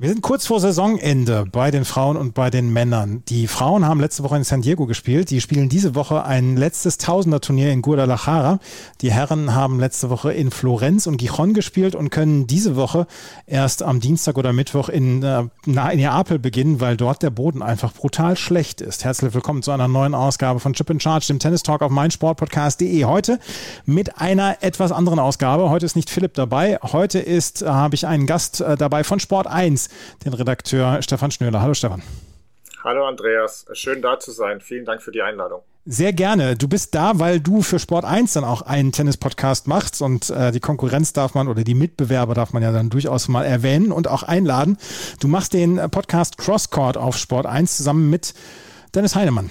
Wir 0.00 0.10
sind 0.10 0.22
kurz 0.22 0.46
vor 0.46 0.60
Saisonende 0.60 1.44
bei 1.50 1.72
den 1.72 1.84
Frauen 1.84 2.16
und 2.16 2.32
bei 2.32 2.50
den 2.50 2.72
Männern. 2.72 3.24
Die 3.26 3.48
Frauen 3.48 3.84
haben 3.84 3.98
letzte 3.98 4.22
Woche 4.22 4.36
in 4.36 4.44
San 4.44 4.62
Diego 4.62 4.86
gespielt. 4.86 5.28
Die 5.30 5.40
spielen 5.40 5.68
diese 5.68 5.96
Woche 5.96 6.24
ein 6.24 6.56
letztes 6.56 6.98
Tausender-Turnier 6.98 7.72
in 7.72 7.82
Guadalajara. 7.82 8.60
Die 9.00 9.10
Herren 9.10 9.56
haben 9.56 9.80
letzte 9.80 10.08
Woche 10.08 10.32
in 10.32 10.52
Florenz 10.52 11.08
und 11.08 11.16
Gijon 11.16 11.52
gespielt 11.52 11.96
und 11.96 12.10
können 12.10 12.46
diese 12.46 12.76
Woche 12.76 13.08
erst 13.46 13.82
am 13.82 13.98
Dienstag 13.98 14.38
oder 14.38 14.52
Mittwoch 14.52 14.88
in, 14.88 15.24
äh, 15.24 15.42
in 15.66 15.72
Neapel 15.72 16.38
beginnen, 16.38 16.80
weil 16.80 16.96
dort 16.96 17.24
der 17.24 17.30
Boden 17.30 17.60
einfach 17.60 17.92
brutal 17.92 18.36
schlecht 18.36 18.80
ist. 18.80 19.04
Herzlich 19.04 19.34
willkommen 19.34 19.64
zu 19.64 19.72
einer 19.72 19.88
neuen 19.88 20.14
Ausgabe 20.14 20.60
von 20.60 20.74
Chip 20.74 20.90
in 20.90 21.00
Charge, 21.00 21.26
dem 21.26 21.40
Tennis 21.40 21.64
Talk 21.64 21.82
auf 21.82 21.90
meinsportpodcast.de. 21.90 23.04
Heute 23.04 23.40
mit 23.84 24.20
einer 24.20 24.58
etwas 24.60 24.92
anderen 24.92 25.18
Ausgabe. 25.18 25.70
Heute 25.70 25.86
ist 25.86 25.96
nicht 25.96 26.08
Philipp 26.08 26.34
dabei. 26.34 26.78
Heute 26.84 27.18
ist, 27.18 27.62
äh, 27.62 27.66
habe 27.66 27.96
ich 27.96 28.06
einen 28.06 28.28
Gast 28.28 28.60
äh, 28.60 28.76
dabei 28.76 29.02
von 29.02 29.18
Sport 29.18 29.48
1 29.48 29.87
den 30.24 30.34
Redakteur 30.34 31.02
Stefan 31.02 31.30
Schnöler. 31.30 31.60
Hallo 31.60 31.74
Stefan. 31.74 32.02
Hallo 32.84 33.06
Andreas, 33.06 33.66
schön 33.72 34.02
da 34.02 34.20
zu 34.20 34.30
sein. 34.30 34.60
Vielen 34.60 34.84
Dank 34.84 35.02
für 35.02 35.10
die 35.10 35.22
Einladung. 35.22 35.62
Sehr 35.84 36.12
gerne. 36.12 36.54
Du 36.54 36.68
bist 36.68 36.94
da, 36.94 37.18
weil 37.18 37.40
du 37.40 37.62
für 37.62 37.78
Sport 37.78 38.04
1 38.04 38.34
dann 38.34 38.44
auch 38.44 38.62
einen 38.62 38.92
Tennis-Podcast 38.92 39.66
machst 39.66 40.02
und 40.02 40.28
äh, 40.30 40.52
die 40.52 40.60
Konkurrenz 40.60 41.12
darf 41.12 41.34
man 41.34 41.48
oder 41.48 41.64
die 41.64 41.74
Mitbewerber 41.74 42.34
darf 42.34 42.52
man 42.52 42.62
ja 42.62 42.72
dann 42.72 42.90
durchaus 42.90 43.26
mal 43.28 43.44
erwähnen 43.44 43.90
und 43.90 44.06
auch 44.06 44.22
einladen. 44.22 44.76
Du 45.18 45.28
machst 45.28 45.54
den 45.54 45.76
Podcast 45.90 46.36
Crosscourt 46.38 46.96
auf 46.98 47.16
Sport 47.16 47.46
1 47.46 47.78
zusammen 47.78 48.10
mit 48.10 48.34
Dennis 48.94 49.16
Heinemann. 49.16 49.50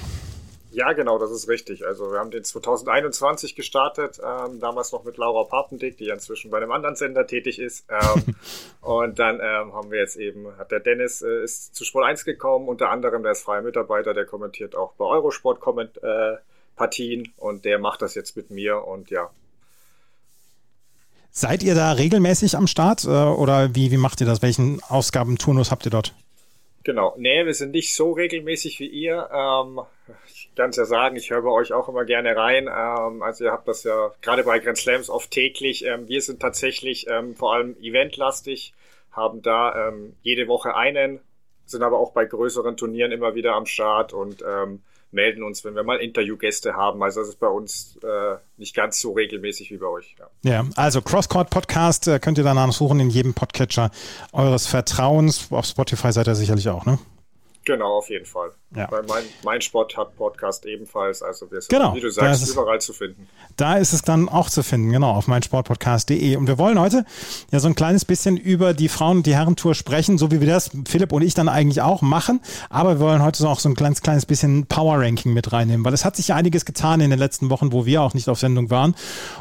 Ja, 0.78 0.94
genau, 0.94 1.18
das 1.18 1.32
ist 1.32 1.48
richtig. 1.48 1.88
Also 1.88 2.12
wir 2.12 2.20
haben 2.20 2.30
den 2.30 2.44
2021 2.44 3.56
gestartet, 3.56 4.22
ähm, 4.24 4.60
damals 4.60 4.92
noch 4.92 5.04
mit 5.06 5.18
Laura 5.18 5.44
Papendick, 5.44 5.98
die 5.98 6.06
ja 6.06 6.14
inzwischen 6.14 6.52
bei 6.52 6.58
einem 6.58 6.72
anderen 6.72 6.96
Sender 6.96 7.26
tätig 7.26 7.58
ist. 7.58 7.88
Ähm, 7.90 8.36
und 8.82 9.18
dann 9.18 9.40
ähm, 9.42 9.74
haben 9.74 9.90
wir 9.90 9.98
jetzt 9.98 10.18
eben, 10.18 10.56
hat 10.56 10.70
der 10.70 10.80
Dennis 10.80 11.24
äh, 11.24 11.44
ist 11.44 11.74
zu 11.74 11.84
Sport 11.84 12.06
1 12.06 12.26
gekommen, 12.26 12.68
unter 12.68 12.92
anderem 12.92 13.24
der 13.24 13.32
ist 13.32 13.42
freier 13.42 13.64
Mitarbeiter, 13.64 14.14
der 14.14 14.26
kommentiert 14.26 14.76
auch 14.76 14.94
bei 14.94 15.06
Eurosport 15.06 15.62
Comment, 15.62 15.98
äh, 16.04 16.36
Partien 16.76 17.34
und 17.38 17.66
der 17.66 17.80
macht 17.80 18.04
das 18.04 18.14
jetzt 18.14 18.38
mit 18.38 18.52
mir 18.52 18.86
und 18.86 19.10
ja. 19.10 19.32
Seid 21.32 21.64
ihr 21.64 21.74
da 21.74 21.94
regelmäßig 21.94 22.56
am 22.56 22.68
Start 22.68 23.04
äh, 23.04 23.08
oder 23.08 23.74
wie, 23.74 23.90
wie 23.90 23.98
macht 23.98 24.22
ihr 24.22 24.28
das? 24.28 24.44
Welchen 24.44 24.80
Ausgabenturnus 24.84 25.72
habt 25.72 25.88
ihr 25.88 25.92
dort? 25.92 26.14
Genau. 26.88 27.16
Nee, 27.18 27.46
wir 27.46 27.54
sind 27.54 27.72
nicht 27.72 27.94
so 27.94 28.14
regelmäßig 28.14 28.80
wie 28.80 28.88
ihr. 28.88 29.30
Ähm, 29.34 29.82
ich 30.26 30.50
kann 30.56 30.70
es 30.70 30.78
ja 30.78 30.86
sagen, 30.86 31.18
ich 31.18 31.30
höre 31.30 31.42
bei 31.42 31.50
euch 31.50 31.74
auch 31.74 31.90
immer 31.90 32.06
gerne 32.06 32.34
rein. 32.34 32.70
Ähm, 32.74 33.22
also 33.22 33.44
ihr 33.44 33.52
habt 33.52 33.68
das 33.68 33.84
ja 33.84 34.14
gerade 34.22 34.46
bei 34.46 34.60
Grand 34.60 34.78
Slams 34.78 35.10
oft 35.10 35.30
täglich. 35.30 35.84
Ähm, 35.84 36.08
wir 36.08 36.22
sind 36.22 36.40
tatsächlich 36.40 37.06
ähm, 37.10 37.36
vor 37.36 37.54
allem 37.54 37.76
eventlastig, 37.82 38.74
haben 39.12 39.42
da 39.42 39.90
ähm, 39.90 40.16
jede 40.22 40.48
Woche 40.48 40.78
einen, 40.78 41.20
sind 41.66 41.84
aber 41.84 42.00
auch 42.00 42.14
bei 42.14 42.24
größeren 42.24 42.78
Turnieren 42.78 43.12
immer 43.12 43.36
wieder 43.36 43.56
am 43.56 43.66
Start 43.66 44.14
und 44.14 44.42
ähm, 44.48 44.82
melden 45.12 45.44
uns, 45.44 45.64
wenn 45.64 45.76
wir 45.76 45.84
mal 45.84 45.98
Interviewgäste 45.98 46.74
haben. 46.74 47.02
Also 47.02 47.22
das 47.22 47.30
ist 47.30 47.40
bei 47.40 47.48
uns 47.48 47.98
äh, 48.04 48.36
nicht 48.58 48.76
ganz 48.76 49.00
so 49.00 49.14
regelmäßig 49.14 49.72
wie 49.72 49.78
bei 49.78 49.88
euch. 49.88 50.16
Ja, 50.44 50.52
ja 50.52 50.66
also 50.76 51.02
Crosscourt 51.02 51.50
Podcast 51.50 52.08
äh, 52.08 52.20
könnt 52.20 52.38
ihr 52.38 52.44
danach 52.44 52.72
suchen 52.72 53.00
in 53.00 53.10
jedem 53.10 53.34
Podcatcher 53.34 53.92
eures 54.34 54.68
Vertrauens. 54.68 55.48
Auf 55.52 55.66
Spotify 55.66 56.12
seid 56.12 56.28
ihr 56.28 56.36
sicherlich 56.36 56.70
auch, 56.70 56.86
ne? 56.86 57.00
Genau, 57.68 57.98
auf 57.98 58.10
jeden 58.10 58.26
Fall. 58.26 58.52
Ja. 58.74 58.90
Weil 58.90 59.04
mein, 59.10 59.24
mein 59.44 59.62
Sport 59.62 59.98
hat 59.98 60.16
Podcast 60.16 60.66
ebenfalls, 60.66 61.22
also 61.22 61.52
wir 61.52 61.60
sind, 61.60 61.70
genau, 61.70 61.94
wie 61.94 62.00
du 62.00 62.10
sagst, 62.10 62.50
überall 62.50 62.80
zu 62.80 62.94
finden. 62.94 63.28
Da 63.58 63.76
ist 63.76 63.92
es 63.92 64.04
dann 64.04 64.30
auch 64.30 64.50
zu 64.50 64.64
finden, 64.64 64.94
genau, 64.94 65.12
auf 65.12 65.28
meinsportpodcast.de. 65.28 66.38
Und 66.38 66.48
wir 66.48 66.58
wollen 66.58 66.80
heute 66.80 67.04
ja 67.52 67.60
so 67.60 67.68
ein 67.68 67.76
kleines 67.76 68.06
bisschen 68.06 68.38
über 68.38 68.74
die 68.74 68.88
Frauen- 68.88 69.18
und 69.18 69.26
die 69.26 69.36
Herrentour 69.36 69.76
sprechen, 69.76 70.18
so 70.18 70.32
wie 70.32 70.40
wir 70.40 70.48
das, 70.48 70.72
Philipp 70.88 71.12
und 71.12 71.24
ich, 71.24 71.34
dann 71.34 71.50
eigentlich 71.50 71.82
auch 71.82 72.02
machen. 72.02 72.40
Aber 72.70 73.00
wir 73.00 73.00
wollen 73.02 73.22
heute 73.22 73.38
so 73.38 73.50
auch 73.50 73.60
so 73.60 73.68
ein 73.68 73.76
kleines, 73.76 74.02
kleines 74.02 74.26
bisschen 74.26 74.66
Power-Ranking 74.68 75.34
mit 75.34 75.52
reinnehmen, 75.52 75.84
weil 75.84 75.94
es 75.94 76.06
hat 76.06 76.16
sich 76.16 76.30
ja 76.30 76.36
einiges 76.36 76.64
getan 76.64 77.02
in 77.02 77.10
den 77.10 77.20
letzten 77.20 77.50
Wochen, 77.50 77.74
wo 77.74 77.86
wir 77.86 78.02
auch 78.02 78.14
nicht 78.14 78.30
auf 78.30 78.40
Sendung 78.40 78.70
waren. 78.70 78.96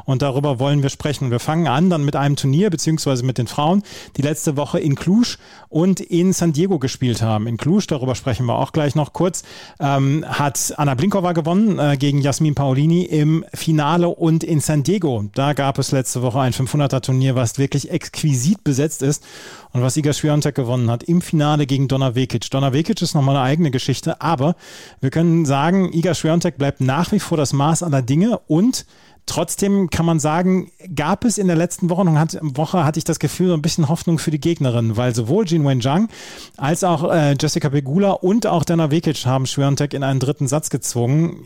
Und 0.04 0.22
darüber 0.22 0.58
wollen 0.58 0.82
wir 0.82 0.90
sprechen. 0.90 1.30
Wir 1.30 1.38
fangen 1.38 1.68
an 1.68 1.90
dann 1.90 2.04
mit 2.04 2.16
einem 2.16 2.34
Turnier, 2.34 2.70
beziehungsweise 2.70 3.24
mit 3.24 3.38
den 3.38 3.46
Frauen, 3.46 3.84
die 4.16 4.22
letzte 4.22 4.56
Woche 4.56 4.80
in 4.80 4.96
Cluj 4.96 5.36
und 5.68 6.00
in 6.00 6.32
San 6.32 6.52
Diego 6.52 6.80
gespielt 6.80 7.22
haben. 7.22 7.46
In 7.46 7.56
Cluj, 7.56 7.84
darüber 7.86 8.15
sprechen 8.16 8.46
wir 8.46 8.56
auch 8.56 8.72
gleich 8.72 8.94
noch 8.94 9.12
kurz, 9.12 9.42
ähm, 9.78 10.24
hat 10.26 10.74
Anna 10.76 10.94
Blinkova 10.94 11.32
gewonnen 11.32 11.78
äh, 11.78 11.96
gegen 11.96 12.20
Jasmin 12.20 12.54
Paolini 12.54 13.02
im 13.02 13.44
Finale 13.54 14.08
und 14.08 14.42
in 14.42 14.60
San 14.60 14.82
Diego. 14.82 15.24
Da 15.34 15.52
gab 15.52 15.78
es 15.78 15.92
letzte 15.92 16.22
Woche 16.22 16.40
ein 16.40 16.52
500er 16.52 17.00
Turnier, 17.00 17.34
was 17.34 17.58
wirklich 17.58 17.90
exquisit 17.90 18.64
besetzt 18.64 19.02
ist 19.02 19.24
und 19.72 19.82
was 19.82 19.96
Iga 19.96 20.12
Swiatek 20.12 20.54
gewonnen 20.54 20.90
hat 20.90 21.02
im 21.04 21.20
Finale 21.20 21.66
gegen 21.66 21.88
Donna 21.88 22.14
Vekic. 22.14 22.50
Donna 22.50 22.72
Vekic 22.72 23.00
ist 23.02 23.14
nochmal 23.14 23.36
eine 23.36 23.44
eigene 23.44 23.70
Geschichte, 23.70 24.20
aber 24.20 24.56
wir 25.00 25.10
können 25.10 25.44
sagen, 25.44 25.92
Iga 25.92 26.14
Swiatek 26.14 26.58
bleibt 26.58 26.80
nach 26.80 27.12
wie 27.12 27.20
vor 27.20 27.36
das 27.36 27.52
Maß 27.52 27.82
aller 27.82 28.02
Dinge 28.02 28.40
und 28.46 28.86
Trotzdem 29.26 29.90
kann 29.90 30.06
man 30.06 30.20
sagen, 30.20 30.70
gab 30.94 31.24
es 31.24 31.36
in 31.36 31.48
der 31.48 31.56
letzten 31.56 31.90
Woche, 31.90 32.04
Woche 32.04 32.84
hatte 32.84 32.98
ich 32.98 33.04
das 33.04 33.18
Gefühl, 33.18 33.48
so 33.48 33.54
ein 33.54 33.62
bisschen 33.62 33.88
Hoffnung 33.88 34.20
für 34.20 34.30
die 34.30 34.40
Gegnerin, 34.40 34.96
weil 34.96 35.16
sowohl 35.16 35.44
Jin 35.44 35.66
Wenjiang 35.66 36.08
als 36.56 36.84
auch 36.84 37.12
äh, 37.12 37.34
Jessica 37.38 37.68
Pegula 37.68 38.12
und 38.12 38.46
auch 38.46 38.64
Dana 38.64 38.92
Vekic 38.92 39.26
haben 39.26 39.46
Schwiontek 39.46 39.94
in 39.94 40.04
einen 40.04 40.20
dritten 40.20 40.46
Satz 40.46 40.70
gezwungen. 40.70 41.44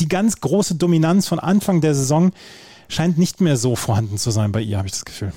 Die 0.00 0.08
ganz 0.08 0.40
große 0.40 0.74
Dominanz 0.74 1.28
von 1.28 1.38
Anfang 1.38 1.80
der 1.80 1.94
Saison 1.94 2.32
scheint 2.88 3.16
nicht 3.16 3.40
mehr 3.40 3.56
so 3.56 3.76
vorhanden 3.76 4.18
zu 4.18 4.32
sein 4.32 4.50
bei 4.50 4.60
ihr, 4.60 4.78
habe 4.78 4.88
ich 4.88 4.92
das 4.92 5.04
Gefühl. 5.04 5.32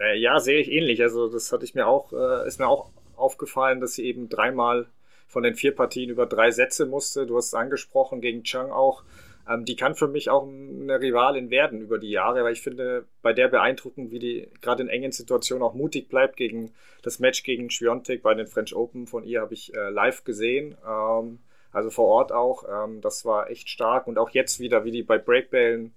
Äh, 0.00 0.18
ja, 0.18 0.40
sehe 0.40 0.60
ich 0.60 0.70
ähnlich. 0.70 1.00
Also 1.02 1.28
das 1.28 1.52
hatte 1.52 1.64
ich 1.64 1.74
mir 1.74 1.86
auch, 1.86 2.12
äh, 2.12 2.46
ist 2.48 2.58
mir 2.58 2.68
auch 2.68 2.90
aufgefallen, 3.16 3.80
dass 3.80 3.94
sie 3.94 4.04
eben 4.04 4.28
dreimal 4.28 4.86
von 5.28 5.42
den 5.42 5.54
vier 5.54 5.74
Partien 5.74 6.10
über 6.10 6.26
drei 6.26 6.50
Sätze 6.50 6.86
musste. 6.86 7.26
Du 7.26 7.36
hast 7.36 7.46
es 7.46 7.54
angesprochen, 7.54 8.20
gegen 8.20 8.42
Chang 8.42 8.70
auch 8.70 9.02
ähm, 9.48 9.64
die 9.64 9.76
kann 9.76 9.94
für 9.94 10.08
mich 10.08 10.30
auch 10.30 10.46
eine 10.46 11.00
Rivalin 11.00 11.50
werden 11.50 11.80
über 11.80 11.98
die 11.98 12.10
Jahre, 12.10 12.42
weil 12.44 12.52
ich 12.52 12.62
finde, 12.62 13.06
bei 13.22 13.32
der 13.32 13.48
beeindruckend, 13.48 14.10
wie 14.10 14.18
die 14.18 14.48
gerade 14.60 14.82
in 14.82 14.88
engen 14.88 15.12
Situationen 15.12 15.62
auch 15.62 15.74
mutig 15.74 16.08
bleibt 16.08 16.36
gegen 16.36 16.72
das 17.02 17.18
Match 17.18 17.42
gegen 17.42 17.70
Schwiontek 17.70 18.22
bei 18.22 18.34
den 18.34 18.46
French 18.46 18.74
Open 18.74 19.06
von 19.06 19.24
ihr 19.24 19.40
habe 19.40 19.54
ich 19.54 19.74
äh, 19.74 19.90
live 19.90 20.24
gesehen. 20.24 20.76
Ähm, 20.86 21.38
also 21.72 21.90
vor 21.90 22.06
Ort 22.06 22.32
auch. 22.32 22.64
Ähm, 22.68 23.00
das 23.00 23.24
war 23.24 23.50
echt 23.50 23.68
stark. 23.68 24.06
Und 24.06 24.18
auch 24.18 24.30
jetzt 24.30 24.60
wieder, 24.60 24.84
wie 24.84 24.90
die 24.90 25.02
bei 25.02 25.18
Breakbällen 25.18 25.94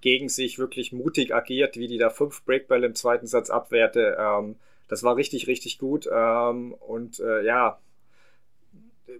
gegen 0.00 0.28
sich 0.28 0.58
wirklich 0.58 0.92
mutig 0.92 1.34
agiert, 1.34 1.76
wie 1.76 1.88
die 1.88 1.98
da 1.98 2.10
fünf 2.10 2.44
Breakbälle 2.44 2.86
im 2.86 2.94
zweiten 2.94 3.26
Satz 3.26 3.50
abwehrte. 3.50 4.16
Ähm, 4.18 4.56
das 4.88 5.02
war 5.02 5.16
richtig, 5.16 5.48
richtig 5.48 5.78
gut. 5.78 6.08
Ähm, 6.10 6.74
und 6.74 7.18
äh, 7.20 7.44
ja, 7.44 7.80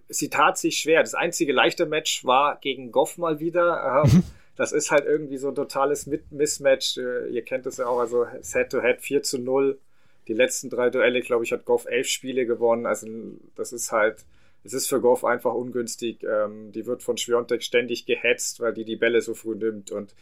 sie 0.09 0.31
tat 0.31 0.59
sich 0.59 0.79
schwer. 0.79 1.01
Das 1.01 1.15
einzige 1.15 1.53
leichte 1.53 1.87
Match 1.87 2.25
war 2.25 2.59
gegen 2.61 2.93
Goff 2.93 3.19
mal 3.19 3.41
wieder. 3.41 4.05
Ähm, 4.05 4.23
das 4.57 4.73
ist 4.73 4.91
halt 4.91 5.05
irgendwie 5.05 5.37
so 5.37 5.49
ein 5.49 5.55
totales 5.55 6.09
Mismatch. 6.31 6.99
Äh, 6.99 7.29
ihr 7.29 7.43
kennt 7.43 7.67
es 7.67 7.77
ja 7.77 7.87
auch, 7.87 7.99
also 7.99 8.27
Head-to-Head 8.27 9.01
4 9.01 9.23
zu 9.23 9.39
0. 9.39 9.79
Die 10.29 10.35
letzten 10.35 10.71
drei 10.71 10.91
Duelle, 10.91 11.21
glaube 11.21 11.45
ich, 11.45 11.53
hat 11.53 11.65
Goff 11.65 11.87
elf 11.87 12.09
Spiele 12.09 12.47
gewonnen. 12.47 12.87
Also 12.87 13.07
das 13.55 13.73
ist 13.73 13.93
halt, 13.93 14.25
es 14.65 14.73
ist 14.73 14.89
für 14.89 15.01
Goff 15.01 15.25
einfach 15.25 15.55
ungünstig. 15.55 16.25
Ähm, 16.25 16.73
die 16.73 16.87
wird 16.87 17.03
von 17.03 17.17
Schwiontek 17.17 17.63
ständig 17.63 18.07
gehetzt, 18.07 18.61
weil 18.61 18.75
die 18.75 18.85
die 18.85 18.97
Bälle 18.97 19.21
so 19.21 19.35
früh 19.35 19.55
nimmt 19.55 19.93
und 19.93 20.15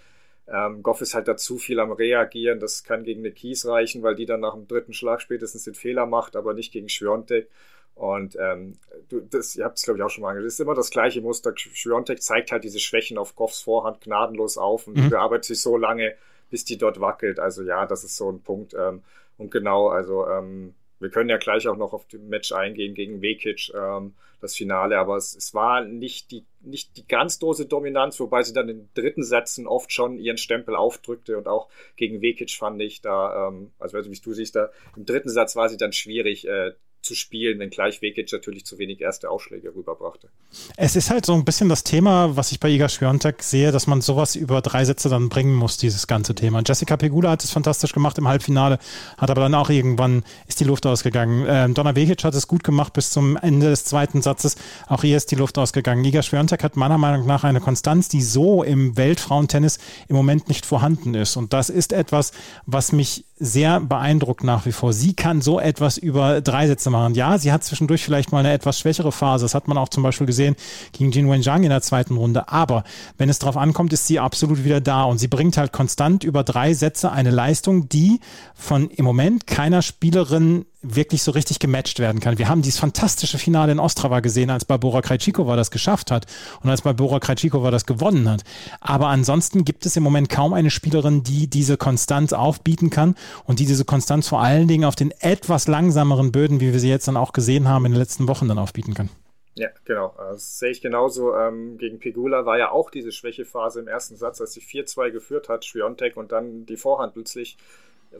ähm, 0.46 0.82
Goff 0.82 1.00
ist 1.00 1.14
halt 1.14 1.26
da 1.26 1.36
zu 1.36 1.58
viel 1.58 1.80
am 1.80 1.92
Reagieren. 1.92 2.60
Das 2.60 2.84
kann 2.84 3.04
gegen 3.04 3.20
eine 3.20 3.32
Kies 3.32 3.66
reichen, 3.66 4.02
weil 4.02 4.14
die 4.14 4.26
dann 4.26 4.40
nach 4.40 4.54
dem 4.54 4.68
dritten 4.68 4.92
Schlag 4.92 5.22
spätestens 5.22 5.64
den 5.64 5.74
Fehler 5.74 6.06
macht, 6.06 6.36
aber 6.36 6.52
nicht 6.52 6.72
gegen 6.72 6.88
Schwiontek. 6.88 7.48
Und 7.94 8.36
ähm, 8.40 8.72
du, 9.08 9.20
das, 9.20 9.54
ihr 9.54 9.64
habt 9.64 9.78
es, 9.78 9.84
glaube 9.84 9.98
ich, 9.98 10.04
auch 10.04 10.10
schon 10.10 10.22
mal 10.22 10.30
angeschaut. 10.30 10.46
Das 10.46 10.54
ist 10.54 10.60
immer 10.60 10.74
das 10.74 10.90
gleiche 10.90 11.20
Muster. 11.20 11.54
Schwiontek 11.56 12.22
zeigt 12.22 12.50
halt 12.50 12.64
diese 12.64 12.80
Schwächen 12.80 13.18
auf 13.18 13.36
Goffs 13.36 13.60
Vorhand 13.60 14.00
gnadenlos 14.00 14.58
auf 14.58 14.86
und 14.88 14.96
mhm. 14.96 15.10
bearbeitet 15.10 15.44
sich 15.44 15.60
so 15.60 15.76
lange, 15.76 16.14
bis 16.50 16.64
die 16.64 16.76
dort 16.76 17.00
wackelt. 17.00 17.38
Also 17.38 17.62
ja, 17.62 17.86
das 17.86 18.02
ist 18.02 18.16
so 18.16 18.30
ein 18.30 18.42
Punkt. 18.42 18.74
Ähm, 18.74 19.02
und 19.38 19.50
genau, 19.50 19.88
also 19.88 20.26
ähm, 20.28 20.74
wir 20.98 21.10
können 21.10 21.30
ja 21.30 21.36
gleich 21.36 21.68
auch 21.68 21.76
noch 21.76 21.92
auf 21.92 22.06
das 22.10 22.20
Match 22.20 22.52
eingehen 22.52 22.94
gegen 22.94 23.22
Vekic, 23.22 23.72
ähm, 23.74 24.14
das 24.40 24.54
Finale, 24.54 24.98
aber 24.98 25.16
es, 25.16 25.34
es 25.34 25.54
war 25.54 25.84
nicht 25.84 26.30
die, 26.30 26.44
nicht 26.60 26.96
die 26.96 27.06
ganz 27.06 27.38
große 27.38 27.66
Dominanz, 27.66 28.20
wobei 28.20 28.42
sie 28.42 28.52
dann 28.52 28.68
in 28.68 28.88
dritten 28.94 29.22
Sätzen 29.22 29.66
oft 29.66 29.92
schon 29.92 30.18
ihren 30.18 30.36
Stempel 30.36 30.76
aufdrückte 30.76 31.38
und 31.38 31.48
auch 31.48 31.68
gegen 31.96 32.20
Vekic 32.20 32.50
fand 32.50 32.80
ich 32.82 33.00
da, 33.00 33.48
ähm, 33.48 33.72
also 33.78 33.98
wie 33.98 34.18
du 34.18 34.32
siehst, 34.32 34.56
da 34.56 34.70
im 34.96 35.06
dritten 35.06 35.30
Satz 35.30 35.56
war 35.56 35.68
sie 35.68 35.78
dann 35.78 35.92
schwierig, 35.92 36.46
äh, 36.46 36.72
zu 37.04 37.14
spielen, 37.14 37.58
wenngleich 37.58 38.02
Vekic 38.02 38.32
natürlich 38.32 38.64
zu 38.64 38.78
wenig 38.78 39.00
erste 39.00 39.30
Ausschläge 39.30 39.74
rüberbrachte. 39.74 40.28
Es 40.76 40.96
ist 40.96 41.10
halt 41.10 41.26
so 41.26 41.34
ein 41.34 41.44
bisschen 41.44 41.68
das 41.68 41.84
Thema, 41.84 42.36
was 42.36 42.52
ich 42.52 42.60
bei 42.60 42.70
Iga 42.70 42.88
Swiatek 42.88 43.42
sehe, 43.42 43.72
dass 43.72 43.86
man 43.86 44.00
sowas 44.00 44.36
über 44.36 44.60
drei 44.62 44.84
Sätze 44.84 45.08
dann 45.08 45.28
bringen 45.28 45.54
muss, 45.54 45.76
dieses 45.76 46.06
ganze 46.06 46.34
Thema. 46.34 46.62
Jessica 46.66 46.96
Pegula 46.96 47.30
hat 47.30 47.44
es 47.44 47.50
fantastisch 47.50 47.92
gemacht 47.92 48.18
im 48.18 48.26
Halbfinale, 48.26 48.78
hat 49.18 49.30
aber 49.30 49.42
dann 49.42 49.54
auch 49.54 49.70
irgendwann 49.70 50.24
ist 50.48 50.60
die 50.60 50.64
Luft 50.64 50.86
ausgegangen. 50.86 51.44
Ähm, 51.48 51.74
Donna 51.74 51.94
Vekic 51.94 52.24
hat 52.24 52.34
es 52.34 52.48
gut 52.48 52.64
gemacht 52.64 52.92
bis 52.92 53.10
zum 53.10 53.36
Ende 53.36 53.68
des 53.68 53.84
zweiten 53.84 54.22
Satzes. 54.22 54.56
Auch 54.88 55.04
ihr 55.04 55.16
ist 55.16 55.30
die 55.30 55.36
Luft 55.36 55.58
ausgegangen. 55.58 56.04
Iga 56.04 56.22
Swiatek 56.22 56.62
hat 56.62 56.76
meiner 56.76 56.98
Meinung 56.98 57.26
nach 57.26 57.44
eine 57.44 57.60
Konstanz, 57.60 58.08
die 58.08 58.22
so 58.22 58.62
im 58.62 58.96
Weltfrauentennis 58.96 59.78
im 60.08 60.16
Moment 60.16 60.48
nicht 60.48 60.64
vorhanden 60.64 61.14
ist. 61.14 61.36
Und 61.36 61.52
das 61.52 61.68
ist 61.68 61.92
etwas, 61.92 62.32
was 62.66 62.92
mich 62.92 63.24
sehr 63.36 63.80
beeindruckt 63.80 64.44
nach 64.44 64.64
wie 64.64 64.72
vor. 64.72 64.92
Sie 64.92 65.14
kann 65.14 65.42
so 65.42 65.58
etwas 65.58 65.98
über 65.98 66.40
drei 66.40 66.66
Sätze 66.66 66.90
machen. 66.98 67.14
Ja, 67.14 67.38
sie 67.38 67.52
hat 67.52 67.64
zwischendurch 67.64 68.04
vielleicht 68.04 68.32
mal 68.32 68.38
eine 68.38 68.52
etwas 68.52 68.78
schwächere 68.78 69.12
Phase. 69.12 69.44
Das 69.44 69.54
hat 69.54 69.68
man 69.68 69.78
auch 69.78 69.88
zum 69.88 70.02
Beispiel 70.02 70.26
gesehen 70.26 70.56
gegen 70.92 71.10
Jin 71.10 71.30
Wenjiang 71.30 71.62
in 71.62 71.70
der 71.70 71.82
zweiten 71.82 72.16
Runde. 72.16 72.48
Aber 72.48 72.84
wenn 73.18 73.28
es 73.28 73.38
darauf 73.38 73.56
ankommt, 73.56 73.92
ist 73.92 74.06
sie 74.06 74.18
absolut 74.18 74.64
wieder 74.64 74.80
da 74.80 75.04
und 75.04 75.18
sie 75.18 75.28
bringt 75.28 75.56
halt 75.56 75.72
konstant 75.72 76.24
über 76.24 76.44
drei 76.44 76.74
Sätze 76.74 77.12
eine 77.12 77.30
Leistung, 77.30 77.88
die 77.88 78.20
von 78.54 78.88
im 78.90 79.04
Moment 79.04 79.46
keiner 79.46 79.82
Spielerin 79.82 80.64
wirklich 80.84 81.22
so 81.22 81.30
richtig 81.32 81.58
gematcht 81.58 81.98
werden 81.98 82.20
kann. 82.20 82.38
Wir 82.38 82.48
haben 82.48 82.62
dieses 82.62 82.78
fantastische 82.78 83.38
Finale 83.38 83.72
in 83.72 83.78
Ostrava 83.78 84.20
gesehen, 84.20 84.50
als 84.50 84.64
Barbora 84.64 85.02
Krejcikova 85.02 85.56
das 85.56 85.70
geschafft 85.70 86.10
hat 86.10 86.26
und 86.62 86.70
als 86.70 86.82
Barbora 86.82 87.20
Krejcikova 87.20 87.70
das 87.70 87.86
gewonnen 87.86 88.28
hat. 88.28 88.42
Aber 88.80 89.08
ansonsten 89.08 89.64
gibt 89.64 89.86
es 89.86 89.96
im 89.96 90.02
Moment 90.02 90.28
kaum 90.28 90.52
eine 90.52 90.70
Spielerin, 90.70 91.22
die 91.22 91.48
diese 91.48 91.76
Konstanz 91.76 92.32
aufbieten 92.32 92.90
kann 92.90 93.14
und 93.44 93.58
die 93.58 93.66
diese 93.66 93.84
Konstanz 93.84 94.28
vor 94.28 94.40
allen 94.40 94.68
Dingen 94.68 94.84
auf 94.84 94.96
den 94.96 95.12
etwas 95.20 95.66
langsameren 95.68 96.32
Böden, 96.32 96.60
wie 96.60 96.72
wir 96.72 96.80
sie 96.80 96.90
jetzt 96.90 97.08
dann 97.08 97.16
auch 97.16 97.32
gesehen 97.32 97.68
haben 97.68 97.86
in 97.86 97.92
den 97.92 98.00
letzten 98.00 98.28
Wochen, 98.28 98.48
dann 98.48 98.58
aufbieten 98.58 98.94
kann. 98.94 99.08
Ja, 99.56 99.68
genau. 99.84 100.14
Das 100.18 100.58
sehe 100.58 100.70
ich 100.70 100.80
genauso. 100.80 101.34
Ähm, 101.36 101.78
gegen 101.78 102.00
Pegula 102.00 102.44
war 102.44 102.58
ja 102.58 102.72
auch 102.72 102.90
diese 102.90 103.12
Schwächephase 103.12 103.80
im 103.80 103.88
ersten 103.88 104.16
Satz, 104.16 104.40
als 104.40 104.52
sie 104.52 104.60
4-2 104.60 105.10
geführt 105.10 105.48
hat, 105.48 105.64
Schwiontek, 105.64 106.16
und 106.16 106.32
dann 106.32 106.66
die 106.66 106.76
Vorhand 106.76 107.14
plötzlich 107.14 107.56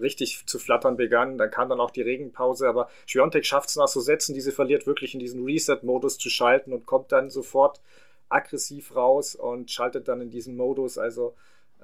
richtig 0.00 0.46
zu 0.46 0.58
flattern 0.58 0.96
begann. 0.96 1.38
Dann 1.38 1.50
kam 1.50 1.69
dann 1.69 1.81
auch 1.81 1.91
die 1.91 2.02
Regenpause, 2.02 2.69
aber 2.69 2.88
Schwiontek 3.06 3.44
schafft 3.44 3.69
es 3.70 3.76
nach 3.76 3.88
so 3.88 4.00
Sätzen, 4.00 4.35
diese 4.35 4.52
verliert 4.52 4.87
wirklich 4.87 5.14
in 5.14 5.20
diesen 5.20 5.44
Reset-Modus 5.44 6.19
zu 6.19 6.31
schalten 6.31 6.73
und 6.73 6.87
kommt 6.87 7.12
dann 7.12 7.31
sofort 7.31 7.81
aggressiv 8.29 8.96
raus 8.96 9.35
und 9.35 9.70
schaltet 9.70 10.08
dann 10.08 10.20
in 10.20 10.31
diesen 10.31 10.56
Modus. 10.56 10.99
Also 10.99 11.35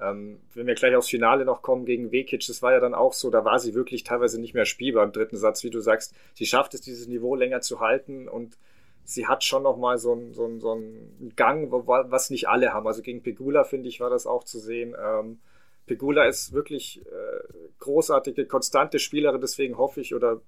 ähm, 0.01 0.39
wenn 0.53 0.67
wir 0.67 0.73
gleich 0.75 0.95
aufs 0.95 1.09
Finale 1.09 1.45
noch 1.45 1.61
kommen 1.61 1.85
gegen 1.85 2.11
Vekic, 2.11 2.45
das 2.47 2.61
war 2.61 2.73
ja 2.73 2.79
dann 2.79 2.95
auch 2.95 3.13
so, 3.13 3.29
da 3.29 3.45
war 3.45 3.59
sie 3.59 3.73
wirklich 3.73 4.03
teilweise 4.03 4.39
nicht 4.39 4.53
mehr 4.53 4.65
spielbar 4.65 5.03
im 5.03 5.11
dritten 5.11 5.37
Satz, 5.37 5.63
wie 5.63 5.69
du 5.69 5.79
sagst. 5.79 6.13
Sie 6.33 6.45
schafft 6.45 6.73
es, 6.73 6.81
dieses 6.81 7.07
Niveau 7.07 7.35
länger 7.35 7.61
zu 7.61 7.79
halten 7.79 8.27
und 8.27 8.57
sie 9.03 9.27
hat 9.27 9.43
schon 9.43 9.63
noch 9.63 9.77
mal 9.77 9.97
so 9.97 10.13
einen 10.13 10.33
so 10.33 10.59
so 10.59 10.73
ein 10.75 11.33
Gang, 11.35 11.71
was 11.71 12.29
nicht 12.29 12.47
alle 12.49 12.73
haben. 12.73 12.87
Also 12.87 13.01
gegen 13.01 13.21
Pegula, 13.21 13.63
finde 13.63 13.89
ich, 13.89 13.99
war 13.99 14.09
das 14.09 14.25
auch 14.25 14.43
zu 14.43 14.59
sehen. 14.59 14.95
Ähm, 14.99 15.39
Pegula 15.87 16.25
ist 16.25 16.53
wirklich 16.53 17.01
äh, 17.05 17.53
großartige, 17.79 18.45
konstante 18.45 18.99
Spielerin, 18.99 19.41
deswegen 19.41 19.77
hoffe 19.77 20.01
ich 20.01 20.15
oder 20.15 20.41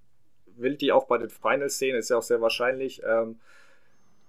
will 0.56 0.76
die 0.76 0.92
auch 0.92 1.08
bei 1.08 1.18
den 1.18 1.30
Finals 1.30 1.80
sehen, 1.80 1.96
ist 1.96 2.10
ja 2.10 2.18
auch 2.18 2.24
sehr 2.24 2.42
wahrscheinlich. 2.42 3.02
Ähm, 3.06 3.40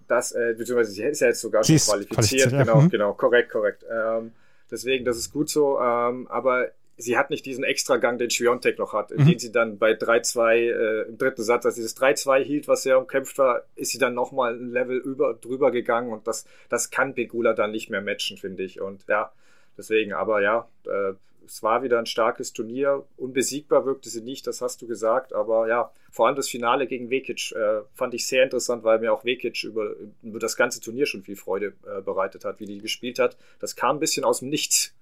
dass, 0.09 0.33
äh, 0.33 0.55
beziehungsweise 0.57 0.93
sie 0.93 1.03
ist 1.03 1.21
ja 1.21 1.29
jetzt 1.29 1.41
sogar 1.41 1.65
schon 1.65 1.77
qualifiziert. 1.77 2.51
Genau, 2.51 2.83
mhm. 2.83 2.91
genau, 2.91 3.15
korrekt, 3.15 3.51
korrekt. 3.51 3.85
Ähm, 3.91 4.33
deswegen, 4.71 5.05
das 5.05 5.17
ist 5.17 5.33
gut 5.33 5.49
so. 5.49 5.79
Ähm, 5.81 6.27
aber 6.29 6.71
sie 6.97 7.17
hat 7.17 7.31
nicht 7.31 7.45
diesen 7.47 7.65
Extragang, 7.65 8.19
den 8.19 8.31
Schwiontek 8.31 8.79
noch 8.79 8.93
hat, 8.93 9.11
mhm. 9.11 9.27
den 9.27 9.39
sie 9.39 9.51
dann 9.51 9.79
bei 9.79 9.93
3-2 9.93 10.55
äh, 10.55 11.03
im 11.09 11.19
dritten 11.19 11.43
Satz, 11.43 11.67
als 11.67 11.77
sie 11.77 11.83
das 11.83 11.97
3-2 11.97 12.43
hielt, 12.43 12.69
was 12.69 12.83
sehr 12.83 12.99
umkämpft 12.99 13.39
war, 13.39 13.63
ist 13.75 13.91
sie 13.91 13.99
dann 13.99 14.15
nochmal 14.15 14.55
ein 14.55 14.71
Level 14.71 14.99
über, 14.99 15.35
drüber 15.35 15.71
gegangen 15.71 16.13
und 16.13 16.27
das, 16.27 16.45
das 16.69 16.91
kann 16.91 17.15
Pegula 17.15 17.53
dann 17.53 17.73
nicht 17.73 17.91
mehr 17.91 18.01
matchen, 18.01 18.37
finde 18.37 18.63
ich. 18.63 18.81
Und 18.81 19.05
ja, 19.09 19.33
Deswegen, 19.77 20.13
aber 20.13 20.43
ja, 20.43 20.69
äh, 20.87 21.15
es 21.47 21.63
war 21.63 21.83
wieder 21.83 21.99
ein 21.99 22.07
starkes 22.07 22.53
Turnier. 22.53 23.05
Unbesiegbar 23.17 23.85
wirkte 23.85 24.09
sie 24.09 24.23
nicht, 24.23 24.47
das 24.47 24.61
hast 24.61 24.81
du 24.83 24.87
gesagt. 24.87 25.33
Aber 25.33 25.69
ja, 25.69 25.93
vor 26.11 26.27
allem 26.27 26.37
das 26.37 26.49
Finale 26.49 26.87
gegen 26.87 27.11
Vekic 27.11 27.53
äh, 27.53 27.83
fand 27.93 28.15
ich 28.15 28.27
sehr 28.27 28.45
interessant, 28.45 28.85
weil 28.85 28.99
mir 28.99 29.13
auch 29.13 29.25
Vekic 29.25 29.65
über, 29.65 29.95
über 30.23 30.39
das 30.39 30.57
ganze 30.57 30.81
Turnier 30.81 31.07
schon 31.07 31.23
viel 31.23 31.37
Freude 31.37 31.75
äh, 31.87 32.01
bereitet 32.01 32.45
hat, 32.45 32.61
wie 32.61 32.67
die 32.67 32.79
gespielt 32.79 33.19
hat. 33.19 33.37
Das 33.59 33.77
kam 33.77 33.97
ein 33.97 34.01
bisschen 34.01 34.25
aus 34.25 34.41
dem 34.41 34.49
Nichts. 34.49 34.95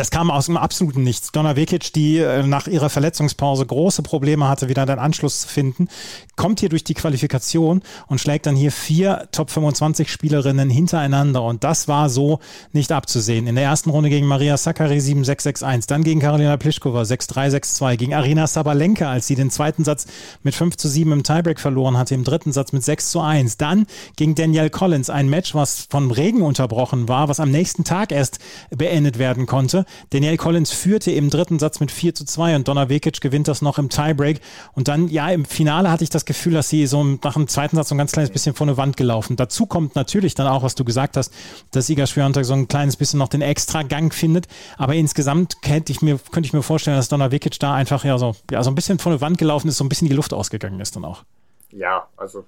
Das 0.00 0.10
kam 0.10 0.30
aus 0.30 0.46
dem 0.46 0.56
absoluten 0.56 1.02
Nichts. 1.02 1.30
Donna 1.30 1.56
Vekic, 1.56 1.92
die 1.92 2.16
äh, 2.16 2.42
nach 2.42 2.66
ihrer 2.66 2.88
Verletzungspause 2.88 3.66
große 3.66 4.00
Probleme 4.00 4.48
hatte, 4.48 4.70
wieder 4.70 4.80
einen 4.80 4.98
Anschluss 4.98 5.42
zu 5.42 5.48
finden, 5.48 5.88
kommt 6.36 6.60
hier 6.60 6.70
durch 6.70 6.84
die 6.84 6.94
Qualifikation 6.94 7.82
und 8.06 8.18
schlägt 8.18 8.46
dann 8.46 8.56
hier 8.56 8.72
vier 8.72 9.28
Top 9.30 9.50
25 9.50 10.10
Spielerinnen 10.10 10.70
hintereinander. 10.70 11.42
Und 11.42 11.64
das 11.64 11.86
war 11.86 12.08
so 12.08 12.40
nicht 12.72 12.92
abzusehen. 12.92 13.46
In 13.46 13.56
der 13.56 13.64
ersten 13.64 13.90
Runde 13.90 14.08
gegen 14.08 14.26
Maria 14.26 14.56
Sakkari 14.56 15.00
7-6-6-1, 15.00 15.86
dann 15.86 16.02
gegen 16.02 16.20
Karolina 16.20 16.56
Pliskova 16.56 17.02
6-3-6-2, 17.02 17.96
gegen 17.98 18.14
Arina 18.14 18.46
Sabalenka, 18.46 19.10
als 19.10 19.26
sie 19.26 19.34
den 19.34 19.50
zweiten 19.50 19.84
Satz 19.84 20.06
mit 20.42 20.54
5 20.54 20.78
zu 20.78 20.88
7 20.88 21.12
im 21.12 21.24
Tiebreak 21.24 21.60
verloren 21.60 21.98
hatte, 21.98 22.14
im 22.14 22.24
dritten 22.24 22.52
Satz 22.52 22.72
mit 22.72 22.82
6 22.82 23.10
zu 23.10 23.20
1. 23.20 23.58
Dann 23.58 23.84
gegen 24.16 24.34
Danielle 24.34 24.70
Collins, 24.70 25.10
ein 25.10 25.28
Match, 25.28 25.54
was 25.54 25.88
von 25.90 26.10
Regen 26.10 26.40
unterbrochen 26.40 27.06
war, 27.06 27.28
was 27.28 27.38
am 27.38 27.50
nächsten 27.50 27.84
Tag 27.84 28.12
erst 28.12 28.38
beendet 28.70 29.18
werden 29.18 29.44
konnte. 29.44 29.84
Danielle 30.10 30.36
Collins 30.36 30.72
führte 30.72 31.10
im 31.10 31.30
dritten 31.30 31.58
Satz 31.58 31.80
mit 31.80 31.90
4 31.90 32.14
zu 32.14 32.24
2 32.24 32.56
und 32.56 32.68
Donna 32.68 32.88
Vekic 32.88 33.20
gewinnt 33.20 33.48
das 33.48 33.62
noch 33.62 33.78
im 33.78 33.88
Tiebreak. 33.88 34.40
Und 34.72 34.88
dann, 34.88 35.08
ja, 35.08 35.28
im 35.30 35.44
Finale 35.44 35.90
hatte 35.90 36.04
ich 36.04 36.10
das 36.10 36.24
Gefühl, 36.24 36.54
dass 36.54 36.68
sie 36.68 36.86
so 36.86 37.02
nach 37.02 37.34
dem 37.34 37.48
zweiten 37.48 37.76
Satz 37.76 37.88
so 37.88 37.94
ein 37.94 37.98
ganz 37.98 38.12
kleines 38.12 38.30
bisschen 38.30 38.54
vor 38.54 38.66
eine 38.66 38.76
Wand 38.76 38.96
gelaufen. 38.96 39.36
Dazu 39.36 39.66
kommt 39.66 39.96
natürlich 39.96 40.34
dann 40.34 40.46
auch, 40.46 40.62
was 40.62 40.74
du 40.74 40.84
gesagt 40.84 41.16
hast, 41.16 41.32
dass 41.72 41.88
Iga 41.88 42.06
Swiatek 42.06 42.44
so 42.44 42.54
ein 42.54 42.68
kleines 42.68 42.96
bisschen 42.96 43.18
noch 43.18 43.28
den 43.28 43.42
extra 43.42 43.82
Gang 43.82 44.12
findet. 44.14 44.46
Aber 44.76 44.94
insgesamt 44.94 45.56
hätte 45.62 45.92
ich 45.92 46.02
mir, 46.02 46.18
könnte 46.30 46.46
ich 46.46 46.52
mir 46.52 46.62
vorstellen, 46.62 46.96
dass 46.96 47.08
Donna 47.08 47.30
Vekic 47.30 47.58
da 47.58 47.74
einfach 47.74 48.04
ja 48.04 48.18
so, 48.18 48.36
ja, 48.50 48.62
so 48.62 48.70
ein 48.70 48.74
bisschen 48.74 48.98
vor 48.98 49.12
eine 49.12 49.20
Wand 49.20 49.38
gelaufen 49.38 49.68
ist, 49.68 49.76
so 49.76 49.84
ein 49.84 49.88
bisschen 49.88 50.08
die 50.08 50.14
Luft 50.14 50.32
ausgegangen 50.32 50.80
ist 50.80 50.96
dann 50.96 51.04
auch. 51.04 51.24
Ja, 51.70 52.08
also 52.16 52.44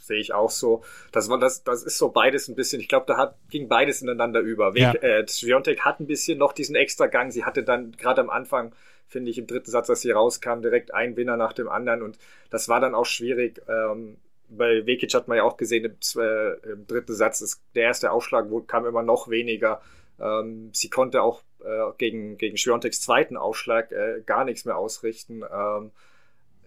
sehe 0.00 0.18
ich 0.18 0.32
auch 0.32 0.50
so. 0.50 0.82
Das 1.12 1.28
war 1.28 1.38
das, 1.38 1.64
das 1.64 1.82
ist 1.82 1.98
so 1.98 2.10
beides 2.10 2.48
ein 2.48 2.54
bisschen. 2.54 2.80
Ich 2.80 2.88
glaube, 2.88 3.06
da 3.06 3.16
hat, 3.16 3.36
ging 3.50 3.68
beides 3.68 4.02
ineinander 4.02 4.40
über. 4.40 4.72
Ja. 4.76 4.92
Äh, 4.92 5.26
Sviontek 5.26 5.80
hat 5.80 6.00
ein 6.00 6.06
bisschen 6.06 6.38
noch 6.38 6.52
diesen 6.52 6.76
extra 6.76 7.06
Gang. 7.06 7.32
Sie 7.32 7.44
hatte 7.44 7.62
dann 7.62 7.92
gerade 7.92 8.20
am 8.20 8.30
Anfang, 8.30 8.74
finde 9.06 9.30
ich, 9.30 9.38
im 9.38 9.46
dritten 9.46 9.70
Satz, 9.70 9.90
als 9.90 10.00
sie 10.00 10.10
rauskam, 10.10 10.60
direkt 10.60 10.94
ein 10.94 11.16
Winner 11.16 11.36
nach 11.36 11.52
dem 11.52 11.68
anderen 11.68 12.02
und 12.02 12.18
das 12.50 12.68
war 12.68 12.80
dann 12.80 12.94
auch 12.94 13.06
schwierig. 13.06 13.62
Ähm, 13.68 14.16
bei 14.48 14.86
Vekic 14.86 15.14
hat 15.14 15.28
man 15.28 15.38
ja 15.38 15.44
auch 15.44 15.56
gesehen 15.56 15.84
im, 15.84 16.20
äh, 16.20 16.52
im 16.72 16.86
dritten 16.86 17.14
Satz, 17.14 17.40
ist, 17.40 17.62
der 17.74 17.84
erste 17.84 18.10
Aufschlag 18.10 18.50
wo, 18.50 18.60
kam 18.60 18.86
immer 18.86 19.02
noch 19.02 19.28
weniger. 19.28 19.80
Ähm, 20.20 20.70
sie 20.72 20.90
konnte 20.90 21.22
auch 21.22 21.42
äh, 21.64 21.92
gegen, 21.98 22.38
gegen 22.38 22.56
Schwionteks 22.56 23.00
zweiten 23.00 23.36
Aufschlag 23.36 23.92
äh, 23.92 24.22
gar 24.24 24.44
nichts 24.44 24.64
mehr 24.64 24.76
ausrichten. 24.76 25.42
Ähm, 25.42 25.90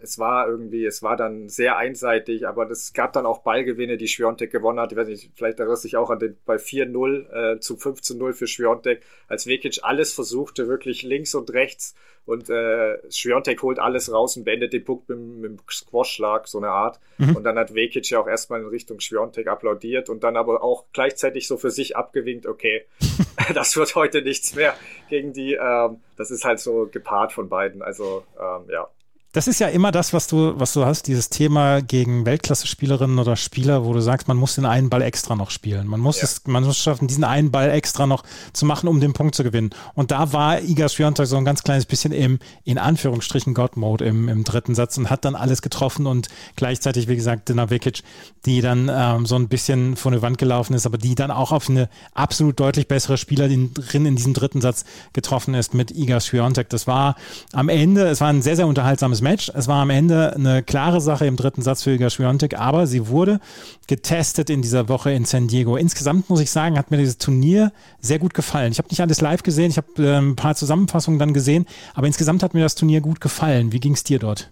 es 0.06 0.20
war 0.20 0.48
irgendwie, 0.48 0.86
es 0.86 1.04
war 1.04 1.18
dann 1.18 1.50
sehr 1.50 1.78
einseitig, 1.78 2.48
aber 2.48 2.70
es 2.70 2.94
gab 2.94 3.14
dann 3.14 3.26
auch 3.26 3.40
Ballgewinne, 3.40 3.98
die 3.98 4.08
Schwiontek 4.08 4.52
gewonnen 4.52 4.80
hat. 4.80 4.92
Ich 4.92 4.98
weiß 4.98 5.08
nicht, 5.08 5.32
vielleicht 5.36 5.60
erinnerst 5.60 5.84
du 5.84 5.88
dich 5.88 5.98
auch 5.98 6.10
an 6.10 6.20
den 6.20 6.38
bei 6.46 6.56
4-0 6.56 7.56
äh, 7.56 7.60
zu 7.60 7.76
15-0 7.76 8.34
für 8.34 8.48
Schwiontek, 8.48 9.02
als 9.28 9.48
Vekic 9.48 9.80
alles 9.82 10.14
versuchte, 10.14 10.68
wirklich 10.68 11.04
links 11.04 11.36
und 11.36 11.52
rechts 11.52 11.96
und 12.26 12.50
äh, 12.50 12.98
Schwiontek 13.12 13.62
holt 13.62 13.78
alles 13.78 14.12
raus 14.12 14.36
und 14.36 14.46
beendet 14.46 14.74
den 14.74 14.84
Punkt 14.84 15.10
mit, 15.10 15.18
mit 15.18 15.52
dem 15.52 15.60
Squash-Schlag, 15.70 16.48
so 16.48 16.58
eine 16.58 16.70
Art. 16.70 17.00
Mhm. 17.20 17.36
Und 17.36 17.44
dann 17.44 17.58
hat 17.58 17.76
Vekic 17.76 18.10
ja 18.10 18.20
auch 18.20 18.28
erstmal 18.28 18.62
in 18.62 18.68
Richtung 18.68 19.00
Schwiontek 19.00 19.48
applaudiert 19.48 20.10
und 20.10 20.24
dann 20.24 20.36
aber 20.36 20.64
auch 20.64 20.86
gleichzeitig 20.92 21.48
so 21.48 21.58
für 21.58 21.70
sich 21.70 21.96
abgewinkt, 21.96 22.48
okay, 22.48 22.86
das 23.54 23.78
wird 23.78 23.94
heute 23.96 24.24
nichts 24.24 24.56
mehr 24.56 24.74
gegen 25.10 25.34
die, 25.34 25.54
ähm, 25.54 25.98
das 26.18 26.32
ist 26.32 26.46
halt 26.46 26.60
so 26.60 26.90
gepaart 26.92 27.32
von 27.32 27.48
beiden, 27.48 27.84
also 27.84 28.24
ähm, 28.40 28.70
ja. 28.72 28.88
Das 29.36 29.50
ist 29.50 29.60
ja 29.60 29.68
immer 29.68 29.92
das, 29.92 30.14
was 30.14 30.28
du, 30.28 30.58
was 30.58 30.72
du 30.72 30.86
hast, 30.86 31.08
dieses 31.08 31.28
Thema 31.28 31.82
gegen 31.82 32.26
Weltklasse-Spielerinnen 32.26 33.20
oder 33.20 33.36
Spieler, 33.36 33.84
wo 33.84 33.92
du 33.92 34.00
sagst, 34.00 34.30
man 34.30 34.38
muss 34.38 34.56
den 34.56 34.66
einen 34.66 34.90
Ball 34.90 35.02
extra 35.02 35.36
noch 35.36 35.52
spielen. 35.52 35.88
Man 35.88 36.00
muss 36.00 36.20
ja. 36.20 36.24
es, 36.24 36.44
man 36.46 36.64
muss 36.64 36.78
schaffen, 36.78 37.10
diesen 37.10 37.26
einen 37.26 37.52
Ball 37.52 37.70
extra 37.70 38.08
noch 38.08 38.24
zu 38.54 38.66
machen, 38.66 38.88
um 38.88 39.02
den 39.02 39.12
Punkt 39.12 39.36
zu 39.36 39.44
gewinnen. 39.44 39.72
Und 39.94 40.12
da 40.12 40.32
war 40.32 40.62
Iga 40.62 40.88
Swiatek 40.88 41.28
so 41.28 41.36
ein 41.36 41.44
ganz 41.44 41.64
kleines 41.64 41.86
bisschen 41.86 42.14
im, 42.14 42.40
in 42.64 42.78
Anführungsstrichen, 42.78 43.54
God-Mode 43.54 44.06
im, 44.06 44.30
im 44.30 44.46
dritten 44.46 44.74
Satz 44.74 44.98
und 44.98 45.10
hat 45.10 45.26
dann 45.26 45.36
alles 45.36 45.62
getroffen 45.62 46.08
und 46.08 46.30
gleichzeitig, 46.56 47.10
wie 47.10 47.18
gesagt, 47.18 47.50
Dina 47.50 47.70
Vikic, 47.70 48.04
die 48.46 48.62
dann 48.62 48.90
ähm, 48.90 49.26
so 49.26 49.36
ein 49.36 49.50
bisschen 49.50 49.98
vor 49.98 50.14
eine 50.14 50.22
Wand 50.22 50.38
gelaufen 50.38 50.76
ist, 50.76 50.86
aber 50.86 50.98
die 50.98 51.14
dann 51.14 51.32
auch 51.32 51.52
auf 51.52 51.70
eine 51.70 51.90
absolut 52.14 52.58
deutlich 52.58 52.88
bessere 52.88 53.18
Spielerin 53.18 53.74
in 53.92 54.16
diesem 54.16 54.34
dritten 54.34 54.62
Satz 54.62 54.86
getroffen 55.12 55.56
ist 55.56 55.74
mit 55.74 55.92
Iga 55.92 56.22
Swiatek. 56.22 56.70
Das 56.70 56.88
war 56.88 57.18
am 57.52 57.68
Ende, 57.68 58.08
es 58.08 58.22
war 58.22 58.30
ein 58.30 58.42
sehr, 58.42 58.56
sehr 58.56 58.68
unterhaltsames 58.68 59.25
Match. 59.26 59.52
Es 59.56 59.68
war 59.68 59.82
am 59.82 59.90
Ende 59.90 60.36
eine 60.36 60.62
klare 60.62 61.02
Sache 61.02 61.26
im 61.26 61.36
dritten 61.36 61.64
Satz 61.64 61.82
für 61.82 61.92
Iga 61.92 62.12
Swiatek, 62.12 62.60
aber 62.60 62.86
sie 62.86 63.08
wurde 63.08 63.40
getestet 63.88 64.52
in 64.52 64.62
dieser 64.62 64.88
Woche 64.88 65.12
in 65.12 65.26
San 65.26 65.48
Diego. 65.48 65.78
Insgesamt 65.78 66.30
muss 66.30 66.42
ich 66.42 66.52
sagen, 66.52 66.78
hat 66.78 66.92
mir 66.92 66.98
dieses 66.98 67.18
Turnier 67.18 67.72
sehr 68.00 68.20
gut 68.20 68.36
gefallen. 68.36 68.72
Ich 68.72 68.78
habe 68.78 68.90
nicht 68.90 69.02
alles 69.02 69.22
live 69.22 69.42
gesehen, 69.42 69.72
ich 69.72 69.78
habe 69.78 69.88
äh, 69.98 70.18
ein 70.18 70.36
paar 70.36 70.56
Zusammenfassungen 70.56 71.20
dann 71.20 71.34
gesehen, 71.34 71.66
aber 71.96 72.06
insgesamt 72.06 72.44
hat 72.44 72.54
mir 72.54 72.62
das 72.62 72.76
Turnier 72.76 73.02
gut 73.02 73.20
gefallen. 73.20 73.72
Wie 73.72 73.80
ging 73.80 73.94
es 73.94 74.04
dir 74.04 74.20
dort? 74.20 74.52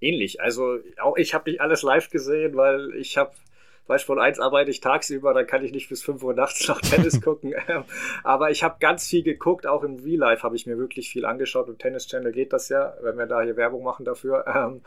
Ähnlich. 0.00 0.40
Also 0.40 0.78
auch 1.00 1.16
ich 1.16 1.32
habe 1.32 1.48
nicht 1.50 1.60
alles 1.60 1.82
live 1.82 2.10
gesehen, 2.10 2.56
weil 2.56 2.90
ich 2.98 3.16
habe 3.16 3.30
bei 3.88 3.98
Sport 3.98 4.20
1 4.20 4.38
arbeite 4.38 4.70
ich 4.70 4.80
tagsüber, 4.80 5.32
dann 5.34 5.46
kann 5.46 5.64
ich 5.64 5.72
nicht 5.72 5.88
bis 5.88 6.02
5 6.02 6.22
Uhr 6.22 6.34
nachts 6.34 6.68
noch 6.68 6.80
Tennis 6.80 7.20
gucken. 7.24 7.54
Aber 8.22 8.50
ich 8.50 8.62
habe 8.62 8.76
ganz 8.78 9.08
viel 9.08 9.22
geguckt, 9.22 9.66
auch 9.66 9.82
im 9.82 9.96
Real 9.96 10.18
Life 10.18 10.42
habe 10.42 10.54
ich 10.54 10.66
mir 10.66 10.78
wirklich 10.78 11.08
viel 11.08 11.24
angeschaut. 11.24 11.68
Im 11.68 11.78
Tennis 11.78 12.06
Channel 12.06 12.30
geht 12.30 12.52
das 12.52 12.68
ja, 12.68 12.94
wenn 13.00 13.16
wir 13.16 13.26
da 13.26 13.42
hier 13.42 13.56
Werbung 13.56 13.82
machen 13.82 14.04
dafür. 14.04 14.44
Ähm, 14.46 14.82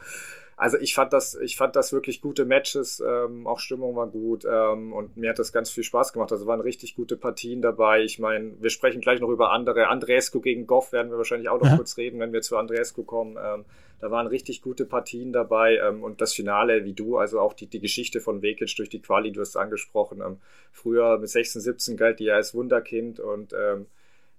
also 0.56 0.78
ich 0.78 0.94
fand 0.94 1.12
das, 1.12 1.34
ich 1.34 1.58
fand 1.58 1.76
das 1.76 1.92
wirklich 1.92 2.22
gute 2.22 2.46
Matches, 2.46 3.04
ähm, 3.04 3.48
auch 3.48 3.58
Stimmung 3.58 3.96
war 3.96 4.06
gut 4.06 4.46
ähm, 4.46 4.94
und 4.94 5.18
mir 5.18 5.32
hat 5.32 5.40
das 5.40 5.52
ganz 5.52 5.72
viel 5.72 5.84
Spaß 5.84 6.14
gemacht. 6.14 6.32
Also 6.32 6.46
waren 6.46 6.62
richtig 6.62 6.96
gute 6.96 7.18
Partien 7.18 7.64
dabei. 7.64 8.04
Ich 8.04 8.20
meine, 8.20 8.54
wir 8.60 8.70
sprechen 8.70 9.02
gleich 9.02 9.20
noch 9.20 9.30
über 9.30 9.52
andere. 9.52 9.88
Andreescu 9.88 10.40
gegen 10.40 10.68
Goff 10.68 10.92
werden 10.92 11.10
wir 11.10 11.18
wahrscheinlich 11.18 11.50
auch 11.50 11.60
noch 11.60 11.72
ja. 11.72 11.78
kurz 11.78 11.98
reden, 11.98 12.20
wenn 12.20 12.32
wir 12.32 12.42
zu 12.42 12.58
Andreescu 12.58 13.04
kommen. 13.04 13.40
Ähm, 13.44 13.66
da 14.02 14.12
waren 14.12 14.28
richtig 14.28 14.62
gute 14.62 14.86
Partien 14.86 15.32
dabei 15.32 15.78
ähm, 15.78 16.04
und 16.04 16.22
das 16.22 16.34
Finale, 16.34 16.84
wie 16.86 16.94
du, 16.94 17.18
also 17.18 17.40
auch 17.40 17.54
die, 17.54 17.68
die 17.68 17.80
Geschichte 17.80 18.20
von 18.20 18.42
Vekic 18.42 18.76
durch 18.76 18.90
die 18.90 19.02
Quali, 19.02 19.32
du 19.32 19.42
hast 19.42 19.56
angesprochen. 19.56 20.22
Ähm, 20.26 20.38
früher 20.72 21.18
mit 21.20 21.30
16, 21.30 21.62
17 21.62 21.98
galt 21.98 22.20
die 22.20 22.26
ja 22.26 22.36
als 22.36 22.54
Wunderkind 22.54 23.20
und 23.20 23.54
ähm, 23.54 23.86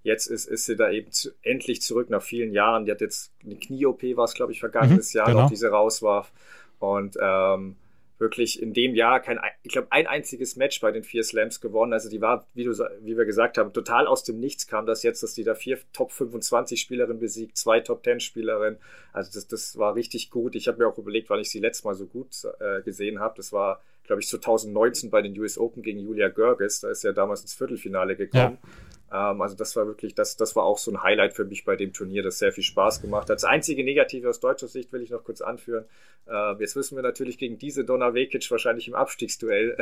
Jetzt 0.05 0.27
ist, 0.27 0.47
ist 0.47 0.65
sie 0.65 0.77
da 0.77 0.91
eben 0.91 1.13
zu, 1.13 1.31
endlich 1.43 1.81
zurück 1.81 2.11
nach 2.11 2.23
vielen 2.23 2.53
Jahren. 2.53 2.85
Die 2.85 2.91
hat 2.91 3.01
jetzt 3.01 3.33
eine 3.45 3.55
Knie-OP, 3.55 4.03
war 4.17 4.25
es, 4.25 4.35
glaube 4.35 4.51
ich, 4.51 4.59
vergangenes 4.59 5.15
mhm, 5.15 5.19
Jahr 5.19 5.27
genau. 5.27 5.43
noch, 5.43 5.51
die 5.51 5.57
sie 5.57 5.71
rauswarf. 5.71 6.33
Und 6.81 7.17
ähm, 7.21 7.77
wirklich 8.23 8.63
in 8.63 8.73
dem 8.73 8.95
Jahr 8.95 9.21
kein, 9.21 9.39
ich 9.63 9.73
glaube, 9.73 9.89
ein 9.91 10.07
einziges 10.07 10.57
Match 10.57 10.81
bei 10.81 10.91
den 10.91 11.03
vier 11.03 11.23
Slams 11.23 11.61
gewonnen. 11.61 11.93
Also 11.93 12.09
die 12.09 12.23
war, 12.23 12.47
wie, 12.55 12.65
du, 12.65 12.71
wie 13.03 13.19
wir 13.19 13.27
gesagt 13.27 13.59
haben, 13.59 13.75
total 13.75 14.07
aus 14.07 14.25
dem 14.25 14.41
Nichts 14.41 14.67
kam 14.67 14.87
das 14.87 15.03
jetzt, 15.03 15.23
dass 15.23 15.35
die 15.35 15.45
da 15.45 15.55
vier 15.55 15.79
Top 15.93 16.11
25 16.11 16.81
Spielerinnen 16.81 17.19
besiegt, 17.19 17.59
zwei 17.59 17.81
Top 17.81 18.03
10 18.03 18.21
Spielerinnen. 18.21 18.79
Also 19.13 19.31
das, 19.35 19.47
das 19.47 19.77
war 19.77 19.95
richtig 19.95 20.31
gut. 20.31 20.55
Ich 20.55 20.69
habe 20.69 20.79
mir 20.79 20.89
auch 20.89 20.97
überlegt, 20.97 21.29
weil 21.29 21.41
ich 21.41 21.51
sie 21.51 21.61
letztes 21.61 21.85
Mal 21.85 21.95
so 21.95 22.07
gut 22.07 22.29
äh, 22.61 22.81
gesehen 22.81 23.21
habe. 23.21 23.35
Das 23.37 23.53
war, 23.53 23.83
glaube 24.05 24.23
ich, 24.23 24.29
2019 24.29 25.11
bei 25.11 25.21
den 25.21 25.39
US 25.39 25.59
Open 25.59 25.83
gegen 25.83 25.99
Julia 25.99 26.29
Görges. 26.29 26.81
Da 26.81 26.91
ist 26.91 27.05
ja 27.05 27.13
damals 27.13 27.43
ins 27.43 27.53
Viertelfinale 27.53 28.17
gekommen. 28.17 28.59
Ja. 28.63 28.69
Ähm, 29.13 29.41
also 29.43 29.55
das 29.55 29.77
war 29.77 29.87
wirklich, 29.87 30.15
das, 30.15 30.37
das 30.37 30.57
war 30.57 30.65
auch 30.65 30.79
so 30.79 30.91
ein 30.91 31.03
Highlight 31.03 31.35
für 31.35 31.45
mich 31.45 31.65
bei 31.65 31.77
dem 31.77 31.93
Turnier, 31.93 32.23
das 32.23 32.39
sehr 32.39 32.53
viel 32.53 32.65
Spaß 32.65 33.03
gemacht 33.03 33.29
hat. 33.29 33.37
Das 33.37 33.45
einzige 33.45 33.85
Negative 33.85 34.29
aus 34.29 34.41
deutscher 34.41 34.69
Sicht 34.69 34.93
will 34.93 35.03
ich 35.03 35.11
noch 35.11 35.25
kurz 35.25 35.41
anführen. 35.41 35.85
Äh, 36.27 36.55
jetzt 36.61 36.77
müssen 36.77 36.97
wir 36.97 37.03
natürlich 37.03 37.37
gegen 37.37 37.59
diese 37.59 37.85
Donna 37.85 38.15
Vekic 38.15 38.51
wahrscheinlich 38.51 38.89
im 38.89 38.95
Abstiegsduell 38.95 39.77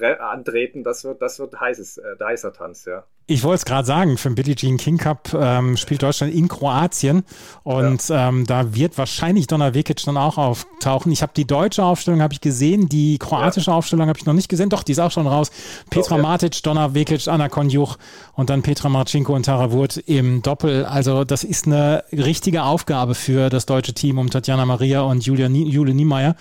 äh, 0.00 0.06
antreten. 0.14 0.84
Das 0.84 1.04
wird, 1.04 1.20
das 1.20 1.38
wird 1.38 1.58
heißes, 1.58 1.98
äh, 1.98 2.16
heißer 2.22 2.52
Tanz, 2.52 2.84
ja. 2.84 3.04
Ich 3.26 3.44
wollte 3.44 3.56
es 3.56 3.64
gerade 3.64 3.86
sagen, 3.86 4.18
für 4.18 4.28
den 4.28 4.34
Billie 4.34 4.56
Jean 4.56 4.76
King 4.76 4.98
Cup 4.98 5.32
ähm, 5.32 5.76
spielt 5.76 6.02
Deutschland 6.02 6.34
in 6.34 6.48
Kroatien 6.48 7.24
und 7.62 8.08
ja. 8.08 8.28
ähm, 8.28 8.46
da 8.46 8.74
wird 8.74 8.98
wahrscheinlich 8.98 9.46
Donna 9.46 9.74
Vekic 9.74 10.02
dann 10.04 10.16
auch 10.16 10.38
auftauchen. 10.38 11.12
Ich 11.12 11.22
habe 11.22 11.32
die 11.34 11.46
deutsche 11.46 11.84
Aufstellung 11.84 12.20
habe 12.20 12.34
ich 12.34 12.40
gesehen, 12.40 12.88
die 12.88 13.18
kroatische 13.18 13.70
ja. 13.70 13.76
Aufstellung 13.76 14.08
habe 14.08 14.18
ich 14.18 14.26
noch 14.26 14.34
nicht 14.34 14.48
gesehen. 14.48 14.68
Doch, 14.68 14.82
die 14.82 14.92
ist 14.92 14.98
auch 14.98 15.12
schon 15.12 15.26
raus. 15.26 15.50
Petra 15.88 16.16
Doch, 16.16 16.22
ja. 16.22 16.28
Matic, 16.30 16.62
Donna 16.62 16.94
Vekic, 16.94 17.28
Anna 17.28 17.48
Konjuch 17.48 17.96
und 18.34 18.50
dann 18.50 18.62
Petra 18.62 18.88
Marcinko 18.88 19.34
und 19.34 19.46
Tara 19.46 19.70
Wurt 19.70 19.96
im 19.98 20.42
Doppel. 20.42 20.84
Also 20.84 21.24
das 21.24 21.44
ist 21.44 21.66
eine 21.66 22.04
richtige 22.12 22.64
Aufgabe 22.64 23.14
für 23.14 23.50
das 23.50 23.66
deutsche 23.66 23.94
Team 23.94 24.18
um 24.18 24.30
Tatjana 24.30 24.66
Maria 24.66 25.02
und 25.02 25.24
Julia, 25.24 25.46
Jule 25.46 25.94
Niemeyer. 25.94 26.34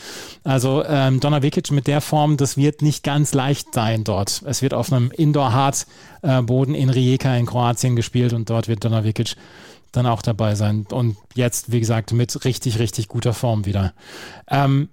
Also 0.44 0.84
ähm, 0.86 1.20
Donna 1.20 1.44
Vekic 1.44 1.72
mit 1.72 1.88
der 1.88 2.02
Form, 2.02 2.38
das 2.38 2.58
wird 2.58 2.82
nicht 2.82 3.04
ganz 3.04 3.34
leicht 3.34 3.74
sein 3.74 4.04
dort. 4.04 4.42
Es 4.46 4.62
wird 4.62 4.74
auf 4.74 4.92
einem 4.92 5.12
Indoor-Hard-Boden 5.12 6.71
in 6.76 6.90
Rijeka 6.90 7.36
in 7.36 7.46
Kroatien 7.46 7.96
gespielt 7.96 8.34
und 8.34 8.50
dort 8.50 8.68
wird 8.68 8.84
Donavikic 8.84 9.36
dann 9.92 10.06
auch 10.06 10.22
dabei 10.22 10.56
sein. 10.56 10.86
Und 10.92 11.18
jetzt, 11.36 11.72
wie 11.72 11.80
gesagt, 11.80 12.14
mit 12.14 12.46
richtig, 12.46 12.80
richtig 12.80 13.08
guter 13.08 13.34
Form 13.34 13.66
wieder. 13.66 13.94
Ähm, 14.50 14.90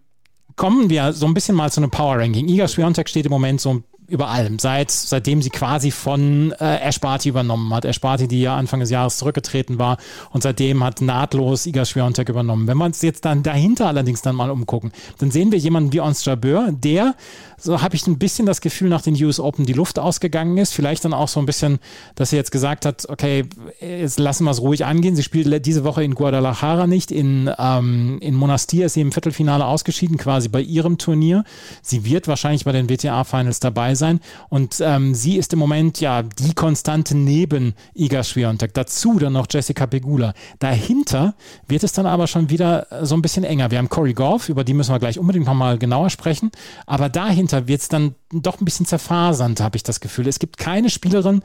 kommen 0.56 0.90
wir 0.90 1.12
so 1.12 1.26
ein 1.26 1.35
bisschen 1.35 1.54
mal 1.54 1.70
zu 1.70 1.80
einem 1.80 1.90
Power 1.90 2.18
Ranking. 2.18 2.49
Iga 2.49 2.68
Swiatek 2.68 3.08
steht 3.08 3.26
im 3.26 3.30
Moment 3.30 3.61
so 3.61 3.82
über 4.08 4.28
allem, 4.28 4.58
seit, 4.58 4.90
seitdem 4.90 5.42
sie 5.42 5.50
quasi 5.50 5.90
von 5.90 6.52
äh, 6.58 6.78
Ash 6.78 6.98
übernommen 7.26 7.72
hat. 7.74 7.84
Ash 7.84 8.00
die 8.00 8.40
ja 8.40 8.56
Anfang 8.56 8.80
des 8.80 8.90
Jahres 8.90 9.18
zurückgetreten 9.18 9.78
war 9.78 9.98
und 10.30 10.42
seitdem 10.42 10.82
hat 10.82 11.00
nahtlos 11.00 11.66
Iga 11.66 11.84
Swiatek 11.84 12.28
übernommen. 12.28 12.66
Wenn 12.66 12.78
wir 12.78 12.86
uns 12.86 13.02
jetzt 13.02 13.24
dann 13.24 13.42
dahinter 13.42 13.86
allerdings 13.86 14.22
dann 14.22 14.34
mal 14.34 14.50
umgucken, 14.50 14.92
dann 15.18 15.30
sehen 15.30 15.52
wir 15.52 15.58
jemanden 15.58 15.92
wie 15.92 16.00
Ons 16.00 16.24
Jabeur, 16.24 16.70
der, 16.72 17.14
so 17.60 17.82
habe 17.82 17.96
ich 17.96 18.06
ein 18.06 18.18
bisschen 18.18 18.46
das 18.46 18.60
Gefühl, 18.60 18.88
nach 18.88 19.02
den 19.02 19.22
US 19.24 19.40
Open 19.40 19.66
die 19.66 19.72
Luft 19.72 19.98
ausgegangen 19.98 20.56
ist. 20.58 20.72
Vielleicht 20.72 21.04
dann 21.04 21.12
auch 21.12 21.28
so 21.28 21.40
ein 21.40 21.46
bisschen, 21.46 21.78
dass 22.14 22.30
sie 22.30 22.36
jetzt 22.36 22.52
gesagt 22.52 22.86
hat, 22.86 23.08
okay, 23.08 23.44
jetzt 23.80 24.18
lassen 24.18 24.44
wir 24.44 24.52
es 24.52 24.62
ruhig 24.62 24.84
angehen. 24.84 25.16
Sie 25.16 25.24
spielt 25.24 25.66
diese 25.66 25.84
Woche 25.84 26.04
in 26.04 26.14
Guadalajara 26.14 26.86
nicht, 26.86 27.10
in, 27.10 27.50
ähm, 27.58 28.18
in 28.20 28.34
Monastir 28.34 28.86
ist 28.86 28.94
sie 28.94 29.00
im 29.00 29.12
Viertelfinale 29.12 29.66
ausgeschieden, 29.66 30.16
quasi 30.16 30.48
bei 30.48 30.60
ihrem 30.60 30.98
Turnier. 30.98 31.44
Sie 31.82 32.04
wird 32.04 32.28
wahrscheinlich 32.28 32.64
bei 32.64 32.72
den 32.72 32.88
WTA-Finals 32.88 33.60
dabei 33.60 33.94
sein. 33.98 34.20
Und 34.48 34.80
ähm, 34.80 35.14
sie 35.14 35.36
ist 35.36 35.52
im 35.52 35.58
Moment 35.58 36.00
ja 36.00 36.22
die 36.22 36.54
Konstante 36.54 37.16
neben 37.16 37.74
Iga 37.94 38.22
Swiatek. 38.22 38.72
Dazu 38.72 39.18
dann 39.18 39.34
noch 39.34 39.46
Jessica 39.50 39.86
Pegula. 39.86 40.32
Dahinter 40.58 41.34
wird 41.66 41.84
es 41.84 41.92
dann 41.92 42.06
aber 42.06 42.26
schon 42.26 42.50
wieder 42.50 42.86
so 43.02 43.14
ein 43.14 43.22
bisschen 43.22 43.44
enger. 43.44 43.70
Wir 43.70 43.78
haben 43.78 43.88
Corey 43.88 44.14
Goff, 44.14 44.48
über 44.48 44.64
die 44.64 44.74
müssen 44.74 44.92
wir 44.92 44.98
gleich 44.98 45.18
unbedingt 45.18 45.46
nochmal 45.46 45.78
genauer 45.78 46.10
sprechen. 46.10 46.50
Aber 46.86 47.08
dahinter 47.08 47.68
wird 47.68 47.82
es 47.82 47.88
dann 47.88 48.14
doch 48.32 48.60
ein 48.60 48.64
bisschen 48.64 48.86
zerfasernd, 48.86 49.60
habe 49.60 49.76
ich 49.76 49.82
das 49.82 50.00
Gefühl. 50.00 50.28
Es 50.28 50.38
gibt 50.38 50.58
keine 50.58 50.90
Spielerin, 50.90 51.42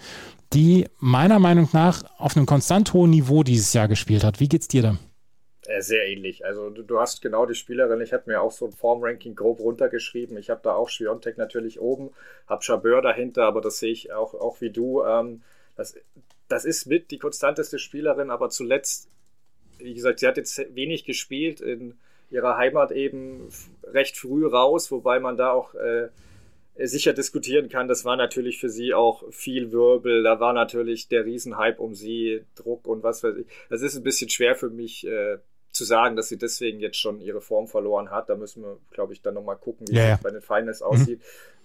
die 0.54 0.86
meiner 1.00 1.40
Meinung 1.40 1.70
nach 1.74 2.04
auf 2.18 2.38
einem 2.38 2.46
konstant 2.46 2.94
hohen 2.94 3.10
Niveau 3.10 3.44
dieses 3.44 3.74
Jahr 3.74 3.88
gespielt 3.88 4.24
hat. 4.24 4.40
Wie 4.40 4.48
geht's 4.48 4.68
dir 4.68 4.82
da? 4.82 4.98
Äh, 5.68 5.82
sehr 5.82 6.08
ähnlich. 6.08 6.46
Also 6.46 6.70
du, 6.70 6.84
du, 6.84 7.00
hast 7.00 7.22
genau 7.22 7.46
die 7.46 7.56
Spielerin. 7.56 8.02
Ich 8.02 8.12
habe 8.12 8.24
mir 8.28 8.42
auch 8.42 8.52
so 8.52 8.66
ein 8.66 8.74
Formranking 8.74 9.36
grob 9.36 9.60
runtergeschrieben. 9.60 10.38
Ich 10.38 10.50
habe 10.50 10.62
da 10.64 10.74
auch 10.74 10.90
Schwiontek 10.90 11.38
natürlich 11.38 11.80
oben, 11.80 12.12
habe 12.48 12.64
Chabeur 12.64 13.02
dahinter, 13.02 13.46
aber 13.46 13.62
das 13.62 13.80
sehe 13.80 13.92
ich 13.92 14.12
auch, 14.12 14.34
auch 14.34 14.60
wie 14.60 14.72
du. 14.72 15.04
Ähm, 15.04 15.42
das, 15.76 15.96
das 16.50 16.66
ist 16.66 16.86
mit 16.86 17.12
die 17.12 17.18
konstanteste 17.18 17.80
Spielerin, 17.80 18.30
aber 18.30 18.50
zuletzt, 18.50 19.10
wie 19.78 19.94
gesagt, 19.94 20.20
sie 20.20 20.28
hat 20.28 20.38
jetzt 20.38 20.76
wenig 20.76 21.06
gespielt 21.06 21.62
in 21.62 21.98
ihrer 22.30 22.58
Heimat 22.58 22.92
eben 22.92 23.48
recht 23.84 24.18
früh 24.18 24.46
raus, 24.46 24.92
wobei 24.92 25.20
man 25.20 25.38
da 25.38 25.52
auch 25.52 25.76
äh, 25.76 26.10
sicher 26.76 27.14
diskutieren 27.14 27.70
kann. 27.70 27.88
Das 27.88 28.04
war 28.04 28.18
natürlich 28.18 28.60
für 28.60 28.70
sie 28.70 28.94
auch 28.94 29.24
viel 29.32 29.72
Wirbel. 29.72 30.24
Da 30.24 30.40
war 30.40 30.52
natürlich 30.52 31.08
der 31.08 31.26
Riesenhype 31.26 31.82
um 31.82 31.94
sie, 31.94 32.44
Druck 32.56 32.88
und 32.88 33.04
was 33.04 33.24
weiß 33.24 33.38
ich. 33.38 33.46
Das 33.70 33.82
ist 33.82 33.96
ein 33.96 34.04
bisschen 34.04 34.30
schwer 34.30 34.56
für 34.56 34.70
mich 34.70 35.08
äh, 35.08 35.38
zu 35.74 35.84
sagen, 35.84 36.16
dass 36.16 36.30
sie 36.30 36.38
deswegen 36.38 36.80
jetzt 36.80 36.98
schon 36.98 37.20
ihre 37.20 37.42
Form 37.42 37.68
verloren 37.68 38.12
hat. 38.12 38.30
Da 38.30 38.36
müssen 38.36 38.64
wir, 38.64 38.78
glaube 38.92 39.14
ich, 39.14 39.22
dann 39.22 39.34
nochmal 39.34 39.58
gucken, 39.58 39.88
wie 39.90 39.98
es 39.98 40.22
bei 40.22 40.30
den 40.30 40.42
Finals 40.42 40.82
mhm. 40.82 40.86
aussieht. 40.86 41.22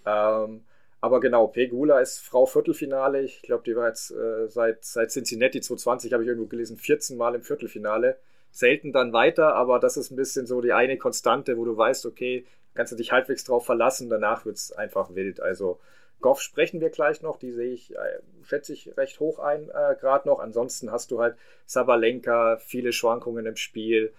Ähm, 0.07 0.63
aber 1.01 1.21
genau, 1.21 1.47
Pegula 1.47 2.01
ist 2.01 2.19
Frau 2.21 2.47
Viertelfinale. 2.47 3.21
Ich 3.21 3.43
glaube, 3.43 3.63
die 3.65 3.77
war 3.77 3.89
jetzt 3.89 4.11
äh, 4.11 4.49
seit, 4.49 4.85
seit 4.85 5.11
Cincinnati 5.11 5.61
2020, 5.61 6.13
habe 6.13 6.23
ich 6.25 6.29
irgendwo 6.29 6.49
gelesen, 6.49 6.77
14 6.77 7.17
Mal 7.17 7.35
im 7.35 7.43
Viertelfinale. 7.43 8.19
Selten 8.51 8.93
dann 8.93 9.13
weiter, 9.13 9.55
aber 9.55 9.79
das 9.79 9.97
ist 9.97 10.11
ein 10.11 10.17
bisschen 10.17 10.47
so 10.47 10.61
die 10.61 10.73
eine 10.73 10.97
Konstante, 10.97 11.59
wo 11.59 11.65
du 11.65 11.77
weißt, 11.77 12.07
okay, 12.07 12.47
kannst 12.75 12.93
du 12.93 12.97
dich 12.97 13.13
halbwegs 13.13 13.45
drauf 13.45 13.67
verlassen, 13.67 14.09
danach 14.09 14.47
wird 14.47 14.57
es 14.57 14.73
einfach 14.73 15.15
wild. 15.15 15.41
Also 15.41 15.79
Goff 16.21 16.41
sprechen 16.41 16.81
wir 16.81 16.91
gleich 16.91 17.23
noch, 17.23 17.39
die 17.39 17.53
sehe 17.53 17.73
ich, 17.73 17.95
äh, 17.95 17.99
schätze 18.43 18.73
ich, 18.73 18.97
recht 18.97 19.21
hoch 19.21 19.39
ein 19.39 19.69
äh, 19.69 19.95
gerade 20.01 20.27
noch. 20.29 20.41
Ansonsten 20.41 20.91
hast 20.91 21.11
du 21.11 21.21
halt 21.21 21.37
Sabalenka, 21.67 22.57
viele 22.59 22.93
Schwankungen 22.93 23.47
im 23.47 23.57
Spiel. 23.57 24.13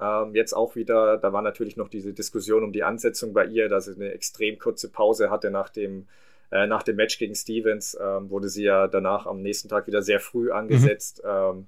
Ähm, 0.00 0.34
jetzt 0.34 0.54
auch 0.54 0.74
wieder, 0.74 1.18
da 1.18 1.32
war 1.32 1.42
natürlich 1.42 1.76
noch 1.76 1.88
diese 1.88 2.12
Diskussion 2.12 2.64
um 2.64 2.72
die 2.72 2.82
Ansetzung 2.82 3.32
bei 3.32 3.44
ihr, 3.44 3.68
dass 3.68 3.84
sie 3.84 3.94
eine 3.94 4.12
extrem 4.12 4.58
kurze 4.58 4.90
Pause 4.90 5.30
hatte 5.30 5.50
nach 5.50 5.68
dem, 5.68 6.08
äh, 6.50 6.66
nach 6.66 6.82
dem 6.82 6.96
Match 6.96 7.18
gegen 7.18 7.34
Stevens. 7.34 7.96
Ähm, 8.00 8.30
wurde 8.30 8.48
sie 8.48 8.64
ja 8.64 8.88
danach 8.88 9.26
am 9.26 9.42
nächsten 9.42 9.68
Tag 9.68 9.86
wieder 9.86 10.02
sehr 10.02 10.20
früh 10.20 10.50
angesetzt. 10.50 11.22
Mhm. 11.22 11.30
Ähm, 11.30 11.66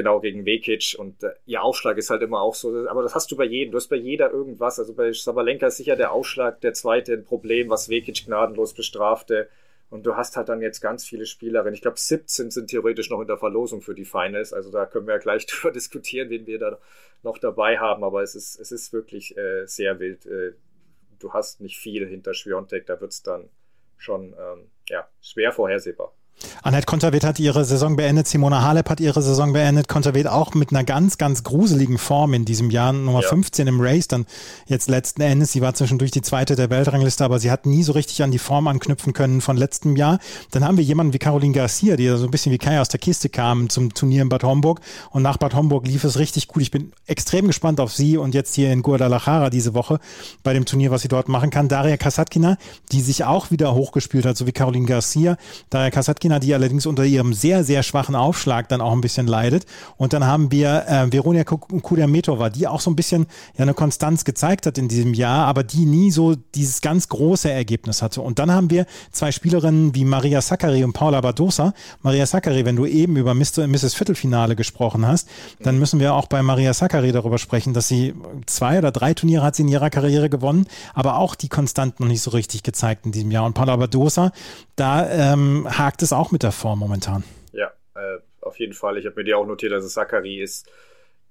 genau 0.00 0.20
gegen 0.20 0.46
Vekic 0.46 0.96
und 0.98 1.22
äh, 1.22 1.32
ihr 1.44 1.62
Aufschlag 1.62 1.98
ist 1.98 2.08
halt 2.08 2.22
immer 2.22 2.40
auch 2.40 2.54
so, 2.54 2.88
aber 2.88 3.02
das 3.02 3.14
hast 3.14 3.30
du 3.30 3.36
bei 3.36 3.44
jedem, 3.44 3.72
du 3.72 3.76
hast 3.76 3.88
bei 3.88 3.96
jeder 3.96 4.30
irgendwas, 4.30 4.78
also 4.78 4.94
bei 4.94 5.12
Sabalenka 5.12 5.66
ist 5.66 5.76
sicher 5.76 5.94
der 5.94 6.12
Aufschlag 6.12 6.60
der 6.62 6.72
zweite 6.72 7.12
ein 7.12 7.24
Problem, 7.24 7.68
was 7.68 7.90
Vekic 7.90 8.24
gnadenlos 8.26 8.74
bestrafte. 8.74 9.48
Und 9.90 10.06
du 10.06 10.14
hast 10.14 10.36
halt 10.36 10.48
dann 10.48 10.62
jetzt 10.62 10.80
ganz 10.80 11.04
viele 11.04 11.26
Spielerinnen, 11.26 11.74
ich 11.74 11.82
glaube 11.82 11.98
17 11.98 12.52
sind 12.52 12.70
theoretisch 12.70 13.10
noch 13.10 13.20
in 13.20 13.26
der 13.26 13.38
Verlosung 13.38 13.82
für 13.82 13.94
die 13.94 14.04
Finals, 14.04 14.52
also 14.52 14.70
da 14.70 14.86
können 14.86 15.08
wir 15.08 15.14
ja 15.14 15.20
gleich 15.20 15.46
drüber 15.46 15.72
diskutieren, 15.72 16.30
wen 16.30 16.46
wir 16.46 16.60
da 16.60 16.78
noch 17.24 17.38
dabei 17.38 17.78
haben, 17.78 18.04
aber 18.04 18.22
es 18.22 18.36
ist, 18.36 18.58
es 18.60 18.70
ist 18.70 18.92
wirklich 18.92 19.36
äh, 19.36 19.66
sehr 19.66 19.98
wild, 19.98 20.26
äh, 20.26 20.52
du 21.18 21.32
hast 21.32 21.60
nicht 21.60 21.76
viel 21.76 22.06
hinter 22.06 22.34
Schwiontek, 22.34 22.86
da 22.86 23.00
wird 23.00 23.10
es 23.10 23.24
dann 23.24 23.50
schon 23.96 24.32
ähm, 24.38 24.70
ja, 24.88 25.08
schwer 25.20 25.50
vorhersehbar. 25.50 26.14
Annette 26.62 26.86
Konterweht 26.86 27.24
hat 27.24 27.38
ihre 27.38 27.64
Saison 27.64 27.96
beendet, 27.96 28.28
Simona 28.28 28.62
Halep 28.62 28.90
hat 28.90 29.00
ihre 29.00 29.22
Saison 29.22 29.52
beendet, 29.52 29.88
Konterweht 29.88 30.26
auch 30.26 30.54
mit 30.54 30.70
einer 30.70 30.84
ganz, 30.84 31.18
ganz 31.18 31.42
gruseligen 31.42 31.98
Form 31.98 32.34
in 32.34 32.44
diesem 32.44 32.70
Jahr, 32.70 32.92
Nummer 32.92 33.22
ja. 33.22 33.28
15 33.28 33.66
im 33.66 33.80
Race, 33.80 34.08
dann 34.08 34.26
jetzt 34.66 34.88
letzten 34.88 35.22
Endes, 35.22 35.52
sie 35.52 35.60
war 35.60 35.74
zwischendurch 35.74 36.10
die 36.10 36.22
zweite 36.22 36.56
der 36.56 36.70
Weltrangliste, 36.70 37.24
aber 37.24 37.38
sie 37.38 37.50
hat 37.50 37.66
nie 37.66 37.82
so 37.82 37.92
richtig 37.92 38.22
an 38.22 38.30
die 38.30 38.38
Form 38.38 38.68
anknüpfen 38.68 39.12
können 39.12 39.40
von 39.40 39.56
letztem 39.56 39.96
Jahr. 39.96 40.18
Dann 40.50 40.64
haben 40.64 40.76
wir 40.76 40.84
jemanden 40.84 41.12
wie 41.12 41.18
Caroline 41.18 41.54
Garcia, 41.54 41.96
die 41.96 42.08
so 42.08 42.24
ein 42.24 42.30
bisschen 42.30 42.52
wie 42.52 42.58
Kai 42.58 42.80
aus 42.80 42.88
der 42.88 43.00
Kiste 43.00 43.28
kam 43.28 43.68
zum 43.68 43.94
Turnier 43.94 44.22
in 44.22 44.28
Bad 44.28 44.44
Homburg 44.44 44.80
und 45.10 45.22
nach 45.22 45.36
Bad 45.36 45.54
Homburg 45.54 45.86
lief 45.86 46.04
es 46.04 46.18
richtig 46.18 46.48
gut. 46.48 46.62
Ich 46.62 46.70
bin 46.70 46.92
extrem 47.06 47.46
gespannt 47.46 47.80
auf 47.80 47.92
sie 47.92 48.16
und 48.16 48.34
jetzt 48.34 48.54
hier 48.54 48.72
in 48.72 48.82
Guadalajara 48.82 49.50
diese 49.50 49.74
Woche 49.74 49.98
bei 50.42 50.52
dem 50.52 50.64
Turnier, 50.64 50.90
was 50.90 51.02
sie 51.02 51.08
dort 51.08 51.28
machen 51.28 51.50
kann. 51.50 51.68
Daria 51.68 51.96
Kasatkina, 51.96 52.56
die 52.92 53.00
sich 53.00 53.24
auch 53.24 53.50
wieder 53.50 53.74
hochgespielt 53.74 54.26
hat, 54.26 54.36
so 54.36 54.46
wie 54.46 54.52
Caroline 54.52 54.86
Garcia. 54.86 55.36
Daria 55.70 55.90
Kasatkina 55.90 56.29
Argentina, 56.30 56.38
die 56.38 56.54
allerdings 56.54 56.86
unter 56.86 57.04
ihrem 57.04 57.32
sehr, 57.32 57.64
sehr 57.64 57.82
schwachen 57.82 58.14
Aufschlag 58.14 58.68
dann 58.68 58.80
auch 58.80 58.92
ein 58.92 59.00
bisschen 59.00 59.26
leidet. 59.26 59.66
Und 59.96 60.12
dann 60.12 60.24
haben 60.24 60.50
wir 60.52 60.84
äh, 60.86 61.12
Veronika 61.12 61.56
Kudermetova, 61.56 62.50
die 62.50 62.66
auch 62.66 62.80
so 62.80 62.90
ein 62.90 62.96
bisschen 62.96 63.26
ja 63.56 63.62
eine 63.62 63.74
Konstanz 63.74 64.24
gezeigt 64.24 64.66
hat 64.66 64.78
in 64.78 64.88
diesem 64.88 65.14
Jahr, 65.14 65.46
aber 65.46 65.64
die 65.64 65.86
nie 65.86 66.10
so 66.10 66.36
dieses 66.54 66.80
ganz 66.80 67.08
große 67.08 67.50
Ergebnis 67.50 68.02
hatte. 68.02 68.22
Und 68.22 68.38
dann 68.38 68.50
haben 68.52 68.70
wir 68.70 68.86
zwei 69.10 69.32
Spielerinnen 69.32 69.94
wie 69.94 70.04
Maria 70.04 70.40
Sakkari 70.40 70.84
und 70.84 70.92
Paula 70.92 71.20
Badosa. 71.20 71.72
Maria 72.02 72.26
Sakkari, 72.26 72.64
wenn 72.64 72.76
du 72.76 72.86
eben 72.86 73.16
über 73.16 73.34
Mrs. 73.34 73.94
Viertelfinale 73.94 74.56
gesprochen 74.56 75.06
hast, 75.06 75.28
dann 75.60 75.78
müssen 75.78 76.00
wir 76.00 76.14
auch 76.14 76.26
bei 76.26 76.42
Maria 76.42 76.74
Sakkari 76.74 77.12
darüber 77.12 77.38
sprechen, 77.38 77.74
dass 77.74 77.88
sie 77.88 78.14
zwei 78.46 78.78
oder 78.78 78.92
drei 78.92 79.14
Turniere 79.14 79.42
hat 79.42 79.56
sie 79.56 79.62
in 79.62 79.68
ihrer 79.68 79.90
Karriere 79.90 80.30
gewonnen, 80.30 80.66
aber 80.94 81.16
auch 81.16 81.34
die 81.34 81.48
Konstant 81.48 82.00
noch 82.00 82.06
nicht 82.06 82.22
so 82.22 82.30
richtig 82.30 82.62
gezeigt 82.62 83.06
in 83.06 83.12
diesem 83.12 83.30
Jahr. 83.30 83.44
Und 83.44 83.54
Paula 83.54 83.76
Badosa, 83.76 84.32
da 84.76 85.08
ähm, 85.08 85.66
hakt 85.68 86.02
es 86.02 86.09
auch 86.12 86.30
mit 86.30 86.42
der 86.42 86.52
Form 86.52 86.78
momentan. 86.78 87.24
Ja, 87.52 87.72
äh, 87.94 88.18
auf 88.40 88.58
jeden 88.58 88.74
Fall. 88.74 88.98
Ich 88.98 89.06
habe 89.06 89.16
mir 89.16 89.24
die 89.24 89.34
auch 89.34 89.46
notiert, 89.46 89.72
dass 89.72 89.84
es 89.84 89.94
Zachary 89.94 90.40
ist 90.40 90.70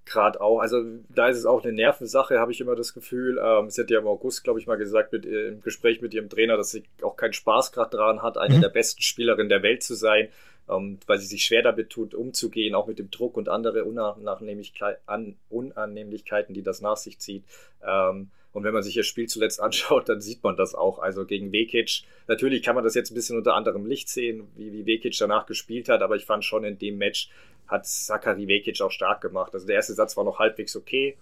gerade 0.09 0.41
auch, 0.41 0.59
also 0.59 0.83
da 1.09 1.29
ist 1.29 1.38
es 1.38 1.45
auch 1.45 1.63
eine 1.63 1.71
Nervensache, 1.71 2.39
habe 2.39 2.51
ich 2.51 2.59
immer 2.59 2.75
das 2.75 2.93
Gefühl. 2.93 3.39
Ähm, 3.41 3.69
sie 3.69 3.81
hat 3.81 3.89
ja 3.89 4.00
im 4.00 4.07
August, 4.07 4.43
glaube 4.43 4.59
ich, 4.59 4.67
mal 4.67 4.77
gesagt, 4.77 5.13
mit, 5.13 5.25
äh, 5.25 5.48
im 5.50 5.62
Gespräch 5.62 6.01
mit 6.01 6.13
ihrem 6.13 6.27
Trainer, 6.29 6.57
dass 6.57 6.71
sie 6.71 6.83
auch 7.01 7.15
keinen 7.15 7.31
Spaß 7.33 7.71
gerade 7.71 7.95
dran 7.95 8.21
hat, 8.21 8.38
eine 8.38 8.57
mhm. 8.57 8.62
der 8.62 8.69
besten 8.69 9.01
Spielerinnen 9.01 9.48
der 9.50 9.63
Welt 9.63 9.83
zu 9.83 9.95
sein, 9.95 10.27
ähm, 10.69 11.00
weil 11.05 11.19
sie 11.19 11.27
sich 11.27 11.45
schwer 11.45 11.62
damit 11.62 11.91
tut, 11.91 12.13
umzugehen, 12.13 12.75
auch 12.75 12.88
mit 12.88 13.00
dem 13.00 13.12
Druck 13.12 13.38
und 13.38 13.48
andere 13.50 13.86
Unannehmlichkeiten, 13.86 16.53
die 16.53 16.63
das 16.63 16.81
nach 16.81 16.98
sich 16.98 17.19
zieht. 17.19 17.45
Ähm, 17.86 18.29
und 18.51 18.63
wenn 18.63 18.74
man 18.74 18.84
sich 18.84 18.96
das 18.96 19.06
Spiel 19.06 19.27
zuletzt 19.27 19.60
anschaut, 19.62 20.10
dann 20.10 20.22
sieht 20.22 20.44
man 20.44 20.56
das 20.56 20.75
auch. 20.75 21.00
Also 21.00 21.25
gegen 21.25 21.51
Vekic, 21.51 22.03
natürlich 22.27 22.63
kann 22.63 22.75
man 22.75 22.84
das 22.84 22.96
jetzt 22.96 23.12
ein 23.12 23.15
bisschen 23.15 23.38
unter 23.38 23.56
anderem 23.56 23.86
Licht 23.86 24.10
sehen, 24.10 24.48
wie, 24.56 24.74
wie 24.74 24.86
Vekic 24.86 25.15
danach 25.18 25.46
gespielt 25.46 25.89
hat, 25.89 26.01
aber 26.01 26.15
ich 26.15 26.25
fand 26.25 26.44
schon 26.44 26.63
in 26.63 26.77
dem 26.77 26.98
Match 26.98 27.29
hat 27.68 27.86
Sakari 27.86 28.48
Vekic 28.48 28.82
auch 28.82 28.91
stark 28.91 29.22
gemacht. 29.22 29.53
Also 29.53 29.68
der 29.68 29.75
erste 29.75 29.94
Satz 29.94 30.18
war 30.18 30.24
noch 30.24 30.39
halbwegs 30.39 30.75
okay. 30.75 31.18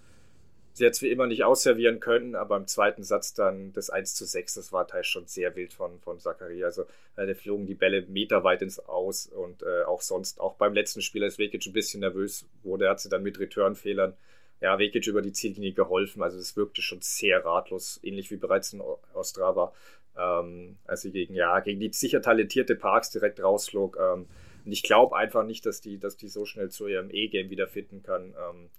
Sie 0.72 0.86
hat 0.86 0.94
es 0.94 1.02
wie 1.02 1.10
immer 1.10 1.26
nicht 1.26 1.44
ausservieren 1.44 2.00
können, 2.00 2.36
aber 2.36 2.56
im 2.56 2.68
zweiten 2.68 3.04
Satz 3.04 3.34
dann 3.34 3.74
das 3.74 3.90
1 3.90 4.14
zu 4.14 4.26
6, 4.26 4.54
das 4.54 4.72
war 4.72 4.88
teils 4.88 5.08
schon 5.08 5.26
sehr 5.26 5.56
wild 5.56 5.74
von, 5.74 6.00
von 6.02 6.20
Zachary. 6.20 6.64
Also 6.64 6.84
äh, 7.16 7.26
da 7.26 7.34
flogen 7.34 7.66
die 7.66 7.74
Bälle 7.74 8.04
meterweit 8.04 8.62
ins 8.62 8.80
Aus 8.80 9.26
und 9.26 9.64
äh, 9.64 9.84
auch 9.84 10.02
sonst, 10.02 10.40
auch 10.40 10.54
beim 10.56 10.74
letzten 10.74 11.02
Spiel, 11.02 11.24
als 11.24 11.40
Vekic 11.40 11.66
ein 11.66 11.74
bisschen 11.74 12.02
nervös 12.02 12.46
wurde, 12.64 12.90
hat 12.90 13.00
sie 13.00 13.10
dann 13.10 13.24
mit 13.24 13.40
Returnfehlern 13.40 14.14
ja, 14.62 14.80
Vekic 14.80 15.08
über 15.08 15.22
die 15.22 15.34
Ziellinie 15.34 15.74
geholfen. 15.74 16.24
Also 16.24 16.38
es 16.38 16.56
wirkte 16.56 16.82
schon 16.82 17.00
sehr 17.02 17.46
ratlos, 17.46 18.00
ähnlich 18.04 18.32
wie 18.32 18.38
bereits 18.38 18.74
in 18.74 18.82
Ostrava, 19.14 19.74
ähm, 20.18 20.78
als 20.86 21.02
sie 21.02 21.12
gegen, 21.12 21.36
ja, 21.36 21.60
gegen 21.60 21.80
die 21.80 21.92
sicher 21.94 22.22
talentierte 22.22 22.76
Parks 22.76 23.12
direkt 23.12 23.42
rausflog. 23.42 23.98
Ähm, 24.00 24.28
und 24.66 24.72
ich 24.72 24.84
glaube 24.84 25.16
einfach 25.16 25.46
nicht, 25.46 25.66
dass 25.66 25.80
die, 25.82 26.00
dass 26.00 26.18
die 26.18 26.28
so 26.28 26.46
schnell 26.46 26.70
zu 26.70 26.88
ihrem 26.88 27.10
E-Game 27.10 27.50
wiederfinden 27.50 28.04
kann. 28.04 28.34
Ähm, 28.50 28.70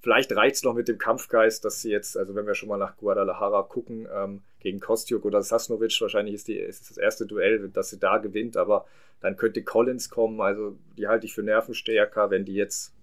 vielleicht 0.00 0.32
reicht 0.32 0.56
es 0.56 0.62
noch 0.62 0.74
mit 0.74 0.88
dem 0.88 0.98
Kampfgeist, 0.98 1.64
dass 1.64 1.82
sie 1.82 1.90
jetzt, 1.90 2.16
also 2.16 2.34
wenn 2.34 2.46
wir 2.46 2.54
schon 2.54 2.68
mal 2.68 2.78
nach 2.78 2.96
Guadalajara 2.96 3.62
gucken, 3.64 4.08
ähm, 4.14 4.42
gegen 4.60 4.80
Kostjuk 4.80 5.24
oder 5.24 5.42
Sasnovic, 5.42 6.00
wahrscheinlich 6.00 6.34
ist, 6.34 6.48
die, 6.48 6.56
ist 6.56 6.88
das 6.88 6.96
erste 6.96 7.26
Duell, 7.26 7.68
dass 7.68 7.90
sie 7.90 7.98
da 7.98 8.18
gewinnt, 8.18 8.56
aber 8.56 8.86
dann 9.20 9.36
könnte 9.36 9.62
Collins 9.62 10.10
kommen, 10.10 10.40
also 10.40 10.78
die 10.96 11.08
halte 11.08 11.26
ich 11.26 11.34
für 11.34 11.42
nervenstärker, 11.42 12.30
wenn 12.30 12.44
die 12.44 12.54
jetzt 12.54 12.94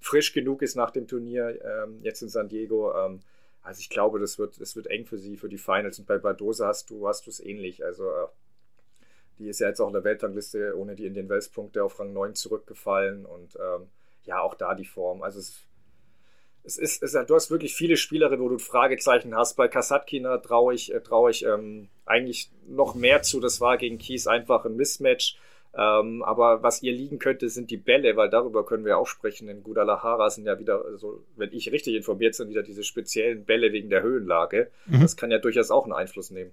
frisch 0.00 0.32
genug 0.32 0.62
ist 0.62 0.74
nach 0.74 0.90
dem 0.90 1.06
Turnier, 1.06 1.58
ähm, 1.64 2.00
jetzt 2.02 2.22
in 2.22 2.28
San 2.28 2.48
Diego. 2.48 2.92
Ähm, 2.96 3.20
also 3.62 3.80
ich 3.80 3.90
glaube, 3.90 4.18
das 4.18 4.38
wird, 4.38 4.60
das 4.60 4.74
wird 4.74 4.86
eng 4.86 5.06
für 5.06 5.18
sie, 5.18 5.36
für 5.36 5.48
die 5.48 5.58
Finals. 5.58 5.98
Und 5.98 6.06
bei 6.06 6.18
Bardosa 6.18 6.66
hast 6.66 6.90
du, 6.90 7.06
hast 7.06 7.28
es 7.28 7.40
ähnlich. 7.40 7.84
Also 7.84 8.08
äh, 8.08 8.26
die 9.38 9.48
ist 9.48 9.60
ja 9.60 9.68
jetzt 9.68 9.80
auch 9.80 9.88
in 9.88 9.92
der 9.92 10.04
Weltrangliste 10.04 10.76
ohne 10.76 10.96
die 10.96 11.06
in 11.06 11.14
den 11.14 11.28
Weltspunkte 11.28 11.84
auf 11.84 11.98
Rang 12.00 12.12
9 12.12 12.34
zurückgefallen. 12.34 13.26
Und 13.26 13.56
ähm, 13.56 13.88
ja, 14.24 14.40
auch 14.40 14.54
da 14.54 14.74
die 14.74 14.86
Form. 14.86 15.22
Also 15.22 15.38
es, 15.38 15.66
es 16.62 16.78
ist, 16.78 17.02
es, 17.02 17.12
du 17.12 17.34
hast 17.34 17.50
wirklich 17.50 17.74
viele 17.74 17.96
Spielerinnen, 17.96 18.44
wo 18.44 18.48
du 18.48 18.58
Fragezeichen 18.58 19.34
hast. 19.34 19.56
Bei 19.56 19.68
Kasatkina 19.68 20.38
traue 20.38 20.74
ich, 20.74 20.94
äh, 20.94 21.00
trau 21.00 21.28
ich 21.28 21.44
ähm, 21.44 21.88
eigentlich 22.06 22.50
noch 22.66 22.94
mehr 22.94 23.22
zu. 23.22 23.40
Das 23.40 23.60
war 23.60 23.76
gegen 23.76 23.98
Kies 23.98 24.26
einfach 24.26 24.64
ein 24.64 24.76
Mismatch. 24.76 25.36
Ähm, 25.76 26.22
aber 26.22 26.62
was 26.62 26.82
ihr 26.82 26.92
liegen 26.92 27.18
könnte, 27.18 27.48
sind 27.48 27.70
die 27.70 27.76
Bälle, 27.76 28.16
weil 28.16 28.28
darüber 28.28 28.66
können 28.66 28.84
wir 28.84 28.98
auch 28.98 29.06
sprechen. 29.06 29.48
In 29.48 29.62
Guadalajara 29.62 30.28
sind 30.30 30.46
ja 30.46 30.58
wieder, 30.58 30.84
also, 30.84 31.22
wenn 31.36 31.52
ich 31.52 31.70
richtig 31.70 31.94
informiert 31.94 32.36
bin, 32.36 32.48
wieder 32.48 32.62
diese 32.62 32.82
speziellen 32.82 33.44
Bälle 33.44 33.72
wegen 33.72 33.88
der 33.88 34.02
Höhenlage. 34.02 34.70
Mhm. 34.86 35.00
Das 35.00 35.16
kann 35.16 35.30
ja 35.30 35.38
durchaus 35.38 35.70
auch 35.70 35.84
einen 35.84 35.92
Einfluss 35.92 36.30
nehmen. 36.30 36.50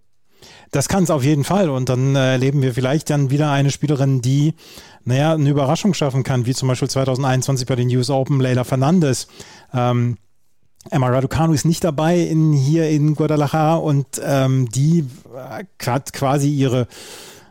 Das 0.71 0.87
kann 0.87 1.03
es 1.03 1.09
auf 1.09 1.23
jeden 1.23 1.43
Fall. 1.43 1.69
Und 1.69 1.89
dann 1.89 2.15
äh, 2.15 2.33
erleben 2.33 2.61
wir 2.61 2.73
vielleicht 2.73 3.09
dann 3.09 3.31
wieder 3.31 3.51
eine 3.51 3.71
Spielerin, 3.71 4.21
die, 4.21 4.53
naja, 5.03 5.33
eine 5.33 5.49
Überraschung 5.49 5.95
schaffen 5.95 6.23
kann, 6.23 6.45
wie 6.45 6.53
zum 6.53 6.67
Beispiel 6.67 6.89
2021 6.89 7.67
bei 7.67 7.75
den 7.75 7.89
US 7.95 8.11
Open, 8.11 8.39
Leila 8.39 8.63
Fernandes. 8.63 9.27
Ähm, 9.73 10.17
Emma 10.89 11.07
Raducanu 11.09 11.53
ist 11.53 11.65
nicht 11.65 11.83
dabei 11.83 12.19
in, 12.19 12.53
hier 12.53 12.87
in 12.89 13.15
Guadalajara 13.15 13.75
und 13.75 14.21
ähm, 14.23 14.69
die 14.69 15.05
äh, 15.35 15.85
hat 15.85 16.13
quasi 16.13 16.49
ihre 16.49 16.87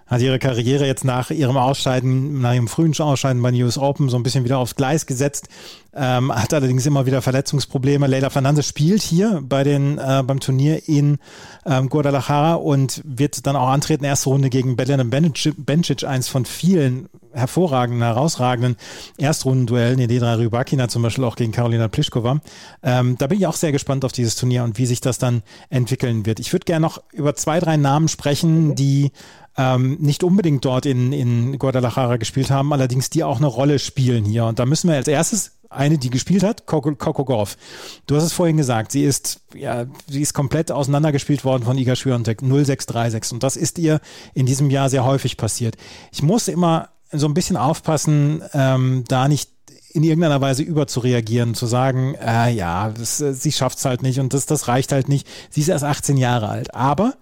hat 0.07 0.21
ihre 0.21 0.39
Karriere 0.39 0.87
jetzt 0.87 1.05
nach 1.05 1.31
ihrem 1.31 1.57
Ausscheiden, 1.57 2.41
nach 2.41 2.55
ihrem 2.55 2.69
frühen 2.69 2.95
Ausscheiden 2.99 3.43
bei 3.43 3.51
News 3.51 3.77
Open 3.79 4.09
so 4.09 4.17
ein 4.17 4.23
bisschen 4.23 4.45
wieder 4.45 4.59
aufs 4.59 4.77
Gleis 4.77 5.07
gesetzt, 5.07 5.49
ähm, 5.95 6.33
hat 6.33 6.53
allerdings 6.55 6.87
immer 6.87 7.07
wieder 7.07 7.23
Verletzungsprobleme. 7.23 8.07
Leila 8.07 8.31
Fernandez 8.31 8.67
spielt 8.67 9.03
hier 9.03 9.43
bei 9.43 9.65
den, 9.65 9.99
äh, 9.99 10.23
beim 10.25 10.41
Turnier 10.41 10.89
in 10.89 11.19
ähm, 11.65 11.89
Guadalajara 11.89 12.55
und 12.55 13.03
wird 13.05 13.47
dann 13.47 13.57
auch 13.57 13.69
antreten, 13.69 14.05
erste 14.05 14.29
Runde 14.29 14.51
gegen 14.51 14.77
Belena 14.77 15.05
Bencic, 15.05 16.05
eins 16.05 16.29
von 16.29 16.45
vielen 16.45 17.09
hervorragenden, 17.33 18.03
herausragenden 18.03 18.77
Erstrundenduellen, 19.19 19.99
in 19.99 20.09
Nedra 20.09 20.35
Rybakina 20.35 20.89
zum 20.89 21.03
Beispiel 21.03 21.25
auch 21.25 21.37
gegen 21.37 21.53
Karolina 21.53 21.89
Pliskova. 21.89 22.41
Ähm, 22.83 23.17
da 23.19 23.27
bin 23.27 23.39
ich 23.39 23.47
auch 23.47 23.55
sehr 23.55 23.73
gespannt 23.73 24.05
auf 24.05 24.13
dieses 24.13 24.37
Turnier 24.37 24.65
und 24.65 24.79
wie 24.79 24.87
sich 24.87 25.01
das 25.01 25.19
dann 25.19 25.43
entwickeln 25.69 26.27
wird. 26.27 26.41
Ich 26.41 26.53
würde 26.53 26.65
gerne 26.65 26.83
noch 26.83 27.03
über 27.13 27.35
zwei, 27.35 27.61
drei 27.61 27.77
Namen 27.77 28.09
sprechen, 28.09 28.75
die 28.75 29.13
ähm, 29.57 29.97
nicht 30.01 30.23
unbedingt 30.23 30.65
dort 30.65 30.87
in, 30.87 31.13
in 31.13 31.59
Guadalajara 31.59 32.17
gespielt 32.17 32.51
haben, 32.51 32.73
allerdings 32.73 33.11
die 33.11 33.25
auch 33.25 33.39
eine 33.39 33.47
Rolle 33.47 33.79
spielen 33.79 34.25
hier. 34.25 34.45
Und 34.45 34.59
da 34.59 34.67
müssen 34.67 34.89
wir 34.89 34.97
als 34.97 35.09
erstes 35.09 35.53
eine, 35.71 35.99
die 35.99 36.11
gespielt 36.11 36.43
hat, 36.43 36.67
Coco, 36.67 36.95
Coco 36.95 37.25
Golf. 37.25 37.57
Du 38.07 38.17
hast 38.17 38.25
es 38.25 38.33
vorhin 38.33 38.57
gesagt, 38.57 38.93
sie 38.93 39.05
ist, 39.05 39.41
ja, 39.55 39.87
sie 40.09 40.23
ist 40.23 40.35
komplett 40.35 40.71
auseinandergespielt 40.71 41.45
worden 41.45 41.65
von 41.65 41.79
Iga 41.79 41.97
Swiatek 41.97 42.41
0636 42.41 43.33
und 43.33 43.43
das 43.43 43.57
ist 43.57 43.79
ihr 43.79 44.01
in 44.35 44.47
diesem 44.47 44.71
Jahr 44.71 44.91
sehr 44.91 45.05
häufig 45.05 45.37
passiert. 45.37 45.77
Ich 46.13 46.23
muss 46.23 46.49
immer 46.49 46.91
so 47.13 47.27
ein 47.27 47.35
bisschen 47.35 47.57
aufpassen, 47.57 48.43
ähm, 48.53 49.05
da 49.09 49.29
nicht 49.29 49.51
in 49.93 50.03
irgendeiner 50.03 50.43
Weise 50.43 50.63
überzureagieren, 50.63 51.55
zu 51.55 51.65
sagen, 51.67 52.15
äh, 52.21 52.51
ja, 52.53 52.91
das, 52.91 53.17
sie 53.17 53.53
schafft 53.53 53.79
es 53.79 53.85
halt 53.87 54.03
nicht 54.03 54.21
und 54.21 54.35
das, 54.35 54.45
das 54.45 54.69
reicht 54.69 54.93
halt 54.93 55.09
nicht. 55.09 55.27
Sie 55.49 55.63
ist 55.63 55.69
erst 55.69 55.85
18 55.85 56.19
Jahre 56.19 56.49
alt. 56.49 56.75
Aber 56.75 57.15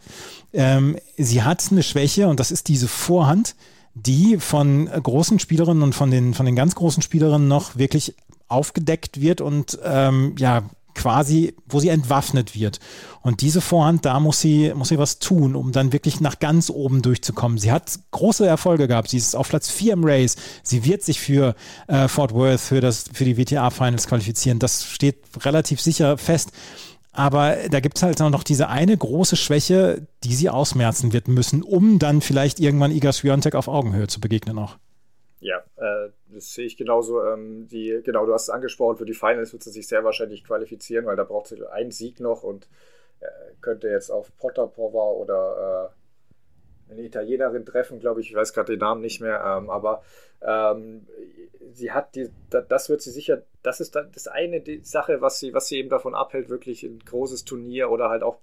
ähm, 0.55 0.97
sie 1.17 1.43
hat 1.43 1.65
eine 1.71 1.83
Schwäche 1.83 2.29
und 2.29 2.41
das 2.41 2.51
ist 2.51 2.69
diese 2.69 2.89
Vorhand, 2.89 3.55
die 3.95 4.39
von 4.39 4.87
großen 4.87 5.39
Spielerinnen 5.39 5.83
und 5.83 5.95
von 5.95 6.11
den, 6.11 6.35
von 6.35 6.47
den 6.47 6.57
ganz 6.57 6.75
großen 6.75 7.03
Spielerinnen 7.03 7.47
noch 7.47 7.77
wirklich 7.77 8.15
aufgedeckt 8.49 9.21
wird 9.21 9.41
und 9.41 9.79
ähm, 9.85 10.35
ja, 10.39 10.65
quasi, 10.95 11.55
wo 11.67 11.81
sie 11.81 11.89
entwaffnet 11.89 12.55
wird. 12.55 12.79
Und 13.21 13.41
diese 13.41 13.61
Vorhand, 13.61 14.05
da 14.05 14.21
muss 14.21 14.41
sie, 14.41 14.73
muss 14.75 14.89
sie 14.89 14.99
was 14.99 15.19
tun, 15.19 15.57
um 15.57 15.73
dann 15.73 15.93
wirklich 15.93 16.21
nach 16.21 16.39
ganz 16.39 16.71
oben 16.71 17.03
durchzukommen. 17.03 17.59
Sie 17.59 17.73
hat 17.73 17.99
große 18.13 18.47
Erfolge 18.47 18.87
gehabt. 18.87 19.11
Sie 19.11 19.17
ist 19.17 19.35
auf 19.35 19.49
Platz 19.49 19.71
4 19.71 19.95
im 19.95 20.05
Race. 20.05 20.37
Sie 20.63 20.85
wird 20.85 21.03
sich 21.03 21.21
für 21.21 21.55
äh, 21.89 22.09
Fort 22.09 22.33
Worth, 22.33 22.61
für, 22.61 22.81
das, 22.81 23.07
für 23.13 23.25
die 23.25 23.37
WTA 23.37 23.71
Finals 23.71 24.07
qualifizieren. 24.07 24.59
Das 24.59 24.85
steht 24.85 25.17
relativ 25.45 25.81
sicher 25.81 26.17
fest. 26.17 26.53
Aber 27.15 27.57
da 27.71 27.79
gibt 27.79 27.97
es 27.97 28.03
halt 28.03 28.19
noch 28.19 28.43
diese 28.43 28.69
eine 28.69 28.97
große 28.97 29.37
Schwäche, 29.37 30.07
die 30.25 30.35
sie 30.35 30.51
ausmerzen 30.51 31.13
wird 31.13 31.29
müssen, 31.29 31.63
um 31.63 31.99
dann 32.01 32.21
vielleicht 32.21 32.59
irgendwann 32.59 32.91
Iga 32.91 33.13
Swiatek 33.13 33.55
auf 33.55 33.69
Augenhöhe 33.69 34.09
zu 34.09 34.21
begegnen 34.21 34.59
auch. 34.59 34.77
Ja, 35.39 35.59
äh, 35.77 36.11
das 36.29 36.55
sehe 36.55 36.67
ich 36.67 36.77
genauso. 36.77 37.25
Ähm, 37.25 37.69
die, 37.69 38.01
genau, 38.03 38.27
du 38.27 38.33
hast 38.35 38.45
es 38.45 38.51
angesprochen, 38.51 38.97
für 38.97 39.07
die 39.07 39.15
Finals 39.15 39.53
wird 39.53 39.63
sie 39.63 39.71
sich 39.71 39.87
sehr 39.87 40.03
wahrscheinlich 40.03 40.43
qualifizieren, 40.43 41.07
weil 41.07 41.17
da 41.17 41.25
braucht 41.25 41.49
sie 41.49 41.65
einen 41.71 41.93
Sieg 41.93 42.19
noch 42.19 42.43
und 42.43 42.67
äh, 43.21 43.27
könnte 43.61 43.89
jetzt 43.89 44.11
auf 44.11 44.37
Potapova 44.37 45.13
oder 45.13 45.93
äh, 46.91 46.93
eine 46.93 47.03
Italienerin 47.03 47.65
treffen, 47.65 48.01
glaube 48.01 48.23
ich. 48.23 48.31
Ich 48.31 48.37
weiß 48.37 48.53
gerade 48.55 48.73
den 48.73 48.81
Namen 48.81 49.03
nicht 49.03 49.21
mehr, 49.21 49.41
ähm, 49.45 49.71
aber 49.71 50.03
ähm, 50.43 51.07
sie 51.73 51.93
hat 51.93 52.15
die, 52.17 52.31
das 52.51 52.89
wird 52.89 53.03
sie 53.03 53.11
sicher, 53.11 53.43
das 53.65 53.81
ist 53.81 53.97
das 53.97 54.29
eine 54.29 54.61
die 54.61 54.81
Sache, 54.85 55.21
was 55.21 55.41
sie, 55.41 55.55
was 55.55 55.69
sie 55.69 55.79
eben 55.79 55.89
davon 55.89 56.15
abhält, 56.15 56.51
wirklich 56.51 56.83
ein 56.85 56.99
großes 56.99 57.45
Turnier 57.45 57.91
oder 57.91 58.11
halt 58.11 58.23
auch 58.23 58.39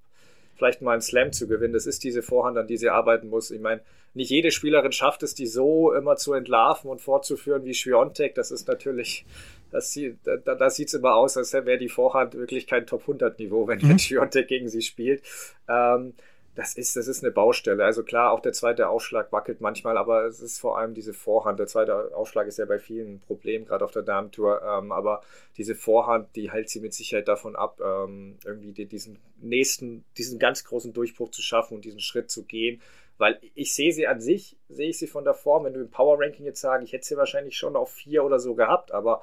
vielleicht 0.55 0.81
mal 0.81 0.93
einen 0.93 1.01
Slam 1.01 1.31
zu 1.31 1.47
gewinnen. 1.47 1.73
Das 1.73 1.85
ist 1.85 2.03
diese 2.03 2.23
Vorhand, 2.23 2.57
an 2.57 2.67
die 2.67 2.77
sie 2.77 2.89
arbeiten 2.89 3.29
muss. 3.29 3.51
Ich 3.51 3.61
meine, 3.61 3.81
nicht 4.13 4.31
jede 4.31 4.51
Spielerin 4.51 4.91
schafft 4.91 5.23
es, 5.23 5.35
die 5.35 5.45
so 5.45 5.93
immer 5.93 6.15
zu 6.17 6.33
entlarven 6.33 6.89
und 6.89 7.01
fortzuführen 7.01 7.63
wie 7.65 7.73
Schwiontek. 7.75 8.33
Das 8.33 8.49
ist 8.49 8.67
natürlich, 8.67 9.25
das 9.69 9.91
sieht, 9.91 10.17
da, 10.23 10.37
da 10.37 10.69
sieht 10.71 10.87
es 10.87 10.95
immer 10.95 11.15
aus, 11.15 11.37
als 11.37 11.53
wäre 11.53 11.77
die 11.77 11.87
Vorhand 11.87 12.33
wirklich 12.33 12.65
kein 12.65 12.87
Top 12.87 13.01
100 13.01 13.37
Niveau, 13.37 13.67
wenn 13.67 13.79
mhm. 13.79 13.99
Schwiontek 13.99 14.47
gegen 14.47 14.69
sie 14.69 14.81
spielt. 14.81 15.21
Ähm, 15.69 16.13
das 16.55 16.73
ist, 16.73 16.95
das 16.97 17.07
ist 17.07 17.23
eine 17.23 17.31
Baustelle. 17.31 17.83
Also 17.83 18.03
klar, 18.03 18.31
auch 18.31 18.41
der 18.41 18.51
zweite 18.51 18.89
Aufschlag 18.89 19.31
wackelt 19.31 19.61
manchmal, 19.61 19.97
aber 19.97 20.25
es 20.25 20.41
ist 20.41 20.59
vor 20.59 20.77
allem 20.77 20.93
diese 20.93 21.13
Vorhand. 21.13 21.59
Der 21.59 21.67
zweite 21.67 22.13
Aufschlag 22.13 22.47
ist 22.47 22.59
ja 22.59 22.65
bei 22.65 22.77
vielen 22.77 23.15
ein 23.15 23.19
Problem, 23.21 23.65
gerade 23.65 23.85
auf 23.85 23.91
der 23.91 24.01
Damentour. 24.01 24.61
Ähm, 24.61 24.91
aber 24.91 25.21
diese 25.57 25.75
Vorhand, 25.75 26.35
die 26.35 26.51
hält 26.51 26.69
sie 26.69 26.81
mit 26.81 26.93
Sicherheit 26.93 27.29
davon 27.29 27.55
ab, 27.55 27.79
ähm, 27.79 28.37
irgendwie 28.43 28.85
diesen 28.85 29.19
nächsten, 29.37 30.03
diesen 30.17 30.39
ganz 30.39 30.65
großen 30.65 30.91
Durchbruch 30.91 31.31
zu 31.31 31.41
schaffen 31.41 31.75
und 31.75 31.85
diesen 31.85 32.01
Schritt 32.01 32.29
zu 32.29 32.43
gehen. 32.43 32.81
Weil 33.17 33.39
ich 33.55 33.73
sehe 33.73 33.93
sie 33.93 34.07
an 34.07 34.19
sich, 34.19 34.57
sehe 34.67 34.89
ich 34.89 34.97
sie 34.97 35.07
von 35.07 35.23
der 35.23 35.35
Form, 35.35 35.63
wenn 35.63 35.73
du 35.73 35.79
im 35.79 35.91
Power 35.91 36.19
Ranking 36.19 36.45
jetzt 36.45 36.59
sagen, 36.59 36.83
ich 36.83 36.91
hätte 36.91 37.05
sie 37.05 37.17
wahrscheinlich 37.17 37.55
schon 37.55 37.75
auf 37.77 37.91
vier 37.91 38.25
oder 38.25 38.39
so 38.39 38.55
gehabt, 38.55 38.91
aber 38.91 39.21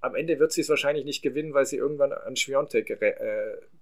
am 0.00 0.14
Ende 0.14 0.38
wird 0.38 0.52
sie 0.52 0.60
es 0.60 0.68
wahrscheinlich 0.68 1.04
nicht 1.04 1.22
gewinnen, 1.22 1.54
weil 1.54 1.66
sie 1.66 1.76
irgendwann 1.76 2.12
an 2.12 2.36
Schwiontek 2.36 2.90
äh, 2.90 3.14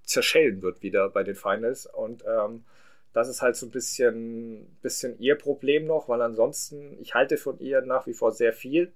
zerschellen 0.04 0.62
wird 0.62 0.82
wieder 0.82 1.08
bei 1.08 1.22
den 1.22 1.34
Finals. 1.34 1.86
Und 1.86 2.24
ähm, 2.26 2.64
das 3.12 3.28
ist 3.28 3.42
halt 3.42 3.56
so 3.56 3.66
ein 3.66 3.70
bisschen, 3.70 4.66
bisschen 4.82 5.18
ihr 5.18 5.36
Problem 5.36 5.86
noch, 5.86 6.08
weil 6.08 6.22
ansonsten, 6.22 6.98
ich 7.00 7.14
halte 7.14 7.36
von 7.36 7.58
ihr 7.60 7.80
nach 7.82 8.06
wie 8.06 8.14
vor 8.14 8.32
sehr 8.32 8.52
viel, 8.52 8.92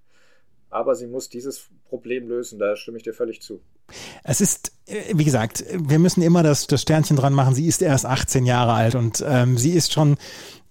aber 0.70 0.94
sie 0.94 1.06
muss 1.06 1.28
dieses 1.28 1.68
Problem 1.88 2.28
lösen, 2.28 2.58
da 2.58 2.76
stimme 2.76 2.98
ich 2.98 3.04
dir 3.04 3.14
völlig 3.14 3.40
zu. 3.40 3.60
Es 4.22 4.40
ist, 4.40 4.72
äh, 4.86 5.14
wie 5.14 5.24
gesagt, 5.24 5.64
wir 5.72 5.98
müssen 5.98 6.22
immer 6.22 6.42
das, 6.42 6.66
das 6.66 6.82
Sternchen 6.82 7.16
dran 7.16 7.32
machen. 7.32 7.54
Sie 7.54 7.66
ist 7.66 7.80
erst 7.80 8.04
18 8.04 8.44
Jahre 8.44 8.72
alt 8.72 8.94
und 8.94 9.24
ähm, 9.26 9.56
sie 9.56 9.72
ist 9.72 9.92
schon 9.92 10.18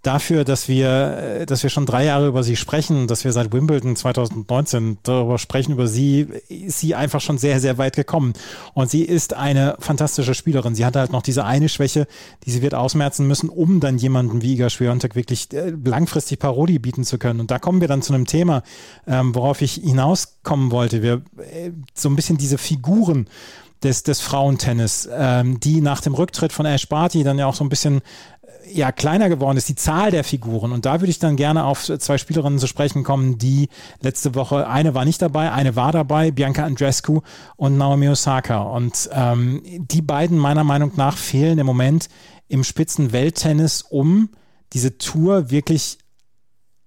dafür, 0.08 0.46
dass 0.46 0.70
wir, 0.70 1.46
dass 1.46 1.64
wir 1.64 1.70
schon 1.70 1.86
drei 1.86 2.06
Jahre 2.06 2.28
über 2.28 2.42
sie 2.42 2.56
sprechen, 2.56 3.08
dass 3.08 3.26
wir 3.26 3.34
seit 3.34 3.52
Wimbledon 3.52 3.96
2019 3.96 5.00
darüber 5.04 5.38
sprechen, 5.38 5.74
über 5.74 5.88
sie, 5.88 6.28
ist 6.48 6.80
sie 6.80 6.96
einfach 6.96 7.20
schon 7.20 7.38
sehr, 7.38 7.60
sehr 7.60 7.78
weit 7.78 7.96
gekommen. 7.96 8.34
Und 8.74 8.90
sie 8.90 9.04
ist 9.04 9.34
eine 9.34 9.76
fantastische 9.80 10.34
Spielerin. 10.34 10.76
Sie 10.76 10.86
hat 10.86 10.96
halt 10.96 11.12
noch 11.12 11.22
diese 11.22 11.44
eine 11.44 11.68
Schwäche, 11.68 12.08
die 12.46 12.52
sie 12.52 12.62
wird 12.62 12.74
ausmerzen 12.74 13.28
müssen, 13.28 13.50
um 13.50 13.82
dann 13.82 13.98
jemanden 13.98 14.42
wie 14.42 14.54
Iga 14.54 14.70
Swiatek 14.70 15.16
wirklich 15.16 15.52
äh, 15.54 15.74
langfristig 15.84 16.40
Paroli 16.40 16.80
bieten 16.80 17.04
zu 17.04 17.18
können. 17.18 17.42
Und 17.42 17.52
da 17.52 17.60
kommen 17.60 17.82
wir 17.82 17.90
dann 17.90 18.02
zu 18.02 18.14
einem 18.14 18.26
Thema, 18.26 18.64
ähm, 19.08 19.36
worauf 19.36 19.62
ich 19.62 19.74
hinauskommen 19.74 20.72
wollte. 20.72 21.02
Wir, 21.02 21.22
äh, 21.38 21.72
so 21.94 22.08
ein 22.10 22.16
bisschen 22.16 22.38
diese 22.38 22.58
Figuren, 22.58 23.28
des, 23.84 24.04
des 24.04 24.22
Frauentennis, 24.22 25.08
ähm, 25.12 25.60
die 25.60 25.82
nach 25.82 26.02
dem 26.02 26.14
Rücktritt 26.16 26.52
von 26.52 26.66
Ash 26.66 26.88
Barty 26.88 27.24
dann 27.24 27.38
ja 27.38 27.46
auch 27.46 27.54
so 27.54 27.64
ein 27.64 27.70
bisschen 27.70 28.02
ja 28.72 28.92
kleiner 28.92 29.30
geworden 29.30 29.58
ist, 29.58 29.70
die 29.70 29.76
Zahl 29.76 30.12
der 30.12 30.24
Figuren. 30.24 30.72
Und 30.72 30.86
da 30.86 31.02
würde 31.02 31.10
ich 31.10 31.20
dann 31.20 31.36
gerne 31.36 31.66
auf 31.66 31.84
zwei 31.84 32.18
Spielerinnen 32.18 32.60
zu 32.60 32.68
sprechen 32.68 33.04
kommen, 33.04 33.38
die 33.38 33.70
letzte 34.02 34.36
Woche, 34.36 34.68
eine 34.68 34.94
war 34.94 35.06
nicht 35.06 35.22
dabei, 35.22 35.52
eine 35.52 35.76
war 35.76 35.92
dabei, 35.92 36.32
Bianca 36.32 36.66
Andrescu 36.66 37.22
und 37.56 37.78
Naomi 37.78 38.10
Osaka. 38.10 38.62
Und 38.62 39.10
ähm, 39.12 39.62
die 39.66 40.02
beiden 40.02 40.38
meiner 40.38 40.64
Meinung 40.64 40.92
nach 40.96 41.18
fehlen 41.18 41.60
im 41.60 41.66
Moment 41.66 42.10
im 42.48 42.64
Spitzen-Welttennis, 42.64 43.82
um 43.82 44.30
diese 44.74 44.98
Tour 44.98 45.50
wirklich 45.50 45.98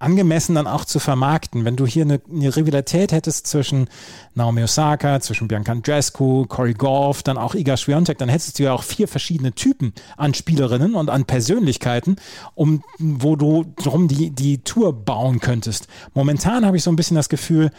angemessen 0.01 0.57
dann 0.57 0.67
auch 0.67 0.85
zu 0.85 0.99
vermarkten. 0.99 1.65
Wenn 1.65 1.77
du 1.77 1.87
hier 1.87 2.05
eine, 2.05 2.21
eine 2.29 2.57
Rivalität 2.57 3.13
hättest 3.13 3.47
zwischen 3.47 3.89
Naomi 4.35 4.65
Osaka, 4.65 5.21
zwischen 5.21 5.47
Bianca 5.47 5.73
Andreescu, 5.73 6.47
Corey 6.47 6.75
Goff, 6.75 7.23
dann 7.23 7.39
auch 7.39 7.55
Iga 7.55 7.77
Swiatek, 7.77 8.19
dann 8.19 8.31
hättest 8.31 8.59
du 8.59 8.65
ja 8.65 8.73
auch 8.73 8.83
vier 8.83 9.07
verschiedene 9.07 9.53
Typen 9.53 9.93
an 10.17 10.35
Spielerinnen 10.35 10.95
und 10.95 11.11
an 11.11 11.27
Persönlichkeiten, 11.27 12.17
um 12.55 12.83
wo 12.99 13.37
du 13.37 13.73
drum 13.77 14.09
die 14.09 14.31
die 14.31 14.65
Tour 14.65 14.93
bauen 14.93 15.39
könntest. 15.39 15.87
Momentan 16.15 16.65
habe 16.65 16.79
ich 16.79 16.83
so 16.83 16.91
ein 16.91 16.97
bisschen 16.97 17.17
das 17.17 17.29
Gefühl, 17.29 17.71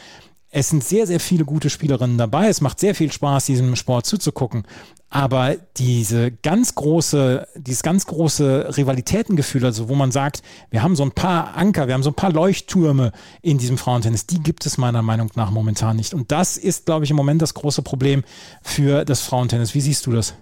es 0.54 0.70
sind 0.70 0.84
sehr, 0.84 1.08
sehr 1.08 1.22
viele 1.22 1.46
gute 1.46 1.70
Spielerinnen 1.70 2.18
dabei. 2.18 2.50
Es 2.50 2.60
macht 2.60 2.80
sehr 2.80 2.94
viel 2.94 3.12
Spaß, 3.12 3.46
diesem 3.46 3.78
Sport 3.78 4.06
zuzugucken. 4.06 4.68
Aber 5.10 5.56
diese 5.78 6.32
ganz 6.32 6.76
große, 6.76 7.48
dieses 7.56 7.84
ganz 7.84 8.06
große 8.06 8.78
Rivalitätengefühl, 8.78 9.64
also 9.66 9.88
wo 9.88 9.96
man 9.96 10.12
sagt, 10.12 10.42
wir 10.70 10.84
haben 10.84 10.98
so 10.98 11.04
ein 11.04 11.12
paar 11.12 11.56
Anker, 11.56 11.88
wir 11.88 11.94
haben 11.94 12.04
so 12.04 12.12
ein 12.12 12.16
paar 12.16 12.34
Leuchttürme 12.34 13.14
in 13.42 13.58
diesem 13.58 13.78
Frauentennis, 13.78 14.28
die 14.28 14.42
gibt 14.42 14.66
es 14.66 14.78
meiner 14.78 15.02
Meinung 15.02 15.32
nach 15.36 15.52
momentan 15.52 15.96
nicht. 15.96 16.14
Und 16.14 16.32
das 16.32 16.58
ist, 16.58 16.86
glaube 16.86 17.06
ich, 17.06 17.12
im 17.12 17.18
Moment 17.18 17.42
das 17.42 17.54
große 17.54 17.82
Problem 17.82 18.24
für 18.62 19.06
das 19.06 19.22
Frauentennis. 19.22 19.74
Wie 19.74 19.82
siehst 19.82 20.06
du 20.06 20.12
das? 20.12 20.36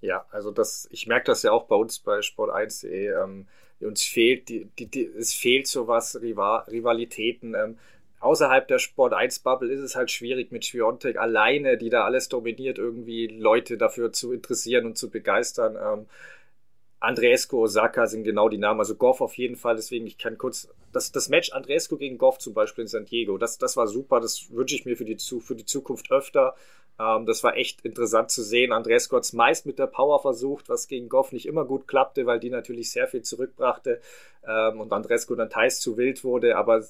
Ja, 0.00 0.26
also 0.30 0.50
das, 0.50 0.88
ich 0.90 1.06
merke 1.06 1.26
das 1.26 1.44
ja 1.44 1.52
auch 1.52 1.64
bei 1.64 1.76
uns 1.76 2.00
bei 2.00 2.18
Sport1.de. 2.18 3.12
Ähm, 3.22 3.46
uns 3.80 4.02
fehlt, 4.02 4.48
die, 4.48 4.68
die, 4.78 4.86
die, 4.86 5.04
es 5.04 5.34
fehlt 5.34 5.66
sowas, 5.66 6.16
Rivalitäten. 6.20 7.54
Ähm, 7.54 7.78
außerhalb 8.22 8.66
der 8.68 8.78
Sport 8.78 9.12
1 9.12 9.40
Bubble 9.40 9.72
ist 9.72 9.80
es 9.80 9.96
halt 9.96 10.10
schwierig 10.10 10.52
mit 10.52 10.64
Schwiontek 10.64 11.16
alleine, 11.18 11.76
die 11.76 11.90
da 11.90 12.04
alles 12.04 12.28
dominiert, 12.28 12.78
irgendwie 12.78 13.26
Leute 13.26 13.76
dafür 13.76 14.12
zu 14.12 14.32
interessieren 14.32 14.86
und 14.86 14.98
zu 14.98 15.10
begeistern. 15.10 15.76
Ähm, 15.76 16.06
Andreesco, 17.00 17.62
Osaka 17.62 18.06
sind 18.06 18.22
genau 18.22 18.48
die 18.48 18.58
Namen, 18.58 18.78
also 18.78 18.94
Goff 18.94 19.20
auf 19.20 19.36
jeden 19.36 19.56
Fall, 19.56 19.74
deswegen 19.74 20.06
ich 20.06 20.18
kann 20.18 20.38
kurz, 20.38 20.68
das, 20.92 21.10
das 21.10 21.28
Match 21.28 21.50
Andreesco 21.52 21.96
gegen 21.96 22.16
Goff 22.16 22.38
zum 22.38 22.54
Beispiel 22.54 22.82
in 22.82 22.88
San 22.88 23.06
Diego, 23.06 23.38
das, 23.38 23.58
das 23.58 23.76
war 23.76 23.88
super, 23.88 24.20
das 24.20 24.52
wünsche 24.52 24.76
ich 24.76 24.84
mir 24.84 24.96
für 24.96 25.04
die, 25.04 25.18
für 25.18 25.56
die 25.56 25.64
Zukunft 25.64 26.12
öfter. 26.12 26.54
Ähm, 27.00 27.26
das 27.26 27.42
war 27.42 27.56
echt 27.56 27.80
interessant 27.84 28.30
zu 28.30 28.42
sehen. 28.42 28.72
Andreesco 28.72 29.16
hat 29.16 29.24
es 29.24 29.32
meist 29.32 29.66
mit 29.66 29.80
der 29.80 29.88
Power 29.88 30.20
versucht, 30.20 30.68
was 30.68 30.86
gegen 30.86 31.08
Goff 31.08 31.32
nicht 31.32 31.46
immer 31.46 31.64
gut 31.64 31.88
klappte, 31.88 32.26
weil 32.26 32.38
die 32.38 32.50
natürlich 32.50 32.92
sehr 32.92 33.08
viel 33.08 33.22
zurückbrachte 33.22 34.00
ähm, 34.46 34.80
und 34.80 34.92
Andreesco 34.92 35.34
dann 35.34 35.50
teils 35.50 35.80
zu 35.80 35.96
wild 35.96 36.22
wurde, 36.22 36.56
aber 36.56 36.84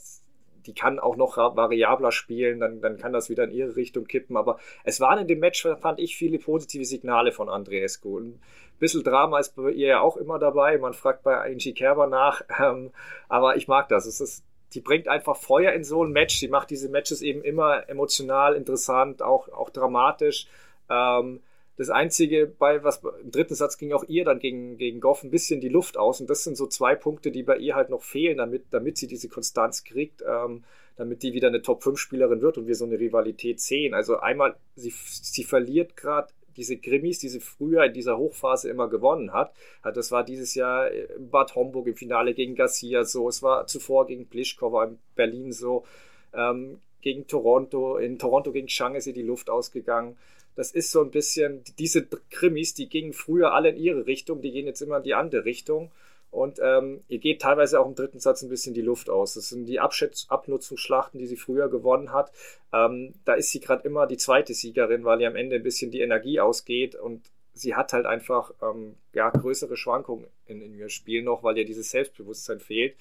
die 0.66 0.75
kann 0.75 0.98
auch 0.98 1.16
noch 1.16 1.37
variabler 1.37 2.12
spielen, 2.12 2.61
dann, 2.61 2.81
dann 2.81 2.96
kann 2.96 3.12
das 3.12 3.31
wieder 3.31 3.44
in 3.44 3.51
ihre 3.51 3.77
Richtung 3.77 4.05
kippen. 4.05 4.37
Aber 4.37 4.59
es 4.85 5.01
waren 5.01 5.18
in 5.18 5.27
dem 5.27 5.40
Match, 5.40 5.66
fand 5.81 5.98
ich, 5.98 6.16
viele 6.16 6.38
positive 6.38 6.85
Signale 6.85 7.33
von 7.33 7.48
Andreescu. 7.48 8.18
Ein 8.18 8.40
bisschen 8.79 9.03
Drama 9.03 9.38
ist 9.38 9.57
bei 9.57 9.70
ihr 9.70 9.88
ja 9.88 10.01
auch 10.01 10.16
immer 10.16 10.38
dabei. 10.38 10.79
Man 10.79 10.92
fragt 10.92 11.22
bei 11.22 11.37
Angie 11.40 11.75
Kerber 11.75 12.07
nach. 12.07 12.42
Ähm, 12.62 12.92
aber 13.29 13.57
ich 13.57 13.66
mag 13.66 13.88
das. 13.88 14.07
Es 14.07 14.20
ist, 14.20 14.44
die 14.75 14.81
bringt 14.81 15.09
einfach 15.09 15.37
Feuer 15.37 15.72
in 15.72 15.85
so 15.85 16.05
ein 16.05 16.12
Match. 16.12 16.37
Sie 16.37 16.48
macht 16.48 16.70
diese 16.70 16.88
Matches 16.88 17.22
eben 17.22 17.42
immer 17.42 17.88
emotional, 17.88 18.55
interessant, 18.55 19.22
auch, 19.22 19.48
auch 19.48 19.70
dramatisch. 19.70 20.46
Ähm, 20.88 21.40
das 21.83 21.90
Einzige 21.90 22.47
bei, 22.47 22.85
was 22.85 23.03
im 23.23 23.33
dritten 23.33 23.57
Satz 23.57 23.77
ging 23.77 23.92
auch 23.92 24.05
ihr 24.05 24.25
dann 24.25 24.38
gegen, 24.38 24.79
gegen 24.79 25.01
Goff 25.01 25.25
ein 25.25 25.31
bisschen 25.31 25.61
die 25.61 25.68
Luft 25.68 25.97
aus. 25.97 26.21
Und 26.21 26.31
das 26.31 26.45
sind 26.45 26.57
so 26.57 26.66
zwei 26.66 26.95
Punkte, 26.95 27.33
die 27.33 27.42
bei 27.42 27.57
ihr 27.57 27.75
halt 27.75 27.90
noch 27.90 28.03
fehlen, 28.03 28.38
damit, 28.38 28.66
damit 28.71 28.99
sie 28.99 29.09
diese 29.09 29.29
Konstanz 29.29 29.83
kriegt, 29.83 30.23
ähm, 30.23 30.62
damit 30.97 31.25
die 31.25 31.33
wieder 31.33 31.49
eine 31.49 31.61
Top-5-Spielerin 31.61 32.40
wird 32.40 32.57
und 32.57 32.68
wir 32.68 32.77
so 32.77 32.85
eine 32.85 33.01
Rivalität 33.01 33.61
sehen. 33.61 33.95
Also 33.95 34.18
einmal, 34.18 34.55
sie, 34.77 34.92
sie 34.95 35.42
verliert 35.42 35.97
gerade 35.97 36.29
diese 36.57 36.77
Krimis, 36.77 37.18
die 37.18 37.29
sie 37.29 37.40
früher 37.40 37.85
in 37.85 37.95
dieser 37.95 38.16
Hochphase 38.16 38.68
immer 38.68 38.88
gewonnen 38.88 39.33
hat. 39.33 39.53
Das 39.83 40.12
war 40.12 40.23
dieses 40.23 40.55
Jahr 40.55 40.88
Bad 41.18 41.57
Homburg 41.57 41.88
im 41.88 41.97
Finale 41.97 42.35
gegen 42.35 42.55
Garcia 42.55 43.05
so, 43.05 43.29
es 43.29 43.42
war 43.42 43.66
zuvor 43.66 44.07
gegen 44.07 44.29
Plischkova 44.29 44.85
in 44.85 44.99
Berlin 45.16 45.53
so, 45.53 45.85
ähm, 46.33 46.79
gegen 47.01 47.27
Toronto, 47.27 47.97
in 47.97 48.18
Toronto 48.18 48.53
gegen 48.53 48.68
Chang 48.68 48.95
ist 48.95 49.07
ihr 49.07 49.12
die 49.12 49.23
Luft 49.23 49.51
ausgegangen 49.51 50.16
das 50.55 50.73
ist 50.73 50.91
so 50.91 51.01
ein 51.01 51.11
bisschen, 51.11 51.62
diese 51.79 52.07
Krimis, 52.31 52.75
die 52.75 52.88
gingen 52.88 53.12
früher 53.12 53.53
alle 53.53 53.71
in 53.71 53.77
ihre 53.77 54.07
Richtung, 54.07 54.43
die 54.43 54.53
gehen 54.53 54.67
jetzt 54.67 54.83
immer 54.83 54.99
in 54.99 55.03
die 55.03 55.15
andere 55.15 55.45
Richtung. 55.45 55.91
Und 56.31 56.59
ähm, 56.62 57.03
ihr 57.09 57.19
geht 57.19 57.43
teilweise 57.43 57.79
auch 57.79 57.87
im 57.87 57.95
dritten 57.95 58.19
Satz 58.19 58.43
ein 58.43 58.49
bisschen 58.49 58.73
die 58.73 58.81
Luft 58.81 59.11
aus. 59.11 59.35
Das 59.35 59.51
sind 59.51 59.67
die 59.67 59.81
Abschätz 59.81 60.27
Abnutzungsschlachten, 60.31 61.21
die 61.21 61.27
sie 61.27 61.37
früher 61.37 61.69
gewonnen 61.69 62.11
hat. 62.11 62.33
Ähm, 62.73 63.12
da 63.27 63.35
ist 63.35 63.51
sie 63.51 63.61
gerade 63.61 63.87
immer 63.87 64.07
die 64.07 64.17
zweite 64.17 64.55
Siegerin, 64.55 65.05
weil 65.05 65.21
ihr 65.21 65.29
am 65.29 65.37
Ende 65.37 65.57
ein 65.57 65.62
bisschen 65.62 65.91
die 65.91 66.01
Energie 66.01 66.41
ausgeht 66.41 66.95
und 66.95 67.21
sie 67.55 67.75
hat 67.75 67.93
halt 67.93 68.07
einfach 68.07 68.53
ähm, 68.62 68.97
ja, 69.12 69.31
größere 69.31 69.77
Schwankungen 69.77 70.27
in, 70.47 70.62
in 70.62 70.75
ihr 70.75 70.88
Spiel 70.88 71.23
noch, 71.23 71.43
weil 71.43 71.59
ihr 71.59 71.65
dieses 71.65 71.91
Selbstbewusstsein 71.91 72.61
fehlt. 72.61 72.97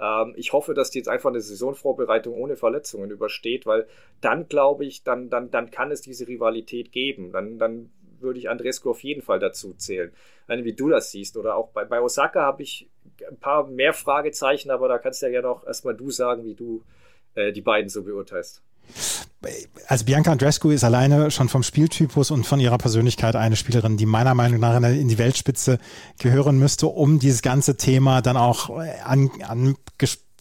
Ähm, 0.00 0.34
ich 0.36 0.52
hoffe, 0.52 0.74
dass 0.74 0.90
die 0.90 0.98
jetzt 0.98 1.08
einfach 1.08 1.30
eine 1.30 1.40
Saisonvorbereitung 1.40 2.34
ohne 2.34 2.56
Verletzungen 2.56 3.10
übersteht, 3.10 3.66
weil 3.66 3.86
dann 4.20 4.48
glaube 4.48 4.84
ich, 4.84 5.02
dann, 5.02 5.28
dann, 5.28 5.50
dann 5.50 5.70
kann 5.70 5.90
es 5.90 6.00
diese 6.00 6.28
Rivalität 6.28 6.92
geben. 6.92 7.32
Dann, 7.32 7.58
dann 7.58 7.90
würde 8.20 8.38
ich 8.38 8.48
Andrescu 8.48 8.90
auf 8.90 9.02
jeden 9.02 9.22
Fall 9.22 9.38
dazu 9.38 9.74
zählen. 9.74 10.12
Wie 10.48 10.72
du 10.72 10.88
das 10.88 11.10
siehst. 11.10 11.36
Oder 11.36 11.56
auch 11.56 11.70
bei, 11.70 11.84
bei 11.84 12.00
Osaka 12.00 12.42
habe 12.42 12.62
ich 12.62 12.88
ein 13.28 13.38
paar 13.38 13.66
mehr 13.66 13.92
Fragezeichen, 13.92 14.70
aber 14.70 14.88
da 14.88 14.98
kannst 14.98 15.22
du 15.22 15.26
ja 15.26 15.44
auch 15.44 15.66
erstmal 15.66 15.94
du 15.94 16.10
sagen, 16.10 16.44
wie 16.44 16.54
du 16.54 16.82
äh, 17.34 17.52
die 17.52 17.62
beiden 17.62 17.88
so 17.88 18.04
beurteilst 18.04 18.62
also 19.86 20.04
Bianca 20.04 20.32
Andrescu 20.32 20.70
ist 20.70 20.84
alleine 20.84 21.30
schon 21.30 21.48
vom 21.48 21.62
Spieltypus 21.62 22.30
und 22.30 22.46
von 22.46 22.58
ihrer 22.58 22.78
Persönlichkeit 22.78 23.36
eine 23.36 23.56
Spielerin, 23.56 23.96
die 23.96 24.06
meiner 24.06 24.34
Meinung 24.34 24.60
nach 24.60 24.82
in 24.82 25.08
die 25.08 25.18
Weltspitze 25.18 25.78
gehören 26.18 26.58
müsste, 26.58 26.88
um 26.88 27.18
dieses 27.18 27.42
ganze 27.42 27.76
Thema 27.76 28.22
dann 28.22 28.36
auch 28.36 28.70
an, 29.04 29.30
an 29.46 29.76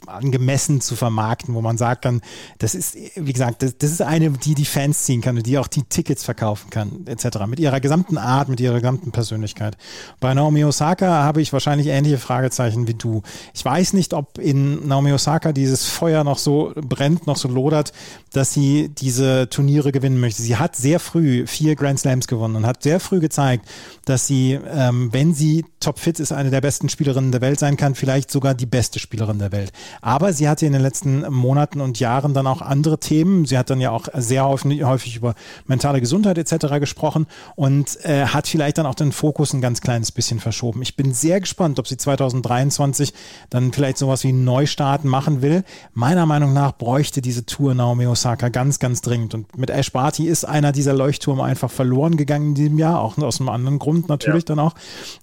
angemessen 0.08 0.82
zu 0.82 0.96
vermarkten, 0.96 1.56
wo 1.56 1.62
man 1.62 1.78
sagt 1.78 2.06
dann, 2.06 2.22
das 2.60 2.76
ist, 2.76 2.96
wie 3.16 3.34
gesagt, 3.34 3.64
das, 3.64 3.78
das 3.78 3.92
ist 3.92 4.02
eine, 4.02 4.30
die 4.32 4.54
die 4.54 4.66
Fans 4.66 5.04
ziehen 5.04 5.22
kann 5.22 5.38
und 5.38 5.46
die 5.46 5.58
auch 5.58 5.68
die 5.68 5.84
Tickets 5.84 6.24
verkaufen 6.24 6.70
kann, 6.70 7.06
etc. 7.08 7.40
Mit 7.48 7.60
ihrer 7.60 7.80
gesamten 7.80 8.18
Art, 8.18 8.50
mit 8.50 8.60
ihrer 8.60 8.80
gesamten 8.80 9.12
Persönlichkeit. 9.12 9.78
Bei 10.20 10.34
Naomi 10.34 10.64
Osaka 10.64 11.24
habe 11.24 11.42
ich 11.42 11.54
wahrscheinlich 11.54 11.88
ähnliche 11.88 12.18
Fragezeichen 12.18 12.88
wie 12.88 12.94
du. 12.94 13.24
Ich 13.54 13.64
weiß 13.64 13.94
nicht, 13.94 14.14
ob 14.14 14.38
in 14.38 14.88
Naomi 14.88 15.12
Osaka 15.14 15.54
dieses 15.54 15.86
Feuer 15.86 16.24
noch 16.24 16.38
so 16.38 16.74
brennt, 16.76 17.26
noch 17.26 17.38
so 17.38 17.48
lodert, 17.48 17.94
dass 18.32 18.54
sie 18.54 18.90
diese 18.90 19.50
Turniere 19.50 19.92
gewinnen 19.92 20.20
möchte. 20.20 20.42
Sie 20.42 20.58
hat 20.58 20.76
sehr 20.76 21.00
früh 21.00 21.48
vier 21.48 21.76
Grand 21.76 22.00
Slams 22.00 22.28
gewonnen 22.28 22.58
und 22.58 22.66
hat 22.66 22.84
sehr 22.84 23.00
früh 23.00 23.20
gezeigt, 23.20 23.66
dass 24.06 24.28
sie, 24.28 24.60
ähm, 24.70 25.12
wenn 25.14 25.34
sie 25.34 25.66
topfit 25.80 26.20
ist, 26.20 26.32
eine 26.32 26.50
der 26.50 26.62
besten 26.62 26.90
Spielerinnen 26.90 27.32
der 27.32 27.42
Welt 27.42 27.60
sein 27.60 27.78
kann, 27.78 27.96
vielleicht 27.96 28.30
sogar 28.30 28.54
die 28.54 28.66
beste 28.66 29.00
Spielerin 29.00 29.40
der 29.40 29.52
Welt. 29.52 29.72
Aber 30.02 30.34
sie 30.34 30.48
hatte 30.48 30.66
in 30.66 30.74
den 30.74 30.82
letzten 30.82 31.32
Monaten 31.32 31.82
und 31.82 32.00
Jahren 32.00 32.34
dann 32.34 32.48
auch 32.48 32.62
andere 32.62 33.00
Themen. 33.00 33.46
Sie 33.46 33.58
hat 33.58 33.70
dann 33.70 33.82
ja 33.82 33.92
auch 33.92 34.08
sehr 34.14 34.46
häufig, 34.48 34.84
häufig 34.84 35.16
über 35.16 35.36
mentale 35.68 36.02
Gesundheit 36.02 36.38
etc. 36.38 36.80
gesprochen 36.80 37.28
und 37.56 38.04
äh, 38.06 38.26
hat 38.26 38.48
vielleicht 38.48 38.78
dann 38.78 38.86
auch 38.86 38.96
den 38.96 39.12
Fokus 39.12 39.54
ein 39.54 39.62
ganz 39.62 39.82
kleines 39.82 40.12
bisschen 40.12 40.40
verschoben. 40.40 40.82
Ich 40.82 40.96
bin 40.96 41.14
sehr 41.14 41.40
gespannt, 41.40 41.80
ob 41.80 41.88
sie 41.88 41.98
2023 41.98 43.14
dann 43.50 43.72
vielleicht 43.72 43.98
sowas 43.98 44.24
wie 44.24 44.30
einen 44.30 44.44
Neustart 44.44 45.06
machen 45.06 45.42
will. 45.42 45.64
Meiner 45.94 46.26
Meinung 46.26 46.54
nach 46.54 46.74
bräuchte 46.74 47.22
diese 47.22 47.46
Tour 47.46 47.74
Naomi 47.74 48.08
Osaka 48.08 48.50
ganz, 48.50 48.80
ganz 48.80 49.02
dringend. 49.02 49.34
Und 49.34 49.58
mit 49.58 49.70
Ash 49.70 49.92
Barty 49.92 50.28
ist 50.28 50.46
einer 50.46 50.72
dieser 50.72 50.94
Leuchtturme 50.94 51.44
einfach 51.44 51.72
verloren 51.72 52.18
gegangen 52.18 52.50
in 52.50 52.56
diesem 52.56 52.80
Jahr, 52.80 53.02
auch 53.02 53.18
aus 53.18 53.40
einem 53.40 53.50
anderen 53.50 53.80
Grund 53.80 54.10
natürlich 54.10 54.44
ja. 54.44 54.56
dann 54.56 54.60
auch. 54.60 54.76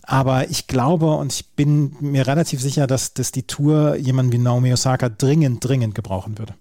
Aber 0.03 0.51
ich 0.51 0.67
glaube 0.67 1.13
und 1.13 1.33
ich 1.33 1.47
bin 1.51 1.97
mir 2.01 2.27
relativ 2.27 2.61
sicher, 2.61 2.87
dass, 2.87 3.15
dass 3.15 3.33
die 3.33 3.45
Tour 3.45 3.97
jemanden 3.97 4.33
wie 4.33 4.39
Naomi 4.39 4.52
Osaka 4.53 5.09
dringend, 5.09 5.65
dringend 5.65 5.95
gebrauchen 5.95 6.39
würde. 6.39 6.55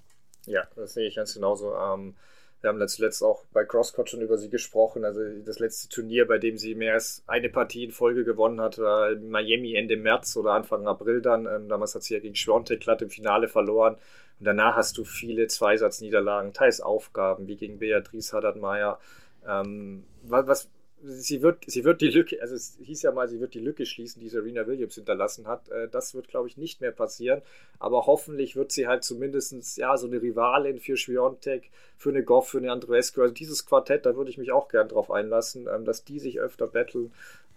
Ja, 0.45 0.63
das 0.75 0.93
sehe 0.93 1.07
ich 1.07 1.15
ganz 1.15 1.33
genauso. 1.33 1.73
Ähm, 1.75 2.15
wir 2.61 2.69
haben 2.69 2.87
zuletzt 2.87 3.23
auch 3.23 3.43
bei 3.51 3.63
Crosscut 3.65 4.09
schon 4.09 4.21
über 4.21 4.37
sie 4.37 4.49
gesprochen. 4.49 5.03
Also 5.03 5.21
das 5.43 5.59
letzte 5.59 5.89
Turnier, 5.89 6.27
bei 6.27 6.37
dem 6.37 6.57
sie 6.57 6.75
mehr 6.75 6.93
als 6.93 7.23
eine 7.25 7.49
Partie 7.49 7.85
in 7.85 7.91
Folge 7.91 8.23
gewonnen 8.23 8.61
hat, 8.61 8.77
war 8.77 9.11
in 9.11 9.29
Miami 9.29 9.73
Ende 9.73 9.97
März 9.97 10.37
oder 10.37 10.51
Anfang 10.53 10.87
April 10.87 11.21
dann. 11.21 11.47
Ähm, 11.47 11.69
damals 11.69 11.95
hat 11.95 12.03
sie 12.03 12.13
ja 12.13 12.19
gegen 12.19 12.35
Schwiontek 12.35 12.81
glatt 12.81 13.01
im 13.01 13.09
Finale 13.09 13.47
verloren. 13.47 13.95
Und 14.39 14.45
danach 14.45 14.75
hast 14.75 14.97
du 14.97 15.03
viele 15.03 15.47
Zweisatzniederlagen, 15.47 16.53
teils 16.53 16.81
Aufgaben, 16.81 17.47
wie 17.47 17.55
gegen 17.55 17.79
Beatrice 17.79 18.33
Haddad-Meyer. 18.33 18.99
Ähm, 19.47 20.03
was, 20.23 20.69
sie 21.03 21.41
wird, 21.41 21.63
sie 21.67 21.83
wird 21.83 22.01
die 22.01 22.09
Lücke, 22.09 22.41
also 22.41 22.55
es 22.55 22.77
hieß 22.81 23.01
ja 23.01 23.11
mal, 23.11 23.27
sie 23.27 23.39
wird 23.39 23.53
die 23.53 23.59
Lücke 23.59 23.85
schließen, 23.85 24.21
die 24.21 24.29
Serena 24.29 24.67
Williams 24.67 24.95
hinterlassen 24.95 25.47
hat. 25.47 25.69
Äh, 25.69 25.87
das 25.89 26.13
wird, 26.13 26.27
glaube 26.27 26.47
ich, 26.47 26.57
nicht 26.57 26.81
mehr 26.81 26.91
passieren. 26.91 27.41
Aber 27.79 28.05
hoffentlich 28.05 28.55
wird 28.55 28.71
sie 28.71 28.87
halt 28.87 29.03
zumindest 29.03 29.77
ja 29.77 29.97
so 29.97 30.07
eine 30.07 30.21
Rivalin 30.21 30.79
für 30.79 30.97
Schwiontek, 30.97 31.69
für 31.97 32.09
eine 32.09 32.23
Goff, 32.23 32.49
für 32.49 32.59
eine 32.59 32.71
Andreescu. 32.71 33.21
Also 33.21 33.33
dieses 33.33 33.65
Quartett, 33.65 34.05
da 34.05 34.15
würde 34.15 34.29
ich 34.29 34.37
mich 34.37 34.51
auch 34.51 34.67
gern 34.69 34.89
drauf 34.89 35.11
einlassen, 35.11 35.67
ähm, 35.73 35.85
dass 35.85 36.03
die 36.03 36.19
sich 36.19 36.39
öfter 36.39 36.67
battlen. 36.67 37.11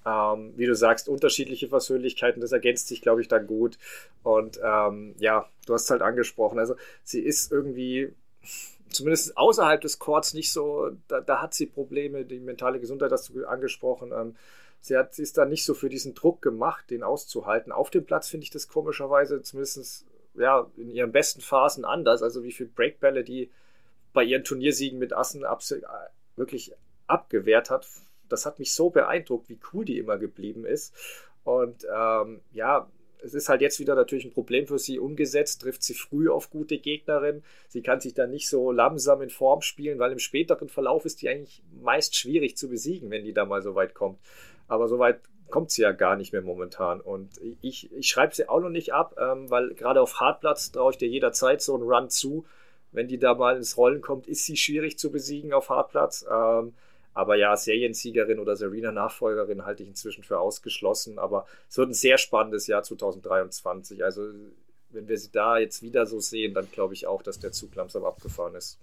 Ähm, 0.06 0.52
wie 0.56 0.66
du 0.66 0.74
sagst, 0.74 1.08
unterschiedliche 1.08 1.68
Persönlichkeiten, 1.68 2.40
das 2.40 2.52
ergänzt 2.52 2.88
sich, 2.88 3.00
glaube 3.00 3.22
ich, 3.22 3.28
dann 3.28 3.46
gut. 3.46 3.78
Und 4.22 4.60
ähm, 4.62 5.14
ja, 5.18 5.48
du 5.66 5.74
hast 5.74 5.90
halt 5.90 6.02
angesprochen, 6.02 6.58
also 6.58 6.76
sie 7.04 7.20
ist 7.20 7.50
irgendwie 7.50 8.12
zumindest 8.94 9.36
außerhalb 9.36 9.80
des 9.80 9.98
Courts 9.98 10.34
nicht 10.34 10.52
so, 10.52 10.90
da, 11.08 11.20
da, 11.20 11.42
hat 11.42 11.54
sie 11.54 11.66
Probleme, 11.66 12.24
die 12.24 12.40
mentale 12.40 12.80
Gesundheit 12.80 13.12
hast 13.12 13.28
du 13.28 13.46
angesprochen. 13.46 14.12
Ähm, 14.12 14.36
sie, 14.80 14.96
hat, 14.96 15.14
sie 15.14 15.22
ist 15.22 15.36
da 15.38 15.44
nicht 15.44 15.64
so 15.64 15.74
für 15.74 15.88
diesen 15.88 16.14
Druck 16.14 16.42
gemacht, 16.42 16.90
den 16.90 17.02
auszuhalten. 17.02 17.72
Auf 17.72 17.90
dem 17.90 18.04
Platz 18.04 18.28
finde 18.28 18.44
ich 18.44 18.50
das 18.50 18.68
komischerweise 18.68 19.42
zumindest 19.42 20.06
ja, 20.34 20.66
in 20.76 20.90
ihren 20.90 21.12
besten 21.12 21.40
Phasen 21.40 21.84
anders. 21.84 22.22
Also 22.22 22.42
wie 22.42 22.52
viele 22.52 22.70
Breakbälle 22.70 23.24
die 23.24 23.50
bei 24.12 24.24
ihren 24.24 24.44
Turniersiegen 24.44 24.98
mit 24.98 25.12
Assen 25.12 25.44
wirklich 26.36 26.72
abgewehrt 27.06 27.68
hat. 27.68 27.86
Das 28.28 28.46
hat 28.46 28.58
mich 28.58 28.72
so 28.72 28.90
beeindruckt, 28.90 29.48
wie 29.48 29.58
cool 29.72 29.84
die 29.84 29.98
immer 29.98 30.18
geblieben 30.18 30.64
ist. 30.64 30.94
Und 31.42 31.86
ähm, 31.94 32.40
ja, 32.52 32.88
es 33.24 33.34
ist 33.34 33.48
halt 33.48 33.60
jetzt 33.62 33.80
wieder 33.80 33.94
natürlich 33.94 34.24
ein 34.24 34.32
Problem 34.32 34.66
für 34.66 34.78
sie 34.78 34.98
umgesetzt, 34.98 35.62
trifft 35.62 35.82
sie 35.82 35.94
früh 35.94 36.28
auf 36.28 36.50
gute 36.50 36.78
Gegnerin. 36.78 37.42
Sie 37.68 37.82
kann 37.82 38.00
sich 38.00 38.14
dann 38.14 38.30
nicht 38.30 38.48
so 38.48 38.70
langsam 38.70 39.22
in 39.22 39.30
Form 39.30 39.62
spielen, 39.62 39.98
weil 39.98 40.12
im 40.12 40.18
späteren 40.18 40.68
Verlauf 40.68 41.04
ist 41.04 41.22
die 41.22 41.28
eigentlich 41.28 41.62
meist 41.82 42.14
schwierig 42.16 42.56
zu 42.56 42.68
besiegen, 42.68 43.10
wenn 43.10 43.24
die 43.24 43.32
da 43.32 43.44
mal 43.44 43.62
so 43.62 43.74
weit 43.74 43.94
kommt. 43.94 44.18
Aber 44.68 44.88
so 44.88 44.98
weit 44.98 45.20
kommt 45.48 45.70
sie 45.70 45.82
ja 45.82 45.92
gar 45.92 46.16
nicht 46.16 46.32
mehr 46.32 46.42
momentan. 46.42 47.00
Und 47.00 47.30
ich, 47.62 47.92
ich 47.92 48.08
schreibe 48.08 48.34
sie 48.34 48.48
auch 48.48 48.60
noch 48.60 48.70
nicht 48.70 48.92
ab, 48.92 49.16
ähm, 49.18 49.50
weil 49.50 49.74
gerade 49.74 50.00
auf 50.00 50.20
Hartplatz 50.20 50.70
traue 50.72 50.92
ich 50.92 50.98
dir 50.98 51.08
jederzeit 51.08 51.62
so 51.62 51.74
einen 51.74 51.84
Run 51.84 52.10
zu. 52.10 52.44
Wenn 52.92 53.08
die 53.08 53.18
da 53.18 53.34
mal 53.34 53.56
ins 53.56 53.76
Rollen 53.76 54.00
kommt, 54.00 54.26
ist 54.26 54.44
sie 54.44 54.56
schwierig 54.56 54.98
zu 54.98 55.10
besiegen 55.10 55.52
auf 55.52 55.70
Hartplatz. 55.70 56.24
Ähm, 56.30 56.74
aber 57.14 57.36
ja, 57.36 57.56
Seriensiegerin 57.56 58.40
oder 58.40 58.56
Serena-Nachfolgerin 58.56 59.64
halte 59.64 59.84
ich 59.84 59.88
inzwischen 59.88 60.24
für 60.24 60.40
ausgeschlossen. 60.40 61.18
Aber 61.18 61.46
es 61.70 61.78
wird 61.78 61.90
ein 61.90 61.94
sehr 61.94 62.18
spannendes 62.18 62.66
Jahr 62.66 62.82
2023. 62.82 64.04
Also 64.04 64.28
wenn 64.90 65.08
wir 65.08 65.18
sie 65.18 65.30
da 65.30 65.58
jetzt 65.58 65.82
wieder 65.82 66.06
so 66.06 66.20
sehen, 66.20 66.54
dann 66.54 66.68
glaube 66.70 66.94
ich 66.94 67.06
auch, 67.06 67.22
dass 67.22 67.38
der 67.38 67.52
Zug 67.52 67.74
langsam 67.76 68.04
abgefahren 68.04 68.56
ist. 68.56 68.78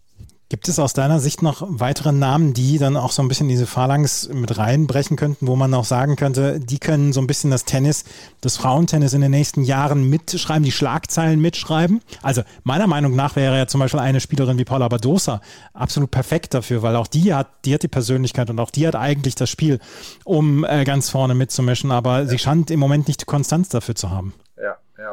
Gibt 0.52 0.68
es 0.68 0.80
aus 0.80 0.92
deiner 0.92 1.22
Sicht 1.22 1.42
noch 1.42 1.66
weitere 1.66 2.12
Namen, 2.12 2.54
die 2.54 2.78
dann 2.78 2.98
auch 2.98 3.14
so 3.14 3.22
ein 3.22 3.30
bisschen 3.30 3.48
diese 3.48 3.66
Phalanx 3.66 4.28
mit 4.34 4.58
reinbrechen 4.58 5.16
könnten, 5.16 5.48
wo 5.48 5.56
man 5.56 5.74
auch 5.74 5.86
sagen 5.86 6.18
könnte, 6.18 6.60
die 6.60 6.78
können 6.78 7.14
so 7.14 7.22
ein 7.22 7.28
bisschen 7.28 7.52
das 7.52 7.64
Tennis, 7.64 8.04
das 8.42 8.58
Frauentennis 8.58 9.14
in 9.14 9.22
den 9.22 9.32
nächsten 9.32 9.64
Jahren 9.64 10.10
mitschreiben, 10.10 10.64
die 10.64 10.74
Schlagzeilen 10.74 11.40
mitschreiben? 11.40 12.02
Also 12.22 12.42
meiner 12.66 12.88
Meinung 12.88 13.16
nach 13.16 13.38
wäre 13.38 13.58
ja 13.58 13.68
zum 13.68 13.80
Beispiel 13.80 14.02
eine 14.02 14.20
Spielerin 14.20 14.58
wie 14.58 14.66
Paula 14.66 14.90
Badosa 14.90 15.40
absolut 15.74 16.12
perfekt 16.12 16.54
dafür, 16.54 16.82
weil 16.82 16.98
auch 16.98 17.08
die 17.08 17.34
hat, 17.34 17.48
die 17.64 17.74
hat 17.74 17.84
die 17.84 17.88
Persönlichkeit 17.88 18.50
und 18.50 18.60
auch 18.60 18.72
die 18.72 18.86
hat 18.86 18.98
eigentlich 18.98 19.36
das 19.36 19.50
Spiel, 19.50 19.80
um 20.26 20.66
äh, 20.66 20.84
ganz 20.84 21.10
vorne 21.10 21.34
mitzumischen, 21.34 21.92
aber 21.92 22.24
ja. 22.24 22.26
sie 22.26 22.40
scheint 22.40 22.72
im 22.72 22.82
Moment 22.82 23.08
nicht 23.08 23.22
die 23.22 23.26
Konstanz 23.26 23.70
dafür 23.70 23.96
zu 23.96 24.10
haben. 24.10 24.34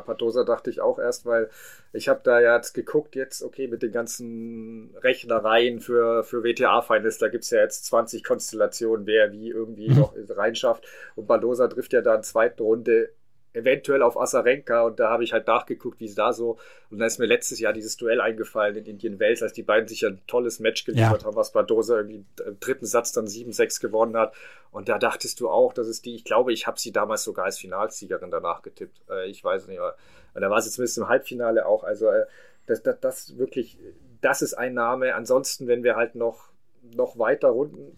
Ja, 0.09 0.12
ja, 0.12 0.14
Padosa 0.14 0.44
dachte 0.44 0.71
ich 0.71 0.81
auch 0.81 0.99
erst, 0.99 1.27
weil 1.27 1.51
ich 1.92 2.09
habe 2.09 2.21
da 2.23 2.40
ja 2.40 2.57
jetzt 2.57 2.75
geguckt, 2.75 3.16
jetzt, 3.16 3.42
okay, 3.42 3.68
mit 3.68 3.83
den 3.83 3.92
ganzen 3.92 4.94
Rechnereien 5.03 5.81
für, 5.81 6.25
für 6.25 6.42
WTA-Finals, 6.42 7.18
da 7.18 7.29
gibt 7.29 7.44
es 7.44 7.51
ja 7.51 7.61
jetzt 7.61 7.87
20 7.87 8.25
Konstellationen, 8.25 9.07
wer 9.07 9.33
wie 9.33 9.51
irgendwie 9.51 9.90
mhm. 9.90 9.99
noch 9.99 10.14
reinschafft. 10.31 10.87
Und 11.14 11.27
Badosa 11.27 11.68
trifft 11.68 11.92
ja 11.92 12.01
da 12.01 12.14
in 12.14 12.23
zweiten 12.23 12.62
Runde 12.62 13.11
eventuell 13.59 14.03
auf 14.03 14.18
Asarenka 14.18 14.83
und 14.83 14.99
da 14.99 15.11
habe 15.11 15.25
ich 15.25 15.33
halt 15.33 15.47
nachgeguckt, 15.47 16.01
wie 16.01 16.07
es 16.07 16.14
da 16.14 16.33
so. 16.33 16.59
Und 16.90 16.99
da 16.99 17.07
ist 17.07 17.18
mir 17.18 17.27
letztes 17.27 17.59
Jahr 17.61 17.73
dieses 17.73 17.97
Duell 17.97 18.21
eingefallen 18.21 18.77
in 18.77 18.85
Indien 18.87 19.21
Wales, 19.21 19.42
als 19.42 19.53
die 19.53 19.62
beiden 19.62 19.88
sich 19.88 20.07
ein 20.07 20.21
tolles 20.27 20.61
Match 20.61 20.85
geliefert 20.85 21.23
ja. 21.23 21.27
haben, 21.27 21.37
was 21.37 21.53
Badosa 21.53 21.97
irgendwie 21.97 22.25
im 22.47 22.61
dritten 22.61 22.87
Satz 22.87 23.12
dann 23.12 23.27
7-6 23.27 23.81
gewonnen 23.81 24.16
hat. 24.16 24.35
Und 24.71 24.88
da 24.88 24.99
dachtest 24.99 25.40
du 25.40 25.49
auch, 25.49 25.73
dass 25.73 25.87
es 25.87 26.03
die, 26.03 26.14
ich 26.14 26.25
glaube, 26.25 26.53
ich 26.53 26.66
habe 26.66 26.79
sie 26.79 26.92
damals 26.92 27.25
sogar 27.25 27.47
als 27.47 27.59
Finalsiegerin 27.59 28.31
danach 28.31 28.62
getippt, 28.62 29.01
äh, 29.11 29.29
ich 29.29 29.42
weiß 29.42 29.66
nicht, 29.66 29.79
aber 29.79 29.97
da 30.35 30.51
war 30.51 30.61
sie 30.62 30.71
zumindest 30.71 30.99
im 30.99 31.09
Halbfinale 31.09 31.66
auch, 31.66 31.85
also 31.85 32.09
äh, 32.09 32.27
das, 32.66 32.83
das, 32.83 33.01
das 33.01 33.38
wirklich, 33.38 33.79
das 34.21 34.42
ist 34.42 34.55
ein 34.55 34.75
Name, 34.75 35.14
ansonsten, 35.14 35.66
wenn 35.66 35.83
wir 35.83 35.97
halt 35.97 36.14
noch 36.14 36.49
noch 36.94 37.18
weiter 37.18 37.55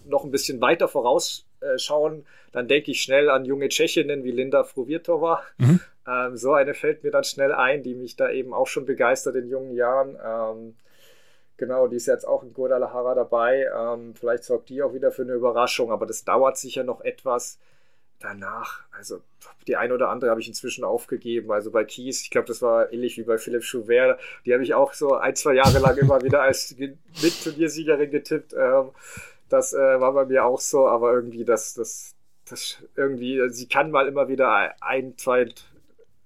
noch 0.06 0.24
ein 0.24 0.30
bisschen 0.30 0.60
weiter 0.60 0.88
vorausschauen, 1.60 2.26
dann 2.52 2.68
denke 2.68 2.90
ich 2.90 3.02
schnell 3.02 3.30
an 3.30 3.44
junge 3.44 3.68
Tschechinnen 3.68 4.24
wie 4.24 4.30
Linda 4.30 4.64
Fruvirtova. 4.64 5.42
Mhm. 5.58 5.80
Ähm, 6.06 6.36
so 6.36 6.52
eine 6.52 6.74
fällt 6.74 7.04
mir 7.04 7.10
dann 7.10 7.24
schnell 7.24 7.52
ein, 7.52 7.82
die 7.82 7.94
mich 7.94 8.16
da 8.16 8.30
eben 8.30 8.52
auch 8.54 8.66
schon 8.66 8.86
begeistert 8.86 9.36
in 9.36 9.48
jungen 9.48 9.74
Jahren. 9.74 10.16
Ähm, 10.24 10.74
genau, 11.56 11.86
die 11.86 11.96
ist 11.96 12.06
jetzt 12.06 12.26
auch 12.26 12.42
in 12.42 12.52
Guadalajara 12.52 13.14
dabei. 13.14 13.68
Ähm, 13.76 14.14
vielleicht 14.14 14.44
sorgt 14.44 14.68
die 14.68 14.82
auch 14.82 14.94
wieder 14.94 15.12
für 15.12 15.22
eine 15.22 15.34
Überraschung, 15.34 15.92
aber 15.92 16.06
das 16.06 16.24
dauert 16.24 16.56
sicher 16.56 16.84
noch 16.84 17.02
etwas. 17.02 17.58
danach, 18.20 18.82
also 18.92 19.22
die 19.66 19.76
eine 19.76 19.94
oder 19.94 20.10
andere 20.10 20.30
habe 20.30 20.40
ich 20.40 20.48
inzwischen 20.48 20.84
aufgegeben. 20.84 21.50
Also 21.50 21.70
bei 21.70 21.84
Kies, 21.84 22.22
ich 22.22 22.30
glaube, 22.30 22.46
das 22.46 22.62
war 22.62 22.92
ähnlich 22.92 23.16
wie 23.18 23.22
bei 23.22 23.38
Philipp 23.38 23.64
Schubert. 23.64 24.20
Die 24.44 24.52
habe 24.52 24.62
ich 24.62 24.74
auch 24.74 24.92
so 24.92 25.14
ein, 25.14 25.34
zwei 25.34 25.54
Jahre 25.54 25.78
lang 25.78 25.96
immer 25.96 26.22
wieder 26.22 26.42
als 26.42 26.76
Mitturniersiegerin 27.22 28.10
getippt. 28.10 28.52
Ähm, 28.52 28.90
das 29.50 29.74
äh, 29.74 30.00
war 30.00 30.12
bei 30.12 30.24
mir 30.26 30.44
auch 30.44 30.60
so, 30.60 30.88
aber 30.88 31.12
irgendwie 31.12 31.44
das, 31.44 31.74
das, 31.74 32.14
das 32.48 32.82
irgendwie, 32.96 33.48
sie 33.50 33.68
kann 33.68 33.90
mal 33.90 34.08
immer 34.08 34.28
wieder 34.28 34.74
ein, 34.80 35.18
zwei 35.18 35.48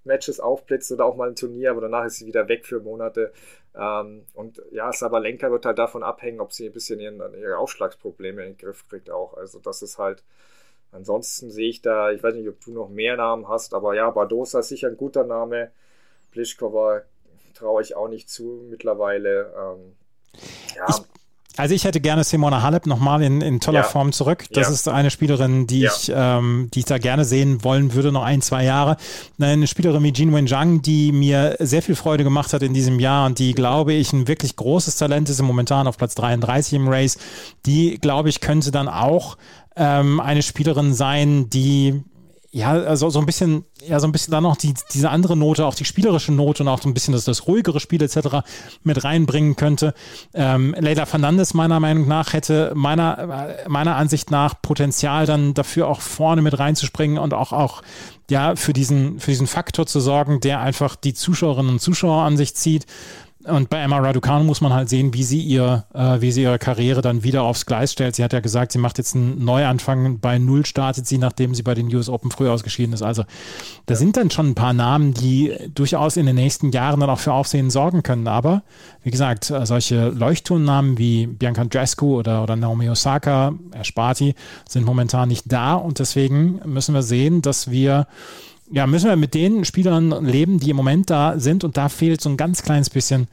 Matches 0.04 0.40
aufblitzen 0.40 0.96
oder 0.96 1.06
auch 1.06 1.16
mal 1.16 1.28
ein 1.28 1.36
Turnier, 1.36 1.70
aber 1.70 1.80
danach 1.80 2.04
ist 2.04 2.18
sie 2.18 2.26
wieder 2.26 2.48
weg 2.48 2.66
für 2.66 2.80
Monate. 2.80 3.32
Ähm, 3.74 4.26
und 4.34 4.62
ja, 4.70 4.92
Sabalenka 4.92 5.50
wird 5.50 5.66
halt 5.66 5.78
davon 5.78 6.02
abhängen, 6.02 6.40
ob 6.40 6.52
sie 6.52 6.66
ein 6.66 6.72
bisschen 6.72 7.00
ihren, 7.00 7.20
ihre 7.34 7.56
Aufschlagsprobleme 7.58 8.44
in 8.44 8.52
den 8.52 8.58
Griff 8.58 8.86
kriegt 8.88 9.10
auch. 9.10 9.34
Also 9.34 9.58
das 9.58 9.82
ist 9.82 9.98
halt, 9.98 10.22
ansonsten 10.92 11.50
sehe 11.50 11.70
ich 11.70 11.82
da, 11.82 12.12
ich 12.12 12.22
weiß 12.22 12.34
nicht, 12.34 12.48
ob 12.48 12.60
du 12.60 12.72
noch 12.72 12.90
mehr 12.90 13.16
Namen 13.16 13.48
hast, 13.48 13.74
aber 13.74 13.94
ja, 13.94 14.10
Bardosa 14.10 14.60
ist 14.60 14.68
sicher 14.68 14.88
ein 14.88 14.96
guter 14.96 15.24
Name. 15.24 15.72
Pliskova 16.30 17.02
traue 17.54 17.82
ich 17.82 17.96
auch 17.96 18.08
nicht 18.08 18.28
zu 18.28 18.64
mittlerweile. 18.68 19.52
Ähm, 19.56 19.96
ja. 20.76 20.86
Ich 20.88 21.23
also 21.56 21.74
ich 21.74 21.84
hätte 21.84 22.00
gerne 22.00 22.24
Simona 22.24 22.62
Halep 22.62 22.86
nochmal 22.86 23.22
in, 23.22 23.40
in 23.40 23.60
toller 23.60 23.80
ja. 23.80 23.84
Form 23.84 24.12
zurück. 24.12 24.46
Das 24.52 24.68
ja. 24.68 24.74
ist 24.74 24.88
eine 24.88 25.10
Spielerin, 25.10 25.66
die 25.66 25.80
ja. 25.80 25.92
ich, 25.94 26.12
ähm, 26.14 26.68
die 26.74 26.80
ich 26.80 26.84
da 26.84 26.98
gerne 26.98 27.24
sehen 27.24 27.62
wollen 27.62 27.94
würde, 27.94 28.10
noch 28.10 28.24
ein, 28.24 28.42
zwei 28.42 28.64
Jahre. 28.64 28.96
Eine 29.40 29.66
Spielerin 29.66 30.02
wie 30.02 30.08
Jin 30.08 30.34
Wen 30.34 30.48
Zhang, 30.48 30.82
die 30.82 31.12
mir 31.12 31.56
sehr 31.60 31.82
viel 31.82 31.94
Freude 31.94 32.24
gemacht 32.24 32.52
hat 32.52 32.62
in 32.62 32.74
diesem 32.74 32.98
Jahr 32.98 33.26
und 33.26 33.38
die, 33.38 33.52
glaube 33.52 33.92
ich, 33.92 34.12
ein 34.12 34.26
wirklich 34.26 34.56
großes 34.56 34.96
Talent 34.96 35.28
ist, 35.28 35.40
momentan 35.42 35.86
auf 35.86 35.96
Platz 35.96 36.14
33 36.16 36.74
im 36.74 36.88
Race. 36.88 37.18
Die, 37.66 37.98
glaube 37.98 38.30
ich, 38.30 38.40
könnte 38.40 38.72
dann 38.72 38.88
auch 38.88 39.36
ähm, 39.76 40.18
eine 40.20 40.42
Spielerin 40.42 40.92
sein, 40.92 41.50
die 41.50 42.02
ja, 42.54 42.70
also 42.70 43.10
so 43.10 43.18
ein 43.18 43.26
bisschen, 43.26 43.64
ja, 43.84 43.98
so 43.98 44.06
ein 44.06 44.12
bisschen 44.12 44.30
dann 44.30 44.44
noch 44.44 44.56
die, 44.56 44.74
diese 44.92 45.10
andere 45.10 45.36
Note, 45.36 45.66
auch 45.66 45.74
die 45.74 45.84
spielerische 45.84 46.30
Note 46.30 46.62
und 46.62 46.68
auch 46.68 46.80
so 46.80 46.88
ein 46.88 46.94
bisschen 46.94 47.12
das, 47.12 47.24
das 47.24 47.48
ruhigere 47.48 47.80
Spiel 47.80 48.00
etc. 48.00 48.46
mit 48.84 49.02
reinbringen 49.02 49.56
könnte. 49.56 49.92
Ähm, 50.34 50.72
Leila 50.78 51.04
Fernandes 51.04 51.52
meiner 51.52 51.80
Meinung 51.80 52.06
nach 52.06 52.32
hätte 52.32 52.70
meiner, 52.76 53.56
meiner 53.66 53.96
Ansicht 53.96 54.30
nach 54.30 54.62
Potenzial 54.62 55.26
dann 55.26 55.54
dafür 55.54 55.88
auch 55.88 56.00
vorne 56.00 56.42
mit 56.42 56.56
reinzuspringen 56.56 57.18
und 57.18 57.34
auch, 57.34 57.52
auch 57.52 57.82
ja, 58.30 58.54
für 58.54 58.72
diesen, 58.72 59.18
für 59.18 59.32
diesen 59.32 59.48
Faktor 59.48 59.86
zu 59.86 59.98
sorgen, 59.98 60.38
der 60.38 60.60
einfach 60.60 60.94
die 60.94 61.12
Zuschauerinnen 61.12 61.72
und 61.72 61.80
Zuschauer 61.80 62.22
an 62.22 62.36
sich 62.36 62.54
zieht. 62.54 62.86
Und 63.46 63.68
bei 63.68 63.80
Emma 63.80 63.98
Raducanu 63.98 64.42
muss 64.42 64.62
man 64.62 64.72
halt 64.72 64.88
sehen, 64.88 65.12
wie 65.12 65.22
sie 65.22 65.40
ihr, 65.40 65.84
äh, 65.92 66.20
wie 66.20 66.32
sie 66.32 66.42
ihre 66.42 66.58
Karriere 66.58 67.02
dann 67.02 67.24
wieder 67.24 67.42
aufs 67.42 67.66
Gleis 67.66 67.92
stellt. 67.92 68.16
Sie 68.16 68.24
hat 68.24 68.32
ja 68.32 68.40
gesagt, 68.40 68.72
sie 68.72 68.78
macht 68.78 68.96
jetzt 68.96 69.14
einen 69.14 69.44
Neuanfang. 69.44 70.18
Bei 70.18 70.38
Null 70.38 70.64
startet 70.64 71.06
sie, 71.06 71.18
nachdem 71.18 71.54
sie 71.54 71.62
bei 71.62 71.74
den 71.74 71.94
US 71.94 72.08
Open 72.08 72.30
früh 72.30 72.48
ausgeschieden 72.48 72.94
ist. 72.94 73.02
Also 73.02 73.24
da 73.84 73.94
ja. 73.94 73.96
sind 73.96 74.16
dann 74.16 74.30
schon 74.30 74.50
ein 74.50 74.54
paar 74.54 74.72
Namen, 74.72 75.12
die 75.12 75.52
durchaus 75.74 76.16
in 76.16 76.24
den 76.24 76.36
nächsten 76.36 76.72
Jahren 76.72 77.00
dann 77.00 77.10
auch 77.10 77.18
für 77.18 77.34
Aufsehen 77.34 77.68
sorgen 77.68 78.02
können. 78.02 78.28
Aber 78.28 78.62
wie 79.02 79.10
gesagt, 79.10 79.50
äh, 79.50 79.66
solche 79.66 80.08
Leuchtturmnamen 80.08 80.96
wie 80.96 81.26
Bianca 81.26 81.60
Andreescu 81.60 82.18
oder, 82.18 82.42
oder 82.42 82.56
Naomi 82.56 82.88
Osaka, 82.88 83.52
Ersparti, 83.72 84.34
sind 84.66 84.86
momentan 84.86 85.28
nicht 85.28 85.52
da. 85.52 85.74
Und 85.74 85.98
deswegen 85.98 86.60
müssen 86.64 86.94
wir 86.94 87.02
sehen, 87.02 87.42
dass 87.42 87.70
wir 87.70 88.06
ja, 88.74 88.88
müssen 88.88 89.08
wir 89.08 89.14
mit 89.14 89.34
den 89.34 89.64
Spielern 89.64 90.24
leben, 90.24 90.58
die 90.58 90.70
im 90.70 90.76
Moment 90.76 91.08
da 91.08 91.38
sind 91.38 91.62
und 91.62 91.76
da 91.76 91.88
fehlt 91.88 92.20
so 92.20 92.28
ein 92.28 92.36
ganz 92.36 92.62
kleines 92.62 92.90
bisschen 92.90 93.28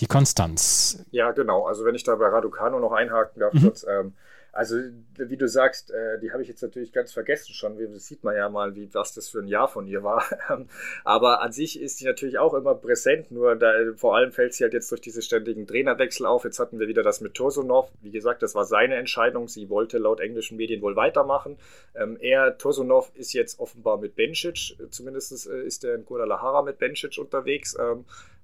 die 0.00 0.06
Konstanz. 0.06 1.04
Ja, 1.12 1.30
genau. 1.30 1.66
Also 1.66 1.84
wenn 1.84 1.94
ich 1.94 2.02
da 2.02 2.16
bei 2.16 2.26
Raducano 2.26 2.80
noch 2.80 2.90
einhaken 2.90 3.38
darf, 3.38 3.54
mhm. 3.54 3.62
kurz, 3.62 3.86
ähm, 3.88 4.14
also, 4.52 4.76
wie 5.16 5.36
du 5.36 5.48
sagst, 5.48 5.90
äh, 5.90 6.18
die 6.20 6.32
habe 6.32 6.42
ich 6.42 6.48
jetzt 6.48 6.62
natürlich 6.62 6.92
ganz 6.92 7.12
vergessen 7.12 7.54
schon. 7.54 7.78
Das 7.92 8.06
sieht 8.06 8.24
man 8.24 8.36
ja 8.36 8.48
mal, 8.48 8.74
wie 8.74 8.92
was 8.92 9.14
das 9.14 9.28
für 9.28 9.38
ein 9.38 9.48
Jahr 9.48 9.68
von 9.68 9.86
ihr 9.86 10.02
war. 10.02 10.24
Aber 11.04 11.40
an 11.40 11.52
sich 11.52 11.80
ist 11.80 11.98
sie 11.98 12.04
natürlich 12.04 12.38
auch 12.38 12.54
immer 12.54 12.74
präsent, 12.74 13.30
nur 13.30 13.54
da, 13.56 13.72
vor 13.96 14.16
allem 14.16 14.32
fällt 14.32 14.54
sie 14.54 14.64
halt 14.64 14.72
jetzt 14.72 14.90
durch 14.90 15.00
diese 15.00 15.22
ständigen 15.22 15.66
Trainerwechsel 15.66 16.26
auf. 16.26 16.44
Jetzt 16.44 16.58
hatten 16.58 16.80
wir 16.80 16.88
wieder 16.88 17.02
das 17.02 17.20
mit 17.20 17.34
Tosunov. 17.34 17.90
Wie 18.00 18.10
gesagt, 18.10 18.42
das 18.42 18.54
war 18.54 18.64
seine 18.64 18.96
Entscheidung. 18.96 19.48
Sie 19.48 19.70
wollte 19.70 19.98
laut 19.98 20.20
englischen 20.20 20.56
Medien 20.56 20.82
wohl 20.82 20.96
weitermachen. 20.96 21.56
Ähm, 21.94 22.16
er, 22.20 22.58
Tosunov, 22.58 23.12
ist 23.14 23.32
jetzt 23.32 23.60
offenbar 23.60 23.98
mit 23.98 24.16
Bencic, 24.16 24.76
zumindest 24.90 25.48
äh, 25.48 25.64
ist 25.64 25.84
er 25.84 25.94
in 25.94 26.04
Guadalajara 26.04 26.62
mit 26.62 26.78
Bencic 26.78 27.18
unterwegs. 27.18 27.76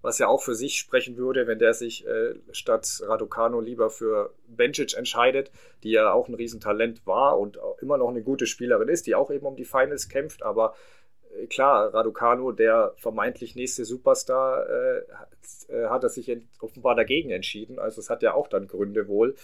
Was 0.06 0.20
ja 0.20 0.28
auch 0.28 0.40
für 0.40 0.54
sich 0.54 0.78
sprechen 0.78 1.16
würde, 1.16 1.48
wenn 1.48 1.58
der 1.58 1.74
sich 1.74 2.06
äh, 2.06 2.36
statt 2.52 3.02
Raducano 3.04 3.58
lieber 3.58 3.90
für 3.90 4.32
Bencic 4.46 4.96
entscheidet, 4.96 5.50
die 5.82 5.90
ja 5.90 6.12
auch 6.12 6.28
ein 6.28 6.34
Riesentalent 6.34 7.04
war 7.08 7.40
und 7.40 7.58
immer 7.82 7.98
noch 7.98 8.10
eine 8.10 8.22
gute 8.22 8.46
Spielerin 8.46 8.86
ist, 8.86 9.08
die 9.08 9.16
auch 9.16 9.32
eben 9.32 9.44
um 9.44 9.56
die 9.56 9.64
Finals 9.64 10.08
kämpft, 10.08 10.44
aber 10.44 10.74
äh, 11.36 11.48
klar, 11.48 11.92
Raducano, 11.92 12.52
der 12.52 12.94
vermeintlich 12.98 13.56
nächste 13.56 13.84
Superstar, 13.84 14.68
äh, 14.70 14.98
äh 15.70 15.88
hat 15.88 16.04
er 16.04 16.08
sich 16.08 16.30
offenbar 16.60 16.94
dagegen 16.94 17.30
entschieden, 17.30 17.80
also 17.80 18.00
es 18.00 18.08
hat 18.08 18.22
ja 18.22 18.32
auch 18.32 18.46
dann 18.46 18.68
Gründe 18.68 19.08
wohl. 19.08 19.34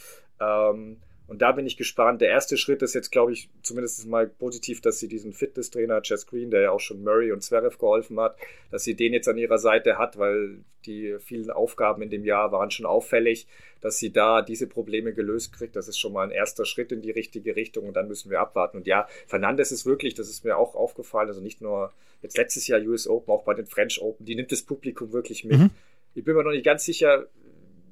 Ähm, 0.40 1.02
und 1.32 1.40
da 1.40 1.52
bin 1.52 1.66
ich 1.66 1.78
gespannt. 1.78 2.20
Der 2.20 2.28
erste 2.28 2.58
Schritt 2.58 2.82
ist 2.82 2.94
jetzt, 2.94 3.10
glaube 3.10 3.32
ich, 3.32 3.48
zumindest 3.62 4.06
mal 4.06 4.26
positiv, 4.26 4.82
dass 4.82 4.98
sie 4.98 5.08
diesen 5.08 5.32
Fitness-Trainer 5.32 6.02
Chess 6.02 6.26
Green, 6.26 6.50
der 6.50 6.60
ja 6.60 6.70
auch 6.72 6.78
schon 6.78 7.02
Murray 7.02 7.32
und 7.32 7.42
Zverev 7.42 7.78
geholfen 7.78 8.20
hat, 8.20 8.36
dass 8.70 8.84
sie 8.84 8.94
den 8.94 9.14
jetzt 9.14 9.28
an 9.28 9.38
ihrer 9.38 9.56
Seite 9.56 9.96
hat, 9.96 10.18
weil 10.18 10.58
die 10.84 11.16
vielen 11.20 11.50
Aufgaben 11.50 12.02
in 12.02 12.10
dem 12.10 12.26
Jahr 12.26 12.52
waren 12.52 12.70
schon 12.70 12.84
auffällig, 12.84 13.46
dass 13.80 13.96
sie 13.96 14.12
da 14.12 14.42
diese 14.42 14.66
Probleme 14.66 15.14
gelöst 15.14 15.54
kriegt. 15.54 15.74
Das 15.74 15.88
ist 15.88 15.98
schon 15.98 16.12
mal 16.12 16.24
ein 16.24 16.32
erster 16.32 16.66
Schritt 16.66 16.92
in 16.92 17.00
die 17.00 17.12
richtige 17.12 17.56
Richtung 17.56 17.86
und 17.86 17.96
dann 17.96 18.08
müssen 18.08 18.30
wir 18.30 18.38
abwarten. 18.38 18.76
Und 18.76 18.86
ja, 18.86 19.08
Fernandes 19.26 19.72
ist 19.72 19.86
wirklich, 19.86 20.12
das 20.12 20.28
ist 20.28 20.44
mir 20.44 20.58
auch 20.58 20.74
aufgefallen, 20.74 21.28
also 21.28 21.40
nicht 21.40 21.62
nur 21.62 21.94
jetzt 22.20 22.36
letztes 22.36 22.66
Jahr 22.66 22.82
US 22.82 23.08
Open, 23.08 23.32
auch 23.32 23.44
bei 23.44 23.54
den 23.54 23.64
French 23.64 24.02
Open, 24.02 24.26
die 24.26 24.34
nimmt 24.34 24.52
das 24.52 24.60
Publikum 24.60 25.14
wirklich 25.14 25.44
mit. 25.44 25.58
Mhm. 25.58 25.70
Ich 26.14 26.24
bin 26.24 26.36
mir 26.36 26.44
noch 26.44 26.50
nicht 26.50 26.66
ganz 26.66 26.84
sicher, 26.84 27.26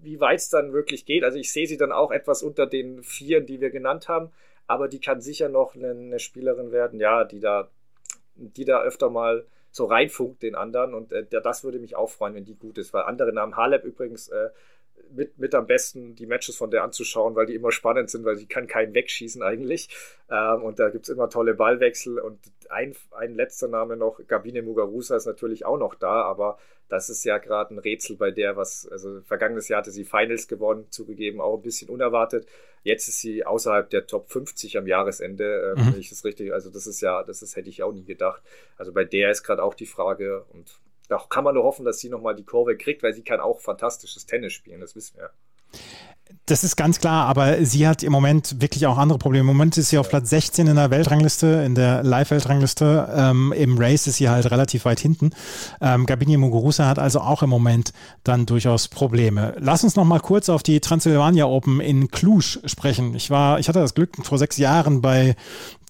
wie 0.02 0.20
weit 0.20 0.38
es 0.38 0.48
dann 0.48 0.72
wirklich 0.72 1.04
geht. 1.04 1.24
Also 1.24 1.38
ich 1.38 1.52
sehe 1.52 1.66
sie 1.66 1.76
dann 1.76 1.92
auch 1.92 2.10
etwas 2.10 2.42
unter 2.42 2.66
den 2.66 3.02
Vieren, 3.02 3.46
die 3.46 3.60
wir 3.60 3.70
genannt 3.70 4.08
haben, 4.08 4.30
aber 4.66 4.88
die 4.88 5.00
kann 5.00 5.20
sicher 5.20 5.48
noch 5.48 5.74
eine, 5.74 5.90
eine 5.90 6.18
Spielerin 6.18 6.72
werden, 6.72 7.00
ja, 7.00 7.24
die 7.24 7.40
da, 7.40 7.68
die 8.34 8.64
da 8.64 8.82
öfter 8.82 9.10
mal 9.10 9.44
so 9.70 9.84
reinfunkt 9.84 10.42
den 10.42 10.54
anderen. 10.54 10.94
Und 10.94 11.12
äh, 11.12 11.24
das 11.28 11.64
würde 11.64 11.78
mich 11.78 11.96
auch 11.96 12.10
freuen, 12.10 12.34
wenn 12.34 12.44
die 12.44 12.56
gut 12.56 12.78
ist, 12.78 12.92
weil 12.92 13.04
andere 13.04 13.32
Namen, 13.32 13.56
Halep 13.56 13.84
übrigens, 13.84 14.28
äh, 14.28 14.50
mit, 15.12 15.38
mit 15.38 15.54
am 15.54 15.66
besten 15.66 16.14
die 16.14 16.26
Matches 16.26 16.56
von 16.56 16.70
der 16.70 16.84
anzuschauen, 16.84 17.34
weil 17.34 17.46
die 17.46 17.54
immer 17.54 17.72
spannend 17.72 18.10
sind, 18.10 18.24
weil 18.24 18.36
sie 18.36 18.46
kann 18.46 18.66
keinen 18.66 18.94
wegschießen 18.94 19.42
eigentlich. 19.42 19.88
Ähm, 20.30 20.62
und 20.62 20.78
da 20.78 20.90
gibt 20.90 21.08
es 21.08 21.14
immer 21.14 21.28
tolle 21.28 21.54
Ballwechsel. 21.54 22.18
Und 22.18 22.38
ein, 22.68 22.94
ein 23.10 23.34
letzter 23.34 23.68
Name 23.68 23.96
noch, 23.96 24.20
Gabine 24.26 24.62
Mugarusa 24.62 25.16
ist 25.16 25.26
natürlich 25.26 25.64
auch 25.64 25.78
noch 25.78 25.94
da, 25.94 26.22
aber 26.22 26.58
das 26.88 27.08
ist 27.08 27.24
ja 27.24 27.38
gerade 27.38 27.74
ein 27.74 27.78
Rätsel 27.78 28.16
bei 28.16 28.30
der, 28.32 28.56
was, 28.56 28.86
also 28.90 29.20
vergangenes 29.22 29.68
Jahr 29.68 29.78
hatte 29.78 29.92
sie 29.92 30.04
Finals 30.04 30.48
gewonnen, 30.48 30.86
zugegeben, 30.90 31.40
auch 31.40 31.56
ein 31.56 31.62
bisschen 31.62 31.88
unerwartet. 31.88 32.46
Jetzt 32.82 33.08
ist 33.08 33.20
sie 33.20 33.46
außerhalb 33.46 33.88
der 33.90 34.06
Top 34.06 34.30
50 34.30 34.76
am 34.76 34.86
Jahresende, 34.86 35.74
äh, 35.76 35.80
mhm. 35.80 35.96
ich 35.98 36.10
das 36.10 36.24
richtig, 36.24 36.52
also 36.52 36.68
das 36.70 36.86
ist 36.86 37.00
ja, 37.00 37.22
das 37.22 37.42
ist, 37.42 37.54
hätte 37.54 37.68
ich 37.68 37.82
auch 37.82 37.92
nie 37.92 38.04
gedacht. 38.04 38.42
Also 38.76 38.92
bei 38.92 39.04
der 39.04 39.30
ist 39.30 39.44
gerade 39.44 39.62
auch 39.62 39.74
die 39.74 39.86
Frage 39.86 40.44
und 40.52 40.80
da 41.10 41.20
kann 41.28 41.44
man 41.44 41.54
nur 41.54 41.64
hoffen, 41.64 41.84
dass 41.84 41.98
sie 41.98 42.08
nochmal 42.08 42.36
die 42.36 42.44
Kurve 42.44 42.76
kriegt, 42.76 43.02
weil 43.02 43.12
sie 43.12 43.22
kann 43.22 43.40
auch 43.40 43.60
fantastisches 43.60 44.26
Tennis 44.26 44.52
spielen, 44.52 44.80
das 44.80 44.94
wissen 44.94 45.18
wir. 45.18 45.30
Das 46.46 46.62
ist 46.62 46.76
ganz 46.76 47.00
klar, 47.00 47.26
aber 47.26 47.64
sie 47.64 47.88
hat 47.88 48.04
im 48.04 48.12
Moment 48.12 48.60
wirklich 48.60 48.86
auch 48.86 48.98
andere 48.98 49.18
Probleme. 49.18 49.40
Im 49.40 49.56
Moment 49.56 49.76
ist 49.76 49.88
sie 49.88 49.98
auf 49.98 50.08
Platz 50.08 50.30
16 50.30 50.68
in 50.68 50.76
der 50.76 50.90
Weltrangliste, 50.90 51.64
in 51.66 51.74
der 51.74 52.04
Live-Weltrangliste. 52.04 53.08
Ähm, 53.12 53.52
Im 53.52 53.76
Race 53.78 54.06
ist 54.06 54.16
sie 54.16 54.28
halt 54.28 54.48
relativ 54.52 54.84
weit 54.84 55.00
hinten. 55.00 55.30
Ähm, 55.80 56.06
Gabini 56.06 56.36
Muguruza 56.36 56.86
hat 56.86 57.00
also 57.00 57.20
auch 57.20 57.42
im 57.42 57.50
Moment 57.50 57.92
dann 58.22 58.46
durchaus 58.46 58.86
Probleme. 58.86 59.56
Lass 59.58 59.82
uns 59.82 59.96
noch 59.96 60.04
mal 60.04 60.20
kurz 60.20 60.48
auf 60.48 60.62
die 60.62 60.78
Transylvania 60.80 61.46
Open 61.46 61.80
in 61.80 62.08
Cluj 62.12 62.60
sprechen. 62.64 63.14
Ich 63.16 63.30
war, 63.30 63.58
ich 63.58 63.68
hatte 63.68 63.80
das 63.80 63.94
Glück, 63.94 64.14
vor 64.24 64.38
sechs 64.38 64.56
Jahren 64.56 65.00
bei 65.00 65.34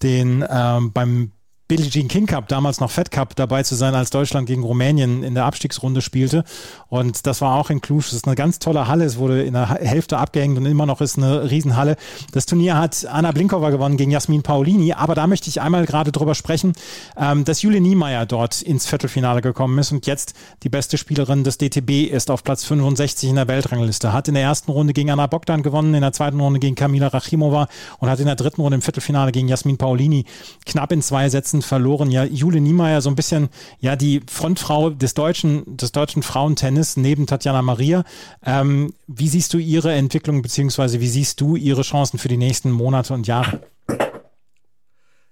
den 0.01 0.43
ähm, 0.49 0.91
beim 0.91 1.31
Billie 1.71 1.89
Jean 1.89 2.09
King 2.09 2.25
Cup, 2.25 2.49
damals 2.49 2.81
noch 2.81 2.91
Fed 2.91 3.11
Cup, 3.11 3.33
dabei 3.37 3.63
zu 3.63 3.75
sein, 3.75 3.95
als 3.95 4.09
Deutschland 4.09 4.45
gegen 4.45 4.61
Rumänien 4.61 5.23
in 5.23 5.35
der 5.35 5.45
Abstiegsrunde 5.45 6.01
spielte. 6.01 6.43
Und 6.89 7.25
das 7.25 7.39
war 7.39 7.55
auch 7.55 7.69
in 7.69 7.79
Cluj. 7.79 8.01
Das 8.01 8.11
ist 8.11 8.27
eine 8.27 8.35
ganz 8.35 8.59
tolle 8.59 8.89
Halle. 8.89 9.05
Es 9.05 9.15
wurde 9.17 9.43
in 9.43 9.53
der 9.53 9.69
Hälfte 9.69 10.17
abgehängt 10.17 10.57
und 10.57 10.65
immer 10.65 10.85
noch 10.85 10.99
ist 10.99 11.17
eine 11.17 11.49
Riesenhalle. 11.49 11.95
Das 12.33 12.45
Turnier 12.45 12.77
hat 12.77 13.05
Anna 13.05 13.31
Blinkova 13.31 13.69
gewonnen 13.69 13.95
gegen 13.95 14.11
Jasmin 14.11 14.43
Paolini. 14.43 14.91
Aber 14.91 15.15
da 15.15 15.27
möchte 15.27 15.47
ich 15.47 15.61
einmal 15.61 15.85
gerade 15.85 16.11
drüber 16.11 16.35
sprechen, 16.35 16.73
ähm, 17.15 17.45
dass 17.45 17.61
Julie 17.61 17.79
Niemeyer 17.79 18.25
dort 18.25 18.61
ins 18.61 18.85
Viertelfinale 18.85 19.39
gekommen 19.39 19.79
ist 19.79 19.93
und 19.93 20.07
jetzt 20.07 20.33
die 20.63 20.69
beste 20.69 20.97
Spielerin 20.97 21.45
des 21.45 21.57
DTB 21.57 22.11
ist 22.11 22.31
auf 22.31 22.43
Platz 22.43 22.65
65 22.65 23.29
in 23.29 23.37
der 23.37 23.47
Weltrangliste. 23.47 24.11
Hat 24.11 24.27
in 24.27 24.33
der 24.33 24.43
ersten 24.43 24.71
Runde 24.71 24.91
gegen 24.91 25.09
Anna 25.09 25.27
Bogdan 25.27 25.63
gewonnen, 25.63 25.93
in 25.93 26.01
der 26.01 26.11
zweiten 26.11 26.41
Runde 26.41 26.59
gegen 26.59 26.75
Kamila 26.75 27.07
Rachimova 27.07 27.69
und 27.99 28.09
hat 28.09 28.19
in 28.19 28.25
der 28.25 28.35
dritten 28.35 28.59
Runde 28.59 28.75
im 28.75 28.81
Viertelfinale 28.81 29.31
gegen 29.31 29.47
Jasmin 29.47 29.77
Paolini 29.77 30.25
knapp 30.65 30.91
in 30.91 31.01
zwei 31.01 31.29
Sätzen 31.29 31.60
Jahren 31.61 31.81
verloren. 31.81 32.11
Ja, 32.11 32.23
Jule 32.23 32.61
Niemeyer 32.61 33.01
so 33.01 33.09
ein 33.09 33.15
bisschen, 33.15 33.49
ja, 33.79 33.95
die 33.95 34.21
Frontfrau 34.29 34.89
des 34.89 35.13
deutschen, 35.13 35.77
des 35.77 35.91
deutschen 35.91 36.23
Frauentennis 36.23 36.97
neben 36.97 37.27
Tatjana 37.27 37.61
Maria. 37.61 38.03
Ähm, 38.45 38.93
wie 39.07 39.27
siehst 39.27 39.53
du 39.53 39.57
ihre 39.57 39.93
Entwicklung, 39.93 40.41
beziehungsweise 40.41 40.99
wie 40.99 41.07
siehst 41.07 41.41
du 41.41 41.55
ihre 41.55 41.81
Chancen 41.81 42.17
für 42.17 42.27
die 42.27 42.37
nächsten 42.37 42.71
Monate 42.71 43.13
und 43.13 43.27
Jahre? 43.27 43.61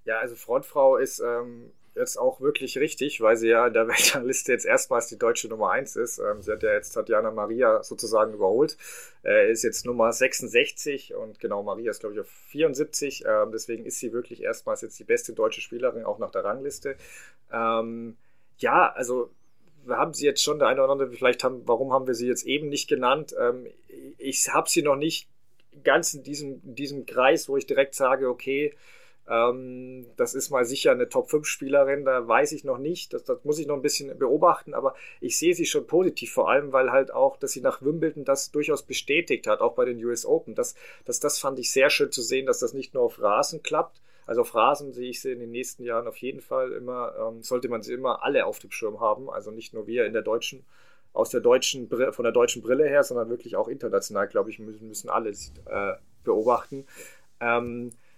Ja, 0.06 0.20
also 0.20 0.36
Frontfrau 0.36 0.98
ist 0.98 1.20
ähm, 1.20 1.72
jetzt 2.00 2.18
auch 2.18 2.42
wirklich 2.42 2.78
richtig, 2.80 3.22
weil 3.22 3.38
sie 3.38 3.50
ja 3.50 3.68
in 3.68 3.74
der 3.74 3.88
Weltrangliste 3.88 4.52
jetzt 4.52 4.66
erstmals 4.66 5.08
die 5.08 5.18
deutsche 5.18 5.48
Nummer 5.48 5.72
1 5.72 5.96
ist. 5.98 6.20
Ähm, 6.20 6.42
sie 6.42 6.52
hat 6.52 6.64
ja 6.64 6.74
jetzt 6.74 6.92
Tatjana 6.92 7.32
Maria 7.32 7.84
sozusagen 7.84 8.34
überholt. 8.34 8.78
Äh, 9.24 9.52
ist 9.52 9.64
jetzt 9.64 9.86
Nummer 9.86 10.12
66 10.12 11.14
und 11.14 11.40
genau, 11.40 11.62
Maria 11.62 11.92
ist 11.92 12.00
glaube 12.00 12.16
ich 12.16 12.22
auf 12.22 12.30
74. 12.50 13.26
Ähm, 13.28 13.52
deswegen 13.52 13.86
ist 13.86 14.00
sie 14.00 14.14
wirklich 14.14 14.42
erstmals 14.42 14.82
jetzt 14.82 14.98
die 14.98 15.04
beste 15.04 15.34
deutsche 15.34 15.62
Spielerin, 15.62 16.06
auch 16.06 16.18
nach 16.18 16.32
der 16.32 16.44
Rangliste. 16.44 16.96
Ähm, 17.52 18.18
ja, 18.58 18.92
also 18.92 19.30
haben 19.88 20.14
sie 20.14 20.26
jetzt 20.26 20.44
schon, 20.44 20.60
der 20.60 20.68
eine 20.68 20.84
oder 20.84 20.92
andere, 20.92 21.12
vielleicht 21.12 21.44
haben, 21.44 21.62
warum 21.66 21.94
haben 21.94 22.08
wir 22.08 22.14
sie 22.14 22.28
jetzt 22.28 22.46
eben 22.46 22.70
nicht 22.70 22.88
genannt? 22.88 23.34
Ich 24.18 24.50
habe 24.50 24.70
sie 24.70 24.82
noch 24.84 24.98
nicht 24.98 25.30
ganz 25.84 26.14
in 26.14 26.24
diesem, 26.24 26.62
in 26.64 26.76
diesem 26.76 27.06
Kreis, 27.06 27.48
wo 27.48 27.58
ich 27.58 27.66
direkt 27.66 27.96
sage, 27.96 28.30
okay, 28.30 28.76
ähm, 29.30 30.08
das 30.18 30.34
ist 30.34 30.50
mal 30.50 30.66
sicher 30.66 30.92
eine 30.92 31.08
Top-5-Spielerin, 31.08 32.04
da 32.04 32.28
weiß 32.28 32.52
ich 32.52 32.64
noch 32.64 32.80
nicht. 32.80 33.14
Das, 33.14 33.24
das 33.24 33.44
muss 33.44 33.60
ich 33.60 33.68
noch 33.68 33.76
ein 33.76 33.84
bisschen 33.84 34.18
beobachten, 34.18 34.74
aber 34.74 34.96
ich 35.22 35.38
sehe 35.38 35.54
sie 35.54 35.66
schon 35.66 35.86
positiv, 35.86 36.34
vor 36.34 36.50
allem, 36.50 36.74
weil 36.74 36.92
halt 36.92 37.14
auch, 37.14 37.38
dass 37.38 37.52
sie 37.52 37.62
nach 37.62 37.82
Wimbledon 37.82 38.26
das 38.26 38.52
durchaus 38.52 38.82
bestätigt 38.84 39.46
hat, 39.46 39.62
auch 39.62 39.76
bei 39.76 39.86
den 39.86 40.04
US 40.04 40.26
Open. 40.26 40.56
Das, 40.56 40.74
das, 41.06 41.20
das 41.20 41.38
fand 41.38 41.60
ich 41.60 41.72
sehr 41.72 41.92
schön 41.92 42.12
zu 42.12 42.24
sehen, 42.24 42.48
dass 42.48 42.60
das 42.60 42.74
nicht 42.74 42.96
nur 42.96 43.04
auf 43.04 43.22
Rasen 43.22 43.62
klappt. 43.62 44.02
Also 44.26 44.42
auf 44.42 44.56
Rasen 44.56 44.94
sehe 44.94 45.10
ich 45.10 45.22
sie 45.22 45.32
in 45.32 45.40
den 45.40 45.52
nächsten 45.52 45.84
Jahren 45.84 46.08
auf 46.08 46.18
jeden 46.18 46.42
Fall 46.42 46.72
immer, 46.72 47.14
ähm, 47.20 47.44
sollte 47.44 47.70
man 47.70 47.84
sie 47.84 47.94
immer 47.94 48.24
alle 48.24 48.46
auf 48.46 48.60
dem 48.60 48.72
Schirm 48.72 49.00
haben. 49.00 49.30
Also 49.30 49.52
nicht 49.52 49.74
nur 49.74 49.86
wir 49.86 50.06
in 50.06 50.14
der 50.14 50.22
deutschen 50.24 50.66
aus 51.12 51.32
der 51.32 51.42
deutschen 51.42 51.90
von 51.90 52.24
der 52.24 52.32
deutschen 52.32 52.62
Brille 52.62 52.88
her, 52.88 53.04
sondern 53.04 53.30
wirklich 53.30 53.56
auch 53.56 53.68
international, 53.68 54.28
glaube 54.28 54.52
ich, 54.52 54.60
müssen, 54.60 54.88
müssen 54.88 55.10
alle 55.10 55.32
äh, 55.32 55.94
beobachten. 56.24 56.86
Ähm, 57.40 57.90
äh, 57.90 58.09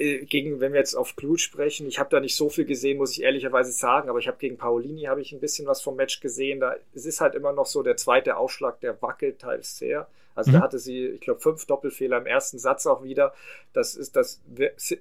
gegen, 0.00 0.60
wenn 0.60 0.72
wir 0.72 0.80
jetzt 0.80 0.94
auf 0.94 1.14
Blut 1.14 1.42
sprechen, 1.42 1.86
ich 1.86 1.98
habe 1.98 2.08
da 2.08 2.20
nicht 2.20 2.34
so 2.34 2.48
viel 2.48 2.64
gesehen, 2.64 2.96
muss 2.96 3.12
ich 3.12 3.22
ehrlicherweise 3.22 3.70
sagen, 3.70 4.08
aber 4.08 4.18
ich 4.18 4.28
habe 4.28 4.38
gegen 4.38 4.56
Paolini 4.56 5.02
habe 5.02 5.20
ich 5.20 5.32
ein 5.32 5.40
bisschen 5.40 5.66
was 5.66 5.82
vom 5.82 5.96
Match 5.96 6.20
gesehen. 6.20 6.58
Da 6.58 6.76
es 6.94 7.04
ist 7.04 7.20
halt 7.20 7.34
immer 7.34 7.52
noch 7.52 7.66
so 7.66 7.82
der 7.82 7.98
zweite 7.98 8.38
Aufschlag, 8.38 8.80
der 8.80 9.00
wackelt 9.02 9.40
teils 9.40 9.76
sehr. 9.76 10.08
Also 10.34 10.50
mhm. 10.50 10.54
da 10.54 10.60
hatte 10.62 10.78
sie, 10.78 11.06
ich 11.06 11.20
glaube, 11.20 11.40
fünf 11.40 11.66
Doppelfehler 11.66 12.16
im 12.16 12.24
ersten 12.24 12.58
Satz 12.58 12.86
auch 12.86 13.02
wieder. 13.02 13.34
Das 13.74 13.94
ist 13.94 14.16
das 14.16 14.40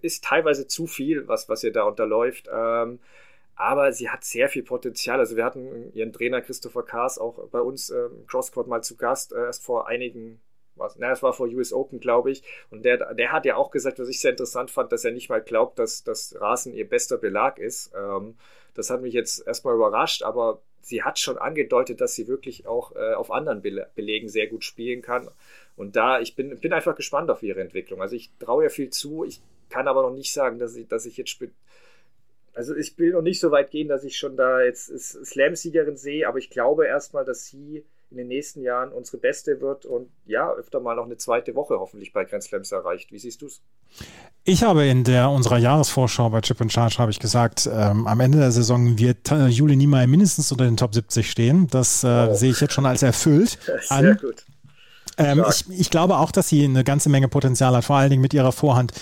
ist 0.01 0.23
teilweise 0.25 0.67
zu 0.67 0.85
viel, 0.85 1.29
was 1.29 1.47
was 1.47 1.63
ihr 1.63 1.71
da 1.71 1.83
unterläuft. 1.83 2.49
Ähm, 2.53 2.99
aber 3.55 3.93
sie 3.93 4.09
hat 4.09 4.25
sehr 4.25 4.49
viel 4.49 4.63
Potenzial. 4.63 5.19
Also 5.19 5.37
wir 5.37 5.45
hatten 5.45 5.93
ihren 5.93 6.11
Trainer 6.11 6.41
Christopher 6.41 6.83
Kaas 6.83 7.17
auch 7.17 7.47
bei 7.49 7.61
uns 7.61 7.89
ähm, 7.89 8.25
Crosscourt 8.27 8.67
mal 8.67 8.83
zu 8.83 8.97
Gast 8.97 9.31
äh, 9.31 9.45
erst 9.45 9.63
vor 9.63 9.87
einigen 9.87 10.41
was, 10.76 10.97
na, 10.97 11.11
es 11.11 11.22
war 11.24 11.34
vor 11.34 11.47
US 11.47 11.74
Open, 11.74 11.99
glaube 11.99 12.32
ich. 12.32 12.43
Und 12.70 12.84
der, 12.84 13.13
der 13.13 13.32
hat 13.32 13.45
ja 13.45 13.55
auch 13.55 13.72
gesagt, 13.72 13.99
was 13.99 14.09
ich 14.09 14.20
sehr 14.22 14.32
interessant 14.32 14.72
fand, 14.72 14.91
dass 14.91 15.05
er 15.05 15.11
nicht 15.11 15.30
mal 15.30 15.41
glaubt, 15.41 15.80
dass 15.80 16.03
das 16.03 16.36
Rasen 16.39 16.74
ihr 16.74 16.88
bester 16.88 17.17
Belag 17.17 17.59
ist. 17.59 17.91
Ähm, 17.95 18.36
das 18.74 18.89
hat 18.89 19.01
mich 19.01 19.13
jetzt 19.13 19.45
erstmal 19.45 19.76
überrascht, 19.76 20.24
aber 20.24 20.61
sie 20.82 21.03
hat 21.03 21.20
schon 21.20 21.38
angedeutet, 21.38 22.01
dass 22.01 22.15
sie 22.15 22.28
wirklich 22.28 22.65
auch 22.67 22.95
äh, 22.95 23.13
auf 23.13 23.32
anderen 23.32 23.61
Be 23.61 23.88
Belegen 23.95 24.30
sehr 24.30 24.47
gut 24.47 24.63
spielen 24.63 25.01
kann. 25.01 25.30
Und 25.76 25.95
da, 25.95 26.20
ich 26.20 26.36
bin, 26.36 26.57
bin 26.59 26.74
einfach 26.74 26.95
gespannt 26.95 27.30
auf 27.30 27.43
ihre 27.43 27.61
Entwicklung. 27.61 28.01
Also 28.01 28.15
ich 28.15 28.32
traue 28.39 28.63
ihr 28.63 28.70
viel 28.70 28.89
zu. 28.89 29.24
Ich 29.24 29.41
kann 29.70 29.88
aber 29.88 30.01
noch 30.01 30.13
nicht 30.13 30.34
sagen, 30.34 30.59
dass 30.59 30.76
ich, 30.76 30.88
dass 30.88 31.05
ich 31.05 31.17
jetzt 31.17 31.38
also 32.53 32.76
ich 32.76 32.97
will 32.97 33.11
noch 33.11 33.22
nicht 33.22 33.39
so 33.39 33.51
weit 33.51 33.72
gehen, 33.72 33.88
dass 33.88 34.03
ich 34.03 34.17
schon 34.17 34.36
da 34.36 34.61
jetzt 34.61 34.88
Slam-Siegerin 34.97 35.95
sehe, 35.95 36.28
aber 36.28 36.39
ich 36.39 36.49
glaube 36.49 36.86
erstmal, 36.86 37.24
dass 37.24 37.45
sie 37.45 37.86
in 38.12 38.18
den 38.18 38.28
nächsten 38.28 38.62
Jahren 38.62 38.91
unsere 38.91 39.18
beste 39.18 39.62
wird 39.62 39.86
und 39.86 40.10
ja, 40.26 40.51
öfter 40.51 40.80
mal 40.80 40.95
noch 40.95 41.05
eine 41.05 41.18
zweite 41.18 41.53
Woche 41.55 41.80
hoffentlich 41.80 42.12
bei 42.12 42.26
Grand 42.26 42.43
Slams 42.43 42.72
erreicht. 42.72 43.12
Wie 43.12 43.20
siehst 43.20 43.41
du 43.41 43.45
es? 43.45 43.62
Ich 44.43 44.64
habe 44.64 44.86
in 44.86 45.03
der 45.03 45.30
unserer 45.30 45.57
Jahresvorschau 45.57 46.30
bei 46.30 46.41
Chip 46.41 46.60
and 46.62 46.74
Charge 46.74 46.97
habe 46.97 47.12
ich 47.12 47.20
gesagt, 47.20 47.70
ähm, 47.72 48.07
am 48.07 48.20
Ende 48.20 48.39
der 48.39 48.51
Saison 48.51 48.97
wird 48.97 49.32
äh, 49.32 49.47
Juli 49.47 49.76
Niemeyer 49.76 50.07
mindestens 50.07 50.51
unter 50.51 50.66
den 50.66 50.78
Top 50.78 50.93
70 50.93 51.30
stehen. 51.30 51.68
Das 51.68 52.03
äh, 52.03 52.30
oh. 52.30 52.34
sehe 52.34 52.51
ich 52.51 52.62
jetzt 52.62 52.74
schon 52.74 52.86
als 52.86 53.03
erfüllt 53.03 53.60
Sehr 53.66 53.91
an. 53.91 54.18
Gut. 54.18 54.45
Ähm, 55.20 55.43
ich, 55.49 55.80
ich, 55.80 55.89
glaube 55.89 56.18
auch, 56.18 56.32
dass 56.32 56.47
sie 56.47 56.64
eine 56.64 56.86
ganze 56.86 57.10
Menge 57.10 57.28
Potenzial 57.28 57.76
hat, 57.76 57.84
vor 57.84 57.97
allen 57.97 58.10
Dingen 58.10 58.22
mit 58.22 58.34
ihrer 58.34 58.53
Vorhand. 58.53 58.93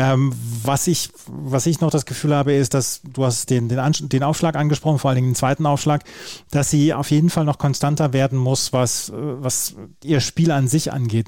Ähm, 0.00 0.32
was, 0.62 0.86
ich, 0.86 1.10
was 1.26 1.66
ich 1.66 1.80
noch 1.80 1.90
das 1.90 2.06
Gefühl 2.06 2.32
habe, 2.32 2.52
ist, 2.52 2.72
dass 2.72 3.00
du 3.02 3.24
hast 3.24 3.50
den, 3.50 3.68
den, 3.68 3.80
den 4.00 4.22
Aufschlag 4.22 4.54
angesprochen, 4.54 5.00
vor 5.00 5.10
allen 5.10 5.16
Dingen 5.16 5.30
den 5.30 5.34
zweiten 5.34 5.66
Aufschlag, 5.66 6.04
dass 6.52 6.70
sie 6.70 6.94
auf 6.94 7.10
jeden 7.10 7.30
Fall 7.30 7.44
noch 7.44 7.58
konstanter 7.58 8.12
werden 8.12 8.38
muss, 8.38 8.72
was, 8.72 9.12
was 9.12 9.74
ihr 10.04 10.20
Spiel 10.20 10.52
an 10.52 10.68
sich 10.68 10.92
angeht. 10.92 11.26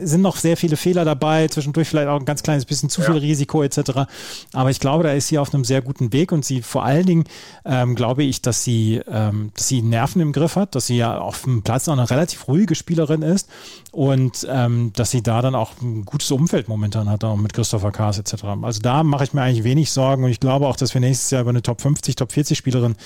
Es 0.00 0.10
sind 0.10 0.20
noch 0.20 0.36
sehr 0.36 0.56
viele 0.56 0.76
Fehler 0.76 1.04
dabei, 1.04 1.48
zwischendurch 1.48 1.88
vielleicht 1.88 2.06
auch 2.06 2.20
ein 2.20 2.24
ganz 2.24 2.44
kleines 2.44 2.64
bisschen 2.64 2.88
zu 2.90 3.02
viel 3.02 3.16
ja. 3.16 3.20
Risiko 3.20 3.64
etc. 3.64 4.02
Aber 4.52 4.70
ich 4.70 4.78
glaube, 4.78 5.02
da 5.02 5.12
ist 5.12 5.26
sie 5.26 5.40
auf 5.40 5.52
einem 5.52 5.64
sehr 5.64 5.82
guten 5.82 6.12
Weg 6.12 6.30
und 6.30 6.44
sie 6.44 6.62
vor 6.62 6.84
allen 6.84 7.06
Dingen 7.06 7.24
ähm, 7.64 7.96
glaube 7.96 8.22
ich, 8.22 8.40
dass 8.40 8.62
sie, 8.62 9.00
ähm, 9.08 9.50
dass 9.56 9.66
sie 9.66 9.82
Nerven 9.82 10.22
im 10.22 10.30
Griff 10.30 10.54
hat, 10.54 10.76
dass 10.76 10.86
sie 10.86 10.96
ja 10.96 11.18
auf 11.18 11.42
dem 11.42 11.62
Platz 11.62 11.88
auch 11.88 11.94
eine 11.94 12.08
relativ 12.08 12.46
ruhige 12.46 12.76
Spielerin 12.76 13.22
ist 13.22 13.48
und 13.92 14.46
ähm, 14.50 14.92
dass 14.94 15.10
sie 15.10 15.22
da 15.22 15.40
dann 15.40 15.54
auch 15.54 15.72
ein 15.80 16.04
gutes 16.04 16.30
Umfeld 16.30 16.68
momentan 16.68 17.08
hat, 17.08 17.24
auch 17.24 17.36
mit 17.36 17.52
Christopher 17.52 17.92
K 17.92 18.02
Stars 18.02 18.18
etc. 18.18 18.44
Also 18.62 18.80
da 18.80 19.02
mache 19.02 19.24
ich 19.24 19.32
mir 19.32 19.42
eigentlich 19.42 19.64
wenig 19.64 19.90
Sorgen 19.90 20.24
und 20.24 20.30
ich 20.30 20.40
glaube 20.40 20.66
auch, 20.66 20.76
dass 20.76 20.94
wir 20.94 21.00
nächstes 21.00 21.30
Jahr 21.30 21.42
über 21.42 21.50
eine 21.50 21.62
Top 21.62 21.80
50, 21.80 22.16
Top 22.16 22.32
40 22.32 22.58
Spielerin 22.58 22.96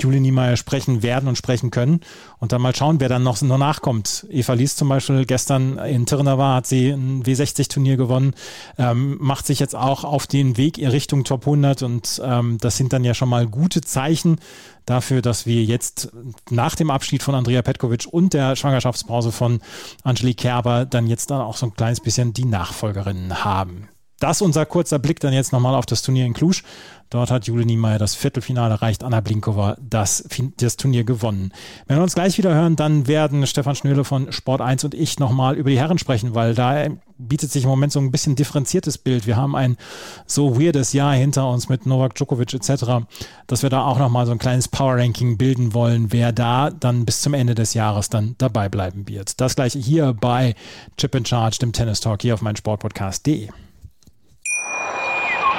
Julie 0.00 0.20
Niemeyer 0.20 0.56
sprechen 0.56 1.02
werden 1.02 1.28
und 1.28 1.36
sprechen 1.36 1.70
können 1.70 2.00
und 2.38 2.52
dann 2.52 2.62
mal 2.62 2.74
schauen, 2.74 3.00
wer 3.00 3.08
dann 3.08 3.22
noch, 3.22 3.40
noch 3.42 3.58
nachkommt. 3.58 4.26
Eva 4.30 4.52
Lies 4.52 4.76
zum 4.76 4.88
Beispiel 4.88 5.24
gestern 5.24 5.78
in 5.78 6.06
Tirnava 6.06 6.56
hat 6.56 6.66
sie 6.66 6.90
ein 6.90 7.22
W60-Turnier 7.24 7.96
gewonnen, 7.96 8.34
ähm, 8.78 9.16
macht 9.20 9.46
sich 9.46 9.60
jetzt 9.60 9.74
auch 9.74 10.04
auf 10.04 10.26
den 10.26 10.56
Weg 10.56 10.78
in 10.78 10.88
Richtung 10.88 11.24
Top 11.24 11.42
100 11.42 11.82
und 11.82 12.22
ähm, 12.24 12.58
das 12.58 12.76
sind 12.76 12.92
dann 12.92 13.04
ja 13.04 13.14
schon 13.14 13.28
mal 13.28 13.46
gute 13.46 13.80
Zeichen 13.80 14.36
dafür, 14.86 15.22
dass 15.22 15.46
wir 15.46 15.64
jetzt 15.64 16.10
nach 16.50 16.74
dem 16.74 16.90
Abschied 16.90 17.22
von 17.22 17.34
Andrea 17.34 17.62
Petkovic 17.62 18.06
und 18.10 18.34
der 18.34 18.56
Schwangerschaftspause 18.56 19.32
von 19.32 19.60
Angelique 20.02 20.38
Kerber 20.38 20.84
dann 20.84 21.06
jetzt 21.06 21.30
dann 21.30 21.40
auch 21.40 21.56
so 21.56 21.66
ein 21.66 21.74
kleines 21.74 22.00
bisschen 22.00 22.32
die 22.32 22.44
Nachfolgerinnen 22.44 23.44
haben. 23.44 23.88
Das 24.24 24.40
unser 24.40 24.64
kurzer 24.64 24.98
Blick 24.98 25.20
dann 25.20 25.34
jetzt 25.34 25.52
nochmal 25.52 25.74
auf 25.74 25.84
das 25.84 26.00
Turnier 26.00 26.24
in 26.24 26.32
Cluj. 26.32 26.62
Dort 27.10 27.30
hat 27.30 27.46
Jule 27.46 27.66
Niemeyer 27.66 27.98
das 27.98 28.14
Viertelfinale 28.14 28.72
erreicht, 28.72 29.04
Anna 29.04 29.20
Blinkova 29.20 29.76
das, 29.82 30.26
das 30.56 30.78
Turnier 30.78 31.04
gewonnen. 31.04 31.52
Wenn 31.86 31.98
wir 31.98 32.02
uns 32.02 32.14
gleich 32.14 32.38
wieder 32.38 32.54
hören, 32.54 32.74
dann 32.74 33.06
werden 33.06 33.46
Stefan 33.46 33.76
Schnöle 33.76 34.02
von 34.02 34.32
Sport 34.32 34.62
1 34.62 34.82
und 34.84 34.94
ich 34.94 35.18
nochmal 35.18 35.56
über 35.56 35.68
die 35.68 35.78
Herren 35.78 35.98
sprechen, 35.98 36.34
weil 36.34 36.54
da 36.54 36.86
bietet 37.18 37.52
sich 37.52 37.64
im 37.64 37.68
Moment 37.68 37.92
so 37.92 38.00
ein 38.00 38.10
bisschen 38.10 38.34
differenziertes 38.34 38.96
Bild. 38.96 39.26
Wir 39.26 39.36
haben 39.36 39.54
ein 39.54 39.76
so 40.24 40.58
weirdes 40.58 40.94
Jahr 40.94 41.12
hinter 41.12 41.46
uns 41.50 41.68
mit 41.68 41.84
Novak 41.84 42.14
Djokovic 42.14 42.54
etc., 42.54 43.04
dass 43.46 43.62
wir 43.62 43.68
da 43.68 43.84
auch 43.84 43.98
nochmal 43.98 44.24
so 44.24 44.32
ein 44.32 44.38
kleines 44.38 44.68
Power-Ranking 44.68 45.36
bilden 45.36 45.74
wollen, 45.74 46.12
wer 46.12 46.32
da 46.32 46.70
dann 46.70 47.04
bis 47.04 47.20
zum 47.20 47.34
Ende 47.34 47.54
des 47.54 47.74
Jahres 47.74 48.08
dann 48.08 48.36
dabei 48.38 48.70
bleiben 48.70 49.06
wird. 49.06 49.38
Das 49.38 49.54
gleiche 49.54 49.78
hier 49.78 50.14
bei 50.14 50.54
Chip 50.96 51.14
in 51.14 51.26
Charge, 51.26 51.58
dem 51.60 51.74
Tennis 51.74 52.00
Talk 52.00 52.22
hier 52.22 52.32
auf 52.32 52.40
meinsportpodcast.de. 52.40 53.50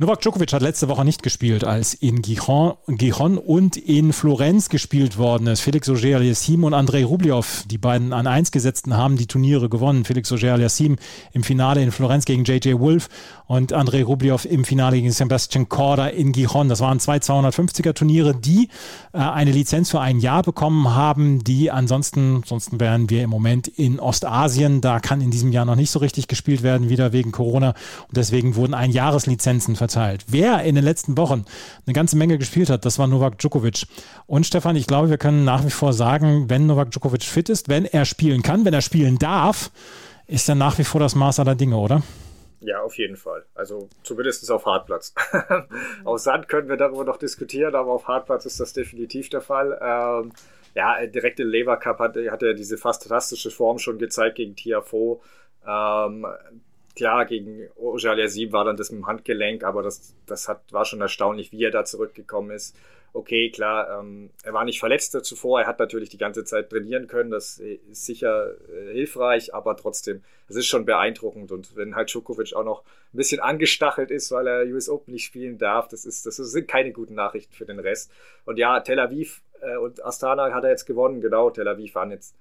Novak 0.00 0.20
Djokovic 0.20 0.52
hat 0.52 0.62
letzte 0.62 0.86
Woche 0.86 1.04
nicht 1.04 1.24
gespielt, 1.24 1.64
als 1.64 1.92
in 1.92 2.22
Gijon, 2.22 2.74
Gijon 2.86 3.36
und 3.36 3.76
in 3.76 4.12
Florenz 4.12 4.68
gespielt 4.68 5.18
worden 5.18 5.48
ist. 5.48 5.58
Felix 5.58 5.88
Auger-Aliassime 5.88 6.64
und 6.64 6.72
Andrei 6.72 7.04
Rublev, 7.04 7.64
die 7.66 7.78
beiden 7.78 8.12
an 8.12 8.28
eins 8.28 8.52
gesetzten, 8.52 8.96
haben 8.96 9.16
die 9.16 9.26
Turniere 9.26 9.68
gewonnen. 9.68 10.04
Felix 10.04 10.30
Auger-Aliassime 10.30 10.98
im 11.32 11.42
Finale 11.42 11.82
in 11.82 11.90
Florenz 11.90 12.26
gegen 12.26 12.44
JJ 12.44 12.78
Wolf 12.78 13.08
und 13.48 13.72
Andrei 13.72 14.04
Rublev 14.04 14.44
im 14.48 14.64
Finale 14.64 14.98
gegen 14.98 15.10
Sebastian 15.10 15.68
Korda 15.68 16.06
in 16.06 16.30
Gijon. 16.30 16.68
Das 16.68 16.78
waren 16.78 17.00
zwei 17.00 17.16
250er 17.16 17.92
Turniere, 17.92 18.36
die 18.36 18.68
äh, 19.12 19.18
eine 19.18 19.50
Lizenz 19.50 19.90
für 19.90 19.98
ein 19.98 20.20
Jahr 20.20 20.44
bekommen 20.44 20.94
haben, 20.94 21.42
die 21.42 21.72
ansonsten, 21.72 22.36
ansonsten 22.36 22.78
wären 22.78 23.10
wir 23.10 23.24
im 23.24 23.30
Moment 23.30 23.66
in 23.66 23.98
Ostasien. 23.98 24.80
Da 24.80 25.00
kann 25.00 25.20
in 25.20 25.32
diesem 25.32 25.50
Jahr 25.50 25.64
noch 25.64 25.74
nicht 25.74 25.90
so 25.90 25.98
richtig 25.98 26.28
gespielt 26.28 26.62
werden, 26.62 26.88
wieder 26.88 27.12
wegen 27.12 27.32
Corona. 27.32 27.70
Und 28.06 28.16
deswegen 28.16 28.54
wurden 28.54 28.74
ein 28.74 28.92
Jahreslizenzen 28.92 29.74
verteilt. 29.88 30.24
Wer 30.28 30.62
in 30.62 30.74
den 30.74 30.84
letzten 30.84 31.16
Wochen 31.16 31.44
eine 31.86 31.94
ganze 31.94 32.16
Menge 32.16 32.38
gespielt 32.38 32.70
hat, 32.70 32.84
das 32.84 32.98
war 32.98 33.06
Novak 33.06 33.38
Djokovic. 33.38 33.86
Und 34.26 34.46
Stefan, 34.46 34.76
ich 34.76 34.86
glaube, 34.86 35.10
wir 35.10 35.18
können 35.18 35.44
nach 35.44 35.64
wie 35.64 35.70
vor 35.70 35.92
sagen, 35.92 36.48
wenn 36.48 36.66
Novak 36.66 36.90
Djokovic 36.90 37.24
fit 37.24 37.48
ist, 37.48 37.68
wenn 37.68 37.84
er 37.84 38.04
spielen 38.04 38.42
kann, 38.42 38.64
wenn 38.64 38.74
er 38.74 38.82
spielen 38.82 39.18
darf, 39.18 39.70
ist 40.26 40.48
er 40.48 40.54
nach 40.54 40.78
wie 40.78 40.84
vor 40.84 41.00
das 41.00 41.14
Maß 41.14 41.40
aller 41.40 41.54
Dinge, 41.54 41.76
oder? 41.76 42.02
Ja, 42.60 42.82
auf 42.82 42.98
jeden 42.98 43.16
Fall. 43.16 43.44
Also 43.54 43.88
zumindest 44.02 44.50
auf 44.50 44.66
Hartplatz. 44.66 45.14
auf 46.04 46.18
Sand 46.18 46.48
können 46.48 46.68
wir 46.68 46.76
darüber 46.76 47.04
noch 47.04 47.16
diskutieren, 47.16 47.74
aber 47.74 47.92
auf 47.92 48.08
Hartplatz 48.08 48.44
ist 48.46 48.60
das 48.60 48.72
definitiv 48.72 49.30
der 49.30 49.40
Fall. 49.40 49.78
Ähm, 49.80 50.32
ja, 50.74 51.06
direkt 51.06 51.40
im 51.40 51.48
Lever 51.48 51.76
Cup 51.76 51.98
hat, 51.98 52.16
hat 52.16 52.42
er 52.42 52.54
diese 52.54 52.76
fantastische 52.76 53.50
Form 53.50 53.78
schon 53.78 53.98
gezeigt 53.98 54.36
gegen 54.36 54.54
Tiafo. 54.54 55.22
Ähm, 55.66 56.26
klar, 56.98 57.24
gegen 57.24 57.68
Ojaliasim 57.76 58.52
war 58.52 58.64
dann 58.64 58.76
das 58.76 58.90
mit 58.90 59.00
dem 59.00 59.06
Handgelenk, 59.06 59.64
aber 59.64 59.82
das, 59.82 60.14
das 60.26 60.48
hat, 60.48 60.60
war 60.72 60.84
schon 60.84 61.00
erstaunlich, 61.00 61.52
wie 61.52 61.64
er 61.64 61.70
da 61.70 61.84
zurückgekommen 61.84 62.50
ist. 62.50 62.76
Okay, 63.14 63.50
klar, 63.50 64.00
ähm, 64.00 64.30
er 64.42 64.52
war 64.52 64.64
nicht 64.64 64.80
verletzt 64.80 65.12
zuvor, 65.24 65.62
er 65.62 65.66
hat 65.66 65.78
natürlich 65.78 66.10
die 66.10 66.18
ganze 66.18 66.44
Zeit 66.44 66.68
trainieren 66.68 67.06
können, 67.06 67.30
das 67.30 67.58
ist 67.58 68.04
sicher 68.04 68.50
äh, 68.68 68.92
hilfreich, 68.92 69.54
aber 69.54 69.76
trotzdem, 69.76 70.22
das 70.46 70.56
ist 70.56 70.66
schon 70.66 70.84
beeindruckend 70.84 71.50
und 71.50 71.74
wenn 71.74 71.96
halt 71.96 72.10
Djokovic 72.12 72.54
auch 72.54 72.64
noch 72.64 72.82
ein 73.14 73.16
bisschen 73.16 73.40
angestachelt 73.40 74.10
ist, 74.10 74.30
weil 74.30 74.46
er 74.46 74.66
US 74.66 74.90
Open 74.90 75.14
nicht 75.14 75.24
spielen 75.24 75.56
darf, 75.56 75.88
das 75.88 76.04
ist, 76.04 76.26
das 76.26 76.36
sind 76.36 76.68
keine 76.68 76.92
guten 76.92 77.14
Nachrichten 77.14 77.54
für 77.54 77.64
den 77.64 77.78
Rest. 77.78 78.12
Und 78.44 78.58
ja, 78.58 78.80
Tel 78.80 79.00
Aviv 79.00 79.40
äh, 79.62 79.76
und 79.78 80.04
Astana 80.04 80.52
hat 80.52 80.64
er 80.64 80.70
jetzt 80.70 80.84
gewonnen, 80.84 81.22
genau, 81.22 81.48
Tel 81.48 81.66
Aviv 81.66 81.94
waren 81.94 82.10
jetzt 82.10 82.34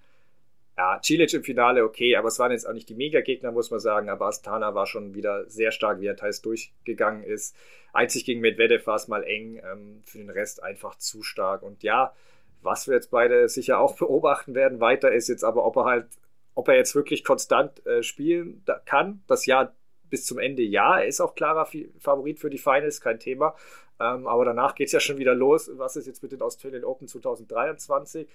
ja, 0.77 0.99
Cilic 1.03 1.33
im 1.33 1.43
Finale 1.43 1.83
okay, 1.83 2.15
aber 2.15 2.27
es 2.27 2.37
waren 2.37 2.51
jetzt 2.51 2.67
auch 2.67 2.73
nicht 2.73 2.87
die 2.87 2.95
Mega-Gegner, 2.95 3.51
muss 3.51 3.71
man 3.71 3.79
sagen. 3.79 4.09
Aber 4.09 4.27
Astana 4.27 4.75
war 4.75 4.85
schon 4.85 5.15
wieder 5.15 5.49
sehr 5.49 5.71
stark, 5.71 5.99
wie 6.01 6.05
er 6.05 6.15
teils 6.15 6.41
durchgegangen 6.41 7.23
ist. 7.23 7.55
Einzig 7.93 8.25
gegen 8.25 8.41
Medvedev 8.41 8.85
war 8.85 8.95
es 8.95 9.07
mal 9.07 9.23
eng, 9.23 9.59
ähm, 9.63 10.03
für 10.05 10.19
den 10.19 10.29
Rest 10.29 10.61
einfach 10.61 10.95
zu 10.97 11.23
stark. 11.23 11.63
Und 11.63 11.81
ja, 11.81 12.13
was 12.61 12.87
wir 12.87 12.93
jetzt 12.93 13.09
beide 13.09 13.49
sicher 13.49 13.79
auch 13.79 13.95
beobachten 13.97 14.53
werden, 14.53 14.79
weiter 14.79 15.11
ist 15.11 15.29
jetzt 15.29 15.43
aber, 15.43 15.65
ob 15.65 15.77
er 15.77 15.85
halt, 15.85 16.07
ob 16.53 16.67
er 16.67 16.75
jetzt 16.75 16.93
wirklich 16.93 17.23
konstant 17.23 17.83
äh, 17.87 18.03
spielen 18.03 18.63
kann. 18.85 19.23
Das 19.25 19.47
Jahr 19.47 19.75
bis 20.11 20.25
zum 20.25 20.37
Ende 20.37 20.61
ja, 20.61 20.99
er 20.99 21.07
ist 21.07 21.21
auch 21.21 21.33
klarer 21.33 21.67
Favorit 21.99 22.39
für 22.39 22.51
die 22.51 22.59
Finals, 22.59 23.01
kein 23.01 23.19
Thema. 23.19 23.55
Ähm, 23.99 24.27
aber 24.27 24.45
danach 24.45 24.75
geht 24.75 24.87
es 24.87 24.93
ja 24.93 24.99
schon 24.99 25.17
wieder 25.17 25.33
los. 25.33 25.71
Was 25.73 25.95
ist 25.95 26.05
jetzt 26.05 26.21
mit 26.21 26.31
den 26.31 26.41
Australian 26.43 26.83
Open 26.83 27.07
2023? 27.07 28.27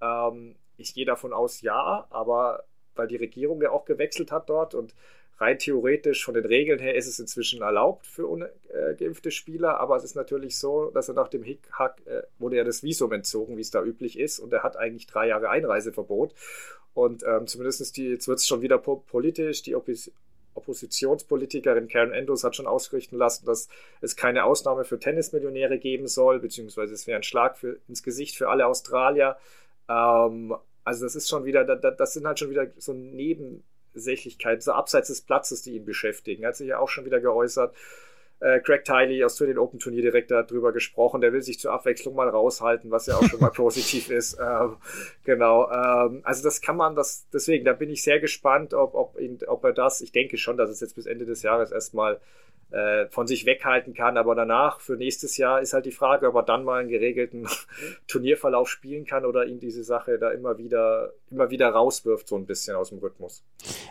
Ähm, 0.00 0.56
ich 0.76 0.94
gehe 0.94 1.06
davon 1.06 1.32
aus, 1.32 1.60
ja, 1.60 2.06
aber 2.10 2.64
weil 2.94 3.08
die 3.08 3.16
Regierung 3.16 3.60
ja 3.60 3.70
auch 3.70 3.84
gewechselt 3.84 4.30
hat 4.30 4.48
dort 4.48 4.74
und 4.74 4.94
rein 5.38 5.58
theoretisch 5.58 6.24
von 6.24 6.34
den 6.34 6.44
Regeln 6.44 6.78
her 6.78 6.94
ist 6.94 7.08
es 7.08 7.18
inzwischen 7.18 7.62
erlaubt 7.62 8.06
für 8.06 8.26
ungeimpfte 8.26 9.30
Spieler, 9.30 9.80
aber 9.80 9.96
es 9.96 10.04
ist 10.04 10.14
natürlich 10.14 10.56
so, 10.56 10.90
dass 10.90 11.08
er 11.08 11.14
nach 11.14 11.28
dem 11.28 11.42
Hickhack 11.42 12.02
äh, 12.06 12.22
wurde 12.38 12.56
ja 12.56 12.64
das 12.64 12.82
Visum 12.82 13.12
entzogen, 13.12 13.56
wie 13.56 13.62
es 13.62 13.70
da 13.70 13.82
üblich 13.82 14.18
ist, 14.18 14.38
und 14.38 14.52
er 14.52 14.62
hat 14.62 14.76
eigentlich 14.76 15.06
drei 15.06 15.28
Jahre 15.28 15.50
Einreiseverbot. 15.50 16.34
Und 16.94 17.24
ähm, 17.24 17.48
zumindest 17.48 17.96
die, 17.96 18.10
jetzt 18.10 18.28
wird 18.28 18.38
es 18.38 18.46
schon 18.46 18.62
wieder 18.62 18.78
po 18.78 18.96
politisch, 18.96 19.62
die 19.62 19.74
Oppos 19.74 20.10
Oppositionspolitikerin 20.54 21.88
Karen 21.88 22.12
Andrews 22.12 22.44
hat 22.44 22.54
schon 22.54 22.68
ausrichten 22.68 23.16
lassen, 23.16 23.44
dass 23.44 23.68
es 24.00 24.14
keine 24.14 24.44
Ausnahme 24.44 24.84
für 24.84 25.00
Tennismillionäre 25.00 25.78
geben 25.78 26.06
soll, 26.06 26.38
beziehungsweise 26.38 26.94
es 26.94 27.08
wäre 27.08 27.16
ein 27.16 27.24
Schlag 27.24 27.58
für, 27.58 27.80
ins 27.88 28.04
Gesicht 28.04 28.36
für 28.36 28.48
alle 28.48 28.68
Australier. 28.68 29.36
Ähm, 29.88 30.54
also 30.84 31.04
das 31.04 31.16
ist 31.16 31.28
schon 31.28 31.44
wieder, 31.44 31.64
das 31.64 32.12
sind 32.12 32.26
halt 32.26 32.38
schon 32.38 32.50
wieder 32.50 32.66
so 32.76 32.92
Nebensächlichkeiten, 32.92 34.60
so 34.60 34.72
abseits 34.72 35.08
des 35.08 35.22
Platzes, 35.22 35.62
die 35.62 35.76
ihn 35.76 35.84
beschäftigen. 35.84 36.42
Er 36.42 36.50
hat 36.50 36.56
sich 36.56 36.68
ja 36.68 36.78
auch 36.78 36.88
schon 36.88 37.04
wieder 37.06 37.20
geäußert. 37.20 37.74
Äh, 38.44 38.60
Craig 38.60 38.84
Tiley 38.84 39.24
aus 39.24 39.36
den 39.36 39.56
Open 39.56 39.78
Turnier 39.78 40.02
direkt 40.02 40.30
darüber 40.30 40.70
gesprochen. 40.70 41.22
Der 41.22 41.32
will 41.32 41.40
sich 41.40 41.58
zur 41.58 41.72
Abwechslung 41.72 42.14
mal 42.14 42.28
raushalten, 42.28 42.90
was 42.90 43.06
ja 43.06 43.16
auch 43.16 43.24
schon 43.24 43.40
mal 43.40 43.48
positiv 43.54 44.10
ist. 44.10 44.38
Ähm, 44.38 44.76
genau. 45.24 45.70
Ähm, 45.70 46.20
also 46.24 46.42
das 46.42 46.60
kann 46.60 46.76
man, 46.76 46.94
das 46.94 47.26
deswegen, 47.32 47.64
da 47.64 47.72
bin 47.72 47.88
ich 47.88 48.02
sehr 48.02 48.20
gespannt, 48.20 48.74
ob, 48.74 48.94
ob, 48.94 49.18
ihn, 49.18 49.38
ob 49.46 49.64
er 49.64 49.72
das. 49.72 50.02
Ich 50.02 50.12
denke 50.12 50.36
schon, 50.36 50.58
dass 50.58 50.68
es 50.68 50.80
jetzt 50.80 50.94
bis 50.94 51.06
Ende 51.06 51.24
des 51.24 51.42
Jahres 51.42 51.72
erstmal 51.72 52.20
äh, 52.70 53.06
von 53.06 53.26
sich 53.26 53.46
weghalten 53.46 53.94
kann. 53.94 54.18
Aber 54.18 54.34
danach, 54.34 54.80
für 54.80 54.96
nächstes 54.96 55.38
Jahr, 55.38 55.62
ist 55.62 55.72
halt 55.72 55.86
die 55.86 55.92
Frage, 55.92 56.28
ob 56.28 56.34
er 56.34 56.42
dann 56.42 56.64
mal 56.64 56.80
einen 56.80 56.90
geregelten 56.90 57.48
Turnierverlauf 58.08 58.68
spielen 58.68 59.06
kann 59.06 59.24
oder 59.24 59.46
ihn 59.46 59.58
diese 59.58 59.84
Sache 59.84 60.18
da 60.18 60.32
immer 60.32 60.58
wieder, 60.58 61.14
immer 61.34 61.50
wieder 61.50 61.68
rauswirft, 61.70 62.28
so 62.28 62.36
ein 62.36 62.46
bisschen 62.46 62.76
aus 62.76 62.90
dem 62.90 62.98
Rhythmus. 62.98 63.42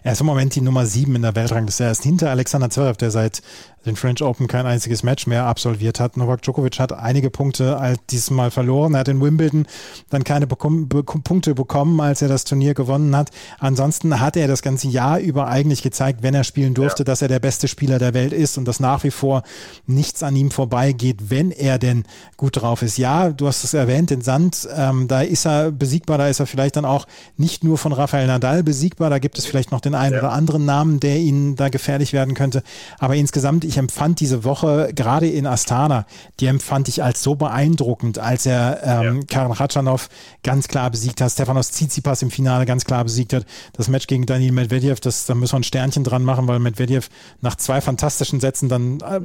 Er 0.03 0.13
ist 0.13 0.21
im 0.21 0.27
Moment 0.27 0.55
die 0.55 0.61
Nummer 0.61 0.85
sieben 0.85 1.15
in 1.15 1.21
der 1.21 1.35
Weltrangliste. 1.35 1.83
Er 1.83 1.91
ist 1.91 2.03
hinter 2.03 2.29
Alexander 2.29 2.69
Zverev, 2.69 2.97
der 2.97 3.11
seit 3.11 3.41
den 3.85 3.95
French 3.95 4.21
Open 4.21 4.47
kein 4.47 4.65
einziges 4.65 5.03
Match 5.03 5.27
mehr 5.27 5.45
absolviert 5.45 5.99
hat. 5.99 6.15
Novak 6.15 6.41
Djokovic 6.41 6.79
hat 6.79 6.93
einige 6.93 7.29
Punkte 7.29 7.79
halt 7.79 7.99
dieses 8.11 8.31
Mal 8.31 8.49
verloren. 8.49 8.93
Er 8.93 9.01
hat 9.01 9.07
in 9.09 9.21
Wimbledon 9.21 9.67
dann 10.09 10.23
keine 10.23 10.47
bekom 10.47 10.87
be 10.87 11.03
Punkte 11.03 11.53
bekommen, 11.53 11.99
als 11.99 12.21
er 12.21 12.29
das 12.29 12.45
Turnier 12.45 12.73
gewonnen 12.73 13.15
hat. 13.15 13.29
Ansonsten 13.59 14.19
hat 14.19 14.37
er 14.37 14.47
das 14.47 14.61
ganze 14.61 14.87
Jahr 14.87 15.19
über 15.19 15.47
eigentlich 15.47 15.81
gezeigt, 15.81 16.23
wenn 16.23 16.33
er 16.33 16.43
spielen 16.43 16.73
durfte, 16.73 17.01
ja. 17.01 17.05
dass 17.05 17.21
er 17.21 17.27
der 17.27 17.39
beste 17.39 17.67
Spieler 17.67 17.99
der 17.99 18.13
Welt 18.13 18.31
ist 18.31 18.57
und 18.57 18.65
dass 18.65 18.79
nach 18.79 19.03
wie 19.03 19.11
vor 19.11 19.43
nichts 19.85 20.23
an 20.23 20.35
ihm 20.35 20.51
vorbeigeht, 20.51 21.29
wenn 21.29 21.51
er 21.51 21.77
denn 21.77 22.05
gut 22.37 22.61
drauf 22.61 22.81
ist. 22.81 22.97
Ja, 22.97 23.29
du 23.29 23.47
hast 23.47 23.63
es 23.63 23.73
erwähnt, 23.73 24.09
den 24.09 24.21
Sand, 24.21 24.67
ähm, 24.75 25.07
da 25.07 25.21
ist 25.21 25.45
er 25.45 25.71
besiegbar, 25.71 26.17
da 26.17 26.27
ist 26.29 26.39
er 26.39 26.47
vielleicht 26.47 26.77
dann 26.77 26.85
auch 26.85 27.05
nicht 27.37 27.63
nur 27.63 27.77
von 27.77 27.93
Rafael 27.93 28.27
Nadal 28.27 28.63
besiegbar, 28.63 29.09
da 29.09 29.19
gibt 29.19 29.37
es 29.37 29.45
vielleicht 29.45 29.71
noch 29.71 29.81
den 29.81 29.95
einen 29.95 30.13
ja. 30.13 30.19
oder 30.19 30.31
anderen 30.31 30.65
Namen, 30.65 30.99
der 30.99 31.17
ihnen 31.17 31.55
da 31.55 31.69
gefährlich 31.69 32.13
werden 32.13 32.35
könnte. 32.35 32.63
Aber 32.99 33.15
insgesamt, 33.15 33.63
ich 33.63 33.77
empfand 33.77 34.19
diese 34.19 34.43
Woche 34.43 34.91
gerade 34.93 35.27
in 35.27 35.47
Astana, 35.47 36.05
die 36.39 36.45
empfand 36.45 36.87
ich 36.87 37.03
als 37.03 37.23
so 37.23 37.35
beeindruckend, 37.35 38.19
als 38.19 38.45
er 38.45 38.81
ähm, 38.83 39.19
ja. 39.21 39.25
Karen 39.27 39.53
Khachanov 39.53 40.09
ganz 40.43 40.67
klar 40.67 40.91
besiegt 40.91 41.21
hat, 41.21 41.31
Stefanos 41.31 41.71
Tsitsipas 41.71 42.21
im 42.21 42.31
Finale 42.31 42.65
ganz 42.65 42.85
klar 42.85 43.03
besiegt 43.03 43.33
hat. 43.33 43.45
Das 43.73 43.87
Match 43.87 44.07
gegen 44.07 44.25
Daniel 44.25 44.51
Medvedev, 44.51 44.99
das, 44.99 45.25
da 45.25 45.33
müssen 45.33 45.53
wir 45.53 45.59
ein 45.59 45.63
Sternchen 45.63 46.03
dran 46.03 46.23
machen, 46.23 46.47
weil 46.47 46.59
Medvedev 46.59 47.09
nach 47.41 47.55
zwei 47.55 47.81
fantastischen 47.81 48.39
Sätzen 48.39 48.69
dann 48.69 48.99
äh, 48.99 49.21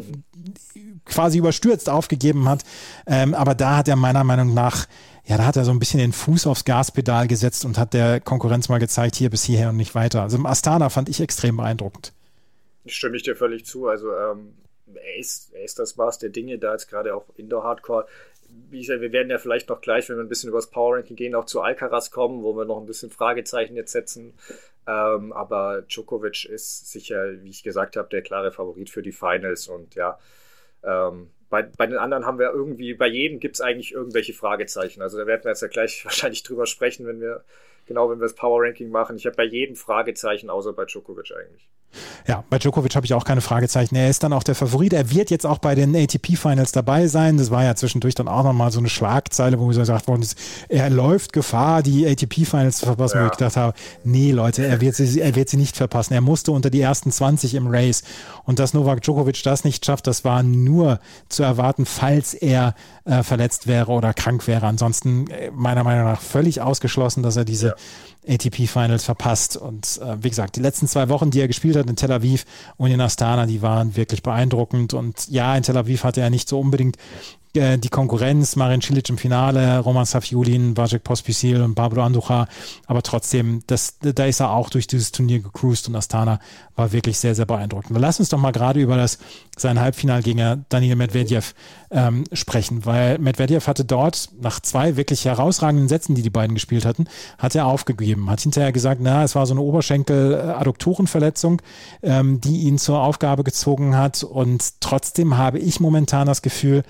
quasi 1.08 1.38
überstürzt 1.38 1.88
aufgegeben 1.88 2.48
hat. 2.48 2.62
Ähm, 3.06 3.34
aber 3.34 3.54
da 3.54 3.78
hat 3.78 3.88
er 3.88 3.96
meiner 3.96 4.24
Meinung 4.24 4.54
nach 4.54 4.86
ja, 5.28 5.36
da 5.36 5.44
hat 5.44 5.56
er 5.56 5.64
so 5.64 5.72
ein 5.72 5.78
bisschen 5.78 6.00
den 6.00 6.12
Fuß 6.12 6.46
aufs 6.46 6.64
Gaspedal 6.64 7.28
gesetzt 7.28 7.66
und 7.66 7.76
hat 7.76 7.92
der 7.92 8.18
Konkurrenz 8.18 8.70
mal 8.70 8.78
gezeigt, 8.78 9.14
hier 9.14 9.28
bis 9.28 9.44
hierher 9.44 9.68
und 9.68 9.76
nicht 9.76 9.94
weiter. 9.94 10.22
Also 10.22 10.38
im 10.38 10.46
Astana 10.46 10.88
fand 10.88 11.10
ich 11.10 11.20
extrem 11.20 11.58
beeindruckend. 11.58 12.14
Stimme 12.86 13.18
ich 13.18 13.24
dir 13.24 13.36
völlig 13.36 13.66
zu. 13.66 13.88
Also 13.88 14.10
ähm, 14.10 14.54
er, 14.94 15.18
ist, 15.18 15.52
er 15.52 15.64
ist 15.64 15.78
das 15.78 15.96
Maß 15.96 16.18
der 16.18 16.30
Dinge, 16.30 16.58
da 16.58 16.72
jetzt 16.72 16.88
gerade 16.88 17.14
auch 17.14 17.26
Indoor-Hardcore. 17.36 18.06
Wie 18.70 18.80
gesagt, 18.80 19.02
wir 19.02 19.12
werden 19.12 19.28
ja 19.28 19.36
vielleicht 19.36 19.68
noch 19.68 19.82
gleich, 19.82 20.08
wenn 20.08 20.16
wir 20.16 20.24
ein 20.24 20.30
bisschen 20.30 20.48
über 20.48 20.58
das 20.58 20.70
Power 20.70 20.96
Ranking 20.96 21.16
gehen, 21.16 21.34
auch 21.34 21.44
zu 21.44 21.60
Alcaraz 21.60 22.10
kommen, 22.10 22.42
wo 22.42 22.56
wir 22.56 22.64
noch 22.64 22.80
ein 22.80 22.86
bisschen 22.86 23.10
Fragezeichen 23.10 23.76
jetzt 23.76 23.92
setzen. 23.92 24.32
Ähm, 24.86 25.34
aber 25.34 25.82
Djokovic 25.82 26.46
ist 26.46 26.90
sicher, 26.90 27.42
wie 27.42 27.50
ich 27.50 27.62
gesagt 27.62 27.98
habe, 27.98 28.08
der 28.08 28.22
klare 28.22 28.50
Favorit 28.50 28.88
für 28.88 29.02
die 29.02 29.12
Finals. 29.12 29.68
Und 29.68 29.94
ja, 29.94 30.18
ähm, 30.82 31.30
bei, 31.50 31.62
bei 31.62 31.86
den 31.86 31.96
anderen 31.96 32.26
haben 32.26 32.38
wir 32.38 32.50
irgendwie, 32.50 32.94
bei 32.94 33.06
jedem 33.06 33.40
gibt 33.40 33.56
es 33.56 33.60
eigentlich 33.60 33.92
irgendwelche 33.92 34.34
Fragezeichen. 34.34 35.00
Also 35.02 35.18
da 35.18 35.26
werden 35.26 35.44
wir 35.44 35.50
jetzt 35.50 35.62
ja 35.62 35.68
gleich 35.68 36.04
wahrscheinlich 36.04 36.42
drüber 36.42 36.66
sprechen, 36.66 37.06
wenn 37.06 37.20
wir, 37.20 37.44
genau, 37.88 38.08
wenn 38.10 38.18
wir 38.18 38.26
das 38.26 38.34
Power 38.34 38.62
Ranking 38.62 38.90
machen. 38.90 39.16
Ich 39.16 39.26
habe 39.26 39.36
bei 39.36 39.44
jedem 39.44 39.74
Fragezeichen, 39.74 40.50
außer 40.50 40.72
bei 40.72 40.84
Djokovic 40.84 41.32
eigentlich. 41.32 41.68
Ja, 42.26 42.44
bei 42.50 42.58
Djokovic 42.58 42.94
habe 42.94 43.06
ich 43.06 43.14
auch 43.14 43.24
keine 43.24 43.40
Fragezeichen. 43.40 43.96
Er 43.96 44.10
ist 44.10 44.22
dann 44.22 44.34
auch 44.34 44.42
der 44.42 44.54
Favorit. 44.54 44.92
Er 44.92 45.10
wird 45.10 45.30
jetzt 45.30 45.46
auch 45.46 45.58
bei 45.58 45.74
den 45.74 45.96
ATP-Finals 45.96 46.72
dabei 46.72 47.06
sein. 47.06 47.38
Das 47.38 47.50
war 47.50 47.64
ja 47.64 47.74
zwischendurch 47.74 48.14
dann 48.14 48.28
auch 48.28 48.44
nochmal 48.44 48.70
so 48.70 48.78
eine 48.78 48.90
Schlagzeile, 48.90 49.58
wo 49.58 49.66
gesagt 49.66 50.06
worden 50.06 50.22
ist, 50.22 50.38
er 50.68 50.90
läuft 50.90 51.32
Gefahr, 51.32 51.82
die 51.82 52.06
ATP-Finals 52.06 52.78
zu 52.78 52.86
verpassen. 52.86 53.16
Ja. 53.16 53.22
Wo 53.22 53.26
ich 53.26 53.38
gedacht 53.38 53.56
habe, 53.56 53.72
nee, 54.04 54.32
Leute, 54.32 54.66
er 54.66 54.82
wird, 54.82 54.96
sie, 54.96 55.20
er 55.20 55.34
wird 55.34 55.48
sie 55.48 55.56
nicht 55.56 55.76
verpassen. 55.76 56.12
Er 56.12 56.20
musste 56.20 56.52
unter 56.52 56.68
die 56.68 56.82
ersten 56.82 57.10
20 57.10 57.54
im 57.54 57.68
Race. 57.68 58.02
Und 58.44 58.58
dass 58.58 58.74
Novak 58.74 59.00
Djokovic 59.00 59.42
das 59.42 59.64
nicht 59.64 59.86
schafft, 59.86 60.06
das 60.06 60.24
war 60.24 60.42
nur 60.42 61.00
zu 61.30 61.42
erwarten, 61.42 61.86
falls 61.86 62.34
er 62.34 62.74
äh, 63.08 63.22
verletzt 63.22 63.66
wäre 63.66 63.90
oder 63.90 64.12
krank 64.12 64.46
wäre. 64.46 64.66
Ansonsten 64.66 65.28
äh, 65.30 65.50
meiner 65.50 65.82
Meinung 65.82 66.04
nach 66.04 66.20
völlig 66.20 66.60
ausgeschlossen, 66.60 67.22
dass 67.22 67.36
er 67.36 67.46
diese 67.46 67.74
ja. 68.26 68.34
ATP-Finals 68.34 69.04
verpasst. 69.04 69.56
Und 69.56 69.98
äh, 70.04 70.22
wie 70.22 70.28
gesagt, 70.28 70.56
die 70.56 70.60
letzten 70.60 70.86
zwei 70.86 71.08
Wochen, 71.08 71.30
die 71.30 71.40
er 71.40 71.48
gespielt 71.48 71.76
hat 71.76 71.88
in 71.88 71.96
Tel 71.96 72.12
Aviv 72.12 72.44
und 72.76 72.90
in 72.90 73.00
Astana, 73.00 73.46
die 73.46 73.62
waren 73.62 73.96
wirklich 73.96 74.22
beeindruckend. 74.22 74.92
Und 74.92 75.28
ja, 75.28 75.56
in 75.56 75.62
Tel 75.62 75.78
Aviv 75.78 76.04
hatte 76.04 76.20
er 76.20 76.28
nicht 76.28 76.48
so 76.48 76.60
unbedingt 76.60 76.98
äh, 77.54 77.78
die 77.78 77.88
Konkurrenz, 77.88 78.56
Marin 78.56 78.80
Cilic 78.80 79.08
im 79.08 79.18
Finale, 79.18 79.78
Roman 79.80 80.04
Safiulin, 80.04 80.76
Vajek 80.76 81.02
Pospisil 81.02 81.62
und 81.62 81.74
Pablo 81.74 82.02
Andujar, 82.02 82.48
aber 82.86 83.02
trotzdem, 83.02 83.62
das, 83.66 83.98
da 84.00 84.24
ist 84.24 84.40
er 84.40 84.50
auch 84.50 84.70
durch 84.70 84.86
dieses 84.86 85.12
Turnier 85.12 85.40
gecruised 85.40 85.88
und 85.88 85.96
Astana 85.96 86.40
war 86.76 86.92
wirklich 86.92 87.18
sehr, 87.18 87.34
sehr 87.34 87.46
beeindruckend. 87.46 87.98
Lass 87.98 88.20
uns 88.20 88.28
doch 88.28 88.38
mal 88.38 88.52
gerade 88.52 88.80
über 88.80 88.96
das 88.96 89.18
sein 89.56 89.80
Halbfinalgänger 89.80 90.64
Daniel 90.68 90.96
Medvedev 90.96 91.54
ähm, 91.90 92.24
sprechen, 92.32 92.86
weil 92.86 93.18
Medvedev 93.18 93.66
hatte 93.66 93.84
dort 93.84 94.28
nach 94.40 94.60
zwei 94.60 94.96
wirklich 94.96 95.24
herausragenden 95.24 95.88
Sätzen, 95.88 96.14
die 96.14 96.22
die 96.22 96.30
beiden 96.30 96.54
gespielt 96.54 96.84
hatten, 96.84 97.06
hat 97.38 97.54
er 97.54 97.66
aufgegeben, 97.66 98.30
hat 98.30 98.40
hinterher 98.40 98.72
gesagt, 98.72 99.00
na, 99.02 99.24
es 99.24 99.34
war 99.34 99.46
so 99.46 99.54
eine 99.54 99.62
Oberschenkel-Adduktorenverletzung, 99.62 101.60
ähm, 102.02 102.40
die 102.40 102.60
ihn 102.62 102.78
zur 102.78 103.00
Aufgabe 103.00 103.42
gezogen 103.42 103.96
hat. 103.96 104.22
Und 104.22 104.80
trotzdem 104.80 105.36
habe 105.36 105.58
ich 105.58 105.80
momentan 105.80 106.26
das 106.26 106.42
Gefühl, 106.42 106.84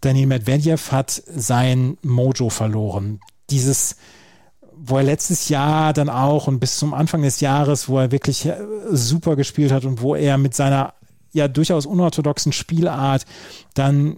Daniel 0.00 0.26
Medvedev 0.26 0.92
hat 0.92 1.22
sein 1.26 1.98
Mojo 2.02 2.48
verloren. 2.48 3.20
Dieses, 3.50 3.96
wo 4.74 4.96
er 4.96 5.02
letztes 5.02 5.48
Jahr 5.48 5.92
dann 5.92 6.08
auch 6.08 6.46
und 6.46 6.60
bis 6.60 6.78
zum 6.78 6.94
Anfang 6.94 7.22
des 7.22 7.40
Jahres, 7.40 7.88
wo 7.88 7.98
er 7.98 8.10
wirklich 8.10 8.46
äh, 8.46 8.56
super 8.90 9.36
gespielt 9.36 9.72
hat 9.72 9.84
und 9.84 10.00
wo 10.00 10.14
er 10.14 10.38
mit 10.38 10.54
seiner 10.54 10.94
ja 11.32 11.48
durchaus 11.48 11.86
unorthodoxen 11.86 12.52
Spielart 12.52 13.24
dann 13.74 14.16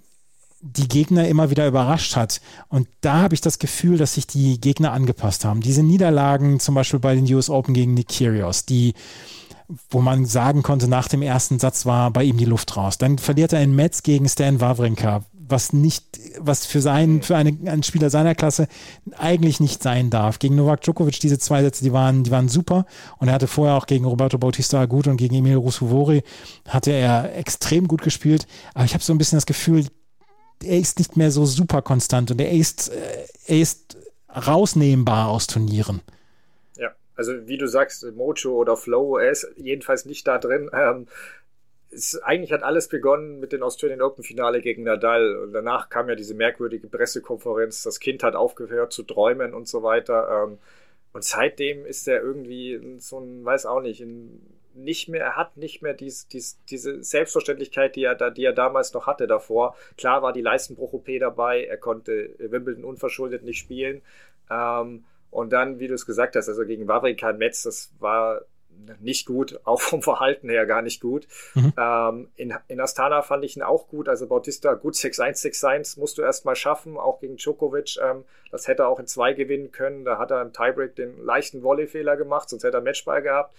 die 0.62 0.86
Gegner 0.86 1.26
immer 1.26 1.50
wieder 1.50 1.66
überrascht 1.66 2.14
hat. 2.14 2.40
Und 2.68 2.86
da 3.00 3.22
habe 3.22 3.34
ich 3.34 3.40
das 3.40 3.58
Gefühl, 3.58 3.98
dass 3.98 4.14
sich 4.14 4.28
die 4.28 4.60
Gegner 4.60 4.92
angepasst 4.92 5.44
haben. 5.44 5.60
Diese 5.60 5.82
Niederlagen, 5.82 6.60
zum 6.60 6.76
Beispiel 6.76 7.00
bei 7.00 7.16
den 7.16 7.32
US 7.34 7.50
Open 7.50 7.74
gegen 7.74 7.94
Nick 7.94 8.08
Kyrgios, 8.08 8.64
die 8.64 8.94
wo 9.90 10.00
man 10.00 10.26
sagen 10.26 10.62
konnte, 10.62 10.88
nach 10.88 11.08
dem 11.08 11.22
ersten 11.22 11.58
Satz 11.58 11.86
war 11.86 12.10
bei 12.10 12.24
ihm 12.24 12.36
die 12.36 12.44
Luft 12.44 12.76
raus. 12.76 12.98
Dann 12.98 13.18
verliert 13.18 13.52
er 13.52 13.62
in 13.62 13.74
Metz 13.74 14.02
gegen 14.02 14.28
Stan 14.28 14.60
Wawrinka, 14.60 15.24
was 15.52 15.72
nicht, 15.72 16.18
was 16.38 16.66
für 16.66 16.80
seinen, 16.80 17.22
für 17.22 17.36
eine, 17.36 17.56
einen 17.70 17.84
Spieler 17.84 18.10
seiner 18.10 18.34
Klasse 18.34 18.66
eigentlich 19.16 19.60
nicht 19.60 19.80
sein 19.80 20.10
darf. 20.10 20.40
Gegen 20.40 20.56
Novak 20.56 20.80
Djokovic, 20.80 21.20
diese 21.20 21.38
zwei 21.38 21.62
Sätze, 21.62 21.84
die 21.84 21.92
waren, 21.92 22.24
die 22.24 22.32
waren 22.32 22.48
super. 22.48 22.86
Und 23.18 23.28
er 23.28 23.34
hatte 23.34 23.46
vorher 23.46 23.76
auch 23.76 23.86
gegen 23.86 24.04
Roberto 24.04 24.38
Bautista 24.38 24.84
gut 24.86 25.06
und 25.06 25.16
gegen 25.16 25.36
Emil 25.36 25.56
Rusuvori 25.56 26.24
hatte 26.66 26.90
er 26.90 27.36
extrem 27.36 27.86
gut 27.86 28.02
gespielt. 28.02 28.48
Aber 28.74 28.84
ich 28.84 28.94
habe 28.94 29.04
so 29.04 29.12
ein 29.14 29.18
bisschen 29.18 29.36
das 29.36 29.46
Gefühl, 29.46 29.86
er 30.64 30.78
ist 30.78 30.98
nicht 30.98 31.16
mehr 31.16 31.30
so 31.30 31.46
super 31.46 31.82
konstant 31.82 32.32
und 32.32 32.40
er 32.40 32.50
ist, 32.50 32.90
äh, 32.90 33.26
er 33.46 33.60
ist 33.60 33.96
rausnehmbar 34.34 35.28
aus 35.28 35.46
Turnieren. 35.46 36.00
Ja, 36.76 36.90
also 37.14 37.32
wie 37.46 37.58
du 37.58 37.68
sagst, 37.68 38.04
Mojo 38.16 38.52
oder 38.52 38.76
Flow, 38.76 39.18
er 39.18 39.30
ist 39.30 39.46
jedenfalls 39.56 40.06
nicht 40.06 40.26
da 40.26 40.38
drin. 40.38 40.70
Ähm, 40.72 41.06
es, 41.92 42.20
eigentlich 42.22 42.52
hat 42.52 42.62
alles 42.62 42.88
begonnen 42.88 43.38
mit 43.38 43.52
dem 43.52 43.62
Australian 43.62 44.02
Open 44.02 44.24
Finale 44.24 44.60
gegen 44.60 44.82
Nadal 44.84 45.36
und 45.36 45.52
danach 45.52 45.88
kam 45.88 46.08
ja 46.08 46.14
diese 46.14 46.34
merkwürdige 46.34 46.88
Pressekonferenz, 46.88 47.82
das 47.82 48.00
Kind 48.00 48.22
hat 48.22 48.34
aufgehört 48.34 48.92
zu 48.92 49.02
träumen 49.02 49.54
und 49.54 49.68
so 49.68 49.82
weiter. 49.82 50.44
Ähm, 50.44 50.58
und 51.12 51.24
seitdem 51.24 51.84
ist 51.84 52.08
er 52.08 52.22
irgendwie 52.22 52.96
so 52.98 53.20
ein, 53.20 53.44
weiß 53.44 53.66
auch 53.66 53.82
nicht, 53.82 54.04
nicht 54.74 55.08
mehr, 55.08 55.22
er 55.22 55.36
hat 55.36 55.56
nicht 55.58 55.82
mehr 55.82 55.92
dies, 55.92 56.26
dies, 56.28 56.58
diese 56.70 57.02
Selbstverständlichkeit, 57.02 57.94
die 57.96 58.04
er, 58.04 58.14
da, 58.14 58.30
die 58.30 58.44
er 58.44 58.54
damals 58.54 58.94
noch 58.94 59.06
hatte 59.06 59.26
davor. 59.26 59.76
Klar 59.98 60.22
war 60.22 60.32
die 60.32 60.40
Leistenbruch-OP 60.40 61.08
dabei, 61.20 61.64
er 61.64 61.76
konnte 61.76 62.34
Wimbledon 62.38 62.84
unverschuldet 62.84 63.42
nicht 63.44 63.58
spielen. 63.58 64.00
Ähm, 64.50 65.04
und 65.30 65.52
dann, 65.52 65.78
wie 65.78 65.88
du 65.88 65.94
es 65.94 66.06
gesagt 66.06 66.36
hast, 66.36 66.48
also 66.48 66.64
gegen 66.64 66.88
Wawrinka 66.88 67.32
Metz, 67.32 67.62
das 67.62 67.92
war 67.98 68.42
nicht 69.00 69.26
gut, 69.26 69.60
auch 69.64 69.80
vom 69.80 70.02
Verhalten 70.02 70.48
her 70.48 70.66
gar 70.66 70.82
nicht 70.82 71.00
gut. 71.00 71.26
Mhm. 71.54 71.72
Ähm, 71.78 72.28
in, 72.36 72.54
in 72.68 72.80
Astana 72.80 73.22
fand 73.22 73.44
ich 73.44 73.56
ihn 73.56 73.62
auch 73.62 73.88
gut, 73.88 74.08
also 74.08 74.26
Bautista 74.26 74.74
gut 74.74 74.94
6-1, 74.94 75.42
6-1 75.42 75.98
musst 75.98 76.18
du 76.18 76.22
erst 76.22 76.44
mal 76.44 76.56
schaffen, 76.56 76.96
auch 76.96 77.20
gegen 77.20 77.36
Djokovic. 77.36 77.98
Ähm, 78.02 78.24
das 78.50 78.68
hätte 78.68 78.82
er 78.82 78.88
auch 78.88 79.00
in 79.00 79.06
zwei 79.06 79.32
gewinnen 79.32 79.72
können. 79.72 80.04
Da 80.04 80.18
hat 80.18 80.30
er 80.30 80.42
im 80.42 80.52
Tiebreak 80.52 80.96
den 80.96 81.24
leichten 81.24 81.62
Volleyfehler 81.62 82.16
gemacht, 82.16 82.48
sonst 82.48 82.64
hätte 82.64 82.78
er 82.78 82.82
Matchball 82.82 83.22
gehabt. 83.22 83.54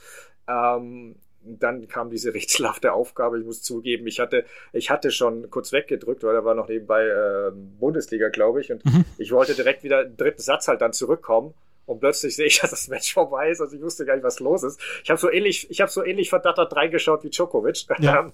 Ähm, 0.47 1.15
dann 1.45 1.87
kam 1.87 2.09
diese 2.09 2.33
rätselhafte 2.33 2.93
Aufgabe. 2.93 3.39
Ich 3.39 3.45
muss 3.45 3.61
zugeben, 3.61 4.07
ich 4.07 4.19
hatte, 4.19 4.45
ich 4.71 4.89
hatte 4.89 5.11
schon 5.11 5.49
kurz 5.49 5.71
weggedrückt, 5.71 6.23
weil 6.23 6.35
er 6.35 6.45
war 6.45 6.55
noch 6.55 6.67
nebenbei 6.67 7.05
äh, 7.05 7.51
Bundesliga, 7.79 8.29
glaube 8.29 8.61
ich. 8.61 8.71
Und 8.71 8.85
mhm. 8.85 9.05
ich 9.17 9.31
wollte 9.31 9.55
direkt 9.55 9.83
wieder 9.83 10.05
im 10.05 10.17
dritten 10.17 10.41
Satz 10.41 10.67
halt 10.67 10.81
dann 10.81 10.93
zurückkommen. 10.93 11.53
Und 11.85 11.99
plötzlich 11.99 12.35
sehe 12.35 12.45
ich, 12.45 12.59
dass 12.61 12.71
das 12.71 12.87
Match 12.87 13.13
vorbei 13.13 13.49
ist. 13.49 13.61
Also 13.61 13.75
ich 13.75 13.81
wusste 13.81 14.05
gar 14.05 14.15
nicht, 14.15 14.23
was 14.23 14.39
los 14.39 14.63
ist. 14.63 14.79
Ich 15.03 15.09
habe 15.09 15.19
so 15.19 15.31
ähnlich, 15.31 15.69
ich 15.69 15.81
habe 15.81 15.91
so 15.91 16.03
ähnlich 16.03 16.29
verdattert 16.29 16.75
reingeschaut 16.75 17.23
wie 17.23 17.29
Djokovic. 17.29 17.85
Ja. 18.03 18.19
ähm, 18.19 18.33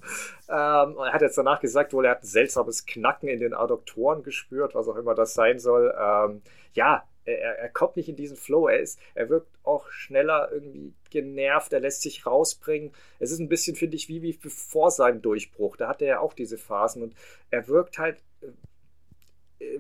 er 0.97 1.13
hat 1.13 1.21
jetzt 1.21 1.37
danach 1.37 1.59
gesagt, 1.59 1.93
wohl 1.93 2.05
er 2.05 2.11
hat 2.11 2.23
ein 2.23 2.27
seltsames 2.27 2.85
Knacken 2.85 3.29
in 3.29 3.39
den 3.39 3.53
Adduktoren 3.53 4.23
gespürt, 4.23 4.73
was 4.73 4.87
auch 4.87 4.95
immer 4.95 5.13
das 5.13 5.33
sein 5.33 5.59
soll. 5.59 5.93
Ähm, 5.99 6.41
ja, 6.73 7.03
er, 7.25 7.59
er 7.59 7.69
kommt 7.69 7.97
nicht 7.97 8.09
in 8.09 8.15
diesen 8.15 8.37
Flow. 8.37 8.67
Er 8.67 8.79
ist, 8.79 8.99
er 9.13 9.29
wirkt 9.29 9.47
auch 9.63 9.89
schneller 9.91 10.49
irgendwie 10.51 10.93
genervt. 11.09 11.73
Er 11.73 11.79
lässt 11.79 12.01
sich 12.01 12.25
rausbringen. 12.25 12.91
Es 13.19 13.31
ist 13.31 13.39
ein 13.39 13.49
bisschen, 13.49 13.75
finde 13.75 13.95
ich, 13.95 14.09
wie, 14.09 14.21
wie 14.21 14.33
vor 14.33 14.91
seinem 14.91 15.21
Durchbruch. 15.21 15.77
Da 15.77 15.87
hatte 15.89 16.05
er 16.05 16.21
auch 16.21 16.33
diese 16.33 16.57
Phasen 16.57 17.03
und 17.03 17.13
er 17.51 17.67
wirkt 17.67 17.97
halt 17.97 18.17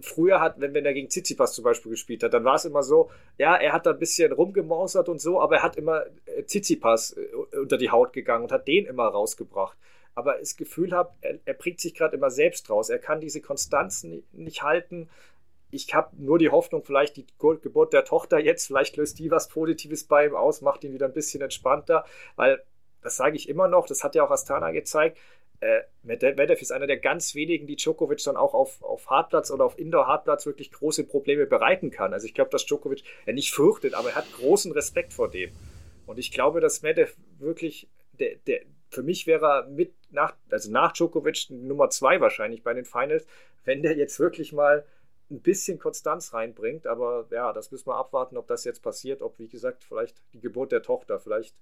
früher 0.01 0.39
hat, 0.41 0.59
wenn, 0.59 0.73
wenn 0.73 0.85
er 0.85 0.93
gegen 0.93 1.09
Tsitsipas 1.09 1.53
zum 1.53 1.63
Beispiel 1.63 1.91
gespielt 1.91 2.23
hat, 2.23 2.33
dann 2.33 2.43
war 2.43 2.55
es 2.55 2.65
immer 2.65 2.83
so, 2.83 3.09
ja, 3.37 3.55
er 3.55 3.73
hat 3.73 3.85
da 3.85 3.91
ein 3.91 3.99
bisschen 3.99 4.31
rumgemausert 4.31 5.09
und 5.09 5.19
so, 5.21 5.39
aber 5.41 5.57
er 5.57 5.63
hat 5.63 5.77
immer 5.77 6.03
äh, 6.25 6.43
Tsitsipas 6.43 7.13
äh, 7.13 7.57
unter 7.57 7.77
die 7.77 7.89
Haut 7.89 8.13
gegangen 8.13 8.43
und 8.43 8.51
hat 8.51 8.67
den 8.67 8.85
immer 8.85 9.07
rausgebracht. 9.07 9.77
Aber 10.15 10.37
das 10.37 10.57
Gefühl 10.57 10.91
habe, 10.91 11.11
er, 11.21 11.39
er 11.45 11.53
bringt 11.53 11.79
sich 11.79 11.93
gerade 11.93 12.17
immer 12.17 12.29
selbst 12.29 12.69
raus. 12.69 12.89
Er 12.89 12.99
kann 12.99 13.21
diese 13.21 13.41
Konstanz 13.41 14.05
nicht 14.33 14.63
halten. 14.63 15.09
Ich 15.71 15.93
habe 15.93 16.09
nur 16.17 16.39
die 16.39 16.49
Hoffnung, 16.49 16.83
vielleicht 16.83 17.15
die 17.15 17.27
Geburt 17.37 17.93
der 17.93 18.03
Tochter 18.03 18.39
jetzt, 18.39 18.67
vielleicht 18.67 18.97
löst 18.97 19.19
die 19.19 19.31
was 19.31 19.47
Positives 19.47 20.03
bei 20.03 20.25
ihm 20.25 20.35
aus, 20.35 20.61
macht 20.61 20.83
ihn 20.83 20.93
wieder 20.93 21.05
ein 21.05 21.13
bisschen 21.13 21.41
entspannter, 21.41 22.05
weil 22.35 22.61
das 23.01 23.15
sage 23.15 23.37
ich 23.37 23.47
immer 23.47 23.67
noch, 23.67 23.85
das 23.85 24.03
hat 24.03 24.15
ja 24.15 24.25
auch 24.25 24.31
Astana 24.31 24.71
gezeigt, 24.71 25.17
äh, 25.61 25.81
Medvedev 26.03 26.61
ist 26.61 26.71
einer 26.71 26.87
der 26.87 26.97
ganz 26.97 27.35
wenigen, 27.35 27.67
die 27.67 27.75
Djokovic 27.75 28.23
dann 28.23 28.37
auch 28.37 28.53
auf, 28.53 28.81
auf 28.81 29.09
Hartplatz 29.09 29.51
oder 29.51 29.65
auf 29.65 29.77
Indoor-Hartplatz 29.77 30.45
wirklich 30.45 30.71
große 30.71 31.03
Probleme 31.03 31.45
bereiten 31.45 31.91
kann. 31.91 32.13
Also 32.13 32.25
ich 32.25 32.33
glaube, 32.33 32.49
dass 32.49 32.65
Djokovic 32.65 33.03
er 33.25 33.33
nicht 33.33 33.51
fürchtet, 33.53 33.93
aber 33.93 34.09
er 34.09 34.15
hat 34.15 34.31
großen 34.33 34.71
Respekt 34.71 35.13
vor 35.13 35.29
dem. 35.29 35.51
Und 36.05 36.17
ich 36.17 36.31
glaube, 36.31 36.61
dass 36.61 36.81
Medvedev 36.81 37.15
wirklich, 37.39 37.89
der, 38.13 38.35
der, 38.47 38.61
für 38.89 39.03
mich 39.03 39.27
wäre 39.27 39.45
er 39.45 39.67
mit 39.67 39.93
nach, 40.11 40.35
also 40.49 40.71
nach 40.71 40.93
Djokovic 40.93 41.49
Nummer 41.49 41.89
zwei 41.89 42.21
wahrscheinlich 42.21 42.63
bei 42.63 42.73
den 42.73 42.85
Finals, 42.85 43.27
wenn 43.65 43.81
der 43.81 43.95
jetzt 43.95 44.19
wirklich 44.19 44.53
mal 44.53 44.85
ein 45.29 45.41
bisschen 45.41 45.77
Konstanz 45.77 46.33
reinbringt. 46.33 46.87
Aber 46.87 47.27
ja, 47.31 47.53
das 47.53 47.71
müssen 47.71 47.87
wir 47.87 47.95
abwarten, 47.95 48.37
ob 48.37 48.47
das 48.47 48.63
jetzt 48.63 48.81
passiert, 48.81 49.21
ob, 49.21 49.37
wie 49.39 49.49
gesagt, 49.49 49.83
vielleicht 49.83 50.21
die 50.33 50.39
Geburt 50.39 50.71
der 50.71 50.81
Tochter, 50.81 51.19
vielleicht 51.19 51.55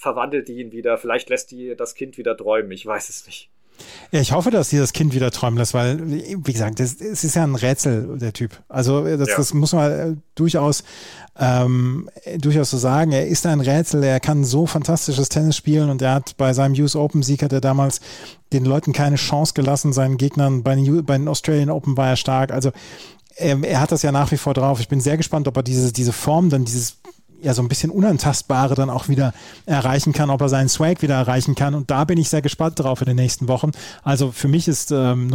verwandelt 0.00 0.48
die 0.48 0.60
ihn 0.60 0.72
wieder, 0.72 0.96
vielleicht 0.96 1.28
lässt 1.28 1.50
die 1.50 1.74
das 1.76 1.94
Kind 1.94 2.16
wieder 2.16 2.34
träumen, 2.34 2.72
ich 2.72 2.86
weiß 2.86 3.10
es 3.10 3.26
nicht. 3.26 3.50
Ja, 4.12 4.20
ich 4.20 4.32
hoffe, 4.32 4.50
dass 4.50 4.70
sie 4.70 4.78
das 4.78 4.92
Kind 4.92 5.14
wieder 5.14 5.30
träumen 5.30 5.58
lässt, 5.58 5.74
weil, 5.74 5.98
wie 6.10 6.52
gesagt, 6.52 6.80
es 6.80 6.94
ist 7.00 7.34
ja 7.34 7.44
ein 7.44 7.54
Rätsel, 7.54 8.18
der 8.18 8.32
Typ. 8.32 8.58
Also 8.68 9.04
das, 9.04 9.28
ja. 9.28 9.36
das 9.36 9.54
muss 9.54 9.72
man 9.72 9.92
äh, 9.92 10.16
durchaus, 10.34 10.84
ähm, 11.38 12.10
durchaus 12.38 12.70
so 12.70 12.78
sagen. 12.78 13.12
Er 13.12 13.26
ist 13.26 13.46
ein 13.46 13.60
Rätsel, 13.60 14.02
er 14.02 14.20
kann 14.20 14.44
so 14.44 14.66
fantastisches 14.66 15.28
Tennis 15.28 15.56
spielen 15.56 15.90
und 15.90 16.02
er 16.02 16.14
hat 16.14 16.36
bei 16.36 16.52
seinem 16.52 16.74
US 16.80 16.96
Open 16.96 17.22
Sieg 17.22 17.42
hat 17.42 17.52
er 17.52 17.60
damals 17.60 18.00
den 18.52 18.64
Leuten 18.64 18.92
keine 18.92 19.16
Chance 19.16 19.52
gelassen, 19.54 19.92
seinen 19.92 20.16
Gegnern 20.16 20.62
bei 20.62 20.74
den, 20.74 21.04
bei 21.04 21.16
den 21.16 21.28
Australian 21.28 21.70
Open 21.70 21.96
war 21.96 22.08
er 22.08 22.16
stark. 22.16 22.52
Also 22.52 22.72
er 23.36 23.80
hat 23.80 23.92
das 23.92 24.02
ja 24.02 24.12
nach 24.12 24.30
wie 24.32 24.36
vor 24.36 24.54
drauf. 24.54 24.80
Ich 24.80 24.88
bin 24.88 25.00
sehr 25.00 25.16
gespannt, 25.16 25.48
ob 25.48 25.56
er 25.56 25.62
diese, 25.62 25.92
diese 25.92 26.12
Form, 26.12 26.50
dann 26.50 26.64
dieses 26.64 26.96
ja 27.42 27.54
so 27.54 27.62
ein 27.62 27.68
bisschen 27.68 27.90
Unantastbare 27.90 28.74
dann 28.74 28.90
auch 28.90 29.08
wieder 29.08 29.32
erreichen 29.66 30.12
kann, 30.12 30.30
ob 30.30 30.40
er 30.40 30.48
seinen 30.48 30.68
Swag 30.68 31.02
wieder 31.02 31.14
erreichen 31.14 31.54
kann. 31.54 31.74
Und 31.74 31.90
da 31.90 32.04
bin 32.04 32.18
ich 32.18 32.28
sehr 32.28 32.42
gespannt 32.42 32.78
drauf 32.78 33.00
in 33.00 33.06
den 33.06 33.16
nächsten 33.16 33.48
Wochen. 33.48 33.70
Also 34.02 34.32
für 34.32 34.48
mich 34.48 34.68
ist 34.68 34.90
ähm, 34.90 35.30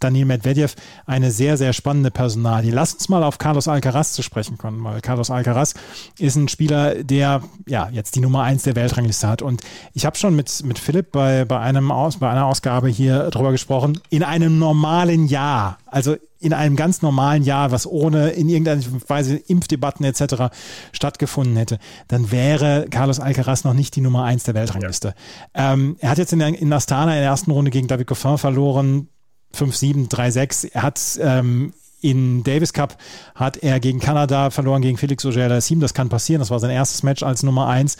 Daniel 0.00 0.26
Medvedev 0.26 0.74
eine 1.06 1.30
sehr, 1.30 1.56
sehr 1.56 1.72
spannende 1.72 2.10
Personalie. 2.10 2.72
Lass 2.72 2.94
uns 2.94 3.08
mal 3.08 3.22
auf 3.22 3.38
Carlos 3.38 3.68
Alcaraz 3.68 4.12
zu 4.12 4.22
sprechen 4.22 4.58
kommen, 4.58 4.82
weil 4.84 5.00
Carlos 5.00 5.30
Alcaraz 5.30 5.74
ist 6.18 6.36
ein 6.36 6.48
Spieler, 6.48 7.02
der 7.02 7.42
ja 7.66 7.88
jetzt 7.90 8.14
die 8.16 8.20
Nummer 8.20 8.42
eins 8.42 8.62
der 8.62 8.76
Weltrangliste 8.76 9.28
hat. 9.28 9.42
Und 9.42 9.62
ich 9.92 10.06
habe 10.06 10.16
schon 10.16 10.34
mit, 10.34 10.64
mit 10.64 10.78
Philipp 10.78 11.12
bei, 11.12 11.44
bei, 11.44 11.58
einem 11.60 11.90
Aus, 11.90 12.18
bei 12.18 12.30
einer 12.30 12.46
Ausgabe 12.46 12.88
hier 12.88 13.30
drüber 13.30 13.52
gesprochen. 13.52 14.00
In 14.10 14.22
einem 14.22 14.58
normalen 14.58 15.26
Jahr, 15.26 15.78
also 15.86 16.16
in 16.44 16.52
einem 16.52 16.76
ganz 16.76 17.00
normalen 17.02 17.42
Jahr, 17.42 17.70
was 17.70 17.86
ohne 17.86 18.30
in 18.30 18.48
irgendeiner 18.48 18.82
Weise 19.08 19.36
Impfdebatten 19.36 20.04
etc. 20.04 20.54
stattgefunden 20.92 21.56
hätte, 21.56 21.78
dann 22.08 22.30
wäre 22.30 22.86
Carlos 22.90 23.18
Alcaraz 23.18 23.64
noch 23.64 23.72
nicht 23.72 23.96
die 23.96 24.02
Nummer 24.02 24.24
eins 24.24 24.44
der 24.44 24.54
Weltrangliste. 24.54 25.14
Ja. 25.56 25.72
Ähm, 25.72 25.96
er 26.00 26.10
hat 26.10 26.18
jetzt 26.18 26.32
in, 26.32 26.40
in 26.40 26.72
Astana 26.72 27.12
in 27.12 27.20
der 27.20 27.30
ersten 27.30 27.50
Runde 27.50 27.70
gegen 27.70 27.88
David 27.88 28.06
Goffin 28.06 28.36
verloren, 28.36 29.08
5-7, 29.54 30.10
3-6. 30.10 30.70
Er 30.72 30.82
hat 30.82 31.00
ähm, 31.20 31.72
in 32.04 32.44
Davis 32.44 32.74
Cup 32.74 32.98
hat 33.34 33.56
er 33.56 33.80
gegen 33.80 33.98
Kanada 33.98 34.50
verloren, 34.50 34.82
gegen 34.82 34.98
Felix 34.98 35.24
Auger-Aliassime. 35.24 35.80
Das 35.80 35.94
kann 35.94 36.10
passieren. 36.10 36.40
Das 36.40 36.50
war 36.50 36.60
sein 36.60 36.70
erstes 36.70 37.02
Match 37.02 37.22
als 37.22 37.42
Nummer 37.42 37.66
eins. 37.66 37.96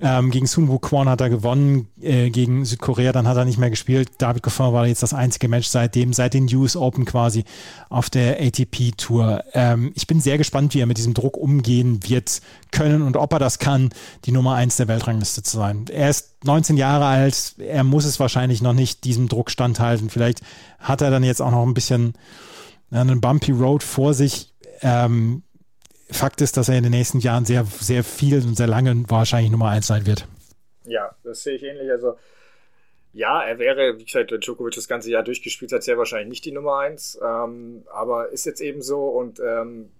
Ähm, 0.00 0.32
gegen 0.32 0.48
Sun 0.48 0.68
Woo 0.68 0.80
Kwon 0.80 1.08
hat 1.08 1.20
er 1.20 1.30
gewonnen, 1.30 1.86
äh, 2.02 2.30
gegen 2.30 2.64
Südkorea, 2.64 3.12
dann 3.12 3.28
hat 3.28 3.36
er 3.36 3.44
nicht 3.44 3.58
mehr 3.58 3.70
gespielt. 3.70 4.10
David 4.18 4.42
Goffin 4.42 4.72
war 4.72 4.88
jetzt 4.88 5.04
das 5.04 5.14
einzige 5.14 5.46
Match 5.46 5.68
seitdem, 5.68 6.12
seit 6.12 6.34
den 6.34 6.52
US 6.52 6.74
Open 6.74 7.04
quasi 7.04 7.44
auf 7.90 8.10
der 8.10 8.40
ATP-Tour. 8.40 9.44
Ähm, 9.52 9.92
ich 9.94 10.08
bin 10.08 10.20
sehr 10.20 10.36
gespannt, 10.36 10.74
wie 10.74 10.80
er 10.80 10.86
mit 10.86 10.98
diesem 10.98 11.14
Druck 11.14 11.36
umgehen 11.36 12.00
wird 12.08 12.40
können 12.72 13.02
und 13.02 13.16
ob 13.16 13.32
er 13.34 13.38
das 13.38 13.60
kann, 13.60 13.90
die 14.24 14.32
Nummer 14.32 14.54
eins 14.54 14.76
der 14.78 14.88
Weltrangliste 14.88 15.44
zu 15.44 15.58
sein. 15.58 15.84
Er 15.92 16.10
ist 16.10 16.44
19 16.44 16.76
Jahre 16.76 17.06
alt, 17.06 17.54
er 17.58 17.84
muss 17.84 18.04
es 18.04 18.18
wahrscheinlich 18.18 18.62
noch 18.62 18.72
nicht 18.72 19.04
diesem 19.04 19.28
Druck 19.28 19.48
standhalten. 19.48 20.10
Vielleicht 20.10 20.40
hat 20.80 21.02
er 21.02 21.12
dann 21.12 21.22
jetzt 21.22 21.40
auch 21.40 21.52
noch 21.52 21.64
ein 21.64 21.74
bisschen 21.74 22.14
einen 23.00 23.20
bumpy 23.20 23.52
Road 23.52 23.82
vor 23.82 24.14
sich. 24.14 24.52
Ähm, 24.82 25.42
Fakt 26.10 26.40
ist, 26.40 26.56
dass 26.56 26.68
er 26.68 26.76
in 26.76 26.82
den 26.82 26.92
nächsten 26.92 27.18
Jahren 27.18 27.44
sehr, 27.44 27.64
sehr 27.64 28.04
viel 28.04 28.36
und 28.46 28.56
sehr 28.56 28.66
lange 28.66 29.04
wahrscheinlich 29.08 29.50
Nummer 29.50 29.70
eins 29.70 29.86
sein 29.86 30.06
wird. 30.06 30.26
Ja, 30.84 31.14
das 31.24 31.42
sehe 31.42 31.56
ich 31.56 31.62
ähnlich. 31.62 31.90
Also, 31.90 32.16
ja, 33.12 33.42
er 33.42 33.58
wäre, 33.58 33.98
wie 33.98 34.04
gesagt, 34.04 34.32
wenn 34.32 34.40
Djokovic 34.40 34.74
das 34.74 34.88
ganze 34.88 35.10
Jahr 35.10 35.22
durchgespielt 35.22 35.72
hat, 35.72 35.82
sehr 35.82 35.96
wahrscheinlich 35.96 36.28
nicht 36.28 36.44
die 36.44 36.52
Nummer 36.52 36.78
eins. 36.78 37.18
Ähm, 37.24 37.84
aber 37.92 38.28
ist 38.30 38.44
jetzt 38.44 38.60
eben 38.60 38.82
so 38.82 39.08
und 39.08 39.40
ähm, 39.40 39.90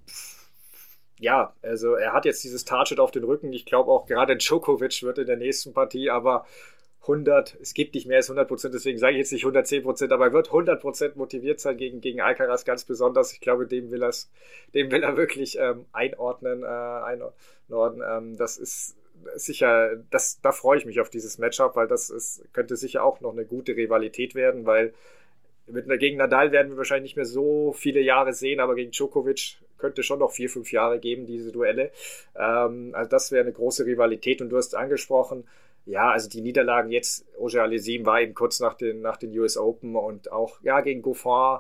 ja, 1.19 1.55
also 1.63 1.95
er 1.95 2.13
hat 2.13 2.25
jetzt 2.25 2.43
dieses 2.45 2.65
Target 2.65 3.01
auf 3.01 3.13
den 3.13 3.25
Rücken. 3.25 3.53
Ich 3.53 3.65
glaube 3.65 3.91
auch 3.91 4.07
gerade 4.07 4.37
Djokovic 4.37 5.03
wird 5.03 5.19
in 5.19 5.27
der 5.27 5.37
nächsten 5.37 5.73
Partie 5.73 6.11
aber 6.11 6.45
100, 7.05 7.59
es 7.61 7.75
gibt 7.75 7.95
nicht 7.95 8.07
mehr 8.07 8.17
als 8.17 8.29
100 8.29 8.49
Prozent, 8.49 8.75
deswegen 8.75 8.99
sage 8.99 9.13
ich 9.13 9.19
jetzt 9.19 9.33
nicht 9.33 9.45
110 9.45 9.83
Prozent, 9.83 10.13
aber 10.13 10.27
er 10.27 10.33
wird 10.33 10.49
100 10.49 10.81
Prozent 10.81 11.17
motiviert 11.17 11.61
sein 11.61 11.77
gegen, 11.77 12.01
gegen 12.01 12.21
Alcaraz 12.21 12.65
ganz 12.65 12.85
besonders. 12.85 13.33
Ich 13.33 13.41
glaube, 13.41 13.67
dem 13.67 13.91
will, 13.91 14.09
dem 14.75 14.91
will 14.91 15.03
er 15.03 15.17
wirklich 15.17 15.59
ähm, 15.59 15.85
einordnen. 15.93 16.63
Äh, 16.63 16.67
einordnen. 16.67 18.03
Ähm, 18.09 18.37
das 18.37 18.57
ist 18.57 18.97
sicher, 19.37 19.97
das, 20.11 20.41
da 20.41 20.53
freue 20.53 20.79
ich 20.79 20.87
mich 20.87 21.01
auf 21.01 21.11
dieses 21.11 21.39
Matchup, 21.39 21.77
weil 21.77 21.89
das 21.89 22.11
ist, 22.11 22.43
könnte 22.53 22.77
sicher 22.77 23.05
auch 23.05 23.21
noch 23.21 23.33
eine 23.33 23.45
gute 23.45 23.77
Rivalität 23.77 24.35
werden, 24.35 24.67
weil 24.67 24.95
mit, 25.67 25.87
gegen 26.01 26.19
Nadal 26.19 26.53
werden 26.53 26.73
wir 26.73 26.77
wahrscheinlich 26.77 27.13
nicht 27.13 27.17
mehr 27.17 27.25
so 27.25 27.73
viele 27.73 28.01
Jahre 28.01 28.33
sehen, 28.33 28.61
aber 28.61 28.75
gegen 28.75 28.91
Djokovic 28.91 29.59
könnte 29.79 30.03
schon 30.03 30.19
noch 30.19 30.33
vier, 30.33 30.49
fünf 30.49 30.73
Jahre 30.73 30.99
geben, 30.99 31.27
diese 31.27 31.53
Duelle. 31.53 31.91
Ähm, 32.37 32.91
also 32.95 33.11
das 33.11 33.33
wäre 33.33 33.43
eine 33.43 33.53
große 33.53 33.87
Rivalität 33.87 34.41
und 34.41 34.51
du 34.51 34.57
hast 34.57 34.75
angesprochen, 34.75 35.45
ja, 35.87 36.11
also 36.11 36.29
die 36.29 36.41
Niederlagen 36.41 36.91
jetzt, 36.91 37.27
Roger 37.39 37.63
Alesim 37.63 38.07
war 38.07 38.21
eben 38.21 38.35
kurz 38.35 38.61
nach 38.61 38.75
den, 38.75 39.01
nach 39.01 39.17
den 39.17 39.39
US 39.39 39.57
Open 39.57 39.97
und 39.97 40.33
auch, 40.33 40.61
ja, 40.63 40.81
gegen 40.81 41.03
Goffin 41.03 41.59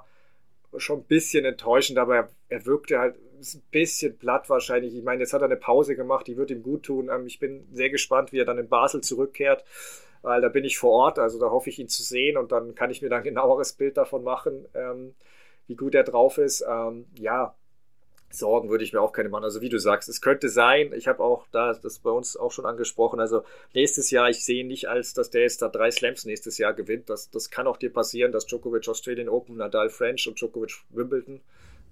schon 0.77 1.01
ein 1.01 1.05
bisschen 1.05 1.45
enttäuschend, 1.45 1.99
aber 1.99 2.16
er, 2.16 2.29
er 2.49 2.66
wirkte 2.66 2.99
halt 2.99 3.16
ein 3.16 3.62
bisschen 3.70 4.16
platt 4.16 4.49
wahrscheinlich. 4.49 4.95
Ich 4.95 5.05
meine, 5.05 5.20
jetzt 5.20 5.33
hat 5.33 5.43
er 5.43 5.47
eine 5.47 5.57
Pause 5.57 5.97
gemacht, 5.97 6.27
die 6.27 6.37
wird 6.37 6.51
ihm 6.51 6.62
gut 6.62 6.85
tun. 6.85 7.11
Ähm, 7.12 7.27
ich 7.27 7.39
bin 7.39 7.66
sehr 7.72 7.91
gespannt, 7.91 8.33
wie 8.33 8.39
er 8.39 8.45
dann 8.45 8.59
in 8.59 8.68
Basel 8.68 9.03
zurückkehrt, 9.03 9.64
weil 10.22 10.41
da 10.41 10.49
bin 10.49 10.64
ich 10.64 10.79
vor 10.79 10.93
Ort, 10.93 11.18
also 11.18 11.39
da 11.39 11.51
hoffe 11.51 11.70
ich 11.70 11.79
ihn 11.79 11.89
zu 11.89 12.03
sehen 12.03 12.37
und 12.37 12.51
dann 12.53 12.75
kann 12.75 12.91
ich 12.91 13.03
mir 13.03 13.09
dann 13.09 13.18
ein 13.18 13.25
genaueres 13.25 13.75
Bild 13.75 13.97
davon 13.97 14.25
machen, 14.25 14.66
ähm, 14.75 15.14
wie 15.66 15.77
gut 15.77 15.95
er 15.95 16.05
drauf 16.05 16.39
ist. 16.39 16.64
Ähm, 16.68 17.07
ja, 17.18 17.55
Sorgen 18.35 18.70
würde 18.70 18.85
ich 18.85 18.93
mir 18.93 19.01
auch 19.01 19.12
keine 19.12 19.28
machen. 19.28 19.45
Also 19.45 19.61
wie 19.61 19.68
du 19.68 19.78
sagst, 19.78 20.09
es 20.09 20.20
könnte 20.20 20.49
sein, 20.49 20.93
ich 20.95 21.09
habe 21.09 21.22
auch 21.22 21.47
da 21.53 21.72
das 21.72 21.99
bei 21.99 22.11
uns 22.11 22.37
auch 22.37 22.53
schon 22.53 22.66
angesprochen, 22.66 23.20
also 23.20 23.43
nächstes 23.74 24.11
Jahr, 24.11 24.28
ich 24.28 24.45
sehe 24.45 24.66
nicht 24.66 24.89
als, 24.89 25.14
dass 25.14 25.30
der 25.30 25.43
jetzt 25.43 25.62
da 25.62 25.68
drei 25.68 25.91
Slams 25.91 26.24
nächstes 26.24 26.59
Jahr 26.59 26.74
gewinnt. 26.74 27.09
Das, 27.11 27.30
das 27.30 27.51
kann 27.51 27.66
auch 27.66 27.76
dir 27.76 27.93
passieren, 27.93 28.32
dass 28.32 28.47
Djokovic 28.47 28.89
Australian 28.89 29.28
Open, 29.28 29.57
Nadal 29.57 29.89
French 29.89 30.26
und 30.28 30.41
Djokovic 30.41 30.82
Wimbledon 30.91 31.41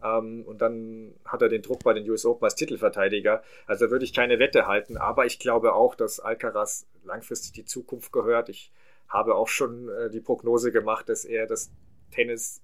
ähm, 0.02 0.44
und 0.46 0.60
dann 0.60 1.14
hat 1.24 1.42
er 1.42 1.48
den 1.48 1.62
Druck 1.62 1.84
bei 1.84 1.92
den 1.92 2.08
US 2.10 2.24
Open 2.24 2.44
als 2.44 2.54
Titelverteidiger. 2.54 3.42
Also 3.66 3.86
da 3.86 3.90
würde 3.90 4.04
ich 4.04 4.12
keine 4.12 4.38
Wette 4.38 4.66
halten, 4.66 4.96
aber 4.96 5.26
ich 5.26 5.38
glaube 5.38 5.74
auch, 5.74 5.94
dass 5.94 6.20
Alcaraz 6.20 6.86
langfristig 7.04 7.52
die 7.52 7.64
Zukunft 7.64 8.12
gehört. 8.12 8.48
Ich 8.48 8.72
habe 9.08 9.34
auch 9.34 9.48
schon 9.48 9.88
äh, 9.88 10.10
die 10.10 10.20
Prognose 10.20 10.72
gemacht, 10.72 11.08
dass 11.08 11.24
er 11.24 11.46
das 11.46 11.70
Tennis 12.10 12.62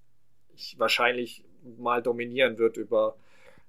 wahrscheinlich 0.76 1.44
mal 1.78 2.02
dominieren 2.02 2.58
wird 2.58 2.76
über 2.76 3.16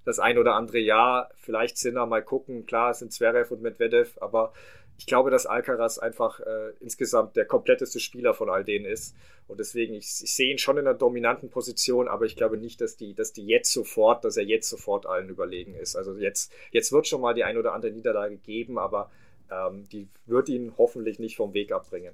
das 0.05 0.19
ein 0.19 0.37
oder 0.37 0.55
andere 0.55 0.79
Jahr. 0.79 1.29
Vielleicht 1.35 1.77
Sinner, 1.77 2.05
mal 2.05 2.23
gucken. 2.23 2.65
Klar, 2.65 2.91
es 2.91 2.99
sind 2.99 3.13
Zverev 3.13 3.53
und 3.53 3.61
Medvedev, 3.61 4.17
aber 4.21 4.53
ich 4.97 5.05
glaube, 5.05 5.31
dass 5.31 5.45
Alcaraz 5.45 5.97
einfach 5.97 6.41
äh, 6.41 6.71
insgesamt 6.81 7.37
der 7.37 7.45
kompletteste 7.45 7.99
Spieler 7.99 8.33
von 8.33 8.49
all 8.49 8.65
denen 8.65 8.85
ist. 8.85 9.15
Und 9.47 9.59
deswegen, 9.59 9.93
ich, 9.93 10.21
ich, 10.21 10.35
sehe 10.35 10.51
ihn 10.51 10.57
schon 10.57 10.77
in 10.77 10.85
einer 10.85 10.97
dominanten 10.97 11.49
Position, 11.49 12.07
aber 12.07 12.25
ich 12.25 12.35
glaube 12.35 12.57
nicht, 12.57 12.81
dass 12.81 12.97
die, 12.97 13.13
dass 13.13 13.31
die 13.31 13.45
jetzt 13.45 13.71
sofort, 13.71 14.25
dass 14.25 14.35
er 14.35 14.43
jetzt 14.43 14.69
sofort 14.69 15.05
allen 15.05 15.29
überlegen 15.29 15.73
ist. 15.73 15.95
Also 15.95 16.13
jetzt, 16.15 16.51
jetzt 16.71 16.91
wird 16.91 17.07
schon 17.07 17.21
mal 17.21 17.33
die 17.33 17.45
ein 17.45 17.57
oder 17.57 17.73
andere 17.73 17.91
Niederlage 17.91 18.35
geben, 18.37 18.77
aber 18.77 19.09
ähm, 19.49 19.87
die 19.89 20.07
wird 20.25 20.49
ihn 20.49 20.73
hoffentlich 20.77 21.17
nicht 21.17 21.37
vom 21.37 21.53
Weg 21.53 21.71
abbringen. 21.71 22.13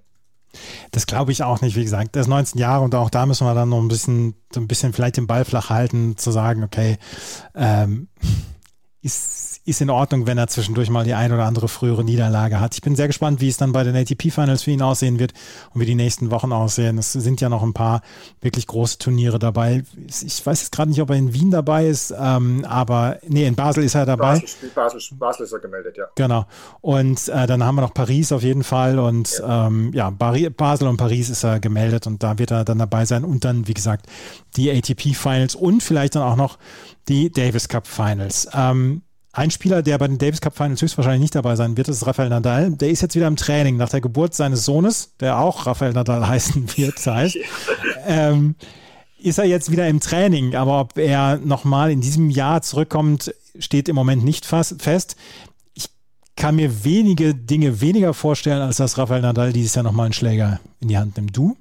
Das 0.91 1.07
glaube 1.07 1.31
ich 1.31 1.43
auch 1.43 1.61
nicht. 1.61 1.75
Wie 1.75 1.83
gesagt, 1.83 2.15
der 2.15 2.21
ist 2.21 2.27
19 2.27 2.59
Jahre 2.59 2.83
und 2.83 2.95
auch 2.95 3.09
da 3.09 3.25
müssen 3.25 3.45
wir 3.47 3.53
dann 3.53 3.69
noch 3.69 3.79
ein 3.79 3.87
bisschen, 3.87 4.35
so 4.53 4.59
ein 4.59 4.67
bisschen 4.67 4.93
vielleicht 4.93 5.17
den 5.17 5.27
Ball 5.27 5.45
flach 5.45 5.69
halten, 5.69 6.17
zu 6.17 6.31
sagen, 6.31 6.63
okay, 6.63 6.97
ähm, 7.55 8.07
ist 9.01 9.54
ist 9.65 9.81
in 9.81 9.89
Ordnung, 9.89 10.27
wenn 10.27 10.37
er 10.37 10.47
zwischendurch 10.47 10.91
mal 10.91 11.03
die 11.03 11.15
ein 11.15 11.33
oder 11.33 11.45
andere 11.45 11.67
frühere 11.67 12.03
Niederlage 12.03 12.59
hat. 12.59 12.75
Ich 12.75 12.81
bin 12.81 12.95
sehr 12.95 13.07
gespannt, 13.07 13.41
wie 13.41 13.49
es 13.49 13.57
dann 13.57 13.71
bei 13.71 13.83
den 13.83 13.95
ATP-Finals 13.95 14.61
für 14.63 14.71
ihn 14.71 14.81
aussehen 14.83 15.17
wird 15.17 15.33
und 15.73 15.81
wie 15.81 15.85
die 15.85 15.95
nächsten 15.95 16.29
Wochen 16.29 16.51
aussehen. 16.51 16.99
Es 16.99 17.13
sind 17.13 17.41
ja 17.41 17.49
noch 17.49 17.63
ein 17.63 17.73
paar 17.73 18.01
wirklich 18.41 18.67
große 18.67 18.99
Turniere 18.99 19.39
dabei. 19.39 19.83
Ich 20.07 20.45
weiß 20.45 20.61
jetzt 20.61 20.71
gerade 20.71 20.91
nicht, 20.91 21.01
ob 21.01 21.09
er 21.09 21.15
in 21.15 21.33
Wien 21.33 21.49
dabei 21.49 21.87
ist, 21.87 22.13
ähm, 22.17 22.63
aber 22.65 23.17
nee, 23.27 23.47
in 23.47 23.55
Basel 23.55 23.83
ist 23.83 23.95
er 23.95 24.05
dabei. 24.05 24.39
Basel, 24.39 24.69
Basel, 24.75 25.01
Basel 25.17 25.45
ist 25.45 25.51
er 25.51 25.59
gemeldet, 25.59 25.97
ja. 25.97 26.05
Genau. 26.13 26.45
Und 26.81 27.27
äh, 27.29 27.47
dann 27.47 27.63
haben 27.63 27.75
wir 27.75 27.81
noch 27.81 27.93
Paris 27.93 28.31
auf 28.31 28.43
jeden 28.43 28.63
Fall 28.63 28.99
und 28.99 29.39
ja, 29.39 29.67
ähm, 29.67 29.91
ja 29.93 30.11
Basel 30.11 30.87
und 30.87 30.97
Paris 30.97 31.29
ist 31.29 31.43
er 31.43 31.59
gemeldet 31.59 32.05
und 32.05 32.21
da 32.21 32.37
wird 32.37 32.51
er 32.51 32.65
dann 32.65 32.77
dabei 32.77 33.05
sein 33.05 33.23
und 33.23 33.43
dann, 33.43 33.67
wie 33.67 33.73
gesagt, 33.73 34.05
die 34.57 34.69
ATP-Finals 34.69 35.55
und 35.55 35.81
vielleicht 35.81 36.15
dann 36.15 36.21
auch 36.21 36.35
noch 36.35 36.59
die 37.07 37.31
Davis 37.31 37.67
Cup 37.67 37.87
Finals. 37.87 38.47
Ähm, 38.53 39.01
ein 39.35 39.51
Spieler, 39.51 39.81
der 39.81 39.97
bei 39.97 40.07
den 40.07 40.17
Davis 40.17 40.39
Cup 40.39 40.55
Finals 40.55 40.81
höchstwahrscheinlich 40.81 41.21
nicht 41.21 41.35
dabei 41.35 41.55
sein 41.55 41.75
wird, 41.75 41.89
ist 41.89 42.07
Rafael 42.07 42.29
Nadal. 42.29 42.71
Der 42.71 42.89
ist 42.89 43.01
jetzt 43.01 43.15
wieder 43.15 43.27
im 43.27 43.35
Training 43.35 43.75
nach 43.77 43.89
der 43.89 44.01
Geburt 44.01 44.33
seines 44.33 44.63
Sohnes, 44.63 45.13
der 45.19 45.39
auch 45.39 45.65
Rafael 45.65 45.93
Nadal 45.93 46.27
heißen 46.27 46.77
wird, 46.77 47.05
heißt. 47.05 47.37
ähm, 48.07 48.55
ist 49.21 49.37
er 49.37 49.45
jetzt 49.45 49.71
wieder 49.71 49.87
im 49.87 49.99
Training, 49.99 50.55
aber 50.55 50.79
ob 50.79 50.97
er 50.97 51.37
nochmal 51.37 51.91
in 51.91 51.99
diesem 51.99 52.29
Jahr 52.29 52.61
zurückkommt, 52.61 53.33
steht 53.59 53.89
im 53.89 53.95
Moment 53.95 54.23
nicht 54.23 54.45
fest. 54.45 55.15
Ich 55.73 55.89
kann 56.37 56.55
mir 56.55 56.85
wenige 56.85 57.33
Dinge 57.33 57.81
weniger 57.81 58.13
vorstellen, 58.13 58.61
als 58.61 58.77
dass 58.77 58.97
Rafael 58.97 59.21
Nadal 59.21 59.51
dieses 59.51 59.75
Jahr 59.75 59.83
nochmal 59.83 60.05
einen 60.05 60.13
Schläger 60.13 60.59
in 60.79 60.89
die 60.89 60.97
Hand 60.97 61.17
nimmt. 61.17 61.35
Du? 61.35 61.57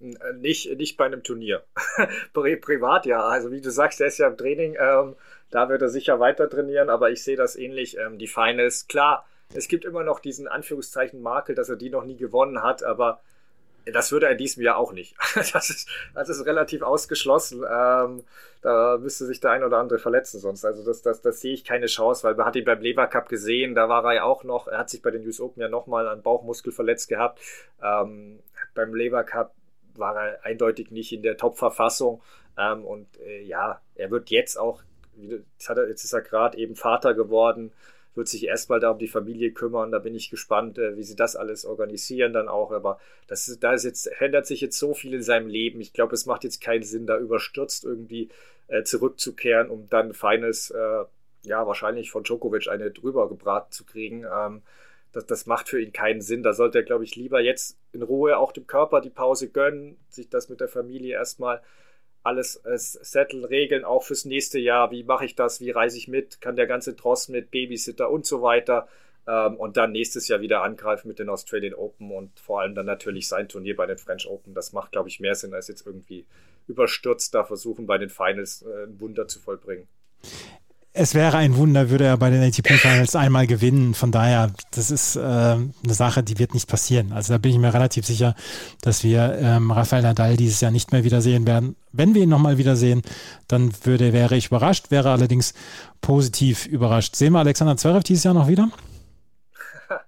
Äh, 0.00 0.12
nicht, 0.40 0.70
nicht 0.76 0.96
bei 0.96 1.06
einem 1.06 1.22
Turnier. 1.22 1.64
Privat 2.32 3.06
ja. 3.06 3.20
Also 3.20 3.50
wie 3.50 3.60
du 3.60 3.70
sagst, 3.70 4.00
der 4.00 4.08
ist 4.08 4.18
ja 4.18 4.28
im 4.28 4.36
Training. 4.36 4.76
Ähm, 4.78 5.14
da 5.50 5.68
wird 5.68 5.82
er 5.82 5.88
sicher 5.88 6.20
weiter 6.20 6.48
trainieren, 6.48 6.90
aber 6.90 7.10
ich 7.10 7.22
sehe 7.22 7.36
das 7.36 7.56
ähnlich. 7.56 7.96
Ähm, 7.98 8.18
die 8.18 8.26
Finals, 8.26 8.88
klar, 8.88 9.26
es 9.54 9.68
gibt 9.68 9.84
immer 9.84 10.02
noch 10.02 10.20
diesen 10.20 10.48
Anführungszeichen 10.48 11.20
Makel, 11.22 11.54
dass 11.54 11.68
er 11.68 11.76
die 11.76 11.90
noch 11.90 12.04
nie 12.04 12.16
gewonnen 12.16 12.62
hat, 12.62 12.82
aber 12.82 13.20
das 13.92 14.10
würde 14.10 14.26
er 14.26 14.32
in 14.32 14.38
diesem 14.38 14.62
Jahr 14.62 14.76
auch 14.76 14.92
nicht. 14.92 15.14
Das 15.52 15.70
ist, 15.70 15.88
das 16.14 16.28
ist 16.28 16.44
relativ 16.46 16.82
ausgeschlossen. 16.82 17.62
Ähm, 17.62 18.24
da 18.62 18.98
müsste 18.98 19.26
sich 19.26 19.40
der 19.40 19.52
ein 19.52 19.62
oder 19.62 19.78
andere 19.78 19.98
verletzen 19.98 20.40
sonst. 20.40 20.64
Also 20.64 20.84
das, 20.84 21.02
das, 21.02 21.22
das 21.22 21.40
sehe 21.40 21.54
ich 21.54 21.64
keine 21.64 21.86
Chance, 21.86 22.24
weil 22.24 22.34
man 22.34 22.46
hat 22.46 22.56
ihn 22.56 22.64
beim 22.64 22.80
Lever 22.80 23.06
Cup 23.06 23.28
gesehen, 23.28 23.74
da 23.74 23.88
war 23.88 24.04
er 24.04 24.14
ja 24.14 24.22
auch 24.24 24.42
noch, 24.42 24.66
er 24.66 24.78
hat 24.78 24.90
sich 24.90 25.02
bei 25.02 25.10
den 25.10 25.24
US 25.26 25.40
Open 25.40 25.60
ja 25.60 25.68
nochmal 25.68 26.08
an 26.08 26.22
Bauchmuskel 26.22 26.72
verletzt 26.72 27.08
gehabt. 27.08 27.38
Ähm, 27.82 28.40
beim 28.74 28.94
Lever 28.94 29.22
Cup 29.22 29.54
war 29.94 30.16
er 30.16 30.44
eindeutig 30.44 30.90
nicht 30.90 31.12
in 31.12 31.22
der 31.22 31.36
Top-Verfassung. 31.36 32.22
Ähm, 32.58 32.84
und 32.84 33.06
äh, 33.20 33.42
ja, 33.42 33.80
er 33.94 34.10
wird 34.10 34.30
jetzt 34.30 34.58
auch 34.58 34.82
er, 35.68 35.88
jetzt 35.88 36.04
ist 36.04 36.12
er 36.12 36.22
gerade 36.22 36.58
eben 36.58 36.76
Vater 36.76 37.14
geworden, 37.14 37.72
wird 38.16 38.28
sich 38.28 38.46
erstmal 38.46 38.80
da 38.80 38.90
um 38.90 38.98
die 38.98 39.08
Familie 39.08 39.52
kümmern. 39.52 39.92
Da 39.92 39.98
bin 39.98 40.14
ich 40.14 40.30
gespannt, 40.30 40.78
äh, 40.78 40.96
wie 40.96 41.02
sie 41.02 41.16
das 41.16 41.36
alles 41.36 41.64
organisieren 41.64 42.32
dann 42.32 42.48
auch. 42.48 42.72
Aber 42.72 42.98
das 43.28 43.46
ist, 43.48 43.62
da 43.62 43.74
ist 43.74 43.84
jetzt, 43.84 44.06
ändert 44.20 44.46
sich 44.46 44.60
jetzt 44.60 44.78
so 44.78 44.94
viel 44.94 45.14
in 45.14 45.22
seinem 45.22 45.48
Leben. 45.48 45.80
Ich 45.80 45.92
glaube, 45.92 46.14
es 46.14 46.26
macht 46.26 46.44
jetzt 46.44 46.60
keinen 46.60 46.82
Sinn, 46.82 47.06
da 47.06 47.18
überstürzt 47.18 47.84
irgendwie 47.84 48.30
äh, 48.68 48.82
zurückzukehren, 48.82 49.70
um 49.70 49.88
dann 49.88 50.14
feines, 50.14 50.70
äh, 50.70 51.04
ja, 51.42 51.66
wahrscheinlich 51.66 52.10
von 52.10 52.24
Djokovic 52.24 52.68
eine 52.68 52.90
drüber 52.90 53.28
gebraten 53.28 53.70
zu 53.70 53.84
kriegen. 53.84 54.24
Ähm, 54.24 54.62
das, 55.12 55.26
das 55.26 55.46
macht 55.46 55.68
für 55.68 55.80
ihn 55.80 55.92
keinen 55.92 56.20
Sinn. 56.20 56.42
Da 56.42 56.52
sollte 56.52 56.78
er, 56.78 56.84
glaube 56.84 57.04
ich, 57.04 57.16
lieber 57.16 57.40
jetzt 57.40 57.78
in 57.92 58.02
Ruhe 58.02 58.38
auch 58.38 58.52
dem 58.52 58.66
Körper 58.66 59.00
die 59.00 59.10
Pause 59.10 59.48
gönnen, 59.48 59.96
sich 60.08 60.28
das 60.28 60.48
mit 60.48 60.60
der 60.60 60.68
Familie 60.68 61.14
erstmal 61.14 61.62
alles 62.26 62.56
äh, 62.64 62.76
setteln, 62.76 63.44
regeln, 63.44 63.84
auch 63.84 64.02
fürs 64.02 64.24
nächste 64.24 64.58
Jahr. 64.58 64.90
Wie 64.90 65.04
mache 65.04 65.24
ich 65.24 65.34
das? 65.34 65.60
Wie 65.60 65.70
reise 65.70 65.96
ich 65.96 66.08
mit? 66.08 66.40
Kann 66.40 66.56
der 66.56 66.66
ganze 66.66 66.96
Tross 66.96 67.28
mit 67.28 67.50
Babysitter 67.50 68.10
und 68.10 68.26
so 68.26 68.42
weiter? 68.42 68.88
Ähm, 69.26 69.56
und 69.56 69.76
dann 69.76 69.92
nächstes 69.92 70.28
Jahr 70.28 70.40
wieder 70.40 70.62
angreifen 70.62 71.08
mit 71.08 71.18
den 71.18 71.28
Australian 71.28 71.74
Open 71.74 72.10
und 72.10 72.38
vor 72.38 72.60
allem 72.60 72.74
dann 72.74 72.86
natürlich 72.86 73.28
sein 73.28 73.48
Turnier 73.48 73.76
bei 73.76 73.86
den 73.86 73.98
French 73.98 74.28
Open. 74.28 74.54
Das 74.54 74.72
macht, 74.72 74.92
glaube 74.92 75.08
ich, 75.08 75.20
mehr 75.20 75.34
Sinn, 75.34 75.54
als 75.54 75.68
jetzt 75.68 75.86
irgendwie 75.86 76.26
überstürzt 76.68 77.34
da 77.34 77.44
versuchen, 77.44 77.86
bei 77.86 77.98
den 77.98 78.10
Finals 78.10 78.62
äh, 78.62 78.84
ein 78.84 79.00
Wunder 79.00 79.28
zu 79.28 79.40
vollbringen 79.40 79.88
es 80.96 81.14
wäre 81.14 81.36
ein 81.36 81.56
Wunder, 81.56 81.90
würde 81.90 82.04
er 82.04 82.16
bei 82.16 82.30
den 82.30 82.42
ATP 82.42 82.78
Finals 82.78 83.14
einmal 83.14 83.46
gewinnen. 83.46 83.92
Von 83.92 84.12
daher, 84.12 84.50
das 84.70 84.90
ist 84.90 85.16
äh, 85.16 85.20
eine 85.20 85.70
Sache, 85.84 86.22
die 86.22 86.38
wird 86.38 86.54
nicht 86.54 86.68
passieren. 86.68 87.12
Also 87.12 87.34
da 87.34 87.38
bin 87.38 87.52
ich 87.52 87.58
mir 87.58 87.74
relativ 87.74 88.06
sicher, 88.06 88.34
dass 88.80 89.04
wir 89.04 89.36
ähm, 89.38 89.70
Rafael 89.70 90.02
Nadal 90.02 90.36
dieses 90.36 90.60
Jahr 90.62 90.70
nicht 90.70 90.92
mehr 90.92 91.04
wiedersehen 91.04 91.46
werden. 91.46 91.76
Wenn 91.92 92.14
wir 92.14 92.22
ihn 92.22 92.30
nochmal 92.30 92.56
wiedersehen, 92.56 93.02
dann 93.46 93.72
würde, 93.84 94.14
wäre 94.14 94.36
ich 94.36 94.46
überrascht, 94.46 94.90
wäre 94.90 95.10
allerdings 95.10 95.52
positiv 96.00 96.66
überrascht. 96.66 97.14
Sehen 97.14 97.34
wir 97.34 97.40
Alexander 97.40 97.76
Zverev 97.76 98.02
dieses 98.02 98.24
Jahr 98.24 98.34
noch 98.34 98.48
wieder? 98.48 98.68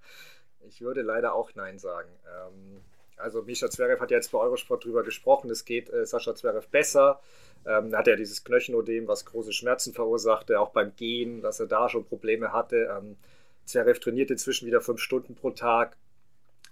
Ich 0.70 0.80
würde 0.84 1.02
leider 1.02 1.34
auch 1.34 1.50
Nein 1.56 1.76
sagen. 1.76 2.08
Ähm, 2.24 2.80
also 3.18 3.42
Misha 3.42 3.68
Zverev 3.68 4.00
hat 4.00 4.10
jetzt 4.10 4.32
bei 4.32 4.38
Eurosport 4.38 4.84
drüber 4.84 5.02
gesprochen, 5.02 5.50
es 5.50 5.64
geht 5.64 5.90
äh, 5.90 6.06
Sascha 6.06 6.34
Zverev 6.34 6.68
besser. 6.70 7.20
Ähm, 7.66 7.94
hat 7.94 8.08
er 8.08 8.16
dieses 8.16 8.44
Knöchenodem, 8.44 9.08
was 9.08 9.24
große 9.24 9.52
Schmerzen 9.52 9.92
verursachte, 9.92 10.60
auch 10.60 10.70
beim 10.70 10.94
Gehen, 10.96 11.42
dass 11.42 11.60
er 11.60 11.66
da 11.66 11.88
schon 11.88 12.04
Probleme 12.04 12.52
hatte. 12.52 12.88
Ähm, 12.96 13.16
Zverev 13.64 14.00
trainiert 14.00 14.30
inzwischen 14.30 14.66
wieder 14.66 14.80
fünf 14.80 15.00
Stunden 15.00 15.34
pro 15.34 15.50
Tag, 15.50 15.96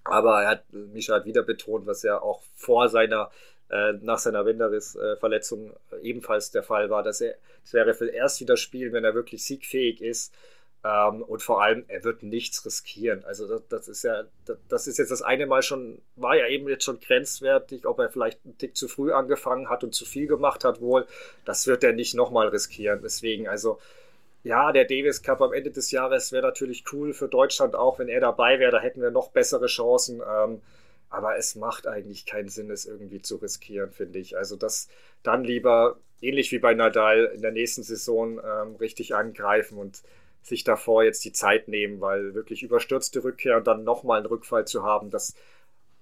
aber 0.04 0.42
er 0.42 0.50
hat, 0.50 0.72
Misha 0.72 1.14
hat 1.16 1.26
wieder 1.26 1.42
betont, 1.42 1.86
was 1.86 2.02
ja 2.02 2.20
auch 2.20 2.42
vor 2.54 2.88
seiner, 2.88 3.30
äh, 3.68 3.92
nach 4.00 4.18
seiner 4.18 4.46
Wenderis-Verletzung 4.46 5.72
äh, 5.90 5.96
ebenfalls 6.02 6.50
der 6.52 6.62
Fall 6.62 6.88
war, 6.88 7.02
dass 7.02 7.20
er 7.20 7.34
Zverev 7.64 8.00
will 8.00 8.08
erst 8.08 8.40
wieder 8.40 8.56
spielen, 8.56 8.92
wenn 8.92 9.04
er 9.04 9.14
wirklich 9.14 9.44
siegfähig 9.44 10.00
ist. 10.00 10.32
Ähm, 10.86 11.22
und 11.22 11.42
vor 11.42 11.62
allem, 11.62 11.84
er 11.88 12.04
wird 12.04 12.22
nichts 12.22 12.64
riskieren. 12.64 13.24
Also 13.24 13.48
das, 13.48 13.62
das, 13.68 13.88
ist 13.88 14.04
ja, 14.04 14.24
das, 14.44 14.58
das, 14.68 14.86
ist 14.86 14.98
jetzt 14.98 15.10
das 15.10 15.22
eine 15.22 15.46
Mal 15.46 15.62
schon, 15.62 16.00
war 16.14 16.36
ja 16.36 16.46
eben 16.46 16.68
jetzt 16.68 16.84
schon 16.84 17.00
grenzwertig, 17.00 17.86
ob 17.86 17.98
er 17.98 18.08
vielleicht 18.08 18.38
einen 18.44 18.56
Tick 18.58 18.76
zu 18.76 18.86
früh 18.86 19.12
angefangen 19.12 19.68
hat 19.68 19.82
und 19.82 19.94
zu 19.94 20.04
viel 20.04 20.28
gemacht 20.28 20.64
hat 20.64 20.80
wohl. 20.80 21.06
Das 21.44 21.66
wird 21.66 21.82
er 21.82 21.92
nicht 21.92 22.14
nochmal 22.14 22.48
riskieren. 22.48 23.00
Deswegen, 23.02 23.48
also 23.48 23.80
ja, 24.44 24.70
der 24.70 24.84
Davis 24.84 25.22
Cup 25.22 25.40
am 25.40 25.52
Ende 25.52 25.72
des 25.72 25.90
Jahres 25.90 26.30
wäre 26.30 26.46
natürlich 26.46 26.84
cool 26.92 27.12
für 27.14 27.28
Deutschland 27.28 27.74
auch, 27.74 27.98
wenn 27.98 28.08
er 28.08 28.20
dabei 28.20 28.60
wäre. 28.60 28.70
Da 28.70 28.78
hätten 28.78 29.02
wir 29.02 29.10
noch 29.10 29.30
bessere 29.30 29.66
Chancen. 29.66 30.20
Ähm, 30.20 30.60
aber 31.08 31.36
es 31.36 31.56
macht 31.56 31.86
eigentlich 31.86 32.26
keinen 32.26 32.48
Sinn, 32.48 32.70
es 32.70 32.86
irgendwie 32.86 33.22
zu 33.22 33.36
riskieren, 33.36 33.90
finde 33.90 34.18
ich. 34.18 34.36
Also 34.36 34.54
das 34.56 34.88
dann 35.22 35.42
lieber 35.42 35.96
ähnlich 36.20 36.52
wie 36.52 36.58
bei 36.58 36.74
Nadal 36.74 37.32
in 37.34 37.42
der 37.42 37.52
nächsten 37.52 37.82
Saison 37.82 38.38
ähm, 38.38 38.76
richtig 38.76 39.14
angreifen 39.14 39.78
und 39.78 40.02
sich 40.46 40.64
davor 40.64 41.02
jetzt 41.02 41.24
die 41.24 41.32
Zeit 41.32 41.68
nehmen, 41.68 42.00
weil 42.00 42.34
wirklich 42.34 42.62
überstürzte 42.62 43.24
Rückkehr 43.24 43.56
und 43.56 43.66
dann 43.66 43.84
nochmal 43.84 44.18
einen 44.18 44.26
Rückfall 44.26 44.66
zu 44.66 44.84
haben, 44.84 45.10
das, 45.10 45.34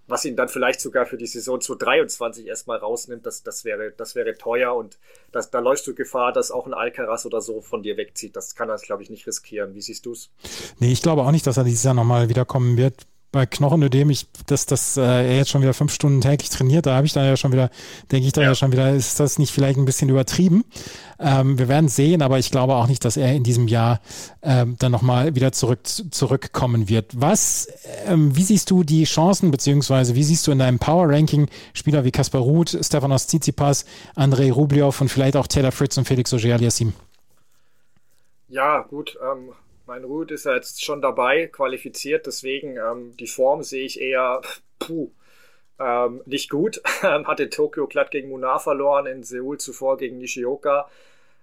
was 0.06 0.24
ihn 0.26 0.36
dann 0.36 0.48
vielleicht 0.48 0.80
sogar 0.80 1.06
für 1.06 1.16
die 1.16 1.26
Saison 1.26 1.60
2023 1.60 2.46
erstmal 2.46 2.76
rausnimmt, 2.76 3.24
das, 3.24 3.42
das, 3.42 3.64
wäre, 3.64 3.92
das 3.96 4.14
wäre 4.14 4.34
teuer 4.34 4.74
und 4.74 4.98
das, 5.32 5.50
da 5.50 5.60
läufst 5.60 5.86
du 5.86 5.94
Gefahr, 5.94 6.32
dass 6.32 6.50
auch 6.50 6.66
ein 6.66 6.74
Alcaraz 6.74 7.24
oder 7.24 7.40
so 7.40 7.62
von 7.62 7.82
dir 7.82 7.96
wegzieht. 7.96 8.36
Das 8.36 8.54
kann 8.54 8.68
er, 8.68 8.76
glaube 8.76 9.02
ich, 9.02 9.08
nicht 9.08 9.26
riskieren. 9.26 9.74
Wie 9.74 9.80
siehst 9.80 10.04
du 10.04 10.12
es? 10.12 10.30
Nee, 10.78 10.92
ich 10.92 11.00
glaube 11.00 11.22
auch 11.22 11.30
nicht, 11.30 11.46
dass 11.46 11.56
er 11.56 11.64
dieses 11.64 11.82
Jahr 11.82 11.94
nochmal 11.94 12.28
wiederkommen 12.28 12.76
wird 12.76 13.06
bei 13.34 13.46
Knochenödem, 13.46 14.10
ich, 14.10 14.28
dass, 14.46 14.64
dass 14.64 14.96
äh, 14.96 15.02
er 15.02 15.36
jetzt 15.36 15.50
schon 15.50 15.60
wieder 15.60 15.74
fünf 15.74 15.92
Stunden 15.92 16.20
täglich 16.20 16.50
trainiert, 16.50 16.86
da 16.86 16.94
habe 16.94 17.04
ich 17.04 17.12
dann 17.12 17.24
ja 17.26 17.36
schon 17.36 17.52
wieder, 17.52 17.68
denke 18.12 18.28
ich 18.28 18.32
da 18.32 18.42
ja. 18.42 18.48
ja. 18.50 18.54
schon 18.54 18.70
wieder, 18.70 18.94
ist 18.94 19.18
das 19.18 19.40
nicht 19.40 19.52
vielleicht 19.52 19.76
ein 19.76 19.84
bisschen 19.84 20.08
übertrieben? 20.08 20.64
Ähm, 21.18 21.58
wir 21.58 21.66
werden 21.66 21.88
sehen, 21.88 22.22
aber 22.22 22.38
ich 22.38 22.52
glaube 22.52 22.76
auch 22.76 22.86
nicht, 22.86 23.04
dass 23.04 23.16
er 23.16 23.34
in 23.34 23.42
diesem 23.42 23.66
Jahr 23.66 24.00
ähm, 24.42 24.76
dann 24.78 24.92
nochmal 24.92 25.34
wieder 25.34 25.50
zurück, 25.50 25.80
zurückkommen 25.84 26.88
wird. 26.88 27.20
Was, 27.20 27.66
ähm, 28.06 28.36
wie 28.36 28.44
siehst 28.44 28.70
du 28.70 28.84
die 28.84 29.02
Chancen, 29.02 29.50
beziehungsweise 29.50 30.14
wie 30.14 30.22
siehst 30.22 30.46
du 30.46 30.52
in 30.52 30.60
deinem 30.60 30.78
Power-Ranking 30.78 31.48
Spieler 31.72 32.04
wie 32.04 32.12
Kaspar 32.12 32.40
Ruth, 32.40 32.78
Stefanos 32.82 33.26
Tsitsipas, 33.26 33.84
Andrei 34.14 34.52
Rublev 34.52 35.00
und 35.00 35.08
vielleicht 35.08 35.34
auch 35.34 35.48
Taylor 35.48 35.72
Fritz 35.72 35.98
und 35.98 36.06
Felix 36.06 36.32
Auger-Aliassime? 36.32 36.92
Ja, 38.48 38.82
gut, 38.82 39.18
ähm, 39.20 39.50
mein 39.86 40.04
Ruth 40.04 40.30
ist 40.30 40.46
ja 40.46 40.54
jetzt 40.54 40.84
schon 40.84 41.02
dabei, 41.02 41.46
qualifiziert, 41.46 42.26
deswegen 42.26 42.76
ähm, 42.76 43.16
die 43.18 43.26
Form 43.26 43.62
sehe 43.62 43.84
ich 43.84 44.00
eher 44.00 44.40
puh, 44.78 45.10
ähm, 45.78 46.22
nicht 46.26 46.50
gut. 46.50 46.80
Hat 47.02 47.40
in 47.40 47.50
Tokio 47.50 47.86
glatt 47.86 48.10
gegen 48.10 48.28
Munar 48.28 48.60
verloren, 48.60 49.06
in 49.06 49.22
Seoul 49.22 49.58
zuvor 49.58 49.96
gegen 49.96 50.18
Nishioka. 50.18 50.88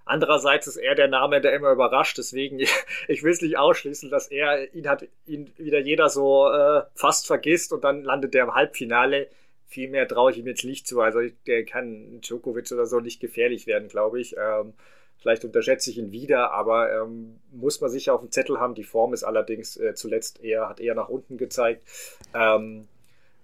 Andererseits 0.05 0.67
ist 0.67 0.77
er 0.77 0.95
der 0.95 1.07
Name, 1.07 1.41
der 1.41 1.53
immer 1.53 1.71
überrascht, 1.71 2.17
deswegen 2.17 2.59
ich 3.07 3.23
will 3.23 3.31
es 3.31 3.41
nicht 3.41 3.57
ausschließen, 3.57 4.09
dass 4.09 4.27
er 4.27 4.73
ihn 4.73 4.87
hat 4.87 5.07
ihn 5.25 5.51
wieder 5.57 5.79
jeder 5.79 6.09
so 6.09 6.49
äh, 6.51 6.83
fast 6.95 7.27
vergisst 7.27 7.73
und 7.73 7.83
dann 7.83 8.03
landet 8.03 8.35
er 8.35 8.45
im 8.45 8.55
Halbfinale. 8.55 9.27
Viel 9.67 9.89
mehr 9.89 10.07
traue 10.07 10.31
ich 10.31 10.37
ihm 10.37 10.47
jetzt 10.47 10.65
nicht 10.65 10.85
zu. 10.87 10.99
Also 10.99 11.19
der 11.47 11.63
kann 11.65 12.19
Djokovic 12.21 12.71
oder 12.71 12.85
so 12.85 12.99
nicht 12.99 13.21
gefährlich 13.21 13.67
werden, 13.67 13.87
glaube 13.87 14.19
ich. 14.19 14.35
Ähm, 14.37 14.73
Vielleicht 15.22 15.45
unterschätze 15.45 15.91
ich 15.91 15.99
ihn 15.99 16.11
wieder, 16.11 16.51
aber 16.51 16.91
ähm, 16.91 17.39
muss 17.51 17.80
man 17.80 17.91
sicher 17.91 18.15
auf 18.15 18.22
dem 18.22 18.32
Zettel 18.32 18.59
haben. 18.59 18.74
Die 18.74 18.84
Form 18.84 19.13
ist 19.13 19.24
allerdings 19.24 19.78
äh, 19.78 19.93
zuletzt 19.93 20.43
eher, 20.43 20.67
hat 20.67 20.80
eher 20.80 20.95
nach 20.95 21.09
unten 21.09 21.38
gezeigt. 21.38 21.88
Ähm, 22.34 22.88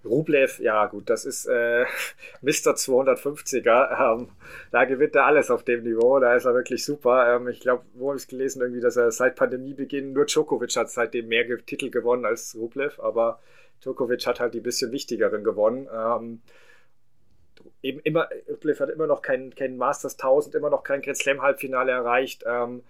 Rublev, 0.04 0.58
ja 0.60 0.86
gut, 0.86 1.08
das 1.08 1.24
ist 1.24 1.46
äh, 1.46 1.84
Mr. 2.42 2.74
250er. 2.74 4.16
Ähm, 4.18 4.28
da 4.72 4.84
gewinnt 4.86 5.14
er 5.14 5.26
alles 5.26 5.52
auf 5.52 5.62
dem 5.62 5.84
Niveau. 5.84 6.18
Da 6.18 6.34
ist 6.34 6.46
er 6.46 6.54
wirklich 6.54 6.84
super. 6.84 7.36
Ähm, 7.36 7.46
ich 7.46 7.60
glaube, 7.60 7.84
wo 7.94 8.08
habe 8.08 8.18
ich 8.18 8.26
gelesen, 8.26 8.60
irgendwie, 8.60 8.80
dass 8.80 8.96
er 8.96 9.12
seit 9.12 9.36
Pandemiebeginn 9.36 10.12
nur 10.12 10.26
Djokovic 10.26 10.74
hat 10.74 10.90
seitdem 10.90 11.28
mehr 11.28 11.46
Titel 11.64 11.90
gewonnen 11.90 12.24
als 12.24 12.56
Rublev, 12.58 12.98
aber 12.98 13.38
Djokovic 13.84 14.26
hat 14.26 14.40
halt 14.40 14.54
die 14.54 14.60
bisschen 14.60 14.90
wichtigeren 14.90 15.44
gewonnen. 15.44 15.88
Ähm, 15.94 16.42
eben 17.82 18.00
immer, 18.00 18.28
Cliff 18.60 18.80
hat 18.80 18.90
immer 18.90 19.06
noch 19.06 19.22
kein, 19.22 19.54
kein 19.54 19.76
Masters 19.76 20.14
1000, 20.14 20.54
immer 20.54 20.70
noch 20.70 20.82
kein 20.82 21.02
Grand 21.02 21.16
Slam 21.16 21.42
Halbfinale 21.42 21.92
erreicht. 21.92 22.44
Ähm, 22.46 22.82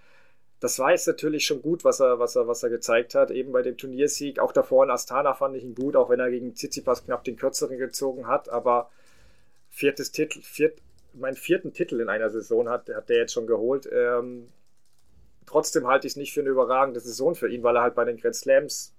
das 0.61 0.79
war 0.79 0.91
jetzt 0.91 1.07
natürlich 1.07 1.45
schon 1.45 1.63
gut, 1.63 1.85
was 1.85 2.01
er, 2.01 2.19
was 2.19 2.35
er, 2.35 2.49
was 2.49 2.63
er 2.63 2.71
gezeigt 2.71 3.15
hat, 3.15 3.31
eben 3.31 3.53
bei 3.53 3.63
dem 3.63 3.77
Turniersieg. 3.77 4.41
Auch 4.41 4.53
davor 4.53 4.85
in 4.85 4.91
Astana 4.91 5.35
fand 5.35 5.57
ich 5.57 5.63
ihn 5.63 5.75
gut, 5.75 5.95
auch 5.95 6.11
wenn 6.11 6.21
er 6.21 6.31
gegen 6.31 6.55
Tsitsipas 6.55 7.05
knapp 7.05 7.23
den 7.25 7.37
kürzeren 7.37 7.79
gezogen 7.79 8.27
hat. 8.27 8.49
Aber 8.49 8.91
viertes 9.71 10.11
Titel, 10.11 10.41
viert, 10.43 10.81
meinen 11.13 11.37
vierten 11.37 11.73
Titel 11.73 12.01
in 12.01 12.09
einer 12.09 12.31
Saison 12.31 12.69
hat, 12.69 12.89
hat 12.89 13.09
der 13.09 13.19
jetzt 13.19 13.33
schon 13.33 13.47
geholt. 13.47 13.89
Ähm, 13.93 14.49
trotzdem 15.47 15.87
halte 15.87 16.07
ich 16.09 16.15
es 16.15 16.17
nicht 16.17 16.33
für 16.33 16.41
eine 16.41 16.51
überragende 16.51 17.01
Saison 17.01 17.37
für 17.37 17.49
ihn, 17.49 17.63
weil 17.63 17.77
er 17.77 17.83
halt 17.83 17.95
bei 17.95 18.05
den 18.05 18.17
Grand 18.17 18.35
Slams 18.35 18.95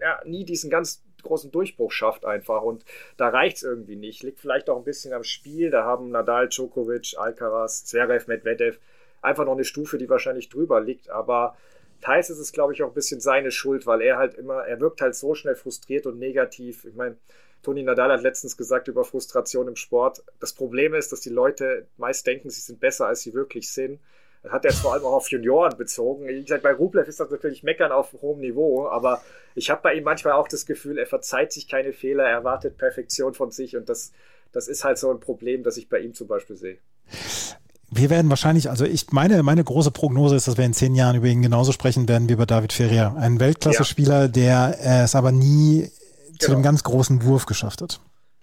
ja, 0.00 0.20
nie 0.24 0.44
diesen 0.44 0.70
ganz 0.70 1.02
großen 1.22 1.50
Durchbruch 1.50 1.92
schafft 1.92 2.24
einfach. 2.24 2.62
Und 2.62 2.84
da 3.16 3.28
reicht 3.28 3.58
es 3.58 3.62
irgendwie 3.62 3.96
nicht. 3.96 4.22
Liegt 4.22 4.40
vielleicht 4.40 4.70
auch 4.70 4.76
ein 4.76 4.84
bisschen 4.84 5.12
am 5.12 5.24
Spiel. 5.24 5.70
Da 5.70 5.84
haben 5.84 6.10
Nadal, 6.10 6.48
Djokovic, 6.48 7.14
Alcaraz, 7.18 7.84
Zverev, 7.84 8.26
Medvedev 8.28 8.78
einfach 9.22 9.44
noch 9.44 9.52
eine 9.52 9.64
Stufe, 9.64 9.98
die 9.98 10.08
wahrscheinlich 10.08 10.48
drüber 10.48 10.80
liegt. 10.80 11.10
Aber 11.10 11.56
teils 12.00 12.30
ist 12.30 12.38
es, 12.38 12.52
glaube 12.52 12.72
ich, 12.72 12.82
auch 12.82 12.88
ein 12.88 12.94
bisschen 12.94 13.20
seine 13.20 13.50
Schuld, 13.50 13.86
weil 13.86 14.00
er 14.02 14.16
halt 14.16 14.34
immer, 14.34 14.64
er 14.66 14.80
wirkt 14.80 15.00
halt 15.00 15.14
so 15.14 15.34
schnell 15.34 15.54
frustriert 15.54 16.06
und 16.06 16.18
negativ. 16.18 16.84
Ich 16.84 16.94
meine, 16.94 17.16
Toni 17.62 17.82
Nadal 17.82 18.10
hat 18.12 18.22
letztens 18.22 18.56
gesagt 18.56 18.88
über 18.88 19.04
Frustration 19.04 19.68
im 19.68 19.76
Sport. 19.76 20.22
Das 20.38 20.52
Problem 20.54 20.94
ist, 20.94 21.12
dass 21.12 21.20
die 21.20 21.30
Leute 21.30 21.86
meist 21.98 22.26
denken, 22.26 22.48
sie 22.48 22.60
sind 22.60 22.80
besser, 22.80 23.06
als 23.06 23.20
sie 23.20 23.34
wirklich 23.34 23.70
sind. 23.70 24.00
Das 24.42 24.52
hat 24.52 24.64
er 24.64 24.72
vor 24.72 24.94
allem 24.94 25.04
auch 25.04 25.12
auf 25.12 25.30
Junioren 25.30 25.76
bezogen. 25.76 26.26
Wie 26.26 26.42
gesagt, 26.42 26.62
bei 26.62 26.72
Rublev 26.72 27.06
ist 27.08 27.20
das 27.20 27.30
natürlich 27.30 27.62
Meckern 27.62 27.92
auf 27.92 28.12
hohem 28.22 28.40
Niveau, 28.40 28.88
aber 28.88 29.20
ich 29.54 29.68
habe 29.70 29.82
bei 29.82 29.94
ihm 29.94 30.04
manchmal 30.04 30.32
auch 30.32 30.48
das 30.48 30.64
Gefühl, 30.64 30.98
er 30.98 31.06
verzeiht 31.06 31.52
sich 31.52 31.68
keine 31.68 31.92
Fehler, 31.92 32.24
er 32.24 32.36
erwartet 32.36 32.78
Perfektion 32.78 33.34
von 33.34 33.50
sich 33.50 33.76
und 33.76 33.88
das, 33.88 34.12
das 34.52 34.66
ist 34.66 34.84
halt 34.84 34.98
so 34.98 35.10
ein 35.10 35.20
Problem, 35.20 35.62
das 35.62 35.76
ich 35.76 35.88
bei 35.88 35.98
ihm 35.98 36.14
zum 36.14 36.26
Beispiel 36.26 36.56
sehe. 36.56 36.78
Wir 37.92 38.08
werden 38.08 38.30
wahrscheinlich, 38.30 38.70
also 38.70 38.84
ich 38.84 39.10
meine, 39.10 39.42
meine 39.42 39.64
große 39.64 39.90
Prognose 39.90 40.36
ist, 40.36 40.46
dass 40.46 40.56
wir 40.56 40.64
in 40.64 40.72
zehn 40.72 40.94
Jahren 40.94 41.16
über 41.16 41.26
ihn 41.26 41.42
genauso 41.42 41.72
sprechen 41.72 42.08
werden 42.08 42.28
wie 42.28 42.34
über 42.34 42.46
David 42.46 42.72
Ferrier. 42.72 43.14
Ein 43.18 43.40
Weltklasse-Spieler, 43.40 44.28
der 44.28 45.02
es 45.04 45.14
aber 45.16 45.32
nie 45.32 45.80
genau. 45.80 46.38
zu 46.38 46.50
dem 46.52 46.62
ganz 46.62 46.84
großen 46.84 47.24
Wurf 47.24 47.46
geschafft 47.46 47.82
hat. 47.82 48.00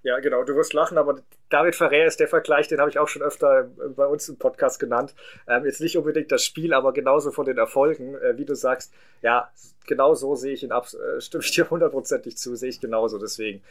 Ja, 0.07 0.19
genau, 0.19 0.41
du 0.45 0.55
wirst 0.55 0.71
lachen, 0.71 0.97
aber 0.97 1.19
David 1.49 1.75
Ferrer 1.75 2.05
ist 2.05 2.21
der 2.21 2.29
Vergleich, 2.29 2.69
den 2.69 2.79
habe 2.79 2.89
ich 2.89 2.97
auch 2.97 3.09
schon 3.09 3.21
öfter 3.21 3.69
bei 3.93 4.05
uns 4.05 4.29
im 4.29 4.37
Podcast 4.37 4.79
genannt. 4.79 5.13
Ähm, 5.49 5.65
jetzt 5.65 5.81
nicht 5.81 5.97
unbedingt 5.97 6.31
das 6.31 6.45
Spiel, 6.45 6.73
aber 6.73 6.93
genauso 6.93 7.29
von 7.31 7.45
den 7.45 7.57
Erfolgen, 7.57 8.15
äh, 8.15 8.37
wie 8.37 8.45
du 8.45 8.55
sagst. 8.55 8.93
Ja, 9.21 9.51
genau 9.85 10.15
so 10.15 10.33
sehe 10.35 10.53
ich 10.53 10.63
ihn 10.63 10.71
ab, 10.71 10.87
äh, 10.93 11.19
stimme 11.19 11.43
ich 11.43 11.51
dir 11.51 11.69
hundertprozentig 11.69 12.37
zu, 12.37 12.55
sehe 12.55 12.69
ich 12.69 12.79
genauso. 12.79 13.19
Deswegen, 13.19 13.61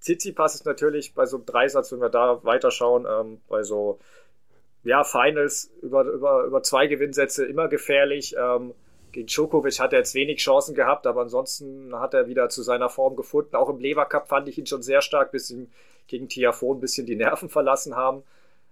Tsitsipas 0.00 0.56
ist 0.56 0.66
natürlich 0.66 1.14
bei 1.14 1.26
so 1.26 1.36
einem 1.36 1.46
Dreisatz, 1.46 1.92
wenn 1.92 2.00
wir 2.00 2.08
da 2.08 2.42
weiterschauen, 2.42 3.06
ähm, 3.08 3.40
bei 3.48 3.62
so, 3.62 4.00
ja, 4.82 5.04
Finals 5.04 5.70
über, 5.80 6.02
über, 6.02 6.42
über 6.42 6.60
zwei 6.64 6.88
Gewinnsätze 6.88 7.46
immer 7.46 7.68
gefährlich. 7.68 8.34
Ähm, 8.36 8.74
gegen 9.12 9.26
Djokovic 9.26 9.80
hat 9.80 9.92
er 9.92 10.00
jetzt 10.00 10.14
wenig 10.14 10.38
Chancen 10.38 10.74
gehabt, 10.74 11.06
aber 11.06 11.22
ansonsten 11.22 11.94
hat 11.98 12.14
er 12.14 12.28
wieder 12.28 12.48
zu 12.48 12.62
seiner 12.62 12.88
Form 12.88 13.16
gefunden. 13.16 13.56
Auch 13.56 13.68
im 13.68 13.80
Lever 13.80 14.04
Cup 14.06 14.28
fand 14.28 14.48
ich 14.48 14.58
ihn 14.58 14.66
schon 14.66 14.82
sehr 14.82 15.02
stark, 15.02 15.32
bis 15.32 15.50
ihm 15.50 15.70
gegen 16.06 16.28
Tiafo 16.28 16.72
ein 16.72 16.80
bisschen 16.80 17.06
die 17.06 17.16
Nerven 17.16 17.48
verlassen 17.48 17.96
haben. 17.96 18.22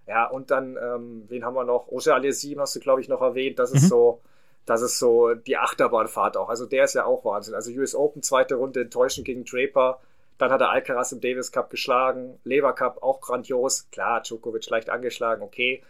Ja, 0.07 0.25
und 0.25 0.51
dann, 0.51 0.77
ähm, 0.81 1.25
wen 1.27 1.43
haben 1.43 1.55
wir 1.55 1.65
noch? 1.65 1.91
Roger 1.91 2.15
Alessim 2.15 2.59
hast 2.59 2.75
du, 2.75 2.79
glaube 2.79 3.01
ich, 3.01 3.09
noch 3.09 3.21
erwähnt. 3.21 3.59
Das 3.59 3.71
mhm. 3.71 3.77
ist 3.77 3.89
so, 3.89 4.21
das 4.65 4.81
ist 4.81 4.99
so 4.99 5.33
die 5.33 5.57
Achterbahnfahrt 5.57 6.37
auch. 6.37 6.49
Also 6.49 6.65
der 6.65 6.85
ist 6.85 6.95
ja 6.95 7.05
auch 7.05 7.25
Wahnsinn. 7.25 7.55
Also 7.55 7.71
US 7.71 7.93
Open, 7.93 8.21
zweite 8.21 8.55
Runde 8.55 8.81
enttäuschend 8.81 9.25
gegen 9.25 9.43
Draper. 9.43 9.99
Dann 10.37 10.51
hat 10.51 10.61
er 10.61 10.69
Alcaraz 10.69 11.11
im 11.11 11.19
Davis 11.19 11.51
Cup 11.51 11.69
geschlagen. 11.69 12.39
Lever 12.43 12.73
Cup 12.73 13.03
auch 13.03 13.21
grandios. 13.21 13.87
Klar, 13.91 14.21
Djokovic 14.21 14.69
leicht 14.69 14.89
angeschlagen, 14.89 15.41
okay. 15.41 15.83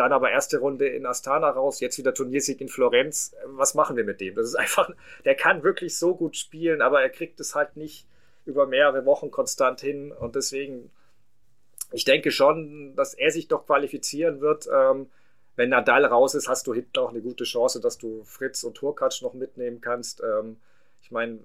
Dann 0.00 0.14
aber 0.14 0.30
erste 0.30 0.60
Runde 0.60 0.88
in 0.88 1.04
Astana 1.04 1.50
raus, 1.50 1.80
jetzt 1.80 1.98
wieder 1.98 2.14
Turniersieg 2.14 2.62
in 2.62 2.70
Florenz. 2.70 3.36
Was 3.44 3.74
machen 3.74 3.98
wir 3.98 4.04
mit 4.04 4.22
dem? 4.22 4.34
Das 4.34 4.46
ist 4.46 4.54
einfach, 4.54 4.90
der 5.26 5.34
kann 5.34 5.62
wirklich 5.62 5.98
so 5.98 6.16
gut 6.16 6.38
spielen, 6.38 6.80
aber 6.80 7.02
er 7.02 7.10
kriegt 7.10 7.38
es 7.38 7.54
halt 7.54 7.76
nicht 7.76 8.06
über 8.46 8.66
mehrere 8.66 9.04
Wochen 9.04 9.30
konstant 9.30 9.82
hin. 9.82 10.10
Und 10.10 10.36
deswegen, 10.36 10.90
ich 11.92 12.06
denke 12.06 12.30
schon, 12.30 12.96
dass 12.96 13.12
er 13.12 13.30
sich 13.30 13.48
doch 13.48 13.66
qualifizieren 13.66 14.40
wird. 14.40 14.70
Ähm, 14.74 15.10
wenn 15.56 15.68
Nadal 15.68 16.06
raus 16.06 16.34
ist, 16.34 16.48
hast 16.48 16.66
du 16.66 16.72
hinten 16.72 16.98
auch 16.98 17.10
eine 17.10 17.20
gute 17.20 17.44
Chance, 17.44 17.78
dass 17.78 17.98
du 17.98 18.24
Fritz 18.24 18.64
und 18.64 18.78
Turkatsch 18.78 19.20
noch 19.20 19.34
mitnehmen 19.34 19.82
kannst. 19.82 20.22
Ähm, 20.22 20.56
ich 21.02 21.10
meine, 21.10 21.40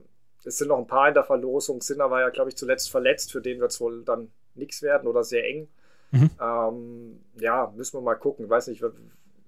es 0.45 0.57
sind 0.59 0.69
noch 0.69 0.77
ein 0.77 0.87
paar 0.87 1.09
in 1.09 1.13
der 1.13 1.25
Verlosung. 1.25 1.81
Sinner 1.81 2.09
war 2.09 2.21
ja, 2.21 2.29
glaube 2.29 2.51
ich, 2.51 2.55
zuletzt 2.55 2.89
verletzt. 2.89 3.33
Für 3.33 3.41
den 3.41 3.59
wird 3.59 3.71
es 3.71 3.81
wohl 3.81 4.05
dann 4.05 4.31
nichts 4.53 4.81
werden 4.81 5.09
oder 5.09 5.25
sehr 5.25 5.43
eng. 5.43 5.67
Mhm. 6.15 6.29
Ähm, 6.39 7.19
ja, 7.39 7.73
müssen 7.75 7.97
wir 7.97 8.01
mal 8.01 8.15
gucken. 8.15 8.45
Ich 8.45 8.51
weiß 8.51 8.67
nicht, 8.67 8.83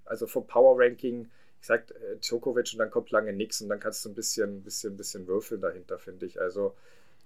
also 0.04 0.26
vom 0.26 0.46
Power 0.46 0.78
Ranking, 0.78 1.28
ich 1.60 1.66
sag 1.66 1.90
äh, 1.90 2.16
Djokovic 2.20 2.70
und 2.72 2.78
dann 2.78 2.90
kommt 2.90 3.10
lange 3.10 3.32
nichts 3.32 3.60
und 3.60 3.68
dann 3.68 3.80
kannst 3.80 4.04
du 4.04 4.10
ein 4.10 4.14
bisschen, 4.14 4.62
bisschen, 4.62 4.96
bisschen 4.96 5.26
würfeln 5.26 5.60
dahinter, 5.60 5.98
finde 5.98 6.26
ich. 6.26 6.40
Also 6.40 6.74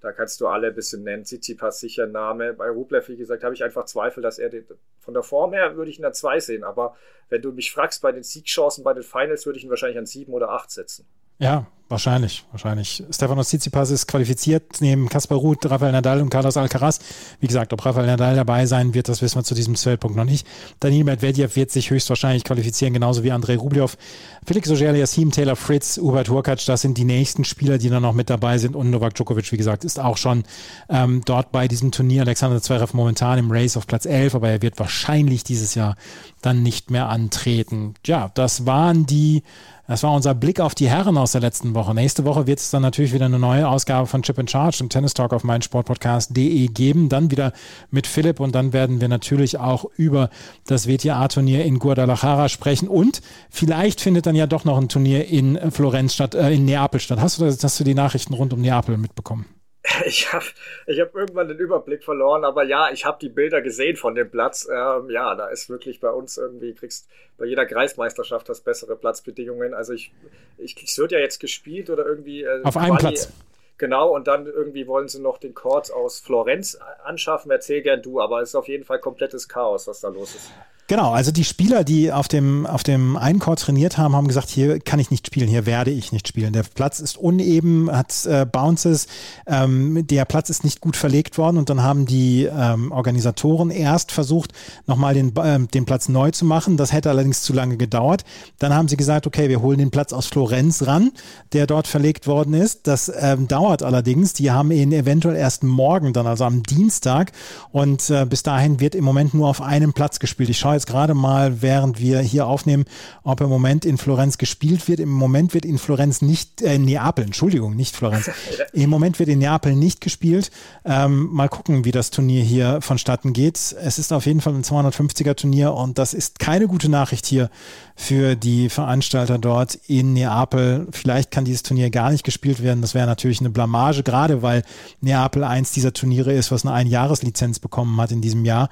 da 0.01 0.13
kannst 0.13 0.41
du 0.41 0.49
alle 0.49 0.69
ein 0.69 0.75
bisschen 0.75 1.05
nennen. 1.05 1.25
Tsitsipas 1.25 1.79
sicher 1.79 2.07
Name. 2.07 2.55
Bei 2.55 2.69
Rublev, 2.69 3.09
wie 3.09 3.17
gesagt, 3.17 3.45
habe 3.45 3.55
ich 3.55 3.63
einfach 3.63 3.85
Zweifel, 3.85 4.23
dass 4.23 4.39
er 4.39 4.49
den, 4.49 4.67
von 4.99 5.15
der 5.15 5.23
Form 5.23 5.53
her 5.53 5.77
würde 5.77 5.91
ich 5.91 5.99
ihn 5.99 6.05
an 6.05 6.15
zwei 6.15 6.41
sehen. 6.41 6.65
Aber 6.65 6.97
wenn 7.29 7.41
du 7.41 7.53
mich 7.53 7.73
fragst, 7.73 8.03
bei 8.03 8.11
den 8.11 8.25
Siegchancen, 8.25 8.83
bei 8.83 8.95
den 8.95 9.05
Finals 9.05 9.47
würde 9.47 9.59
ich 9.59 9.65
ihn 9.65 9.71
wahrscheinlich 9.71 9.99
an 9.99 10.07
sieben 10.07 10.33
oder 10.33 10.51
acht 10.51 10.71
setzen. 10.71 11.07
Ja, 11.39 11.67
wahrscheinlich, 11.93 12.45
wahrscheinlich. 12.51 13.05
Stefanos 13.11 13.49
Tsitsipas 13.49 13.91
ist 13.91 14.09
qualifiziert 14.09 14.81
neben 14.81 15.09
Kaspar 15.09 15.39
Ruth, 15.39 15.71
Rafael 15.71 15.93
Nadal 15.93 16.21
und 16.21 16.31
Carlos 16.31 16.57
Alcaraz. 16.57 16.99
Wie 17.39 17.47
gesagt, 17.47 17.73
ob 17.73 17.85
Rafael 17.85 18.07
Nadal 18.07 18.35
dabei 18.35 18.67
sein 18.67 18.95
wird, 18.95 19.09
das 19.09 19.23
wissen 19.23 19.37
wir 19.37 19.45
zu 19.45 19.55
diesem 19.55 19.77
Zeitpunkt 19.77 20.17
noch 20.17 20.25
nicht. 20.25 20.47
Daniel 20.81 21.05
Medvedev 21.05 21.55
wird 21.55 21.71
sich 21.71 21.91
höchstwahrscheinlich 21.91 22.43
qualifizieren, 22.43 22.95
genauso 22.95 23.23
wie 23.23 23.31
Andrei 23.31 23.57
Rublev. 23.57 23.97
Felix 24.45 24.71
Auger, 24.71 24.97
Yassim 24.97 25.31
Taylor 25.31 25.55
Fritz, 25.55 25.99
Hubert 25.99 26.29
Hurkacz, 26.29 26.65
das 26.65 26.81
sind 26.81 26.99
die 26.99 27.05
nächsten 27.05 27.45
Spieler, 27.45 27.79
die 27.79 27.91
dann 27.91 28.03
noch 28.03 28.15
mit 28.15 28.29
dabei 28.29 28.59
sind. 28.59 28.75
Und 28.75 28.91
Novak 28.91 29.15
Djokovic, 29.15 29.53
wie 29.53 29.57
gesagt, 29.57 29.85
ist 29.85 30.01
auch 30.01 30.17
schon 30.17 30.43
ähm, 30.89 31.23
dort 31.25 31.53
bei 31.53 31.69
diesem 31.69 31.93
Turnier. 31.93 32.23
Alexander 32.23 32.61
Zverev 32.61 32.97
momentan 32.97 33.39
im 33.39 33.53
Race 33.53 33.77
auf 33.77 33.87
Platz 33.87 34.07
11, 34.07 34.35
aber 34.35 34.49
er 34.49 34.63
wird 34.63 34.79
wahrscheinlich 34.81 35.45
dieses 35.45 35.75
Jahr 35.75 35.97
dann 36.41 36.63
nicht 36.63 36.91
mehr 36.91 37.09
antreten. 37.09 37.95
Ja, 38.07 38.31
das 38.35 38.67
waren 38.67 39.07
die 39.07 39.43
das 39.89 40.03
war 40.03 40.13
unser 40.13 40.35
Blick 40.35 40.61
auf 40.61 40.75
die 40.75 40.89
Herren 40.89 41.19
aus 41.19 41.33
der 41.33 41.41
letzten 41.41 41.75
Woche. 41.75 41.95
Nächste 41.95 42.25
Woche 42.25 42.47
wird 42.47 42.61
es 42.61 42.71
dann 42.71 42.83
natürlich 42.83 43.13
wieder 43.13 43.27
eine 43.27 43.39
neue 43.39 43.69
Ausgabe 43.69 44.07
von 44.07 44.23
Chip 44.23 44.39
and 44.39 44.51
Charge 44.51 44.79
und 44.83 44.91
Tennis 44.91 45.15
Talk 45.15 45.33
auf 45.33 45.45
meinsportpodcast.de 45.45 46.69
geben. 46.69 47.09
Dann 47.09 47.31
wieder 47.31 47.53
mit 47.91 48.07
Philipp 48.07 48.41
und 48.41 48.55
dann 48.55 48.73
werden 48.73 49.01
wir 49.01 49.09
natürlich 49.09 49.59
auch 49.59 49.85
über 49.97 50.31
das 50.67 50.87
WTA-Turnier 50.87 51.65
in 51.65 51.79
Guadalajara 51.79 52.49
sprechen 52.49 52.89
und 52.89 53.23
vielleicht 53.51 54.01
findet 54.01 54.27
dann 54.27 54.37
ja 54.37 54.47
doch 54.47 54.65
noch 54.65 54.79
ein 54.79 54.89
Turnier 54.89 55.27
in 55.29 55.71
Florenz 55.71 56.15
statt, 56.15 56.35
äh, 56.35 56.53
in 56.53 56.65
Neapel 56.65 57.01
statt. 57.01 57.21
Hast 57.21 57.41
du, 57.41 57.47
hast 57.47 57.81
du 57.81 57.85
die 57.85 57.95
Nachrichten 57.95 58.35
rund 58.35 58.53
um 58.53 58.61
Neapel 58.61 58.97
mitbekommen? 58.97 59.47
Ich 60.07 60.33
habe 60.33 60.45
ich 60.87 61.01
hab 61.01 61.15
irgendwann 61.15 61.49
den 61.49 61.59
Überblick 61.59 62.05
verloren, 62.05 62.45
aber 62.45 62.65
ja, 62.65 62.91
ich 62.93 63.05
habe 63.05 63.19
die 63.21 63.29
Bilder 63.29 63.61
gesehen 63.63 63.97
von 63.97 64.15
dem 64.15 64.31
Platz. 64.31 64.69
Ähm, 64.71 65.11
ja, 65.11 65.35
da 65.35 65.49
ist 65.49 65.69
wirklich 65.69 66.01
bei 66.01 66.11
uns 66.11 66.37
irgendwie, 66.37 66.75
kriegst 66.75 67.09
bei 67.37 67.47
jeder 67.47 67.67
Kreismeisterschaft 67.67 68.49
das 68.49 68.61
bessere 68.61 68.97
Platzbedingungen. 68.97 69.75
Also 69.75 69.93
ich, 69.93 70.13
ich 70.59 70.77
es 70.83 70.97
wird 70.99 71.13
ja 71.13 71.19
jetzt 71.19 71.41
gespielt 71.41 71.91
oder 71.91 72.07
irgendwie. 72.07 72.43
Äh, 72.43 72.63
Auf 72.63 72.77
einem 72.77 72.97
Platz. 72.97 73.33
Genau, 73.79 74.15
und 74.15 74.29
dann 74.29 74.47
irgendwie 74.47 74.87
wollen 74.87 75.09
sie 75.09 75.21
noch 75.21 75.39
den 75.39 75.55
Court 75.55 75.93
aus 75.93 76.21
Florenz 76.21 76.79
anschaffen. 77.03 77.51
Erzähl 77.51 77.83
gern 77.83 78.01
du, 78.01 78.21
aber 78.21 78.41
es 78.41 78.51
ist 78.51 78.55
auf 78.55 78.69
jeden 78.69 78.85
Fall 78.85 79.01
komplettes 79.01 79.49
Chaos, 79.49 79.89
was 79.89 80.01
da 80.01 80.09
los 80.09 80.37
ist. 80.37 80.53
Genau, 80.93 81.13
also 81.13 81.33
die 81.33 81.45
Spieler, 81.45 81.85
die 81.85 82.13
auf 82.13 82.29
dem, 82.29 82.67
auf 82.67 82.83
dem 82.83 83.17
Eincourt 83.17 83.61
trainiert 83.61 83.97
haben, 83.97 84.15
haben 84.15 84.29
gesagt, 84.29 84.51
hier 84.51 84.79
kann 84.79 85.01
ich 85.01 85.11
nicht 85.11 85.27
spielen, 85.27 85.49
hier 85.49 85.65
werde 85.65 85.91
ich 85.91 86.13
nicht 86.13 86.29
spielen. 86.29 86.53
Der 86.53 86.65
Platz 86.65 87.01
ist 87.01 87.17
uneben, 87.17 87.91
hat 87.91 88.27
äh, 88.27 88.45
Bounces, 88.45 89.07
ähm, 89.47 90.07
der 90.07 90.27
Platz 90.27 90.51
ist 90.51 90.65
nicht 90.65 90.83
gut 90.83 90.97
verlegt 90.97 91.39
worden 91.39 91.57
und 91.57 91.71
dann 91.71 91.83
haben 91.83 92.05
die 92.05 92.45
ähm, 92.45 92.93
Organisatoren 92.93 93.71
erst 93.71 94.13
versucht, 94.13 94.53
nochmal 94.87 95.15
den, 95.15 95.35
äh, 95.35 95.61
den 95.61 95.87
Platz 95.87 96.11
neu 96.11 96.31
zu 96.31 96.45
machen. 96.45 96.77
Das 96.77 96.93
hätte 96.93 97.09
allerdings 97.09 97.41
zu 97.41 97.55
lange 97.55 97.79
gedauert. 97.79 98.27
Dann 98.59 98.75
haben 98.75 98.89
sie 98.89 98.99
gesagt, 98.99 99.27
okay, 99.27 99.49
wir 99.49 99.63
holen 99.63 99.79
den 99.79 99.91
Platz 99.91 100.13
aus 100.13 100.27
Florenz 100.27 100.87
ran, 100.87 101.13
der 101.55 101.67
dort 101.67 101.87
verlegt 101.87 102.27
worden 102.27 102.53
ist. 102.53 102.87
Das 102.87 103.11
ähm, 103.19 103.49
dauert 103.49 103.83
allerdings. 103.83 104.35
Die 104.35 104.51
haben 104.51 104.71
ihn 104.71 104.93
eventuell 104.93 105.37
erst 105.37 105.65
morgen 105.65 106.13
dann, 106.13 106.27
also 106.27 106.45
am 106.45 106.63
Dienstag. 106.63 107.33
Und 107.71 108.11
äh, 108.11 108.27
bis 108.27 108.43
dahin 108.43 108.79
wird 108.79 108.95
im 108.95 109.05
Moment 109.05 109.33
nur 109.33 109.49
auf 109.49 109.63
einem 109.63 109.95
Platz 109.95 110.19
gespielt. 110.19 110.51
Ich 110.51 110.59
schaue 110.59 110.82
jetzt 110.82 110.82
gerade 110.87 111.15
mal, 111.15 111.63
während 111.63 112.01
wir 112.01 112.21
hier 112.21 112.47
aufnehmen, 112.47 112.85
ob 113.23 113.41
im 113.41 113.49
Moment 113.49 113.85
in 113.85 113.99
Florenz 113.99 114.39
gespielt 114.39 114.89
wird. 114.89 115.01
Im 115.01 115.11
Moment 115.11 115.55
wird 115.55 115.65
in 115.65 115.79
Florenz 115.79 116.23
nicht, 116.23 116.63
äh, 116.63 116.79
Neapel, 116.79 117.25
Entschuldigung, 117.25 117.75
nicht 117.77 117.97
Florenz. 117.97 118.31
Im 118.73 118.91
Moment 118.91 119.19
wird 119.19 119.29
in 119.29 119.39
Neapel 119.39 119.75
nicht 119.75 120.01
gespielt. 120.01 120.51
Ähm, 120.85 121.29
mal 121.33 121.49
gucken, 121.49 121.85
wie 121.85 121.91
das 121.91 122.11
Turnier 122.11 122.43
hier 122.43 122.81
vonstatten 122.81 123.33
geht. 123.33 123.57
Es 123.57 123.99
ist 123.99 124.13
auf 124.13 124.27
jeden 124.27 124.41
Fall 124.41 124.55
ein 124.55 124.65
250er 124.65 125.35
Turnier 125.35 125.75
und 125.75 125.99
das 125.99 126.15
ist 126.15 126.39
keine 126.39 126.67
gute 126.67 126.89
Nachricht 126.89 127.27
hier 127.27 127.51
für 127.95 128.35
die 128.37 128.69
Veranstalter 128.69 129.39
dort 129.39 129.75
in 129.87 130.13
Neapel. 130.13 130.89
Vielleicht 130.91 131.31
kann 131.31 131.45
dieses 131.45 131.63
Turnier 131.63 131.91
gar 131.91 132.11
nicht 132.11 132.25
gespielt 132.25 132.63
werden. 132.63 132.81
Das 132.81 132.95
wäre 132.95 133.07
natürlich 133.07 133.41
eine 133.41 133.51
Blamage, 133.51 134.03
gerade 134.03 134.43
weil 134.43 134.63
Neapel 135.01 135.45
eins 135.45 135.73
dieser 135.73 135.93
Turniere 135.93 136.33
ist, 136.33 136.51
was 136.51 136.65
eine 136.65 136.75
Einjahreslizenz 136.75 137.59
bekommen 137.59 138.01
hat 138.01 138.13
in 138.13 138.21
diesem 138.21 138.45
Jahr. 138.45 138.71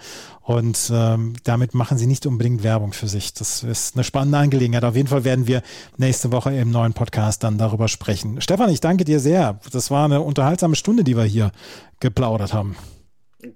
Und 0.50 0.90
ähm, 0.92 1.34
damit 1.44 1.74
machen 1.74 1.96
sie 1.96 2.08
nicht 2.08 2.26
unbedingt 2.26 2.64
Werbung 2.64 2.92
für 2.92 3.06
sich. 3.06 3.32
Das 3.34 3.62
ist 3.62 3.94
eine 3.94 4.02
spannende 4.02 4.38
Angelegenheit. 4.38 4.82
Auf 4.82 4.96
jeden 4.96 5.06
Fall 5.06 5.22
werden 5.22 5.46
wir 5.46 5.62
nächste 5.96 6.32
Woche 6.32 6.52
im 6.52 6.72
neuen 6.72 6.92
Podcast 6.92 7.44
dann 7.44 7.56
darüber 7.56 7.86
sprechen. 7.86 8.40
Stefan, 8.40 8.68
ich 8.68 8.80
danke 8.80 9.04
dir 9.04 9.20
sehr. 9.20 9.60
Das 9.72 9.92
war 9.92 10.06
eine 10.06 10.22
unterhaltsame 10.22 10.74
Stunde, 10.74 11.04
die 11.04 11.16
wir 11.16 11.22
hier 11.22 11.52
geplaudert 12.00 12.52
haben. 12.52 12.74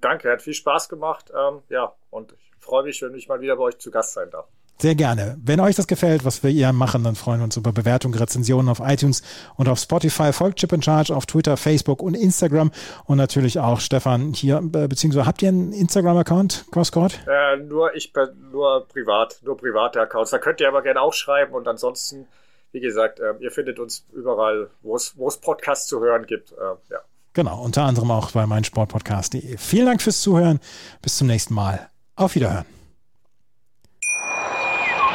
Danke, 0.00 0.30
hat 0.30 0.42
viel 0.42 0.54
Spaß 0.54 0.88
gemacht. 0.88 1.32
Ähm, 1.36 1.62
ja, 1.68 1.92
und 2.10 2.30
ich 2.30 2.52
freue 2.60 2.84
mich, 2.84 3.02
wenn 3.02 3.12
ich 3.16 3.26
mal 3.26 3.40
wieder 3.40 3.56
bei 3.56 3.64
euch 3.64 3.78
zu 3.78 3.90
Gast 3.90 4.12
sein 4.12 4.30
darf. 4.30 4.46
Sehr 4.78 4.96
gerne. 4.96 5.38
Wenn 5.42 5.60
euch 5.60 5.76
das 5.76 5.86
gefällt, 5.86 6.24
was 6.24 6.42
wir 6.42 6.50
hier 6.50 6.72
machen, 6.72 7.04
dann 7.04 7.14
freuen 7.14 7.38
wir 7.38 7.44
uns 7.44 7.56
über 7.56 7.72
Bewertungen, 7.72 8.14
Rezensionen 8.14 8.68
auf 8.68 8.80
iTunes 8.80 9.22
und 9.56 9.68
auf 9.68 9.78
Spotify. 9.78 10.32
Folgt 10.32 10.58
Chip 10.58 10.72
in 10.72 10.82
Charge 10.82 11.14
auf 11.14 11.26
Twitter, 11.26 11.56
Facebook 11.56 12.02
und 12.02 12.14
Instagram 12.14 12.72
und 13.04 13.16
natürlich 13.16 13.60
auch 13.60 13.80
Stefan 13.80 14.32
hier, 14.34 14.56
äh, 14.56 14.88
beziehungsweise 14.88 15.26
habt 15.26 15.42
ihr 15.42 15.48
einen 15.48 15.72
Instagram-Account, 15.72 16.66
Crosscourt? 16.72 17.20
Äh, 17.26 17.58
nur 17.58 17.94
ich, 17.94 18.12
nur 18.50 18.86
privat, 18.88 19.38
nur 19.42 19.56
private 19.56 20.00
Accounts. 20.00 20.32
Da 20.32 20.38
könnt 20.38 20.60
ihr 20.60 20.68
aber 20.68 20.82
gerne 20.82 21.00
auch 21.00 21.14
schreiben 21.14 21.54
und 21.54 21.68
ansonsten, 21.68 22.26
wie 22.72 22.80
gesagt, 22.80 23.20
äh, 23.20 23.34
ihr 23.38 23.52
findet 23.52 23.78
uns 23.78 24.04
überall, 24.12 24.70
wo 24.82 24.96
es 24.96 25.36
Podcasts 25.40 25.86
zu 25.86 26.00
hören 26.00 26.26
gibt. 26.26 26.50
Äh, 26.52 26.92
ja. 26.92 26.98
Genau, 27.32 27.62
unter 27.62 27.82
anderem 27.82 28.10
auch 28.10 28.32
bei 28.32 28.44
meinsportpodcast.de. 28.46 29.56
Vielen 29.56 29.86
Dank 29.86 30.02
fürs 30.02 30.20
Zuhören. 30.20 30.60
Bis 31.00 31.16
zum 31.16 31.28
nächsten 31.28 31.54
Mal. 31.54 31.88
Auf 32.16 32.34
Wiederhören. 32.34 32.73